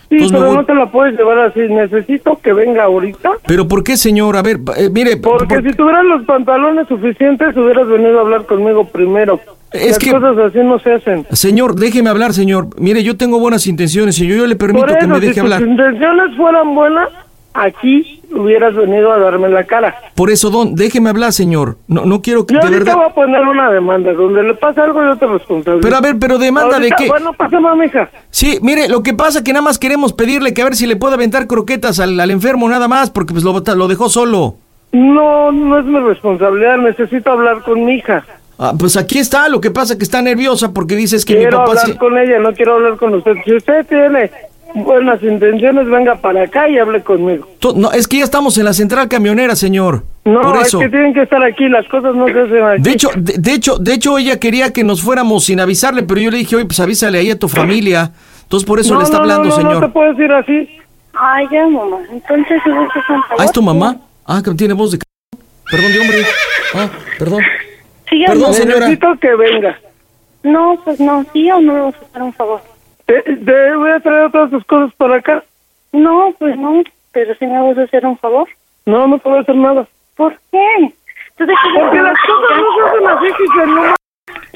Sí, 0.09 0.15
Entonces 0.15 0.37
pero 0.37 0.47
voy- 0.47 0.55
no 0.57 0.65
te 0.65 0.73
la 0.73 0.85
puedes 0.91 1.17
llevar 1.17 1.37
así. 1.39 1.59
Necesito 1.59 2.39
que 2.41 2.51
venga 2.51 2.83
ahorita. 2.85 3.29
Pero 3.45 3.67
¿por 3.67 3.83
qué, 3.83 3.95
señor? 3.95 4.35
A 4.37 4.41
ver, 4.41 4.59
eh, 4.77 4.89
mire, 4.91 5.17
Porque 5.17 5.57
si 5.61 5.71
tuvieras 5.73 6.03
los 6.05 6.25
pantalones 6.25 6.87
suficientes, 6.87 7.55
hubieras 7.55 7.87
venido 7.87 8.17
a 8.17 8.21
hablar 8.21 8.45
conmigo 8.47 8.85
primero. 8.85 9.39
Es 9.71 9.89
Las 9.89 9.99
que- 9.99 10.11
cosas 10.11 10.35
así 10.39 10.57
no 10.63 10.79
se 10.79 10.93
hacen. 10.93 11.27
señor, 11.31 11.75
déjeme 11.75 12.09
hablar, 12.09 12.33
señor. 12.33 12.69
Mire, 12.79 13.03
yo 13.03 13.17
tengo 13.17 13.39
buenas 13.39 13.67
intenciones 13.67 14.19
y 14.19 14.25
yo, 14.27 14.35
yo 14.35 14.47
le 14.47 14.55
permito 14.55 14.87
Por 14.87 14.93
que 14.93 14.99
eso, 14.99 15.07
me 15.07 15.15
si 15.19 15.21
deje 15.21 15.33
tus 15.35 15.43
hablar. 15.43 15.61
intenciones 15.61 16.35
fueran 16.35 16.73
buenas, 16.73 17.09
aquí 17.53 18.18
hubieras 18.31 18.75
venido 18.75 19.11
a 19.11 19.17
darme 19.19 19.49
la 19.49 19.63
cara. 19.63 19.95
Por 20.15 20.29
eso, 20.29 20.49
don, 20.49 20.75
déjeme 20.75 21.09
hablar, 21.09 21.33
señor. 21.33 21.77
No, 21.87 22.05
no 22.05 22.21
quiero 22.21 22.45
que 22.45 22.53
Yo 22.55 22.59
de 22.61 22.69
verdad. 22.69 22.95
voy 22.95 23.05
a 23.05 23.13
poner 23.13 23.41
una 23.41 23.71
demanda. 23.71 24.13
Donde 24.13 24.43
le 24.43 24.53
pasa 24.55 24.83
algo, 24.83 25.03
yo 25.03 25.15
te 25.17 25.25
responsabilizo. 25.27 25.81
Pero 25.81 25.95
a 25.97 26.01
ver, 26.01 26.17
pero 26.19 26.37
demanda 26.37 26.75
Ahorita, 26.77 26.95
de 26.97 27.03
qué? 27.03 27.09
Bueno, 27.09 27.33
pasemos, 27.33 27.77
mija. 27.77 28.09
Sí, 28.29 28.59
mire, 28.61 28.87
lo 28.89 29.03
que 29.03 29.13
pasa 29.13 29.43
que 29.43 29.53
nada 29.53 29.63
más 29.63 29.79
queremos 29.79 30.13
pedirle 30.13 30.53
que 30.53 30.61
a 30.61 30.65
ver 30.65 30.75
si 30.75 30.87
le 30.87 30.95
puede 30.95 31.15
aventar 31.15 31.47
croquetas 31.47 31.99
al, 31.99 32.19
al 32.19 32.31
enfermo 32.31 32.67
nada 32.69 32.87
más, 32.87 33.09
porque 33.09 33.33
pues 33.33 33.43
lo, 33.43 33.53
lo 33.75 33.87
dejó 33.87 34.09
solo. 34.09 34.55
No, 34.91 35.51
no 35.51 35.79
es 35.79 35.85
mi 35.85 35.99
responsabilidad. 35.99 36.77
Necesito 36.77 37.31
hablar 37.31 37.61
con 37.63 37.85
mi 37.85 37.95
hija. 37.95 38.25
Ah, 38.61 38.73
pues 38.77 38.97
aquí 38.97 39.19
está, 39.19 39.47
lo 39.47 39.61
que 39.61 39.71
pasa 39.71 39.97
que 39.97 40.03
está 40.03 40.21
nerviosa 40.21 40.73
porque 40.73 40.95
dices 40.97 41.23
que 41.23 41.33
mi 41.35 41.39
quiero 41.41 41.59
papá 41.59 41.69
hablar 41.71 41.85
sí- 41.85 41.97
con 41.97 42.17
ella, 42.17 42.39
no 42.39 42.51
quiero 42.53 42.73
hablar 42.73 42.97
con 42.97 43.13
usted. 43.15 43.35
Si 43.45 43.55
usted 43.55 43.85
tiene 43.87 44.29
buenas 44.75 45.21
intenciones, 45.23 45.87
venga 45.87 46.15
para 46.15 46.43
acá 46.43 46.69
y 46.69 46.77
hable 46.77 47.01
conmigo. 47.01 47.47
No, 47.75 47.91
es 47.91 48.07
que 48.07 48.17
ya 48.19 48.23
estamos 48.23 48.57
en 48.57 48.65
la 48.65 48.73
central 48.73 49.07
camionera, 49.07 49.55
señor. 49.55 50.03
No, 50.25 50.41
Por 50.41 50.57
es 50.57 50.67
eso. 50.67 50.79
que 50.79 50.89
tienen 50.89 51.13
que 51.13 51.23
estar 51.23 51.43
aquí, 51.43 51.67
las 51.67 51.87
cosas 51.87 52.15
no 52.15 52.27
se 52.27 52.39
hacen 52.39 52.63
aquí. 52.63 52.81
De 52.83 52.91
hecho, 52.91 53.09
de, 53.15 53.33
de 53.37 53.53
hecho, 53.53 53.77
de 53.77 53.93
hecho 53.93 54.17
ella 54.17 54.39
quería 54.39 54.71
que 54.73 54.83
nos 54.83 55.01
fuéramos 55.01 55.45
sin 55.45 55.59
avisarle, 55.59 56.03
pero 56.03 56.21
yo 56.21 56.31
le 56.31 56.37
dije, 56.37 56.55
oye, 56.55 56.65
pues 56.65 56.79
avísale 56.79 57.17
ahí 57.19 57.31
a 57.31 57.39
tu 57.39 57.47
familia. 57.47 58.11
Entonces 58.43 58.67
por 58.67 58.79
eso 58.79 58.93
no, 58.93 58.99
le 58.99 59.05
está 59.05 59.17
no, 59.17 59.23
hablando, 59.23 59.43
no, 59.45 59.49
no, 59.49 59.55
señor. 59.55 59.73
No 59.75 59.87
te 59.87 59.89
puedes 59.93 60.19
ir 60.19 60.31
así. 60.31 60.69
Ay, 61.13 61.47
ya, 61.51 61.67
mamá. 61.67 61.97
Entonces, 62.11 62.61
favor. 62.63 62.87
Ah, 63.37 63.45
¿es 63.45 63.51
tu 63.51 63.61
mamá? 63.61 63.97
Ah, 64.25 64.41
que 64.43 64.51
tiene 64.51 64.73
voz 64.73 64.91
de... 64.91 64.97
c- 64.97 65.03
Perdón, 65.71 65.91
de 65.93 65.99
hombre. 65.99 66.17
Ah, 66.75 66.89
perdón. 67.17 67.41
Sí, 68.09 68.19
ya, 68.21 68.27
Perdón, 68.27 68.53
señora. 68.53 68.79
Necesito 68.87 69.07
que 69.19 69.35
venga. 69.35 69.77
No, 70.43 70.79
pues 70.85 70.99
no, 70.99 71.25
sí 71.33 71.49
o 71.51 71.59
no 71.59 71.73
me 71.73 71.81
vas 71.81 71.95
a 71.95 72.05
hacer 72.05 72.21
un 72.21 72.33
favor. 72.33 72.61
Te, 73.09 73.23
te 73.23 73.75
voy 73.75 73.89
a 73.89 73.99
traer 74.01 74.31
todas 74.31 74.51
tus 74.51 74.63
cosas 74.65 74.93
para 74.93 75.15
acá. 75.15 75.43
No, 75.91 76.31
pues 76.37 76.55
no, 76.55 76.83
pero 77.11 77.33
si 77.33 77.47
me 77.47 77.59
vas 77.59 77.75
a 77.79 77.81
hacer 77.81 78.05
un 78.05 78.15
favor. 78.19 78.47
No, 78.85 79.07
no 79.07 79.17
puedo 79.17 79.39
hacer 79.39 79.55
nada. 79.55 79.87
¿Por 80.15 80.37
qué? 80.51 80.93
¿Tú 81.35 81.47
te 81.47 81.53
Porque 81.73 82.01
las 82.03 82.19
cosas 82.21 82.57
no 82.57 82.75
se 82.75 82.81
hacen 82.87 83.07
así, 83.07 83.33
Giselle, 83.33 83.73
no 83.73 83.95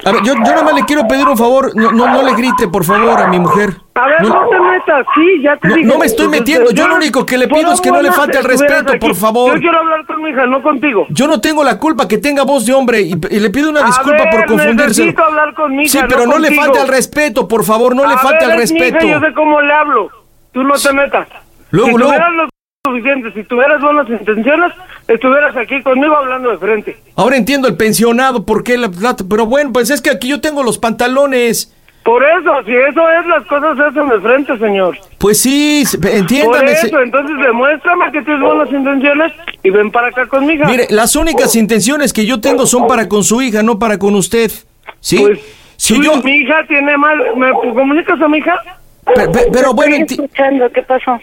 A 0.05 0.11
ver, 0.11 0.21
yo, 0.23 0.33
yo 0.33 0.39
nada 0.41 0.63
más 0.63 0.73
le 0.73 0.83
quiero 0.85 1.07
pedir 1.07 1.27
un 1.27 1.37
favor. 1.37 1.71
No, 1.75 1.91
no, 1.91 2.07
no 2.07 2.23
le 2.23 2.33
grite, 2.35 2.67
por 2.67 2.83
favor, 2.83 3.19
a 3.21 3.27
mi 3.27 3.39
mujer. 3.39 3.69
A 3.95 4.07
ver, 4.07 4.21
No- 4.21 4.29
no, 4.43 4.49
te 4.49 4.59
metas, 4.59 5.05
sí, 5.15 5.41
ya 5.41 5.55
te 5.57 5.67
No, 5.67 5.75
dije. 5.75 5.87
no 5.87 5.97
me 5.99 6.05
estoy 6.07 6.27
Pues, 6.27 6.39
metiendo, 6.39 6.69
este, 6.69 6.75
yo 6.81 6.87
lo 6.87 6.95
único 6.95 7.25
que 7.25 7.37
le 7.37 7.47
pido 7.47 7.71
es 7.71 7.79
que 7.79 7.91
no 7.91 8.01
le 8.01 8.11
falte 8.11 8.37
al 8.39 8.45
estuvieras 8.45 8.83
respeto, 8.85 8.99
por 9.05 9.15
favor. 9.15 9.53
Yo 9.55 9.59
quiero 9.61 9.79
hablar 9.79 10.05
con 10.05 10.21
mi 10.23 10.29
hija, 10.31 10.45
no 10.47 10.61
contigo. 10.63 11.05
Yo 11.09 11.27
no 11.27 11.39
tengo 11.39 11.63
la 11.63 11.77
culpa 11.79 12.07
que 12.07 12.17
tenga 12.17 12.43
voz 12.43 12.65
de 12.65 12.73
hombre 12.73 13.01
y, 13.01 13.13
y 13.29 13.39
le 13.39 13.49
pido 13.49 13.69
una 13.69 13.81
A 13.81 13.85
disculpa 13.85 14.23
ver, 14.23 14.29
por 14.31 14.45
confundirse. 14.47 14.87
necesito 15.03 15.23
hablar 15.23 15.53
con 15.53 15.75
mi 15.75 15.83
hija, 15.83 15.91
Sí, 15.99 16.05
pero 16.09 16.25
no 16.25 16.39
le 16.39 16.51
falte 16.51 16.79
al 16.79 16.87
respeto, 16.87 17.47
por 17.47 17.63
favor, 17.63 17.95
no 17.95 18.05
le 18.07 18.17
falte 18.17 18.45
al 18.45 18.59
es 18.61 18.71
mi 18.71 18.79
hija, 18.79 18.85
respeto. 18.97 19.07
yo 19.07 19.19
sé 19.19 19.33
cómo 19.33 19.61
le 19.61 19.73
hablo. 19.73 20.09
Tú 20.51 20.63
no 20.63 20.73
te 20.73 20.91
metas. 20.93 21.27
Luego, 21.71 21.89
si 21.91 21.93
luego- 21.97 22.11
tuvieras 22.13 22.33
lo 22.33 22.49
suficiente, 22.85 23.31
si 23.33 23.43
tuvieras 23.45 23.81
buenas 23.81 24.09
intenciones, 24.09 24.71
estuvieras 25.07 25.55
aquí 25.57 25.81
conmigo 25.83 26.15
hablando 26.15 26.49
de 26.51 26.57
frente. 26.57 26.97
Ahora 27.15 27.37
entiendo 27.37 27.67
el 27.67 27.75
pensionado, 27.77 28.45
por 28.45 28.63
qué 28.63 28.77
la 28.77 28.89
plata, 28.89 29.23
pero 29.29 29.45
bueno, 29.45 29.71
pues 29.73 29.89
es 29.89 30.01
que 30.01 30.09
aquí 30.09 30.27
yo 30.29 30.41
tengo 30.41 30.63
los 30.63 30.77
pantalones. 30.77 31.73
Por 32.03 32.21
eso, 32.21 32.51
si 32.65 32.73
eso 32.75 33.09
es, 33.11 33.25
las 33.27 33.45
cosas 33.45 33.77
se 33.77 33.83
hacen 33.83 34.09
de 34.09 34.19
frente, 34.19 34.57
señor. 34.57 34.97
Pues 35.19 35.39
sí, 35.39 35.85
Por 36.01 36.09
entiéndame. 36.11 36.75
se- 36.75 36.87
eso, 36.87 36.99
entonces 36.99 37.37
demuéstrame 37.37 38.11
que 38.11 38.21
tienes 38.23 38.41
buenas 38.41 38.69
intenciones 38.73 39.31
y 39.63 39.69
ven 39.69 39.89
para 39.89 40.09
acá 40.09 40.25
con 40.27 40.45
mi 40.45 40.53
hija. 40.53 40.65
Mire, 40.65 40.87
las 40.89 41.15
únicas 41.15 41.55
intenciones 41.55 42.11
que 42.11 42.25
yo 42.25 42.41
tengo 42.41 42.65
son 42.65 42.87
para 42.87 43.07
con 43.07 43.23
su 43.23 43.41
hija, 43.41 43.63
no 43.63 43.79
para 43.79 43.97
con 43.97 44.15
usted. 44.15 44.51
¿Sí? 44.99 45.17
Pues, 45.17 45.39
si 45.77 45.95
Tú- 45.95 46.03
yo... 46.03 46.21
Mi 46.23 46.39
hija 46.39 46.65
tiene 46.67 46.97
mal... 46.97 47.17
¿Me 47.37 47.51
comunicas 47.51 48.19
a 48.21 48.27
mi 48.27 48.39
hija? 48.39 48.59
Pero, 49.05 49.31
pero- 49.31 49.51
pero 49.53 49.73
bueno, 49.73 49.95
enti- 49.95 50.11
Estoy 50.11 50.25
escuchando, 50.25 50.69
¿qué 50.73 50.81
pasó? 50.81 51.19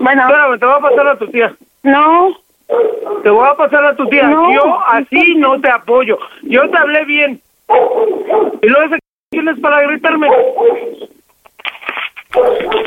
Bueno. 0.00 0.22
Espérame, 0.22 0.58
te 0.58 0.64
voy 0.66 0.74
a 0.76 0.80
pasar 0.80 1.08
a 1.08 1.18
tu 1.18 1.26
tía. 1.28 1.54
No. 1.82 2.28
Te 3.22 3.30
voy 3.30 3.46
a 3.46 3.54
pasar 3.54 3.84
a 3.84 3.96
tu 3.96 4.06
tía. 4.08 4.28
No. 4.28 4.52
Yo 4.52 4.78
así 4.86 5.34
no 5.36 5.60
te 5.60 5.70
apoyo. 5.70 6.18
Yo 6.42 6.68
te 6.70 6.76
hablé 6.76 7.04
bien. 7.04 7.40
Y 8.62 8.66
luego 8.66 8.96
tienes 9.30 9.58
para 9.60 9.82
gritarme. 9.82 10.28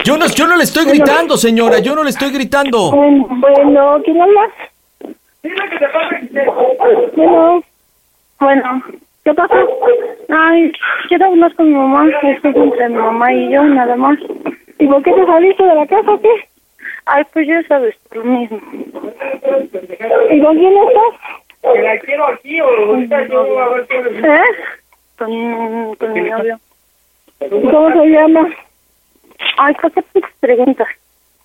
yo 0.03 0.17
no, 0.17 0.25
yo 0.27 0.47
no 0.47 0.57
le 0.57 0.63
estoy 0.63 0.85
gritando, 0.85 1.37
señora, 1.37 1.79
yo 1.79 1.95
no 1.95 2.03
le 2.03 2.09
estoy 2.09 2.31
gritando. 2.31 2.91
Bueno, 2.91 3.27
bueno, 3.29 4.01
¿quién 4.03 4.21
habla? 4.21 4.49
Dile 5.43 5.69
que 5.69 5.77
te 5.77 5.87
pase. 5.89 7.11
Bueno. 7.15 7.63
Bueno, 8.39 8.83
¿qué 9.23 9.33
pasa? 9.33 9.55
Ay, 10.29 10.71
quiero 11.07 11.27
hablar 11.27 11.55
con 11.55 11.69
mi 11.69 11.75
mamá. 11.75 12.09
Esto 12.09 12.49
es 12.49 12.55
entre 12.55 12.89
mi 12.89 12.95
mamá 12.95 13.33
y 13.33 13.51
yo, 13.51 13.63
nada 13.63 13.95
más. 13.95 14.17
¿Y 14.79 14.87
por 14.87 15.01
qué 15.03 15.13
te 15.13 15.25
saliste 15.25 15.63
de 15.63 15.75
la 15.75 15.87
casa 15.87 16.11
o 16.11 16.19
qué? 16.19 16.49
Ay, 17.05 17.23
pues 17.33 17.47
ya 17.47 17.61
sabes, 17.67 17.95
lo 18.11 18.23
mismo. 18.23 18.59
¿Y 20.31 20.41
con 20.41 20.57
quién 20.57 20.73
estás? 20.77 21.41
Que 21.61 21.81
la 21.81 21.99
quiero 21.99 22.27
aquí 22.27 22.61
o 22.61 22.67
ahorita 22.67 23.27
yo 23.27 23.59
a 23.59 23.69
ver 23.69 23.87
qué... 23.87 23.97
¿Eh? 23.97 24.41
Con, 25.17 25.95
con 25.95 26.13
mi 26.13 26.21
novio. 26.21 26.59
¿Cómo 27.49 27.91
se 27.91 28.09
llama? 28.09 28.49
Ay, 29.57 29.73
¿por 29.75 29.91
qué 29.91 30.01
te 30.01 30.21
preguntas? 30.39 30.87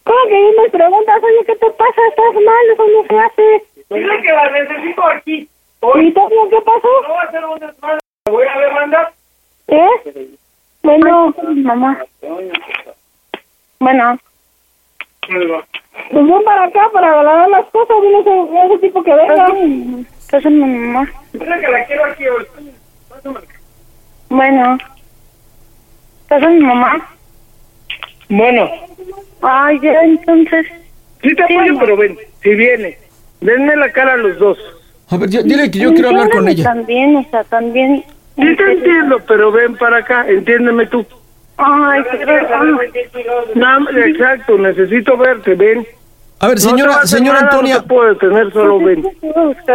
¿Cómo 0.04 0.18
que 0.28 0.52
me 0.62 0.68
preguntas? 0.70 1.22
Oye, 1.22 1.44
¿qué 1.46 1.56
te 1.56 1.70
pasa? 1.70 2.00
¿Estás 2.08 2.34
mal? 2.34 2.70
Eso 2.72 2.86
no 2.86 3.06
se 3.06 3.18
hace. 3.18 3.64
Dile 3.90 4.22
que 4.22 4.32
la 4.32 4.50
necesito 4.50 5.06
aquí. 5.06 5.48
¿Y 5.94 6.12
tú 6.12 6.48
qué 6.50 6.60
pasó? 6.64 6.88
No 7.02 7.14
va 7.14 7.22
a 7.22 7.30
ser 7.30 7.44
un 7.44 7.58
desmadre. 7.58 7.98
Voy 8.26 8.46
a 8.46 8.58
demandar. 8.60 9.12
¿Eh? 9.68 10.28
Bueno, 10.82 11.34
mamá. 11.38 12.04
Bueno. 13.80 14.18
Pues 15.28 16.24
ven 16.26 16.42
para 16.44 16.64
acá 16.64 16.88
para 16.92 17.22
lavar 17.22 17.48
las 17.50 17.66
cosas. 17.66 17.96
Dile 18.02 18.20
ese, 18.20 18.66
ese 18.66 18.78
tipo 18.78 19.02
que 19.02 19.14
venga. 19.14 19.48
Estás 20.18 20.44
en 20.46 20.54
mi 20.58 20.64
mamá. 20.78 21.08
Dile 21.32 21.60
que 21.60 21.68
la 21.68 21.84
quiero 21.86 22.04
aquí 22.06 22.24
hoy. 22.28 22.46
Bueno. 24.28 24.78
¿Estás 26.22 26.42
en 26.42 26.54
mi 26.58 26.64
mamá? 26.64 27.08
Bueno. 28.28 28.70
Ay, 29.42 29.78
ya, 29.80 30.02
entonces. 30.02 30.66
Sí 31.22 31.34
te 31.34 31.42
apoyo, 31.42 31.78
pero 31.78 31.96
ven. 31.96 32.16
Si 32.42 32.50
viene. 32.54 32.98
Denme 33.40 33.76
la 33.76 33.90
cara 33.92 34.14
a 34.14 34.16
los 34.16 34.38
dos. 34.38 34.58
A 35.10 35.16
ver, 35.16 35.30
yo- 35.30 35.42
dile 35.42 35.70
que 35.70 35.78
yo 35.78 35.92
quiero 35.94 36.08
hablar 36.10 36.30
con 36.30 36.48
ella. 36.48 36.64
También, 36.64 37.16
o 37.16 37.24
sea, 37.30 37.44
también. 37.44 38.04
Sí 38.36 38.56
te 38.56 38.72
entiendo, 38.72 39.18
pero 39.26 39.50
ven 39.50 39.76
para 39.76 39.98
acá. 39.98 40.24
Entiéndeme 40.28 40.86
tú. 40.86 41.04
Ay, 41.58 42.02
más- 43.56 43.96
exacto, 43.96 44.56
necesito 44.58 45.16
verte, 45.16 45.54
ven. 45.54 45.86
A 46.40 46.46
ver, 46.46 46.56
No 46.56 46.60
señora, 46.70 46.94
hacer 46.94 47.18
señora 47.18 47.40
nada, 47.40 47.50
Antonia, 47.50 47.74
No 47.74 47.82
te 47.82 47.88
puedo 47.88 48.14
detener, 48.14 48.52
solo 48.52 48.78
ven. 48.78 49.02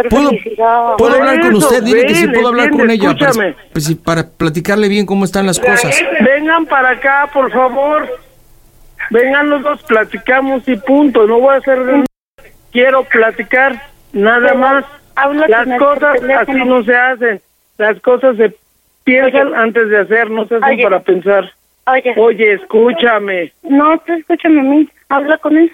¿puedo, 0.08 0.30
puedo 0.96 1.14
hablar 1.16 1.40
con 1.40 1.54
usted? 1.56 1.82
Dile 1.82 2.06
que 2.06 2.14
sí 2.14 2.22
ven, 2.26 2.32
puedo 2.32 2.48
hablar 2.48 2.70
con 2.70 2.90
ella. 2.90 3.12
Para, 3.12 3.28
escúchame. 3.30 3.56
pues 3.72 3.84
sí, 3.84 3.94
para 3.96 4.26
platicarle 4.30 4.88
bien 4.88 5.04
cómo 5.04 5.26
están 5.26 5.44
las 5.44 5.60
cosas. 5.60 5.94
Vengan 6.20 6.64
para 6.64 6.90
acá, 6.90 7.28
por 7.34 7.52
favor. 7.52 8.08
Vengan 9.10 9.50
los 9.50 9.62
dos, 9.62 9.82
platicamos 9.82 10.66
y 10.66 10.76
punto. 10.76 11.26
No 11.26 11.38
voy 11.38 11.54
a 11.54 11.58
hacer 11.58 11.78
Quiero 12.72 13.04
platicar, 13.04 13.80
nada 14.12 14.54
más. 14.54 14.84
Las 15.48 15.78
cosas 15.78 16.16
así 16.40 16.64
no 16.64 16.82
se 16.82 16.96
hacen. 16.96 17.40
Las 17.76 18.00
cosas 18.00 18.36
se 18.36 18.56
piensan 19.04 19.54
antes 19.54 19.88
de 19.90 19.98
hacer, 19.98 20.30
no 20.30 20.46
se 20.46 20.56
hacen 20.56 20.82
para 20.82 21.00
pensar. 21.00 21.52
Oye. 21.86 22.14
Oye, 22.16 22.52
escúchame. 22.54 23.52
No, 23.62 23.98
tú 24.00 24.12
escúchame 24.14 24.60
a 24.60 24.62
mí. 24.64 24.88
Habla 25.08 25.38
con 25.38 25.56
él. 25.56 25.72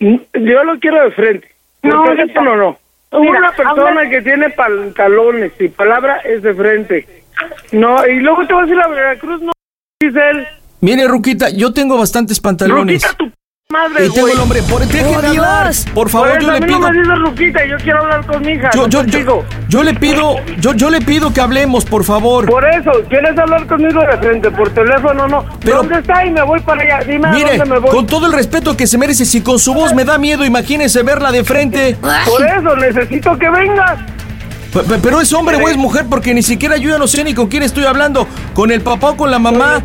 Yo 0.00 0.64
lo 0.64 0.78
quiero 0.80 1.04
de 1.04 1.10
frente. 1.12 1.48
No, 1.82 2.04
No, 2.04 2.04
ahorita. 2.10 2.40
no, 2.42 2.56
no. 2.56 2.78
Mira, 3.20 3.38
Una 3.38 3.52
persona 3.52 3.88
habla- 4.00 4.08
que 4.10 4.22
tiene 4.22 4.50
pantalones 4.50 5.52
y 5.60 5.68
palabra 5.68 6.16
es 6.24 6.42
de 6.42 6.54
frente. 6.54 7.06
No, 7.72 8.06
y 8.06 8.20
luego 8.20 8.46
te 8.46 8.54
vas 8.54 8.68
a 8.68 8.72
ir 8.72 8.80
a 8.80 8.88
Veracruz, 8.88 9.40
no, 9.42 9.52
dice 10.00 10.18
él. 10.30 10.46
Mire, 10.80 11.06
Ruquita, 11.06 11.50
yo 11.50 11.72
tengo 11.72 11.98
bastantes 11.98 12.40
pantalones. 12.40 13.02
Ruquita, 13.02 13.14
tu 13.16 13.30
madre, 13.72 14.06
Y 14.06 14.10
tengo 14.10 14.28
el 14.28 14.38
hombre. 14.38 14.62
Por, 14.62 14.82
hablar. 14.82 15.64
Dios. 15.66 15.86
Por 15.94 16.08
favor, 16.08 16.38
yo 16.40 16.50
le 16.52 16.60
pido. 16.60 16.78
Yo 17.68 17.76
quiero 17.78 17.98
hablar 18.00 18.24
con 18.26 18.42
mi 18.42 18.52
hija. 18.52 18.70
Yo, 18.74 18.86
yo, 18.88 19.02
yo, 19.04 19.44
yo 19.68 19.82
le 19.82 19.94
pido, 19.94 20.36
yo, 20.58 20.74
yo 20.74 20.90
le 20.90 21.00
pido 21.00 21.32
que 21.32 21.40
hablemos, 21.40 21.84
por 21.84 22.04
favor. 22.04 22.46
Por 22.46 22.64
eso, 22.68 22.90
¿quieres 23.08 23.36
hablar 23.38 23.66
conmigo 23.66 24.00
de 24.00 24.16
frente? 24.18 24.50
Por 24.50 24.70
teléfono, 24.70 25.26
no. 25.26 25.44
Pero- 25.60 25.78
¿Dónde 25.78 25.98
está? 25.98 26.24
Y 26.24 26.30
me 26.30 26.42
voy 26.42 26.60
para 26.60 26.82
allá. 26.82 27.04
Dime 27.04 27.28
a 27.28 27.32
Mire, 27.32 27.58
dónde 27.58 27.74
me 27.74 27.78
voy. 27.80 27.90
con 27.90 28.06
todo 28.06 28.26
el 28.26 28.32
respeto 28.32 28.76
que 28.76 28.86
se 28.86 28.98
merece, 28.98 29.24
si 29.24 29.40
con 29.40 29.58
su 29.58 29.74
voz 29.74 29.94
me 29.94 30.04
da 30.04 30.18
miedo, 30.18 30.44
imagínese 30.44 31.02
verla 31.02 31.32
de 31.32 31.42
frente. 31.44 31.96
Por 32.26 32.44
eso, 32.46 32.76
necesito 32.76 33.36
que 33.38 33.48
vengas. 33.50 33.98
Pe- 34.72 34.80
pe- 34.84 34.98
Pero 35.02 35.20
es 35.20 35.32
hombre 35.32 35.56
o 35.56 35.68
es 35.68 35.76
mujer, 35.76 36.06
porque 36.08 36.32
ni 36.32 36.42
siquiera 36.42 36.76
yo 36.78 36.90
ya 36.90 36.98
no 36.98 37.06
sé 37.06 37.24
ni 37.24 37.34
con 37.34 37.48
quién 37.48 37.62
estoy 37.62 37.84
hablando, 37.84 38.26
con 38.54 38.70
el 38.70 38.80
papá 38.80 39.10
o 39.10 39.16
con 39.16 39.30
la 39.30 39.38
mamá. 39.38 39.82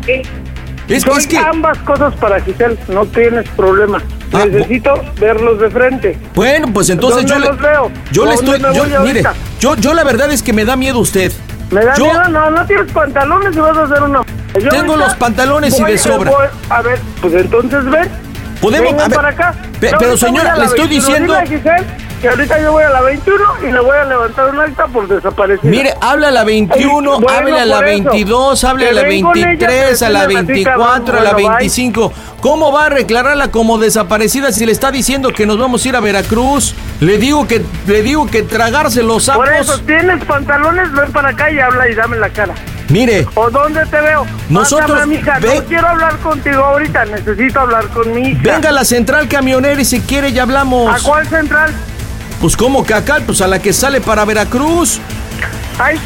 Es, 0.88 1.02
Soy 1.02 1.18
es 1.18 1.26
que, 1.26 1.36
ambas 1.38 1.76
cosas 1.78 2.14
para 2.16 2.40
Giselle, 2.40 2.78
no 2.88 3.04
tienes 3.06 3.48
problema. 3.50 4.02
Ah, 4.32 4.44
Necesito 4.46 4.92
verlos 5.20 5.60
de 5.60 5.70
frente. 5.70 6.18
bueno, 6.34 6.68
pues 6.72 6.88
entonces 6.90 7.24
yo 7.26 7.34
¿Dónde 7.34 7.46
le, 7.48 7.52
los 7.52 7.60
veo? 7.62 7.90
yo 8.12 8.24
le 8.26 8.34
¿Dónde 8.36 8.56
estoy, 8.56 8.74
yo, 8.90 9.00
mire, 9.02 9.22
yo, 9.60 9.74
yo 9.76 9.94
la 9.94 10.04
verdad 10.04 10.30
es 10.32 10.42
que 10.42 10.52
me 10.52 10.64
da 10.64 10.76
miedo 10.76 10.98
usted. 10.98 11.32
¿Me 11.70 11.84
da 11.84 11.94
Yo- 11.96 12.04
miedo? 12.06 12.28
No, 12.30 12.50
no 12.50 12.64
tienes 12.66 12.90
pantalones 12.92 13.54
y 13.54 13.60
vas 13.60 13.76
a 13.76 13.82
hacer 13.84 14.02
una... 14.02 14.20
Yo 14.62 14.68
Tengo 14.70 14.96
los 14.96 15.14
pantalones 15.14 15.78
y 15.78 15.84
de 15.84 15.98
sobra. 15.98 16.30
voy- 16.30 16.46
a 16.70 16.80
ver, 16.82 16.98
pues 17.20 17.34
entonces 17.34 17.84
ven. 17.84 18.08
Podemos- 18.62 18.94
a 18.94 19.08
ver, 19.08 19.14
para 19.16 19.28
acá. 19.28 19.54
Pe- 19.78 19.92
pero, 19.98 20.16
señora, 20.16 20.56
le 20.56 20.64
estoy 20.64 20.88
21. 20.88 21.00
diciendo- 21.00 21.34
que 22.20 22.28
ahorita 22.28 22.60
yo 22.60 22.72
voy 22.72 22.84
a 22.84 22.90
la 22.90 23.00
21 23.02 23.44
y 23.68 23.72
le 23.72 23.80
voy 23.80 23.96
a 23.96 24.04
levantar 24.04 24.50
un 24.50 24.60
acta 24.60 24.86
por 24.86 25.06
desaparecida. 25.08 25.70
Mire, 25.70 25.94
habla 26.00 26.28
a 26.28 26.30
la 26.30 26.44
21, 26.44 27.20
Bueno, 27.20 27.28
hable 27.38 27.60
a 27.60 27.64
la 27.64 27.76
por 27.76 27.88
eso. 27.88 28.04
22, 28.10 28.64
hable 28.64 28.88
a 28.88 28.92
la 28.92 29.02
Que 29.02 29.08
ven 29.08 29.22
con 29.22 29.36
ella, 29.38 29.46
23, 29.46 30.02
a 30.02 30.08
la 30.10 30.26
que 30.26 30.32
se 30.32 30.34
me 30.38 30.44
platica, 30.44 30.70
24, 30.76 31.18
a 31.18 31.22
la 31.22 31.32
bueno, 31.32 31.48
bye. 31.48 31.56
25. 31.58 32.12
¿Cómo 32.40 32.70
va 32.72 32.86
a 32.86 32.90
declararla 32.90 33.50
como 33.50 33.78
desaparecida 33.78 34.52
si 34.52 34.64
le 34.66 34.72
está 34.72 34.90
diciendo 34.90 35.30
que 35.32 35.44
nos 35.46 35.58
vamos 35.58 35.84
a 35.84 35.88
ir 35.88 35.96
a 35.96 36.00
Veracruz? 36.00 36.74
Le 37.00 37.18
digo 37.18 37.46
que 37.48 37.62
le 37.86 38.02
digo 38.02 38.26
que 38.26 38.42
tragarse 38.42 39.02
los 39.02 39.24
sapos. 39.24 39.44
Por 39.46 39.54
eso, 39.54 39.78
¿tienes 39.80 40.24
pantalones? 40.24 40.92
Ven 40.92 41.12
para 41.12 41.30
acá 41.30 41.50
y 41.50 41.58
habla 41.58 41.88
y 41.88 41.94
dame 41.94 42.16
la 42.18 42.28
cara. 42.30 42.54
Mire, 42.90 43.26
¿O 43.34 43.50
dónde 43.50 43.84
te 43.86 44.00
veo? 44.00 44.24
Nosotros- 44.48 44.92
Pásame 44.92 45.18
ve- 45.40 45.56
No 45.56 45.64
quiero 45.64 45.88
hablar 45.88 46.16
contigo 46.18 46.64
ahorita, 46.64 47.04
necesito 47.04 47.60
hablar 47.60 47.86
con 47.88 48.14
mi 48.14 48.28
hija. 48.30 48.40
venga 48.54 48.70
a 48.70 48.72
la 48.72 48.84
central 48.86 49.28
camionera 49.28 49.78
y 49.78 49.84
si 49.84 50.00
quiere 50.00 50.32
ya 50.32 50.44
hablamos. 50.44 50.94
¿A 50.98 51.04
cuál 51.06 51.26
central? 51.26 51.74
Pues 52.40 52.56
como 52.56 52.80
acá, 52.80 53.18
pues 53.26 53.40
a 53.40 53.46
la 53.48 53.60
que 53.60 53.72
sale 53.72 54.00
para 54.00 54.24
Veracruz. 54.24 55.00
Hay 55.78 55.96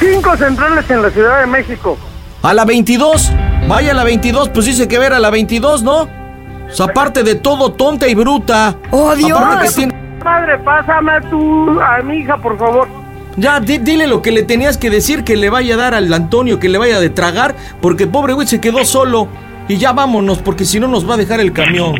cinco 0.00 0.36
centrales 0.36 0.88
en 0.90 1.02
la 1.02 1.10
Ciudad 1.10 1.40
de 1.40 1.46
México. 1.46 1.96
A 2.42 2.54
la 2.54 2.64
22. 2.64 3.32
Vaya 3.68 3.92
a 3.92 3.94
la 3.94 4.04
22, 4.04 4.48
pues 4.48 4.66
dice 4.66 4.88
que 4.88 4.98
ver 4.98 5.12
a 5.12 5.20
la 5.20 5.30
22, 5.30 5.82
¿no? 5.82 6.02
O 6.02 6.72
sea, 6.72 6.86
aparte 6.86 7.22
de 7.22 7.36
todo, 7.36 7.72
tonta 7.72 8.08
y 8.08 8.14
bruta. 8.14 8.76
¡Oh, 8.90 9.10
Aparte 9.10 9.68
que 9.68 9.74
tiene- 9.74 9.94
Madre, 10.24 10.58
pásame 10.58 11.12
a 11.12 11.20
tu, 11.20 11.80
a 11.80 12.02
mi 12.02 12.18
hija, 12.18 12.36
por 12.36 12.58
favor. 12.58 12.88
Ya, 13.36 13.58
di- 13.60 13.78
dile 13.78 14.06
lo 14.06 14.20
que 14.22 14.32
le 14.32 14.42
tenías 14.42 14.76
que 14.76 14.90
decir, 14.90 15.24
que 15.24 15.36
le 15.36 15.50
vaya 15.50 15.74
a 15.74 15.78
dar 15.78 15.94
al 15.94 16.12
Antonio, 16.12 16.58
que 16.58 16.68
le 16.68 16.78
vaya 16.78 17.00
de 17.00 17.10
tragar, 17.10 17.54
porque 17.80 18.06
pobre 18.06 18.32
güey 18.34 18.46
se 18.46 18.60
quedó 18.60 18.84
solo. 18.84 19.28
Y 19.68 19.76
ya 19.76 19.92
vámonos, 19.92 20.38
porque 20.38 20.64
si 20.64 20.80
no 20.80 20.88
nos 20.88 21.08
va 21.08 21.14
a 21.14 21.16
dejar 21.16 21.40
el 21.40 21.52
camión. 21.52 21.94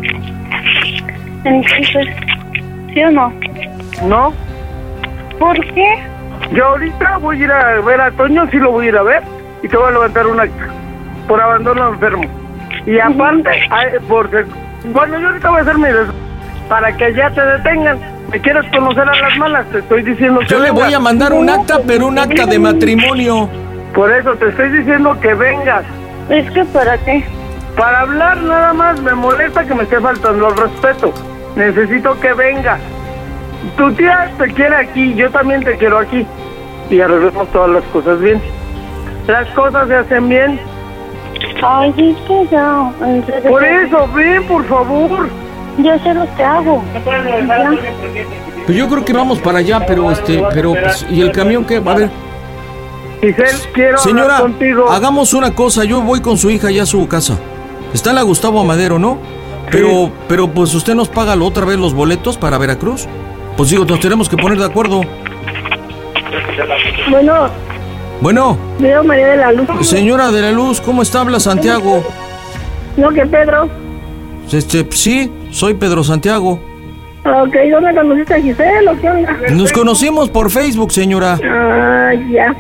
¿sí 2.93 3.03
o 3.03 3.11
no? 3.11 3.33
¿No? 4.05 4.33
¿Por 5.39 5.59
qué? 5.75 6.03
Yo 6.53 6.67
ahorita 6.67 7.19
voy 7.19 7.41
a 7.41 7.45
ir 7.45 7.53
a 7.53 7.81
ver 7.81 8.01
a 8.01 8.11
Toño, 8.13 8.49
sí 8.51 8.57
lo 8.59 8.73
voy 8.73 8.87
a 8.87 8.89
ir 8.89 8.97
a 8.97 9.03
ver, 9.03 9.23
y 9.63 9.69
te 9.69 9.77
voy 9.77 9.89
a 9.89 9.91
levantar 9.93 10.27
un 10.27 10.41
acta 10.41 10.67
por 11.29 11.41
abandono 11.41 11.89
enfermo. 11.91 12.25
Y 12.87 12.99
aparte, 12.99 13.51
porque, 14.09 14.45
bueno, 14.93 15.19
yo 15.19 15.29
ahorita 15.29 15.51
voy 15.51 15.59
a 15.59 15.63
hacer 15.63 15.79
mi 15.79 15.85
para 16.69 16.97
que 16.97 17.15
ya 17.15 17.31
te 17.31 17.41
detengan. 17.45 17.99
¿Me 18.31 18.41
quieres 18.41 18.65
conocer 18.71 19.03
a 19.09 19.15
las 19.15 19.37
malas? 19.39 19.67
Te 19.71 19.79
estoy 19.81 20.03
diciendo 20.03 20.41
que 20.41 20.47
Yo 20.47 20.61
le 20.61 20.71
voy 20.71 20.83
vengas. 20.85 20.95
a 20.95 21.01
mandar 21.01 21.33
un 21.33 21.51
acta, 21.51 21.81
pero 21.87 22.07
un 22.07 22.19
acta 22.19 22.47
de 22.47 22.59
matrimonio. 22.59 23.49
Por 23.95 24.11
eso 24.13 24.35
te 24.37 24.49
estoy 24.49 24.69
diciendo 24.71 25.19
que 25.21 25.35
vengas. 25.35 25.85
¿Es 26.29 26.49
que 26.53 26.65
para 26.67 26.97
qué? 26.99 27.25
Para 27.77 28.01
hablar 28.01 28.37
nada 28.39 28.73
más 28.73 29.01
me 29.03 29.15
molesta 29.15 29.65
que 29.65 29.75
me 29.75 29.83
esté 29.83 30.01
faltando 30.01 30.49
el 30.49 30.57
respeto. 30.57 31.13
Necesito 31.57 32.19
que 32.21 32.33
vengas. 32.35 32.81
Tu 33.77 33.93
tía 33.93 34.31
te 34.39 34.53
quiere 34.53 34.75
aquí, 34.77 35.15
yo 35.15 35.31
también 35.31 35.63
te 35.63 35.77
quiero 35.77 35.99
aquí. 35.99 36.27
Y 36.91 37.01
arreglemos 37.01 37.49
todas 37.53 37.71
las 37.71 37.85
cosas 37.85 38.21
bien. 38.21 38.41
Las 39.27 39.49
cosas 39.51 39.87
se 39.89 39.97
hacen 39.97 40.29
bien. 40.29 40.61
Ay, 41.63 41.95
es 41.97 42.17
que 42.27 42.47
ya. 42.51 42.93
Por 43.49 43.65
eso, 43.65 44.09
ven, 44.15 44.45
por 44.45 44.65
favor. 44.67 45.29
Yo 45.79 45.99
sé 46.01 46.15
lo 46.15 46.35
que 46.35 46.43
hago. 46.43 46.83
Pues 48.67 48.77
yo 48.79 48.89
creo 48.89 49.05
que 49.05 49.13
vamos 49.13 49.39
para 49.39 49.59
allá, 49.59 49.85
pero 49.87 50.11
este, 50.11 50.43
pero 50.53 50.73
pues, 50.73 51.07
¿y 51.11 51.21
el 51.21 51.33
camión 51.33 51.65
qué? 51.65 51.77
A 51.77 51.95
ver. 51.95 52.11
Giselle, 53.21 53.73
quiero 53.75 53.99
Señora, 53.99 54.23
hablar 54.37 54.41
contigo. 54.43 54.91
hagamos 54.91 55.35
una 55.35 55.55
cosa, 55.55 55.85
yo 55.85 56.01
voy 56.01 56.21
con 56.21 56.39
su 56.39 56.51
hija 56.51 56.71
ya 56.71 56.85
a 56.85 56.87
su 56.87 57.07
casa. 57.07 57.39
Está 57.93 58.13
la 58.13 58.23
Gustavo 58.23 58.61
Amadero, 58.61 58.99
¿no? 58.99 59.19
Pero, 59.71 60.11
pero 60.27 60.49
pues 60.49 60.75
usted 60.75 60.95
nos 60.95 61.09
paga 61.09 61.37
la 61.37 61.45
otra 61.45 61.65
vez 61.65 61.79
los 61.79 61.95
boletos 61.95 62.39
para 62.39 62.59
Veracruz. 62.59 63.07
Pues 63.61 63.69
digo, 63.69 63.85
nos 63.85 64.01
tenemos 64.01 64.27
que 64.27 64.39
poner 64.39 64.57
de 64.57 64.65
acuerdo. 64.65 65.03
Bueno, 67.11 67.51
Bueno, 68.23 68.57
veo 68.79 69.05
María 69.05 69.27
de 69.29 69.37
la 69.37 69.53
Luz. 69.53 69.69
señora 69.87 70.31
de 70.31 70.41
la 70.41 70.51
Luz, 70.51 70.81
¿cómo 70.81 71.03
está? 71.03 71.21
Habla 71.21 71.39
Santiago. 71.41 72.03
No, 72.97 73.11
que 73.11 73.27
Pedro. 73.27 73.69
Este, 74.51 74.87
sí, 74.93 75.31
soy 75.51 75.75
Pedro 75.75 76.03
Santiago. 76.03 76.53
Ok, 77.27 77.55
¿dónde 77.71 77.95
conociste 77.95 78.33
a 78.33 78.41
Giselle 78.41 78.89
o 78.89 78.99
qué 78.99 79.11
onda? 79.11 79.37
Nos 79.51 79.73
conocimos 79.73 80.31
por 80.31 80.51
Facebook, 80.51 80.91
señora. 80.91 81.39
Ah, 81.45 82.13
ya. 82.33 82.55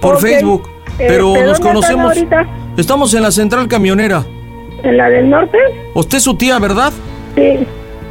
Por 0.00 0.14
Ok. 0.14 0.20
Facebook. 0.22 0.62
Pero 0.96 1.34
Este, 1.36 1.44
nos 1.46 1.60
¿dónde 1.60 1.80
están 1.80 1.94
conocemos. 1.98 2.42
Estamos 2.78 3.12
en 3.12 3.22
la 3.22 3.30
central 3.32 3.68
camionera. 3.68 4.24
¿En 4.82 4.96
la 4.96 5.10
del 5.10 5.28
norte? 5.28 5.58
Usted 5.92 6.16
es 6.16 6.24
su 6.24 6.34
tía, 6.36 6.58
¿verdad? 6.58 6.90
Sí. 7.34 7.66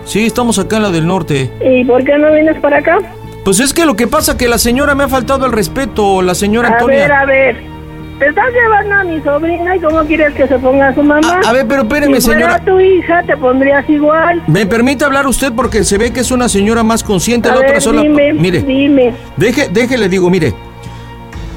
Sí, 0.07 0.25
estamos 0.25 0.57
acá 0.57 0.77
en 0.77 0.83
la 0.83 0.89
del 0.91 1.05
norte. 1.05 1.51
¿Y 1.61 1.83
por 1.85 2.03
qué 2.03 2.17
no 2.17 2.31
vienes 2.33 2.57
para 2.61 2.77
acá? 2.77 2.97
Pues 3.43 3.59
es 3.59 3.73
que 3.73 3.85
lo 3.85 3.95
que 3.95 4.07
pasa 4.07 4.37
que 4.37 4.47
la 4.47 4.57
señora 4.57 4.95
me 4.95 5.03
ha 5.03 5.07
faltado 5.09 5.45
el 5.45 5.51
respeto, 5.51 6.21
la 6.21 6.33
señora 6.33 6.69
A 6.69 6.71
Antonia. 6.73 6.97
ver, 6.99 7.11
a 7.11 7.25
ver. 7.25 7.77
Te 8.19 8.27
estás 8.29 8.45
llevando 8.51 8.95
a 8.95 9.03
mi 9.03 9.21
sobrina 9.21 9.75
y 9.75 9.79
cómo 9.79 9.99
quieres 10.05 10.33
que 10.33 10.47
se 10.47 10.57
ponga 10.57 10.93
su 10.95 11.03
mamá. 11.03 11.39
A- 11.45 11.49
a 11.49 11.53
ver, 11.53 11.67
pero 11.67 11.83
espéreme, 11.83 12.19
si 12.19 12.27
fuera 12.31 12.57
señora. 12.57 12.65
tu 12.65 12.79
hija, 12.79 13.21
te 13.23 13.37
pondrías 13.37 13.87
igual. 13.89 14.41
¿Me 14.47 14.65
permite 14.65 15.05
hablar 15.05 15.27
usted 15.27 15.51
porque 15.53 15.83
se 15.83 15.97
ve 15.99 16.11
que 16.11 16.21
es 16.21 16.31
una 16.31 16.49
señora 16.49 16.81
más 16.83 17.03
consciente, 17.03 17.49
A 17.49 17.53
la 17.55 17.61
otra 17.61 17.79
sola. 17.79 18.01
dime, 18.01 18.33
mire, 18.33 18.61
dime. 18.63 19.13
deje, 19.35 19.67
déjele, 19.69 20.09
digo, 20.09 20.29
mire. 20.31 20.53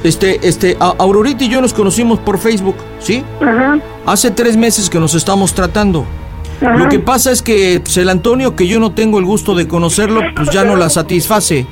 Este, 0.05 0.47
este, 0.47 0.77
a- 0.81 0.95
Aurorita 0.99 1.45
y 1.45 1.49
yo 1.49 1.61
nos 1.63 1.73
conocimos 1.73 2.19
por 2.19 2.39
Facebook, 2.39 2.77
¿sí? 2.99 3.25
Ajá. 3.41 3.79
Hace 4.07 4.31
tres 4.31 4.57
meses 4.57 4.91
que 4.91 4.99
nos 4.99 5.15
estamos 5.15 5.55
tratando. 5.55 6.05
Ajá. 6.61 6.77
Lo 6.77 6.89
que 6.89 6.99
pasa 6.99 7.31
es 7.33 7.43
que 7.43 7.81
pues, 7.83 7.97
el 7.97 8.09
Antonio, 8.09 8.55
que 8.57 8.67
yo 8.67 8.79
no 8.81 8.93
tengo 8.93 9.19
el 9.19 9.25
gusto 9.25 9.55
de 9.55 9.67
conocerlo, 9.67 10.21
pues 10.37 10.51
ya 10.51 10.65
no 10.65 10.77
la 10.77 10.89
satisface. 10.91 11.67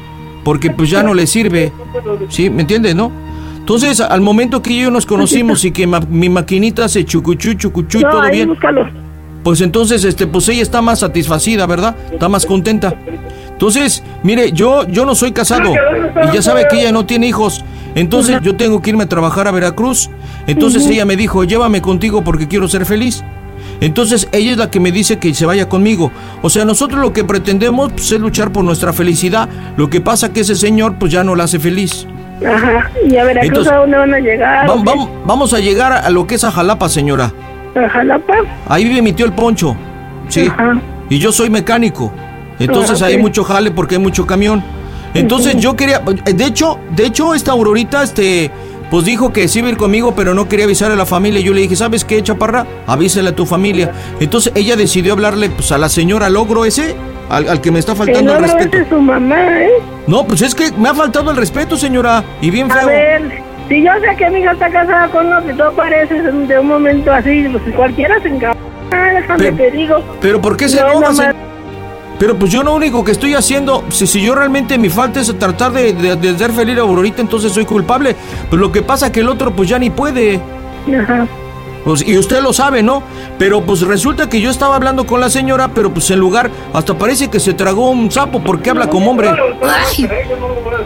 Porque 0.45 0.71
pues 0.71 0.89
ya 0.91 1.03
no 1.03 1.13
le 1.15 1.27
sirve. 1.27 1.73
¿Sí? 2.29 2.49
¿Me 2.49 2.63
entiendes, 2.63 2.95
no? 2.95 3.11
Entonces, 3.59 4.01
al 4.01 4.23
momento 4.23 4.63
que 4.63 4.75
yo 4.75 4.91
nos 4.91 5.05
conocimos 5.05 5.63
y 5.67 5.73
que 5.73 5.87
ma- 5.87 6.01
mi 6.09 6.31
maquinita 6.31 6.87
hace 6.87 7.05
chucuchú, 7.05 7.53
chucuchú 7.55 7.99
y 7.99 8.03
No, 8.03 8.09
todo 8.11 8.21
ahí 8.23 8.37
bien. 8.37 8.49
búscalo. 8.49 8.89
Pues 9.45 9.61
entonces, 9.61 10.05
este, 10.05 10.27
pues 10.27 10.49
ella 10.49 10.63
está 10.63 10.81
más 10.81 11.01
satisfacida, 11.01 11.67
¿verdad? 11.67 11.95
Está 12.11 12.29
más 12.31 12.47
contenta. 12.47 12.95
Entonces, 13.51 14.03
mire, 14.23 14.53
yo, 14.53 14.87
yo 14.89 15.05
no 15.05 15.15
soy 15.15 15.33
casado 15.33 15.73
y 15.73 16.35
ya 16.35 16.41
sabe 16.41 16.67
que 16.71 16.81
ella 16.81 16.93
no 16.93 17.05
tiene 17.05 17.27
hijos. 17.29 17.63
Entonces 17.95 18.41
yo 18.43 18.57
tengo 18.57 18.81
que 18.81 18.91
irme 18.91 19.05
a 19.05 19.09
trabajar 19.09 19.49
a 19.49 19.51
Veracruz. 19.51 20.09
Entonces 20.47 20.87
ella 20.87 21.05
me 21.05 21.17
dijo, 21.17 21.45
llévame 21.45 21.83
contigo 21.83 22.23
porque 22.25 22.49
quiero 22.49 22.69
ser 22.69 22.87
feliz. 22.87 23.23
Entonces 23.81 24.29
ella 24.33 24.53
es 24.53 24.57
la 24.59 24.71
que 24.71 24.81
me 24.81 24.91
dice 24.93 25.19
que 25.19 25.33
se 25.35 25.47
vaya 25.47 25.69
conmigo. 25.69 26.11
O 26.43 26.51
sea, 26.51 26.65
nosotros 26.65 27.01
lo 27.01 27.13
que 27.13 27.25
pretendemos 27.25 27.93
pues, 27.93 28.11
es 28.13 28.21
luchar 28.21 28.51
por 28.53 28.65
nuestra 28.65 28.93
felicidad. 28.93 29.49
Lo 29.77 29.89
que 29.91 30.01
pasa 30.01 30.33
que 30.33 30.41
ese 30.41 30.55
señor 30.57 30.97
pues 30.99 31.13
ya 31.13 31.23
no 31.25 31.35
la 31.37 31.45
hace 31.45 31.59
feliz. 31.59 32.07
Ajá. 32.47 32.91
¿Y 33.09 33.17
a 33.17 33.25
Veracruz 33.25 33.49
Entonces, 33.49 33.73
a 33.73 33.77
dónde 33.77 33.97
van 33.99 34.15
a 34.15 34.19
llegar? 34.21 34.69
Va- 34.71 34.77
vam- 34.77 35.09
vamos 35.25 35.53
a 35.55 35.59
llegar 35.59 35.93
a 35.93 36.09
lo 36.11 36.27
que 36.27 36.37
es 36.37 36.45
a 36.45 36.51
Jalapa, 36.53 36.89
señora. 36.89 37.33
¿A 37.75 37.89
Jalapa? 37.89 38.35
Ahí 38.69 38.85
vive 38.85 39.03
mi 39.03 39.13
tío 39.13 39.27
el 39.27 39.33
Poncho. 39.33 39.77
Sí. 40.29 40.49
Y 41.11 41.19
yo 41.19 41.33
soy 41.33 41.51
mecánico. 41.51 42.13
Entonces 42.59 43.01
Ah, 43.03 43.07
hay 43.07 43.19
mucho 43.19 43.45
jale 43.45 43.71
porque 43.71 43.97
hay 43.97 44.01
mucho 44.01 44.27
camión. 44.27 44.63
Entonces 45.15 45.57
yo 45.57 45.75
quería, 45.75 46.01
de 46.01 46.45
hecho, 46.45 46.79
de 46.95 47.07
hecho 47.07 47.35
esta 47.35 47.53
Aurorita, 47.53 48.03
este, 48.03 48.51
pues 48.91 49.05
dijo 49.05 49.33
que 49.33 49.49
sí 49.49 49.59
iba 49.59 49.69
a 49.69 49.73
ir 49.73 49.77
conmigo, 49.77 50.15
pero 50.15 50.35
no 50.35 50.49
quería 50.49 50.65
avisar 50.65 50.91
a 50.91 50.97
la 50.97 51.07
familia. 51.07 51.41
Yo 51.41 51.53
le 51.53 51.61
dije, 51.63 51.77
¿sabes 51.77 52.05
qué, 52.05 52.23
chaparra? 52.23 52.67
Avísale 52.87 53.31
a 53.31 53.35
tu 53.37 53.45
familia. 53.47 53.93
Entonces 54.21 54.53
ella 54.57 54.77
decidió 54.77 55.13
hablarle, 55.13 55.51
pues, 55.51 55.71
a 55.73 55.79
la 55.79 55.89
señora 55.89 56.29
Logro 56.31 56.65
ese, 56.65 56.97
al, 57.29 57.49
al 57.49 57.61
que 57.61 57.71
me 57.71 57.79
está 57.79 57.95
faltando 57.95 58.35
el 58.37 58.43
respeto. 58.43 58.77
es 58.79 58.89
su 58.89 59.01
mamá, 59.01 59.61
¿eh? 59.63 59.71
No, 60.07 60.25
pues 60.27 60.41
es 60.43 60.55
que 60.55 60.73
me 60.73 60.89
ha 60.89 60.95
faltado 60.95 61.31
el 61.31 61.37
respeto, 61.37 61.77
señora, 61.77 62.25
y 62.41 62.51
bien 62.51 62.71
A 62.73 62.77
feo. 62.77 62.87
ver, 62.89 63.43
si 63.69 63.83
yo 63.85 63.91
sé 64.01 64.17
que 64.17 64.31
mi 64.31 64.41
hija 64.41 64.53
está 64.53 64.71
casada 64.71 65.09
con 65.09 65.27
uno 65.27 65.45
que 65.45 65.53
tú 65.53 65.63
pareces 65.77 66.25
de 66.49 66.59
un 66.59 66.67
momento 66.67 67.13
así, 67.13 67.47
pues 67.53 67.63
cualquiera 67.77 68.19
se 68.23 68.29
encabra. 68.29 68.57
Déjame 68.91 69.39
Pero- 69.53 69.57
te 69.57 69.71
digo. 69.73 70.03
Pero 70.23 70.41
¿por 70.41 70.57
qué 70.57 70.67
se 70.69 70.81
No, 70.81 70.93
enoja. 70.93 71.35
Pero 72.19 72.37
pues 72.37 72.51
yo 72.51 72.63
lo 72.63 72.75
único 72.75 73.05
que 73.05 73.13
estoy 73.13 73.35
haciendo, 73.35 73.85
si, 73.91 74.07
si 74.07 74.23
yo 74.23 74.35
realmente 74.35 74.77
mi 74.77 74.89
falta 74.89 75.21
es 75.21 75.39
tratar 75.39 75.73
de, 75.73 75.93
de, 75.93 76.29
hacer 76.31 76.53
feliz 76.53 76.77
a 76.79 76.81
Aurorita, 76.81 77.23
entonces 77.23 77.53
soy 77.53 77.65
culpable. 77.65 78.17
Pues 78.51 78.61
lo 78.61 78.73
que 78.73 78.83
pasa 78.83 79.13
que 79.13 79.21
el 79.21 79.29
otro 79.29 79.55
pues 79.55 79.69
ya 79.69 79.79
ni 79.79 79.91
puede. 79.91 80.41
Ajá. 81.01 81.27
Pues, 81.85 82.07
y 82.07 82.19
usted 82.19 82.43
lo 82.43 82.53
sabe, 82.53 82.83
¿no? 82.83 83.03
Pero 83.39 83.63
pues 83.63 83.83
resulta 83.83 84.29
que 84.29 84.41
yo 84.41 84.51
estaba 84.51 84.77
hablando 84.77 85.07
con 85.07 85.21
la 85.21 85.31
señora, 85.31 85.69
pero 85.75 85.93
pues 85.93 86.11
en 86.11 86.19
lugar, 86.19 86.51
hasta 86.73 86.97
parece 86.97 87.29
que 87.29 87.41
se 87.41 87.55
tragó 87.55 87.91
un 87.91 88.11
sapo 88.11 88.41
porque 88.41 88.71
habla 88.71 88.89
como 88.89 89.11
hombre. 89.11 89.31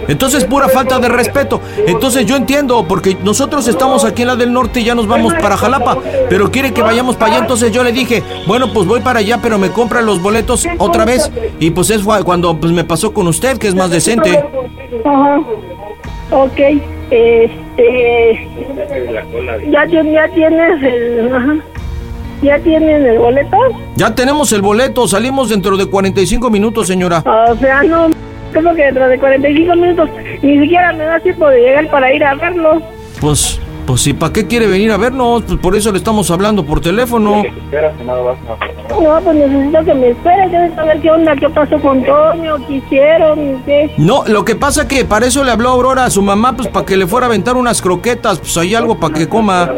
Entonces 0.08 0.44
pura 0.44 0.68
falta 0.68 0.98
de 0.98 1.08
respeto. 1.08 1.60
Entonces 1.86 2.26
yo 2.26 2.36
entiendo, 2.36 2.84
porque 2.86 3.16
nosotros 3.22 3.66
estamos 3.68 4.04
aquí 4.04 4.22
en 4.22 4.28
la 4.28 4.36
del 4.36 4.52
norte 4.52 4.80
y 4.80 4.84
ya 4.84 4.94
nos 4.94 5.06
vamos 5.06 5.34
para 5.34 5.56
Jalapa, 5.56 5.98
pero 6.28 6.50
quiere 6.50 6.72
que 6.72 6.82
vayamos 6.82 7.16
para 7.16 7.32
allá, 7.32 7.42
entonces 7.42 7.72
yo 7.72 7.82
le 7.82 7.92
dije, 7.92 8.22
bueno, 8.46 8.72
pues 8.72 8.86
voy 8.86 9.00
para 9.00 9.20
allá, 9.20 9.38
pero 9.42 9.58
me 9.58 9.70
compra 9.70 10.02
los 10.02 10.20
boletos 10.20 10.66
otra 10.78 11.04
vez. 11.04 11.30
Y 11.58 11.70
pues 11.70 11.90
es 11.90 12.02
cuando 12.24 12.56
pues, 12.58 12.72
me 12.72 12.84
pasó 12.84 13.12
con 13.12 13.26
usted, 13.28 13.58
que 13.58 13.68
es 13.68 13.74
más 13.74 13.90
decente. 13.90 14.44
Ajá. 15.04 15.40
Ok. 16.30 16.60
Este. 17.12 18.48
Ya, 19.70 19.84
ya 19.84 20.28
tienes 20.28 20.82
el. 20.82 21.34
Ajá. 21.34 21.56
¿Ya 22.42 22.58
tienen 22.58 23.06
el 23.06 23.18
boleto? 23.18 23.56
Ya 23.96 24.14
tenemos 24.14 24.50
el 24.52 24.62
boleto, 24.62 25.06
salimos 25.06 25.50
dentro 25.50 25.76
de 25.76 25.86
45 25.86 26.50
minutos, 26.50 26.88
señora. 26.88 27.22
O 27.24 27.54
sea, 27.56 27.82
no, 27.82 28.08
creo 28.50 28.74
que 28.74 28.82
dentro 28.84 29.06
de 29.08 29.18
45 29.18 29.76
minutos 29.76 30.10
ni 30.42 30.58
siquiera 30.58 30.92
me 30.94 31.04
da 31.04 31.20
tiempo 31.20 31.48
de 31.48 31.60
llegar 31.60 31.88
para 31.90 32.12
ir 32.12 32.24
a 32.24 32.34
verlo. 32.34 32.82
Pues, 33.20 33.60
pues 33.86 34.00
si 34.02 34.12
para 34.12 34.32
qué 34.32 34.46
quiere 34.46 34.66
venir 34.66 34.90
a 34.92 34.96
vernos, 34.96 35.42
pues 35.42 35.58
por 35.58 35.76
eso 35.76 35.90
le 35.92 35.98
estamos 35.98 36.30
hablando 36.30 36.64
por 36.64 36.80
teléfono. 36.80 37.42
No, 39.00 39.20
pues 39.24 39.36
necesito 39.36 39.84
que 39.84 39.94
me 39.94 40.08
espere, 40.10 40.48
quiero 40.48 40.74
saber 40.74 41.00
qué 41.00 41.10
onda, 41.10 41.36
qué 41.36 41.48
pasó 41.48 41.80
con 41.80 42.04
Toño, 42.04 42.56
qué 42.66 42.74
hicieron, 42.74 43.62
qué. 43.64 43.92
No, 43.96 44.24
lo 44.26 44.44
que 44.44 44.54
pasa 44.54 44.86
que 44.86 45.04
para 45.04 45.26
eso 45.26 45.42
le 45.44 45.50
habló 45.50 45.70
Aurora 45.70 46.04
a 46.04 46.10
su 46.10 46.22
mamá, 46.22 46.54
pues 46.54 46.68
para 46.68 46.86
que 46.86 46.96
le 46.96 47.06
fuera 47.06 47.26
a 47.26 47.28
aventar 47.28 47.56
unas 47.56 47.82
croquetas, 47.82 48.38
pues 48.38 48.56
hay 48.56 48.74
algo 48.74 48.98
para 48.98 49.14
que 49.14 49.28
coma. 49.28 49.70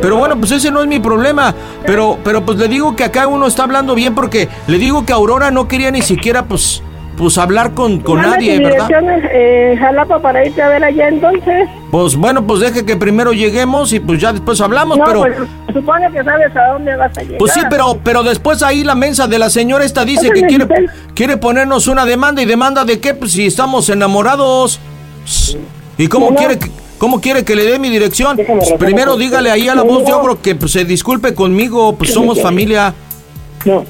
Pero 0.00 0.16
bueno, 0.16 0.36
pues 0.38 0.52
ese 0.52 0.70
no 0.70 0.82
es 0.82 0.88
mi 0.88 1.00
problema. 1.00 1.54
Pero, 1.86 2.18
pero 2.22 2.44
pues 2.44 2.58
le 2.58 2.68
digo 2.68 2.94
que 2.96 3.04
acá 3.04 3.26
uno 3.26 3.46
está 3.46 3.64
hablando 3.64 3.94
bien 3.94 4.14
porque 4.14 4.48
le 4.66 4.78
digo 4.78 5.04
que 5.06 5.12
Aurora 5.12 5.50
no 5.50 5.68
quería 5.68 5.90
ni 5.90 6.02
siquiera 6.02 6.44
pues, 6.44 6.82
pues 7.16 7.38
hablar 7.38 7.72
con, 7.74 8.00
con 8.00 8.20
nadie, 8.22 8.58
¿verdad? 8.58 8.88
direcciones, 8.88 9.24
eh, 9.32 9.76
Jalapa 9.78 10.20
para 10.20 10.44
irte 10.46 10.62
a 10.62 10.68
ver 10.68 10.82
allá 10.84 11.08
entonces. 11.08 11.68
Pues 11.90 12.16
bueno, 12.16 12.46
pues 12.46 12.60
deje 12.60 12.84
que 12.84 12.96
primero 12.96 13.32
lleguemos 13.32 13.92
y 13.92 14.00
pues 14.00 14.20
ya 14.20 14.32
después 14.32 14.60
hablamos, 14.60 14.96
no, 14.98 15.04
pero... 15.04 15.20
pues 15.20 15.34
supone 15.74 16.10
que 16.10 16.24
sabes 16.24 16.54
a 16.56 16.72
dónde 16.72 16.96
vas 16.96 17.16
a 17.16 17.22
llegar. 17.22 17.38
Pues 17.38 17.52
sí, 17.52 17.60
pero, 17.68 17.98
pero 18.02 18.22
después 18.22 18.62
ahí 18.62 18.82
la 18.84 18.94
mensa 18.94 19.26
de 19.26 19.38
la 19.38 19.50
señora 19.50 19.84
esta 19.84 20.04
dice 20.04 20.30
que 20.30 20.42
quiere, 20.42 20.66
quiere 21.14 21.36
ponernos 21.36 21.86
una 21.86 22.04
demanda 22.04 22.42
y 22.42 22.46
demanda 22.46 22.84
de 22.84 22.98
qué, 23.00 23.14
pues 23.14 23.32
si 23.32 23.46
estamos 23.46 23.88
enamorados. 23.88 24.80
¿Y 25.98 26.08
cómo 26.08 26.30
No. 26.30 26.36
quiere 26.36 26.58
que, 26.58 26.70
cómo 26.98 27.20
quiere 27.20 27.44
que 27.44 27.54
le 27.54 27.64
dé 27.64 27.78
mi 27.78 27.90
dirección? 27.90 28.36
Pues 28.36 28.72
primero 28.78 29.16
dígale 29.16 29.50
ahí 29.50 29.68
a 29.68 29.74
la 29.74 29.82
voz 29.82 30.04
de 30.04 30.12
ogro 30.12 30.40
que 30.40 30.54
pues, 30.54 30.72
se 30.72 30.84
disculpe 30.84 31.34
conmigo, 31.34 31.94
pues 31.96 32.12
somos 32.12 32.40
familia. 32.40 32.94
No. 33.64 33.84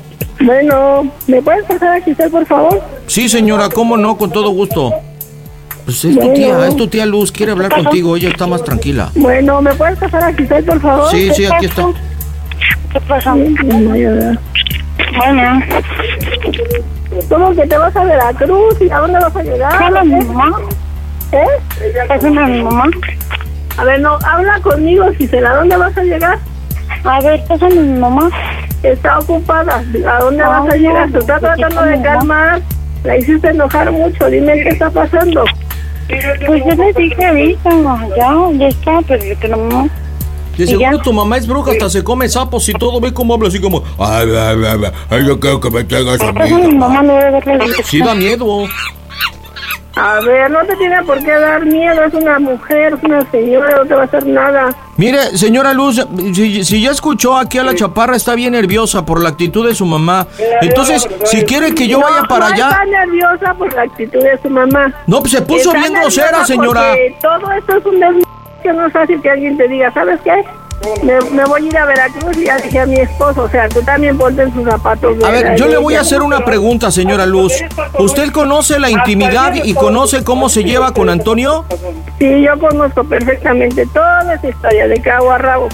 Bueno, 0.44 1.10
¿me 1.26 1.40
puedes 1.42 1.64
pasar 1.64 1.96
a 1.96 2.00
Giselle, 2.00 2.30
por 2.30 2.46
favor? 2.46 2.82
Sí, 3.06 3.28
señora, 3.28 3.68
cómo 3.68 3.96
no, 3.96 4.16
con 4.16 4.30
todo 4.30 4.50
gusto. 4.50 4.92
Pues 5.84 6.04
es 6.04 6.18
tu 6.18 6.32
tía, 6.32 6.66
es 6.66 6.76
tu 6.76 6.86
tía 6.86 7.06
Luz, 7.06 7.32
quiere 7.32 7.52
hablar 7.52 7.72
contigo, 7.72 8.16
ella 8.16 8.28
está 8.28 8.46
más 8.46 8.62
tranquila. 8.62 9.10
Bueno, 9.14 9.60
¿me 9.60 9.74
puedes 9.74 9.98
pasar 9.98 10.22
a 10.22 10.32
Giselle, 10.32 10.62
por 10.62 10.80
favor? 10.80 11.10
Sí, 11.10 11.30
sí, 11.34 11.44
aquí 11.44 11.66
está. 11.66 11.86
¿Qué 12.92 13.00
pasa? 13.00 13.34
Bueno. 13.34 14.36
¿Cómo 17.28 17.54
que 17.54 17.66
te 17.66 17.76
vas 17.76 17.94
a 17.96 18.04
Veracruz? 18.04 18.80
¿Y 18.80 18.90
a 18.90 18.98
dónde 18.98 19.18
vas 19.18 19.36
a 19.36 19.42
llegar? 19.42 19.72
Pásame 19.72 19.98
a 19.98 20.04
mi 20.04 20.14
¿Eh? 20.14 20.24
mamá. 20.24 20.60
¿Eh? 21.32 21.46
Mi 22.22 22.62
mamá. 22.62 22.84
A 23.76 23.84
ver, 23.84 24.00
no, 24.00 24.18
habla 24.24 24.60
conmigo, 24.62 25.04
Gisela. 25.18 25.50
¿A 25.50 25.56
dónde 25.56 25.76
vas 25.76 25.96
a 25.96 26.02
llegar? 26.02 26.38
A 27.04 27.20
ver, 27.20 27.42
pásame 27.48 27.78
a 27.78 27.82
mi 27.82 27.98
mamá. 27.98 28.30
Está 28.82 29.18
ocupada. 29.18 29.84
¿A 30.08 30.18
dónde 30.20 30.42
vas 30.42 30.72
a 30.72 30.76
llegar? 30.76 31.06
no, 31.06 31.12
Te 31.12 31.18
está 31.18 31.38
pues, 31.38 31.54
tratando 31.56 31.82
¿qué 31.82 31.90
de 31.90 32.02
calmar. 32.02 32.62
La 33.04 33.18
hiciste 33.18 33.48
enojar 33.48 33.90
mucho. 33.92 34.26
Dime 34.26 34.54
qué 34.54 34.68
está 34.70 34.90
pasando. 34.90 35.44
Pues 36.46 36.62
yo 36.64 36.74
le 36.74 36.92
dije 36.92 37.24
ahorita, 37.24 37.70
ya, 38.16 38.34
ya 38.58 38.68
está, 38.68 39.00
pero 39.06 39.24
yo 39.24 39.38
que 39.38 39.48
no 39.48 39.56
mamá. 39.56 39.88
De 40.56 40.64
¿Y 40.64 40.66
seguro 40.66 40.98
tu 40.98 41.12
mamá 41.12 41.38
es 41.38 41.46
bruja, 41.46 41.70
hasta 41.72 41.88
se 41.88 42.04
come 42.04 42.28
sapos 42.28 42.68
y 42.68 42.74
todo, 42.74 43.00
ve 43.00 43.14
cómo 43.14 43.32
habla 43.32 43.48
así 43.48 43.58
como... 43.58 43.82
Ay, 43.98 44.28
ay, 44.28 44.56
ay, 44.62 44.80
ay, 44.84 44.92
ay, 45.08 45.26
yo 45.26 45.40
creo 45.40 45.58
que 45.58 45.70
me 45.70 45.84
traigas 45.84 46.20
a 46.20 46.32
mi 46.32 46.74
mamá, 46.74 47.02
no 47.02 47.14
la 47.18 47.40
Sí 47.84 48.00
da 48.00 48.14
miedo. 48.14 48.66
A 49.94 50.20
ver, 50.20 50.50
no 50.50 50.60
te 50.64 50.74
tiene 50.76 51.02
por 51.02 51.18
qué 51.18 51.32
dar 51.32 51.64
miedo. 51.66 52.02
Es 52.04 52.14
una 52.14 52.38
mujer, 52.38 52.94
es 52.94 53.02
una 53.02 53.30
señora. 53.30 53.76
No 53.76 53.84
te 53.84 53.94
va 53.94 54.02
a 54.02 54.04
hacer 54.04 54.26
nada. 54.26 54.74
Mire, 54.96 55.36
señora 55.36 55.72
Luz, 55.74 56.06
si, 56.34 56.64
si 56.64 56.82
ya 56.82 56.90
escuchó 56.90 57.36
aquí 57.36 57.58
a 57.58 57.62
la 57.62 57.74
chaparra, 57.74 58.16
está 58.16 58.34
bien 58.34 58.52
nerviosa 58.52 59.04
por 59.04 59.22
la 59.22 59.30
actitud 59.30 59.66
de 59.66 59.74
su 59.74 59.84
mamá. 59.84 60.26
Entonces, 60.60 61.06
si 61.24 61.44
quiere 61.44 61.74
que 61.74 61.88
yo 61.88 61.98
No, 61.98 62.06
vaya 62.08 62.22
para 62.28 62.48
no 62.48 62.54
allá... 62.54 62.68
está 62.70 62.84
nerviosa 62.84 63.54
por 63.54 63.72
la 63.74 63.82
actitud 63.82 64.22
de 64.22 64.38
su 64.42 64.48
mamá. 64.50 64.92
No, 65.06 65.20
pues 65.20 65.32
se 65.32 65.42
puso 65.42 65.74
Está 65.74 65.78
bien 65.80 65.94
grosera, 65.94 66.44
señora. 66.44 66.94
Todo 67.20 67.52
esto 67.52 67.76
es 67.76 67.86
un 67.86 68.00
des... 68.00 68.10
que 68.62 68.72
no 68.72 68.86
es 68.86 68.92
fácil 68.92 69.20
que 69.20 69.30
alguien 69.30 69.56
te 69.56 69.68
diga, 69.68 69.92
¿sabes 69.92 70.20
qué? 70.24 70.44
Me, 71.02 71.20
me 71.30 71.44
voy 71.44 71.64
a 71.64 71.66
ir 71.66 71.78
a 71.78 71.84
Veracruz 71.84 72.36
y 72.36 72.46
ya 72.46 72.56
dije 72.58 72.80
a 72.80 72.86
mi 72.86 72.96
esposo, 72.96 73.42
o 73.42 73.48
sea, 73.48 73.68
tú 73.68 73.82
también 73.82 74.16
ponte 74.18 74.42
en 74.42 74.52
sus 74.52 74.64
zapatos. 74.64 75.22
A 75.24 75.30
ver, 75.30 75.56
yo 75.56 75.66
le 75.66 75.78
voy 75.78 75.94
a 75.94 76.00
hacer 76.00 76.22
una 76.22 76.44
pregunta, 76.44 76.90
señora 76.90 77.26
Luz. 77.26 77.52
¿Usted 77.98 78.30
conoce 78.32 78.78
la 78.78 78.90
intimidad 78.90 79.54
y 79.54 79.74
conoce 79.74 80.24
cómo 80.24 80.48
se 80.48 80.64
lleva 80.64 80.92
con 80.92 81.08
Antonio? 81.08 81.64
Sí, 82.18 82.42
yo 82.42 82.58
conozco 82.58 83.04
perfectamente 83.04 83.86
toda 83.86 84.34
esa 84.34 84.48
historia 84.48 84.88
de 84.88 85.00
cabo 85.00 85.30
a 85.30 85.38
rabo. 85.38 85.68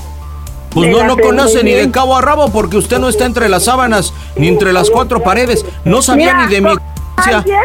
Pues 0.70 0.90
no, 0.90 1.02
no 1.04 1.16
conoce 1.16 1.64
ni 1.64 1.72
de 1.72 1.90
cabo 1.90 2.16
a 2.16 2.20
rabo 2.20 2.50
porque 2.50 2.76
usted 2.76 2.98
no 2.98 3.08
está 3.08 3.24
entre 3.24 3.48
las 3.48 3.64
sábanas 3.64 4.12
ni 4.36 4.48
entre 4.48 4.72
las 4.72 4.90
cuatro 4.90 5.22
paredes. 5.22 5.64
No 5.84 6.02
sabía 6.02 6.34
Mira, 6.34 6.46
ni 6.46 6.54
de 6.54 6.60
mi. 6.60 6.68
Alguien, 7.16 7.58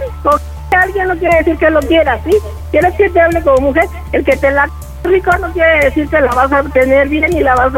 alguien 0.72 1.08
no 1.08 1.16
quiere 1.18 1.38
decir 1.38 1.58
que 1.58 1.70
lo 1.70 1.80
quieras, 1.82 2.22
¿sí? 2.26 2.36
¿Quieres 2.72 2.94
que 2.96 3.10
te 3.10 3.22
hable 3.22 3.42
como 3.44 3.58
mujer? 3.68 3.86
El 4.14 4.24
que 4.24 4.38
te 4.38 4.50
la 4.52 4.70
rico 5.04 5.32
no 5.40 5.52
quiere 5.52 5.86
decir 5.86 6.08
que 6.08 6.22
la 6.22 6.32
vas 6.34 6.52
a 6.52 6.64
tener 6.64 7.08
bien 7.10 7.36
y 7.36 7.42
la 7.42 7.56
vas 7.56 7.74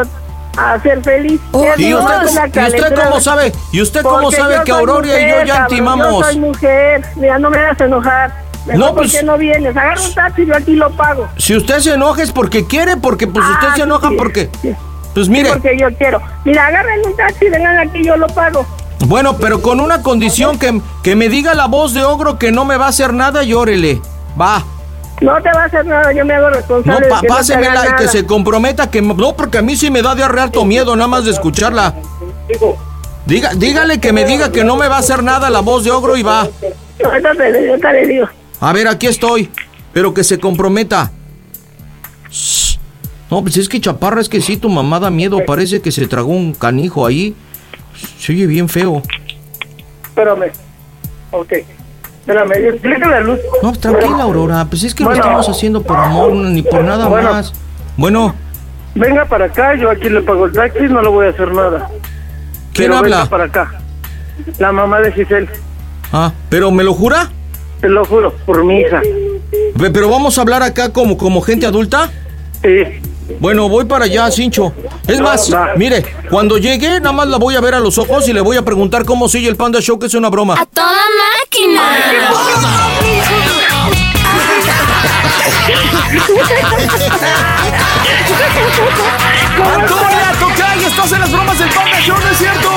a, 0.57 0.73
hacer 0.73 1.01
feliz. 1.03 1.41
Es 1.53 1.79
¿Y 1.79 1.93
usted, 1.93 2.21
y 2.23 2.75
usted 2.75 2.95
cómo 2.95 3.19
sabe? 3.19 3.51
¿Y 3.73 3.81
usted 3.81 4.01
cómo 4.03 4.21
Porque 4.21 4.37
sabe 4.37 4.63
que 4.63 4.71
Aurora 4.71 5.07
y 5.07 5.29
yo 5.29 5.43
ya 5.45 5.61
intimamos? 5.69 6.07
Yo 6.07 6.23
soy 6.23 6.39
mujer, 6.39 7.05
mira, 7.17 7.37
no 7.39 7.49
me 7.49 7.57
hagas 7.57 7.81
enojar. 7.81 8.45
Mejor, 8.65 8.79
No, 8.79 8.87
¿por 8.87 8.95
pues- 8.95 9.11
qué 9.11 9.23
no 9.23 9.37
vienes? 9.37 9.75
Agarra 9.75 10.01
un 10.01 10.13
taxi, 10.13 10.45
yo 10.45 10.55
aquí 10.55 10.75
lo 10.75 10.89
pago. 10.91 11.27
Si 11.37 11.55
usted 11.55 11.79
se 11.79 11.93
enoja 11.93 12.23
es 12.23 12.31
porque 12.31 12.65
quiere, 12.65 12.97
porque 12.97 13.27
pues 13.27 13.45
usted 13.45 13.67
Ah, 13.69 13.75
se 13.75 13.83
enoja 13.83 14.09
sí, 14.09 14.15
porque... 14.17 14.49
sí. 14.61 14.73
Pues 15.13 15.29
mire, 15.29 15.49
Porque 15.49 15.77
yo 15.79 15.87
quiero. 15.97 16.21
Mira, 16.43 16.67
agarren 16.67 16.99
un 17.05 17.15
taxi, 17.15 17.49
vengan 17.49 17.77
aquí, 17.77 18.03
yo 18.03 18.17
lo 18.17 18.27
pago. 18.27 18.65
bueno, 19.05 19.37
pero 19.37 19.61
con 19.61 19.79
una 19.79 20.01
condición 20.01 20.57
que, 20.59 20.81
que 21.03 21.15
me 21.15 21.29
diga 21.29 21.53
la 21.53 21.67
voz 21.67 21.93
de 21.93 22.03
ogro 22.03 22.37
que 22.37 22.51
no 22.51 22.65
me 22.65 22.75
va 22.75 22.87
a 22.87 22.89
hacer 22.89 23.13
nada, 23.13 23.43
llórele. 23.43 24.01
Va. 24.39 24.63
No 25.21 25.41
te 25.41 25.49
va 25.51 25.63
a 25.63 25.65
hacer 25.65 25.85
nada, 25.85 26.11
yo 26.11 26.25
me 26.25 26.33
hago 26.33 26.49
No, 26.49 26.55
responsable. 26.55 27.07
no 27.07 27.21
pásemela 27.27 27.81
haga 27.81 27.95
y 27.95 28.03
que 28.03 28.07
se 28.09 28.25
comprometa 28.25 28.89
que... 28.91 29.01
No, 29.01 29.35
porque 29.35 29.59
a 29.59 29.61
mí 29.61 29.75
sí 29.75 29.89
me 29.89 30.01
da 30.01 30.13
de 30.13 30.23
harto 30.23 30.65
miedo 30.65 30.95
nada 30.95 31.07
más 31.07 31.25
de 31.25 31.31
escucharla. 31.31 31.95
Diga, 33.25 33.51
dígale 33.55 33.99
que 33.99 34.11
me 34.11 34.25
diga 34.25 34.51
que 34.51 34.63
no 34.63 34.75
me 34.75 34.87
va 34.87 34.97
a 34.97 34.99
hacer 34.99 35.23
nada 35.23 35.49
la 35.49 35.61
voz 35.61 35.83
de 35.83 35.91
ogro 35.91 36.17
y 36.17 36.23
va. 36.23 36.47
A 38.59 38.73
ver, 38.73 38.87
aquí 38.87 39.07
estoy. 39.07 39.49
Pero 39.93 40.13
que 40.13 40.23
se 40.23 40.39
comprometa. 40.39 41.11
No, 43.31 43.41
pues 43.41 43.57
es 43.57 43.69
que 43.69 43.79
chaparra, 43.79 44.21
es 44.21 44.29
que 44.29 44.41
sí, 44.41 44.57
tu 44.57 44.69
mamá 44.69 44.99
da 44.99 45.09
miedo. 45.09 45.39
Parece 45.45 45.81
que 45.81 45.91
se 45.91 46.05
tragó 46.07 46.31
un 46.31 46.53
canijo 46.53 47.05
ahí. 47.05 47.33
Se 48.19 48.33
oye 48.33 48.45
bien 48.45 48.67
feo. 48.67 49.01
Espérame. 50.03 50.51
Ok. 51.31 51.53
Espérame, 52.27 52.53
explícale 52.69 53.15
a 53.15 53.19
Luz. 53.19 53.39
No, 53.61 53.71
tranquila, 53.73 54.23
Aurora. 54.23 54.65
Pues 54.67 54.83
es 54.83 54.95
que 54.95 55.03
Bueno. 55.03 55.19
lo 55.19 55.23
estamos 55.25 55.49
haciendo 55.49 55.83
por 55.83 55.95
amor, 55.97 56.33
ni 56.33 56.63
por 56.63 56.83
nada 56.83 57.07
Bueno. 57.07 57.31
más. 57.33 57.53
Bueno, 57.97 58.33
Venga 58.97 59.25
para 59.25 59.45
acá, 59.45 59.75
yo 59.75 59.89
aquí 59.91 60.07
le 60.09 60.21
pago 60.21 60.45
el 60.45 60.53
taxi, 60.53 60.83
no 60.83 61.01
le 61.01 61.09
voy 61.09 61.27
a 61.27 61.29
hacer 61.31 61.53
nada. 61.53 61.89
¿quién 62.73 62.87
Pero 62.87 62.97
habla? 62.97 63.17
venga 63.17 63.29
para 63.29 63.43
acá. 63.43 63.71
La 64.57 64.71
mamá 64.71 65.01
de 65.01 65.11
Giselle, 65.11 65.49
Ah, 66.13 66.31
¿pero 66.49 66.71
me 66.71 66.81
lo 66.83 66.93
jura? 66.93 67.29
te 67.81 67.89
lo 67.89 68.05
juro, 68.05 68.33
por 68.45 68.63
mi 68.63 68.79
hija. 68.79 69.01
¿Pero 69.77 70.09
vamos 70.09 70.37
a 70.37 70.41
hablar 70.41 70.63
acá 70.63 70.93
como, 70.93 71.17
como 71.17 71.41
gente 71.41 71.65
adulta? 71.65 72.09
Sí. 72.63 72.83
Bueno, 73.39 73.67
voy 73.69 73.85
para 73.85 74.05
allá, 74.05 74.29
Cincho. 74.31 74.73
Es 75.07 75.19
más, 75.19 75.49
mire, 75.77 76.05
cuando 76.29 76.57
llegue, 76.57 76.99
nada 76.99 77.11
más 77.11 77.27
la 77.27 77.37
voy 77.37 77.55
a 77.55 77.61
ver 77.61 77.73
a 77.75 77.79
los 77.79 77.97
ojos 77.97 78.27
y 78.27 78.33
le 78.33 78.41
voy 78.41 78.57
a 78.57 78.63
preguntar 78.63 79.05
cómo 79.05 79.27
sigue 79.27 79.49
el 79.49 79.55
Panda 79.55 79.79
Show, 79.81 79.97
que 79.97 80.05
es 80.07 80.13
una 80.13 80.29
broma. 80.29 80.55
¡A 80.59 80.65
toda 80.65 80.91
máquina! 81.41 81.81
¡Antonia, 89.75 90.31
Tocay! 90.39 90.83
¡Estás 90.85 91.11
en 91.11 91.19
las 91.21 91.31
bromas 91.31 91.59
del 91.59 91.69
Panda 91.69 91.99
Show, 91.99 92.17
no 92.19 92.29
es 92.29 92.37
cierto! 92.37 92.69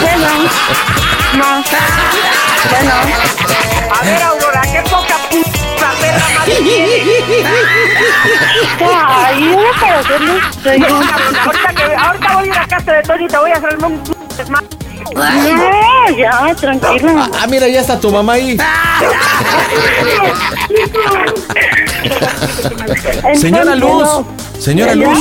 Bueno, 0.00 0.28
no. 1.34 1.64
Bueno. 2.70 2.92
A 3.90 4.02
ver, 4.04 4.22
Aurora, 4.22 4.62
qué 4.62 4.82
poca 4.90 5.16
Para 8.78 9.98
hacerlo. 10.00 10.32
ahorita, 11.44 11.74
que, 11.74 11.94
ahorita 11.94 12.34
voy 12.34 12.44
a 12.44 12.46
ir 12.46 12.58
a 12.58 12.66
casa 12.66 12.92
de 12.92 13.02
Tony 13.02 13.24
y 13.24 13.28
te 13.28 13.36
voy 13.38 13.50
a 13.50 13.54
hacer 13.54 13.78
un 13.84 14.02
desmadre. 14.36 14.68
No, 15.14 16.16
ya, 16.16 16.54
tranquila. 16.54 17.28
Ah, 17.40 17.46
mira, 17.48 17.68
ya 17.68 17.80
está 17.80 18.00
tu 18.00 18.10
mamá 18.10 18.34
ahí. 18.34 18.56
Señora 23.34 23.74
Luz, 23.76 24.08
señora 24.58 24.94
Luz. 24.94 25.18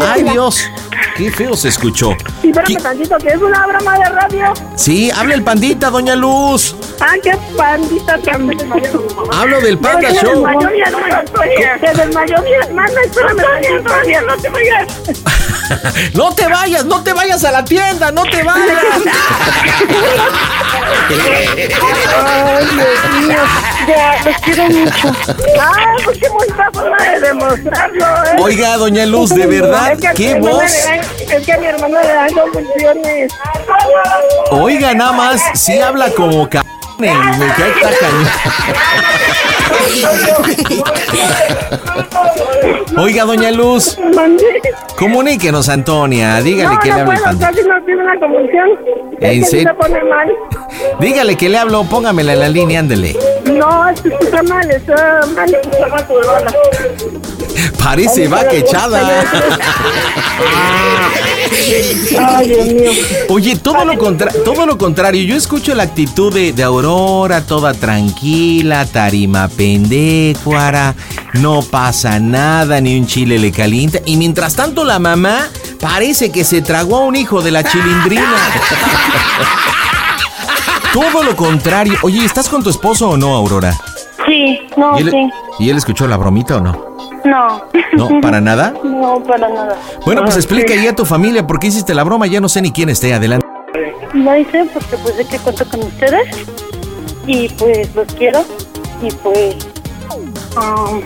Ay, 0.00 0.22
Dios, 0.24 0.68
qué 1.16 1.30
feo 1.30 1.56
se 1.56 1.68
escuchó. 1.68 2.16
Sí, 2.40 2.48
espérame 2.50 2.82
tantito, 2.82 3.16
que 3.18 3.28
es 3.28 3.36
una 3.36 3.66
broma 3.66 3.98
de 3.98 4.04
radio. 4.04 4.52
Sí, 4.76 5.10
habla 5.14 5.34
el 5.34 5.42
pandita, 5.42 5.90
doña 5.90 6.14
Luz. 6.16 6.74
Ah, 7.00 7.14
qué 7.22 7.36
pandita 7.56 8.18
tan... 8.18 8.50
Hablo 9.32 9.60
del 9.60 9.78
Panda 9.78 10.10
Se 10.10 10.20
Show. 10.20 10.44
desmayó 10.44 10.70
mi 10.70 10.80
hermano. 10.82 11.22
Se 11.80 11.94
desmayó 12.02 12.42
mi 12.42 12.52
hermano. 12.52 13.00
Espérame, 13.04 13.84
todavía, 13.84 14.20
no 14.22 14.36
te 14.36 14.48
vayas. 14.48 14.86
No 16.14 16.34
te 16.34 16.48
vayas, 16.48 16.84
no 16.84 17.00
te 17.04 17.12
vayas 17.12 17.44
a 17.44 17.52
la 17.52 17.64
tienda, 17.64 18.10
no 18.10 18.24
te 18.24 18.42
vayas. 18.42 18.76
Ay, 22.26 22.66
Dios 22.66 23.26
mío. 23.28 23.38
Ya, 23.86 24.20
los 24.24 24.36
quiero 24.42 24.64
mucho. 24.64 25.12
Ah, 25.60 25.72
pues 26.04 26.18
qué 26.18 26.28
bonita 26.28 26.68
forma 26.72 26.96
de 26.96 27.20
demostrarlo, 27.20 28.04
¿eh? 28.04 28.36
Oiga, 28.40 28.76
doña 28.78 29.06
Luz, 29.06 29.30
de 29.30 29.46
verdad, 29.46 29.92
Es 29.92 30.00
que 30.00 30.08
qué 30.14 30.34
voz. 30.40 30.62
Le 31.00 31.36
Es 31.36 31.46
que 31.46 31.52
a 31.52 31.58
mi 31.58 31.66
hermano 31.66 32.00
le 32.00 32.08
dan 32.08 32.32
convulsiones. 32.32 33.32
Oiga, 34.50 34.94
nada 34.94 35.12
más, 35.12 35.42
sí 35.54 35.78
habla 35.78 36.10
como 36.10 36.48
c... 36.50 36.60
Me 36.98 37.08
cae 37.08 37.72
cañón. 37.80 38.26
Oiga, 42.98 43.24
doña 43.24 43.50
Luz, 43.50 43.96
comuníquenos, 44.98 45.68
Antonia. 45.68 46.40
Dígale 46.42 46.74
no, 46.74 46.80
que 46.80 46.88
le 46.88 46.94
no 46.94 47.00
hablo 47.00 47.12
el 47.12 47.18
puedo, 47.20 47.38
casi 47.38 47.62
no 47.62 47.84
tiene 47.84 48.02
una 48.02 48.18
convulsión. 48.18 48.68
¿En 49.20 49.44
se 49.44 49.66
pone 49.74 50.02
mal. 50.04 50.28
Dígale 50.98 51.36
que 51.36 51.48
le 51.48 51.58
hablo, 51.58 51.84
póngamela 51.84 52.32
en 52.32 52.40
la 52.40 52.48
línea, 52.48 52.80
ándele. 52.80 53.16
No, 53.44 53.88
está 53.88 54.42
mal, 54.44 54.70
está 54.70 55.20
mal. 55.34 55.56
Parece 57.82 58.28
vaca 58.28 58.52
echada. 58.52 59.24
Ay, 62.18 62.48
Dios 62.48 62.66
mío. 62.66 62.90
Oye, 63.28 63.56
todo 63.56 63.84
lo, 63.84 63.98
contra- 63.98 64.32
todo 64.44 64.66
lo 64.66 64.78
contrario, 64.78 65.22
yo 65.24 65.36
escucho 65.36 65.74
la 65.74 65.84
actitud 65.84 66.32
de, 66.32 66.52
de 66.52 66.62
Aurora, 66.62 67.42
toda 67.42 67.74
tranquila, 67.74 68.86
tarima 68.86 69.48
pendécuara, 69.48 70.94
no 71.34 71.62
pasa 71.62 72.18
nada, 72.20 72.80
ni 72.80 72.98
un 72.98 73.06
chile 73.06 73.38
le 73.38 73.52
calienta. 73.52 73.98
Y 74.06 74.16
mientras 74.16 74.54
tanto 74.54 74.84
la 74.84 74.98
mamá 74.98 75.48
parece 75.80 76.30
que 76.30 76.44
se 76.44 76.62
tragó 76.62 76.96
a 76.98 77.00
un 77.00 77.16
hijo 77.16 77.42
de 77.42 77.50
la 77.50 77.64
chilindrina. 77.64 78.36
Todo 80.92 81.22
lo 81.22 81.36
contrario. 81.36 81.94
Oye, 82.02 82.24
¿estás 82.24 82.48
con 82.48 82.62
tu 82.62 82.70
esposo 82.70 83.10
o 83.10 83.16
no, 83.16 83.34
Aurora? 83.34 83.74
Sí, 84.26 84.60
no, 84.76 84.98
¿Y 84.98 85.02
él, 85.02 85.10
sí. 85.10 85.30
¿Y 85.60 85.70
él 85.70 85.76
escuchó 85.76 86.06
la 86.06 86.16
bromita 86.16 86.56
o 86.56 86.60
no? 86.60 86.90
No. 87.24 87.64
¿No? 87.92 88.20
¿Para 88.20 88.40
nada? 88.40 88.74
No, 88.82 89.22
para 89.22 89.48
nada. 89.48 89.76
Bueno, 90.04 90.22
pues 90.22 90.36
Ah, 90.36 90.38
explica 90.38 90.72
ahí 90.74 90.86
a 90.86 90.94
tu 90.96 91.04
familia 91.04 91.46
por 91.46 91.58
qué 91.58 91.66
hiciste 91.68 91.94
la 91.94 92.04
broma, 92.04 92.26
ya 92.26 92.40
no 92.40 92.48
sé 92.48 92.62
ni 92.62 92.72
quién 92.72 92.88
esté 92.88 93.12
adelante. 93.14 93.46
No 94.14 94.36
hice 94.36 94.64
porque 94.72 94.96
pues 94.96 95.14
sé 95.16 95.26
que 95.26 95.38
cuento 95.38 95.64
con 95.68 95.80
ustedes 95.80 96.28
y 97.26 97.48
pues 97.50 97.94
los 97.94 98.12
quiero 98.14 98.44
y 99.02 99.10
pues 99.12 99.56
um, 100.56 101.00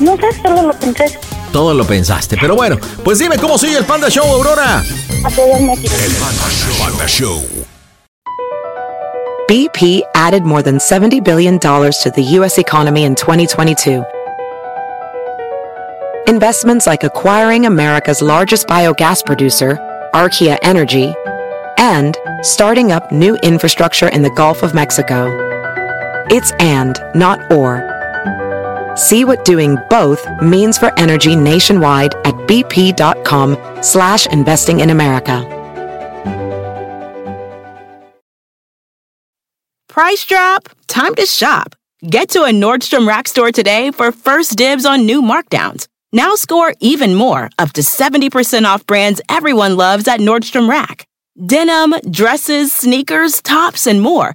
no 0.00 0.16
sé, 0.16 0.42
solo 0.42 0.62
lo 0.62 0.72
pensé. 0.74 1.18
Todo 1.54 1.72
lo 1.72 1.84
pensaste, 1.84 2.36
pero 2.36 2.56
bueno, 2.56 2.76
pues 3.04 3.20
dime 3.20 3.38
cómo 3.38 3.56
sigue 3.56 3.78
el 3.78 3.84
Panda 3.84 4.08
Show, 4.08 4.24
Aurora. 4.24 4.80
A 5.24 5.30
todas 5.30 5.60
máquinas. 5.60 5.92
Panda 6.80 7.06
Show. 7.06 7.44
BP 9.48 10.02
added 10.16 10.42
more 10.42 10.62
than 10.64 10.78
$70 10.78 11.22
billion 11.22 11.60
to 11.60 12.10
the 12.12 12.22
U.S. 12.38 12.58
economy 12.58 13.04
in 13.04 13.14
2022. 13.14 14.02
Investments 16.26 16.88
like 16.88 17.04
acquiring 17.04 17.66
America's 17.66 18.20
largest 18.20 18.66
biogas 18.66 19.24
producer, 19.24 19.78
Archaea 20.12 20.58
Energy, 20.62 21.14
and 21.78 22.18
starting 22.42 22.90
up 22.90 23.12
new 23.12 23.36
infrastructure 23.44 24.08
in 24.08 24.22
the 24.22 24.30
Gulf 24.30 24.64
of 24.64 24.74
Mexico. 24.74 25.28
It's 26.30 26.50
and, 26.58 26.98
not 27.14 27.38
or. 27.52 27.93
See 28.96 29.24
what 29.24 29.44
doing 29.44 29.76
both 29.90 30.26
means 30.40 30.78
for 30.78 30.92
energy 30.98 31.36
nationwide 31.36 32.14
at 32.24 32.34
bp.com 32.46 33.82
slash 33.82 34.26
investing 34.26 34.80
in 34.80 34.90
America. 34.90 35.50
Price 39.88 40.24
drop? 40.24 40.68
Time 40.88 41.14
to 41.14 41.24
shop. 41.24 41.76
Get 42.08 42.30
to 42.30 42.42
a 42.42 42.50
Nordstrom 42.50 43.06
Rack 43.06 43.28
store 43.28 43.52
today 43.52 43.92
for 43.92 44.10
first 44.12 44.56
dibs 44.56 44.84
on 44.84 45.06
new 45.06 45.22
markdowns. 45.22 45.86
Now 46.12 46.34
score 46.34 46.74
even 46.80 47.14
more, 47.14 47.48
up 47.58 47.72
to 47.74 47.80
70% 47.80 48.64
off 48.64 48.84
brands 48.86 49.20
everyone 49.28 49.76
loves 49.76 50.06
at 50.08 50.20
Nordstrom 50.20 50.68
Rack. 50.68 51.06
Denim, 51.46 51.94
dresses, 52.10 52.72
sneakers, 52.72 53.40
tops, 53.40 53.86
and 53.86 54.00
more. 54.00 54.34